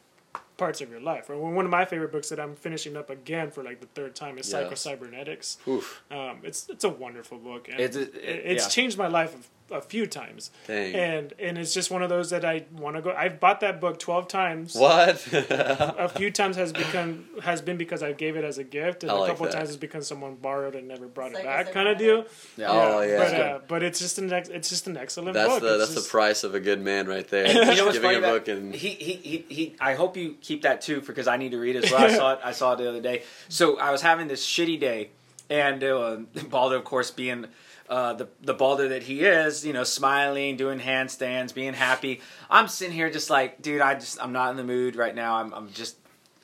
parts 0.58 0.80
of 0.82 0.90
your 0.90 1.00
life. 1.00 1.30
One 1.30 1.64
of 1.64 1.70
my 1.70 1.86
favorite 1.86 2.12
books 2.12 2.28
that 2.28 2.38
I'm 2.38 2.54
finishing 2.54 2.96
up 2.96 3.08
again 3.08 3.50
for 3.50 3.62
like 3.62 3.80
the 3.80 3.86
third 3.86 4.14
time 4.14 4.36
is 4.36 4.52
Yeah. 4.52 4.64
Psycho 4.64 4.74
Cybernetics. 4.74 5.56
Oof. 5.66 6.02
Um, 6.10 6.40
it's 6.42 6.68
it's 6.68 6.84
a 6.84 6.88
wonderful 6.90 7.38
book, 7.38 7.68
and 7.70 7.80
It's 7.80 7.96
it's, 7.96 8.14
a- 8.14 8.30
it- 8.30 8.42
it's 8.52 8.64
yeah. 8.64 8.68
changed 8.68 8.98
my 8.98 9.06
life 9.08 9.34
a, 9.70 9.74
a 9.76 9.80
few 9.80 10.06
times. 10.06 10.50
Dang. 10.66 10.94
And 10.94 11.32
and 11.38 11.58
it's 11.58 11.74
just 11.74 11.90
one 11.90 12.02
of 12.02 12.08
those 12.08 12.30
that 12.30 12.44
I 12.44 12.64
want 12.72 12.96
to 12.96 13.02
go. 13.02 13.12
I've 13.12 13.40
bought 13.40 13.60
that 13.60 13.80
book 13.80 13.98
twelve 13.98 14.28
times. 14.28 14.74
What? 14.74 15.26
A 15.32 16.08
few 16.08 16.30
times 16.30 16.56
has 16.56 16.72
become 16.72 17.26
has 17.42 17.60
been 17.62 17.76
because 17.76 18.02
I 18.02 18.12
gave 18.12 18.36
it 18.36 18.44
as 18.44 18.58
a 18.58 18.64
gift, 18.64 19.02
and 19.02 19.10
I 19.12 19.14
a 19.14 19.18
like 19.18 19.30
couple 19.30 19.46
that. 19.46 19.52
times 19.52 19.68
it's 19.70 19.76
because 19.78 20.06
someone 20.06 20.34
borrowed 20.36 20.74
and 20.74 20.88
never 20.88 21.06
brought 21.06 21.30
it 21.32 21.36
Psycho 21.36 21.46
back, 21.48 21.72
kind 21.72 21.88
of 21.88 21.98
deal. 21.98 22.24
Cybernetics. 22.56 22.68
Oh, 22.68 23.00
yeah. 23.02 23.18
but 23.18 23.40
uh, 23.40 23.58
but 23.68 23.82
it's 23.82 23.98
just 23.98 24.18
an 24.18 24.32
ex- 24.32 24.48
it's 24.48 24.68
just 24.68 24.86
an 24.86 24.96
excellent 24.96 25.34
that's 25.34 25.48
book. 25.48 25.60
the 25.62 25.68
It's 25.74 25.78
that's 25.78 25.94
just- 25.94 26.06
the 26.06 26.10
price 26.10 26.44
of 26.44 26.54
a 26.54 26.60
good 26.60 26.80
man 26.80 27.06
right 27.06 27.26
there. 27.28 27.46
you 27.48 27.54
know 27.76 27.86
what's 27.86 27.98
Giving 27.98 28.02
funny 28.02 28.16
a 28.16 28.20
book 28.20 28.48
and 28.48 28.74
he, 28.74 28.90
he, 28.90 29.12
he, 29.14 29.44
he 29.48 29.76
I 29.80 29.94
hope 29.94 30.16
you 30.16 30.36
keep 30.40 30.62
that 30.62 30.80
too 30.80 31.00
because 31.00 31.26
I 31.28 31.36
need 31.36 31.50
to 31.52 31.58
read 31.58 31.76
as 31.76 31.90
well. 31.90 32.02
I 32.04 32.12
saw 32.16 32.32
it 32.34 32.40
I 32.44 32.52
saw 32.52 32.72
it 32.72 32.76
the 32.78 32.88
other 32.88 33.00
day. 33.00 33.22
So 33.48 33.78
I 33.78 33.90
was 33.90 34.02
having 34.02 34.28
this 34.28 34.44
shitty 34.46 34.78
day 34.80 35.10
and 35.50 35.82
uh, 35.82 36.16
Baldo 36.50 36.76
of 36.76 36.84
course 36.84 37.10
being 37.10 37.46
uh, 37.88 38.12
the 38.14 38.28
the 38.42 38.54
Baldo 38.54 38.88
that 38.88 39.04
he 39.04 39.20
is, 39.24 39.64
you 39.64 39.72
know, 39.72 39.84
smiling, 39.84 40.56
doing 40.56 40.78
handstands, 40.80 41.54
being 41.54 41.74
happy. 41.74 42.20
I'm 42.50 42.68
sitting 42.68 42.94
here 42.94 43.10
just 43.10 43.30
like, 43.30 43.62
dude, 43.62 43.80
I 43.80 43.94
just 43.94 44.22
I'm 44.22 44.32
not 44.32 44.50
in 44.50 44.56
the 44.56 44.64
mood 44.64 44.96
right 44.96 45.14
now. 45.14 45.36
I'm 45.36 45.52
I'm 45.54 45.72
just 45.72 45.96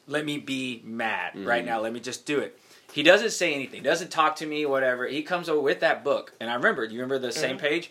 let 0.06 0.24
me 0.24 0.38
be 0.38 0.82
mad 0.84 1.32
right 1.44 1.62
Mhm. 1.62 1.66
now. 1.68 1.80
Let 1.80 1.92
me 1.92 2.00
just 2.00 2.26
do 2.26 2.38
it. 2.38 2.58
He 2.92 3.02
doesn't 3.02 3.30
say 3.30 3.54
anything, 3.54 3.82
doesn't 3.82 4.10
talk 4.10 4.36
to 4.36 4.46
me, 4.46 4.64
whatever. 4.66 5.06
He 5.06 5.22
comes 5.22 5.48
over 5.48 5.60
with 5.60 5.80
that 5.80 6.04
book, 6.04 6.32
and 6.40 6.48
I 6.48 6.54
remember. 6.54 6.84
You 6.84 6.92
remember 7.00 7.18
the 7.18 7.32
same 7.32 7.56
Mhm. 7.56 7.60
page? 7.60 7.90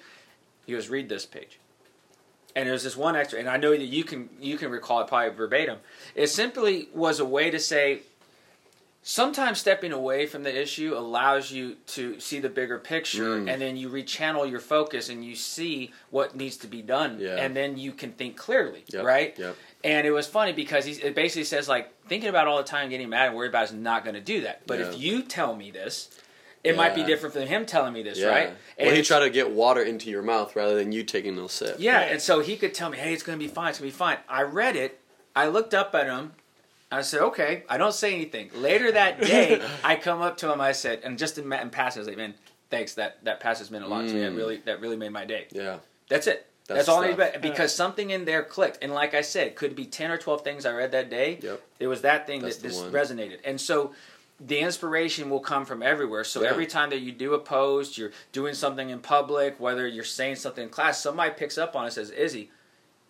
He 0.65 0.71
goes, 0.73 0.89
"Read 0.89 1.09
this 1.09 1.25
page." 1.25 1.59
And 2.55 2.69
there's 2.69 2.83
this 2.83 2.95
one 2.95 3.15
extra, 3.15 3.39
and 3.39 3.49
I 3.49 3.57
know 3.57 3.71
that 3.71 3.81
you 3.81 4.03
can 4.03 4.29
you 4.39 4.57
can 4.57 4.69
recall 4.71 5.01
it 5.01 5.07
probably 5.07 5.29
verbatim. 5.35 5.79
It 6.15 6.27
simply 6.27 6.87
was 6.93 7.19
a 7.19 7.25
way 7.25 7.49
to 7.49 7.59
say, 7.59 8.01
sometimes 9.05 9.59
stepping 9.59 9.91
away 9.91 10.25
from 10.25 10.43
the 10.43 10.61
issue 10.61 10.95
allows 10.97 11.51
you 11.51 11.75
to 11.87 12.19
see 12.19 12.39
the 12.39 12.49
bigger 12.49 12.79
picture, 12.79 13.37
Mm. 13.37 13.49
and 13.51 13.61
then 13.61 13.75
you 13.77 13.89
rechannel 13.89 14.49
your 14.49 14.61
focus 14.61 15.09
and 15.09 15.23
you 15.25 15.35
see 15.35 15.91
what 16.09 16.35
needs 16.35 16.55
to 16.57 16.67
be 16.67 16.81
done, 16.81 17.19
Yeah. 17.19 17.35
and 17.35 17.55
then 17.55 17.77
you 17.77 17.91
can 17.91 18.13
think 18.13 18.37
clearly, 18.37 18.83
Yep, 18.87 19.03
right? 19.03 19.37
Yep. 19.37 19.55
And 19.83 20.07
it 20.07 20.11
was 20.11 20.25
funny 20.25 20.53
because 20.53 20.85
he 20.85 20.93
it 20.93 21.13
basically 21.13 21.43
says 21.43 21.67
like 21.67 21.93
thinking 22.07 22.29
about 22.29 22.47
all 22.47 22.57
the 22.57 22.63
time, 22.63 22.89
getting 22.89 23.09
mad 23.09 23.27
and 23.27 23.35
worried 23.35 23.49
about 23.49 23.65
is 23.65 23.73
not 23.73 24.03
going 24.05 24.15
to 24.15 24.21
do 24.21 24.41
that. 24.41 24.65
But 24.65 24.79
if 24.79 24.97
you 24.97 25.21
tell 25.21 25.53
me 25.55 25.69
this, 25.71 26.09
it 26.63 26.77
might 26.77 26.95
be 26.95 27.03
different 27.03 27.33
from 27.35 27.45
him 27.45 27.65
telling 27.65 27.91
me 27.91 28.03
this, 28.03 28.17
Yeah. 28.17 28.27
right? 28.27 28.47
Well, 28.47 28.55
he 28.77 28.85
it's- 28.99 29.07
tried 29.07 29.19
to 29.19 29.29
get 29.29 29.49
water 29.51 29.81
into 29.83 30.09
your 30.09 30.21
mouth 30.21 30.55
rather 30.55 30.75
than 30.75 30.93
you 30.93 31.03
taking 31.03 31.37
a 31.37 31.49
sip. 31.49 31.75
yeah, 31.77 31.99
and 31.99 32.21
so 32.21 32.39
he 32.39 32.55
could 32.55 32.73
tell 32.73 32.89
me, 32.89 32.97
"Hey, 32.97 33.11
it's 33.13 33.23
going 33.23 33.37
to 33.37 33.45
be 33.45 33.51
fine. 33.53 33.71
It's 33.71 33.79
going 33.79 33.91
to 33.91 33.93
be 33.93 33.97
fine." 33.97 34.19
I 34.29 34.43
read 34.43 34.77
it. 34.77 34.99
I 35.35 35.47
looked 35.47 35.73
up 35.73 35.93
at 35.93 36.05
him. 36.05 36.31
I 36.99 37.01
said, 37.01 37.21
"Okay." 37.21 37.63
I 37.69 37.77
don't 37.77 37.93
say 37.93 38.13
anything. 38.13 38.49
Later 38.55 38.91
that 38.91 39.21
day, 39.21 39.61
I 39.83 39.95
come 39.95 40.21
up 40.21 40.37
to 40.37 40.51
him. 40.51 40.61
I 40.61 40.71
said, 40.73 41.01
and 41.03 41.17
just 41.17 41.37
in, 41.37 41.51
in 41.51 41.69
passing, 41.69 41.99
I 41.99 42.01
was 42.01 42.07
like, 42.07 42.17
"Man, 42.17 42.33
thanks. 42.69 42.93
That 42.95 43.23
that 43.25 43.39
passage 43.39 43.71
meant 43.71 43.83
a 43.83 43.87
lot 43.87 44.07
to 44.07 44.13
me. 44.13 44.19
That 44.21 44.31
Mm. 44.33 44.37
really 44.37 44.57
that 44.65 44.79
really 44.81 44.97
made 44.97 45.11
my 45.11 45.25
day." 45.25 45.47
Yeah. 45.51 45.77
That's 46.09 46.27
it. 46.27 46.45
That's 46.67 46.77
That's, 46.85 46.89
all 46.89 47.03
I 47.03 47.07
need 47.07 47.15
stuff. 47.15 47.33
to 47.33 47.39
because 47.39 47.75
something 47.75 48.09
in 48.11 48.23
there 48.25 48.41
clicked. 48.43 48.79
And 48.83 48.93
like 48.93 49.13
I 49.13 49.21
said, 49.21 49.55
could 49.55 49.75
be 49.75 49.85
ten 49.85 50.11
or 50.11 50.17
twelve 50.17 50.43
things 50.43 50.65
I 50.65 50.71
read 50.73 50.91
that 50.93 51.09
day. 51.09 51.39
Yep. 51.41 51.61
It 51.79 51.87
was 51.87 52.01
that 52.01 52.25
thing 52.27 52.41
That's 52.41 52.55
that 52.57 52.63
the 52.63 52.69
just 52.69 52.83
one. 52.83 52.91
resonated. 52.93 53.39
And 53.43 53.59
so 53.59 53.93
the 54.39 54.59
inspiration 54.59 55.29
will 55.29 55.39
come 55.41 55.65
from 55.65 55.83
everywhere. 55.83 56.23
So 56.23 56.41
Yeah. 56.41 56.49
every 56.49 56.65
time 56.65 56.89
that 56.91 56.99
you 56.99 57.11
do 57.11 57.33
a 57.33 57.39
post, 57.39 57.97
you're 57.97 58.11
doing 58.31 58.53
something 58.53 58.89
in 58.89 58.99
public, 58.99 59.59
whether 59.59 59.85
you're 59.87 60.03
saying 60.03 60.37
something 60.37 60.63
in 60.63 60.69
class, 60.69 61.01
somebody 61.01 61.31
picks 61.31 61.57
up 61.57 61.75
on 61.75 61.83
it 61.83 61.87
and 61.87 61.93
says, 61.93 62.09
Izzy, 62.09 62.49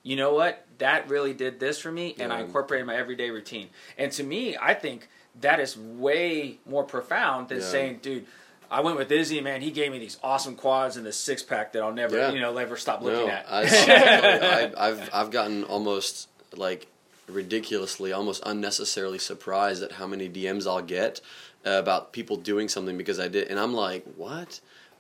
you 0.04 0.16
know 0.16 0.34
what? 0.34 0.66
That 0.80 1.10
really 1.10 1.34
did 1.34 1.60
this 1.60 1.80
for 1.80 1.92
me, 1.92 2.16
and 2.20 2.32
I 2.34 2.42
incorporated 2.42 2.86
my 2.86 2.96
everyday 2.96 3.30
routine. 3.30 3.70
And 3.98 4.12
to 4.14 4.24
me, 4.24 4.58
I 4.62 4.74
think 4.74 5.08
that 5.42 5.60
is 5.60 5.78
way 5.78 6.60
more 6.66 6.84
profound 6.84 7.50
than 7.50 7.60
Yeah. 7.60 7.64
saying, 7.66 8.00
dude, 8.02 8.26
I 8.70 8.82
went 8.82 8.98
with 8.98 9.12
Izzy, 9.12 9.40
man. 9.40 9.62
He 9.62 9.72
gave 9.72 9.92
me 9.92 10.00
these 10.00 10.18
awesome 10.24 10.56
quads 10.56 10.98
and 10.98 11.06
this 11.06 11.16
six 11.16 11.42
pack 11.44 11.74
that 11.74 11.82
I'll 11.84 11.94
never, 11.94 12.18
Yeah. 12.18 12.32
you 12.32 12.40
know, 12.40 12.54
never 12.54 12.76
stop 12.76 13.02
looking 13.02 13.28
No, 13.28 13.34
at. 13.34 13.46
I, 13.50 14.72
I've 14.78 15.10
I've 15.14 15.32
gotten 15.32 15.64
almost 15.64 16.28
like 16.56 16.88
ridiculously, 17.28 18.12
almost 18.12 18.44
unnecessarily 18.46 19.20
surprised 19.20 19.84
at 19.84 19.94
how 19.94 20.08
many 20.08 20.30
DMs 20.30 20.68
I'll 20.68 20.82
get 20.82 21.22
uh, 21.66 21.72
about 21.72 22.12
people 22.14 22.36
doing 22.36 22.68
something 22.68 22.98
because 22.98 23.20
I 23.20 23.28
did, 23.28 23.48
and 23.48 23.60
I'm 23.60 23.74
like, 23.74 24.06
what? 24.18 24.60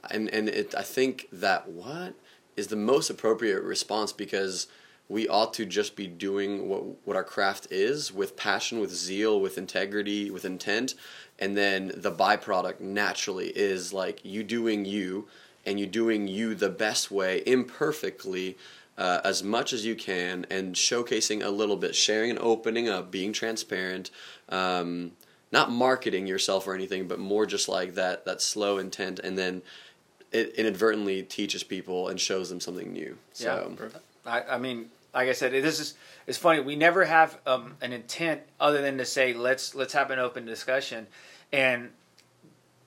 And 0.09 0.29
and 0.29 0.49
it, 0.49 0.73
I 0.75 0.83
think 0.83 1.27
that 1.31 1.67
what 1.69 2.13
is 2.55 2.67
the 2.67 2.75
most 2.75 3.09
appropriate 3.09 3.61
response 3.63 4.13
because 4.13 4.67
we 5.09 5.27
ought 5.27 5.53
to 5.55 5.65
just 5.65 5.95
be 5.95 6.07
doing 6.07 6.69
what 6.69 6.83
what 7.05 7.15
our 7.15 7.23
craft 7.23 7.67
is 7.71 8.13
with 8.13 8.37
passion, 8.37 8.79
with 8.79 8.93
zeal, 8.93 9.39
with 9.39 9.57
integrity, 9.57 10.31
with 10.31 10.45
intent, 10.45 10.95
and 11.39 11.57
then 11.57 11.91
the 11.95 12.11
byproduct 12.11 12.79
naturally 12.79 13.49
is 13.49 13.93
like 13.93 14.23
you 14.23 14.43
doing 14.43 14.85
you 14.85 15.27
and 15.65 15.79
you 15.79 15.85
doing 15.85 16.27
you 16.27 16.55
the 16.55 16.69
best 16.69 17.09
way, 17.09 17.41
imperfectly, 17.45 18.57
uh, 18.97 19.21
as 19.23 19.43
much 19.43 19.71
as 19.71 19.85
you 19.85 19.95
can, 19.95 20.45
and 20.49 20.75
showcasing 20.75 21.43
a 21.43 21.49
little 21.49 21.77
bit, 21.77 21.95
sharing 21.95 22.29
and 22.29 22.39
opening 22.39 22.89
up, 22.89 23.09
being 23.11 23.31
transparent. 23.33 24.11
Um, 24.49 25.13
not 25.51 25.71
marketing 25.71 26.25
yourself 26.25 26.65
or 26.67 26.73
anything, 26.73 27.07
but 27.07 27.19
more 27.19 27.45
just 27.45 27.69
like 27.69 27.93
that 27.95 28.25
that 28.25 28.41
slow 28.41 28.77
intent, 28.77 29.19
and 29.19 29.37
then 29.37 29.61
it 30.31 30.55
inadvertently 30.55 31.21
teaches 31.23 31.63
people 31.63 32.07
and 32.07 32.19
shows 32.19 32.49
them 32.49 32.59
something 32.59 32.91
new. 32.91 33.17
So 33.33 33.75
I, 34.25 34.41
I 34.41 34.57
mean, 34.57 34.89
like 35.13 35.29
I 35.29 35.33
said, 35.33 35.51
this 35.51 35.79
is 35.79 35.95
it's 36.27 36.37
funny. 36.37 36.59
We 36.61 36.75
never 36.75 37.05
have 37.05 37.37
um, 37.45 37.75
an 37.81 37.93
intent 37.93 38.41
other 38.59 38.81
than 38.81 38.97
to 38.97 39.05
say 39.05 39.33
let's 39.33 39.75
let's 39.75 39.93
have 39.93 40.11
an 40.11 40.19
open 40.19 40.45
discussion, 40.45 41.07
and 41.51 41.89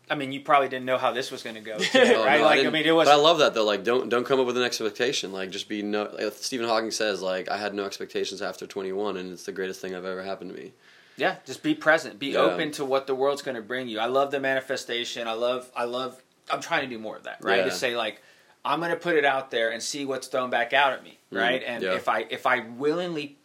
I 0.09 0.14
mean, 0.14 0.30
you 0.32 0.41
probably 0.41 0.68
didn't 0.68 0.87
know 0.87 0.99
how 0.99 1.12
this 1.12 1.30
was 1.32 1.43
going 1.43 1.57
to 1.57 1.61
go, 1.62 1.78
today, 1.78 2.14
right? 2.14 2.39
no, 2.39 2.45
like 2.45 2.53
I, 2.53 2.57
didn't- 2.57 2.72
mean, 2.72 2.87
it 2.87 2.93
was. 2.93 3.09
But 3.09 3.12
I 3.14 3.16
love 3.20 3.39
that 3.39 3.55
though. 3.55 3.64
Like, 3.64 3.84
don't 3.84 4.09
don't 4.09 4.24
come 4.26 4.41
up 4.41 4.47
with 4.47 4.57
an 4.57 4.62
expectation. 4.62 5.32
Like, 5.32 5.51
just 5.51 5.68
be 5.68 5.82
no. 5.82 6.09
Like 6.12 6.32
Stephen 6.34 6.66
Hawking 6.68 6.91
says, 6.91 7.20
like, 7.22 7.49
I 7.51 7.57
had 7.57 7.74
no 7.74 7.84
expectations 7.84 8.41
after 8.43 8.66
twenty 8.66 8.93
one, 8.93 9.16
and 9.16 9.32
it's 9.32 9.45
the 9.45 9.53
greatest 9.53 9.80
thing 9.80 9.95
I've 9.95 10.05
ever 10.05 10.22
happened 10.22 10.51
to 10.55 10.57
me. 10.61 10.72
Yeah, 11.18 11.37
just 11.47 11.62
be 11.62 11.74
present. 11.74 12.18
Be 12.18 12.28
Yeah. 12.32 12.41
open 12.41 12.72
to 12.72 12.84
what 12.84 13.07
the 13.07 13.14
world's 13.14 13.41
going 13.43 13.55
to 13.57 13.62
bring 13.62 13.89
you. 13.89 13.99
I 13.99 14.05
love 14.07 14.30
the 14.30 14.39
manifestation. 14.41 15.26
I 15.26 15.32
love. 15.32 15.70
I 15.74 15.84
love. 15.84 16.20
I'm 16.51 16.61
trying 16.61 16.82
to 16.82 16.89
do 16.95 16.99
more 17.01 17.16
of 17.16 17.24
that. 17.24 17.39
Right. 17.43 17.59
Yeah. 17.59 17.64
To 17.64 17.70
say 17.72 17.97
like, 17.97 18.22
I'm 18.67 18.81
going 18.81 18.91
to 18.91 18.97
put 18.97 19.17
it 19.17 19.25
out 19.25 19.51
there 19.51 19.71
and 19.71 19.83
see 19.83 20.05
what's 20.05 20.27
thrown 20.27 20.51
back 20.51 20.73
out 20.73 20.93
at 20.93 21.03
me. 21.05 21.19
Right. 21.31 21.62
and 21.67 21.83
Mm, 21.83 21.87
yeah. 21.89 21.95
if 21.95 22.09
I 22.09 22.27
if 22.31 22.47
I 22.47 22.61
willingly 22.61 23.37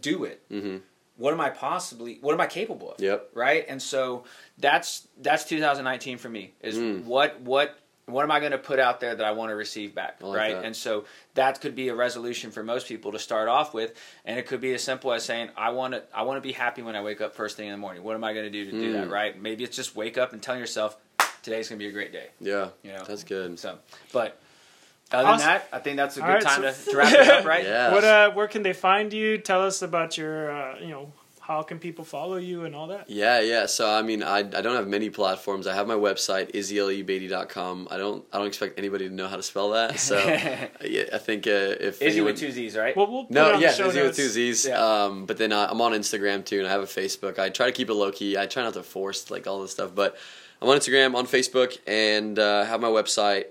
do 0.00 0.24
it, 0.24 0.40
Mhm. 0.50 0.80
what 1.16 1.32
am 1.32 1.40
I 1.40 1.50
possibly? 1.50 2.18
What 2.20 2.32
am 2.34 2.40
I 2.40 2.46
capable 2.46 2.92
of? 2.92 3.00
Yep. 3.00 3.30
Right. 3.34 3.64
And 3.68 3.80
so 3.82 4.24
that's 4.58 5.06
that's 5.18 5.44
2019 5.44 6.18
for 6.18 6.28
me. 6.28 6.52
Is 6.62 6.76
Mm. 6.78 7.04
what 7.04 7.40
what. 7.40 7.78
What 8.08 8.22
am 8.22 8.30
I 8.30 8.38
going 8.38 8.52
to 8.52 8.58
put 8.58 8.78
out 8.78 9.00
there 9.00 9.16
that 9.16 9.26
I 9.26 9.32
want 9.32 9.50
to 9.50 9.56
receive 9.56 9.92
back, 9.92 10.22
like 10.22 10.38
right? 10.38 10.54
that. 10.54 10.64
And 10.64 10.76
so 10.76 11.06
that 11.34 11.60
could 11.60 11.74
be 11.74 11.88
a 11.88 11.94
resolution 11.96 12.52
for 12.52 12.62
most 12.62 12.86
people 12.86 13.10
to 13.10 13.18
start 13.18 13.48
off 13.48 13.74
with, 13.74 13.94
and 14.24 14.38
it 14.38 14.46
could 14.46 14.60
be 14.60 14.72
as 14.74 14.84
simple 14.84 15.12
as 15.12 15.24
saying, 15.24 15.50
"I 15.56 15.70
want 15.70 15.92
to, 15.94 16.04
I 16.14 16.22
want 16.22 16.36
to 16.36 16.40
be 16.40 16.52
happy 16.52 16.82
when 16.82 16.94
I 16.94 17.00
wake 17.02 17.20
up 17.20 17.34
first 17.34 17.56
thing 17.56 17.66
in 17.66 17.72
the 17.72 17.78
morning. 17.78 18.04
What 18.04 18.14
am 18.14 18.22
I 18.22 18.32
going 18.32 18.44
to 18.44 18.50
do 18.50 18.64
to 18.66 18.70
do 18.70 18.92
that?" 18.92 19.08
Mm. 19.08 19.10
Right? 19.10 19.36
Maybe 19.42 19.64
it's 19.64 19.74
just 19.74 19.96
wake 19.96 20.16
up 20.18 20.32
and 20.32 20.40
tell 20.40 20.56
yourself, 20.56 20.96
"Today's 21.42 21.68
going 21.68 21.80
to 21.80 21.84
be 21.84 21.88
a 21.88 21.92
great 21.92 22.12
day." 22.12 22.28
Yeah, 22.40 22.68
You 22.84 22.92
know, 22.92 23.02
that's 23.02 23.24
good. 23.24 23.58
So, 23.58 23.76
but 24.12 24.38
other 25.12 25.28
Awesome. 25.28 25.38
than 25.38 25.46
that, 25.48 25.68
I 25.72 25.78
think 25.78 25.96
that's 25.96 26.16
a 26.16 26.20
good 26.20 26.26
right, 26.26 26.42
time 26.42 26.62
so- 26.62 26.72
to, 26.72 26.90
to 26.90 26.96
wrap 26.96 27.12
it 27.12 27.28
up, 27.28 27.44
right? 27.44 27.64
Yeah. 27.64 27.92
What 27.92 28.04
uh, 28.04 28.30
where 28.32 28.48
can 28.48 28.62
they 28.62 28.72
find 28.72 29.12
you? 29.12 29.38
Tell 29.38 29.62
us 29.62 29.82
about 29.82 30.18
your, 30.18 30.50
uh, 30.50 30.78
you 30.80 30.88
know, 30.88 31.12
how 31.46 31.62
can 31.62 31.78
people 31.78 32.04
follow 32.04 32.38
you 32.38 32.64
and 32.64 32.74
all 32.74 32.88
that? 32.88 33.08
Yeah, 33.08 33.38
yeah. 33.38 33.66
So 33.66 33.88
I 33.88 34.02
mean, 34.02 34.24
I, 34.24 34.38
I 34.38 34.42
don't 34.42 34.74
have 34.74 34.88
many 34.88 35.10
platforms. 35.10 35.68
I 35.68 35.74
have 35.76 35.86
my 35.86 35.94
website 35.94 36.52
izzylebeatty.com. 36.52 37.86
I 37.88 37.96
don't 37.98 38.24
I 38.32 38.38
don't 38.38 38.48
expect 38.48 38.78
anybody 38.78 39.08
to 39.08 39.14
know 39.14 39.28
how 39.28 39.36
to 39.36 39.44
spell 39.44 39.70
that. 39.70 40.00
So 40.00 40.18
yeah, 40.84 41.04
I 41.12 41.18
think 41.18 41.46
uh, 41.46 41.50
if 41.78 42.02
Izzy 42.02 42.06
anyone, 42.18 42.32
with 42.32 42.40
two 42.40 42.50
Z's, 42.50 42.76
right? 42.76 42.96
Well, 42.96 43.06
we'll 43.06 43.24
put 43.26 43.30
it 43.30 43.34
no, 43.34 43.54
on 43.54 43.60
yeah, 43.60 43.70
the 43.70 43.76
show 43.76 43.86
Izzy 43.88 44.02
with 44.02 44.16
two 44.16 44.28
Z's. 44.28 44.66
Yeah. 44.66 45.04
Um, 45.04 45.24
but 45.26 45.38
then 45.38 45.52
I, 45.52 45.66
I'm 45.66 45.80
on 45.80 45.92
Instagram 45.92 46.44
too, 46.44 46.58
and 46.58 46.66
I 46.66 46.70
have 46.72 46.82
a 46.82 46.86
Facebook. 46.86 47.38
I 47.38 47.48
try 47.48 47.66
to 47.66 47.72
keep 47.72 47.90
it 47.90 47.94
low 47.94 48.10
key. 48.10 48.36
I 48.36 48.46
try 48.46 48.64
not 48.64 48.74
to 48.74 48.82
force 48.82 49.30
like 49.30 49.46
all 49.46 49.62
this 49.62 49.70
stuff, 49.70 49.94
but 49.94 50.16
I'm 50.60 50.68
on 50.68 50.76
Instagram, 50.76 51.14
on 51.14 51.26
Facebook, 51.26 51.78
and 51.86 52.38
uh, 52.40 52.64
have 52.64 52.80
my 52.80 52.88
website. 52.88 53.46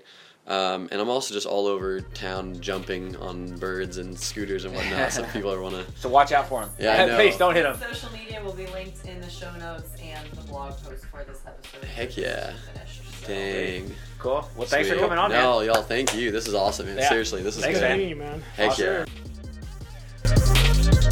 Um, 0.48 0.88
and 0.92 1.00
I'm 1.00 1.08
also 1.08 1.34
just 1.34 1.46
all 1.46 1.66
over 1.66 2.00
town 2.00 2.60
jumping 2.60 3.16
on 3.16 3.56
birds 3.58 3.98
and 3.98 4.16
scooters 4.16 4.64
and 4.64 4.72
whatnot. 4.74 5.12
so 5.12 5.24
people 5.32 5.52
are 5.52 5.60
want 5.60 5.74
to, 5.74 5.84
so 5.98 6.08
watch 6.08 6.30
out 6.30 6.48
for 6.48 6.60
them. 6.60 6.70
Yeah, 6.78 7.02
I 7.02 7.06
know. 7.06 7.16
Please 7.16 7.36
don't 7.36 7.54
hit 7.54 7.64
them. 7.64 7.76
Social 7.78 8.12
media 8.12 8.40
will 8.44 8.52
be 8.52 8.66
linked 8.68 9.04
in 9.06 9.20
the 9.20 9.28
show 9.28 9.52
notes 9.56 9.90
and 10.00 10.24
the 10.30 10.42
blog 10.42 10.72
post 10.84 11.04
for 11.06 11.24
this 11.24 11.40
episode. 11.44 11.84
Heck 11.88 12.16
yeah. 12.16 12.52
Finished. 12.72 13.02
So. 13.22 13.26
dang. 13.26 13.92
Cool. 14.20 14.48
Well, 14.56 14.66
thanks 14.68 14.88
for 14.88 14.96
coming 14.96 15.18
on, 15.18 15.30
man. 15.30 15.42
No, 15.42 15.60
y'all, 15.62 15.82
thank 15.82 16.14
you. 16.14 16.30
This 16.30 16.46
is 16.46 16.54
awesome, 16.54 16.86
man. 16.86 16.98
Yeah. 16.98 17.08
Seriously, 17.08 17.42
this 17.42 17.56
is 17.56 17.62
Thanks, 17.64 17.80
Good 17.80 17.84
good. 17.84 17.88
man. 17.88 17.98
meeting 17.98 18.10
you, 18.10 18.16
man. 18.16 18.42
Heck 18.56 18.70
Awesome. 18.70 19.06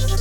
yeah. 0.02 0.13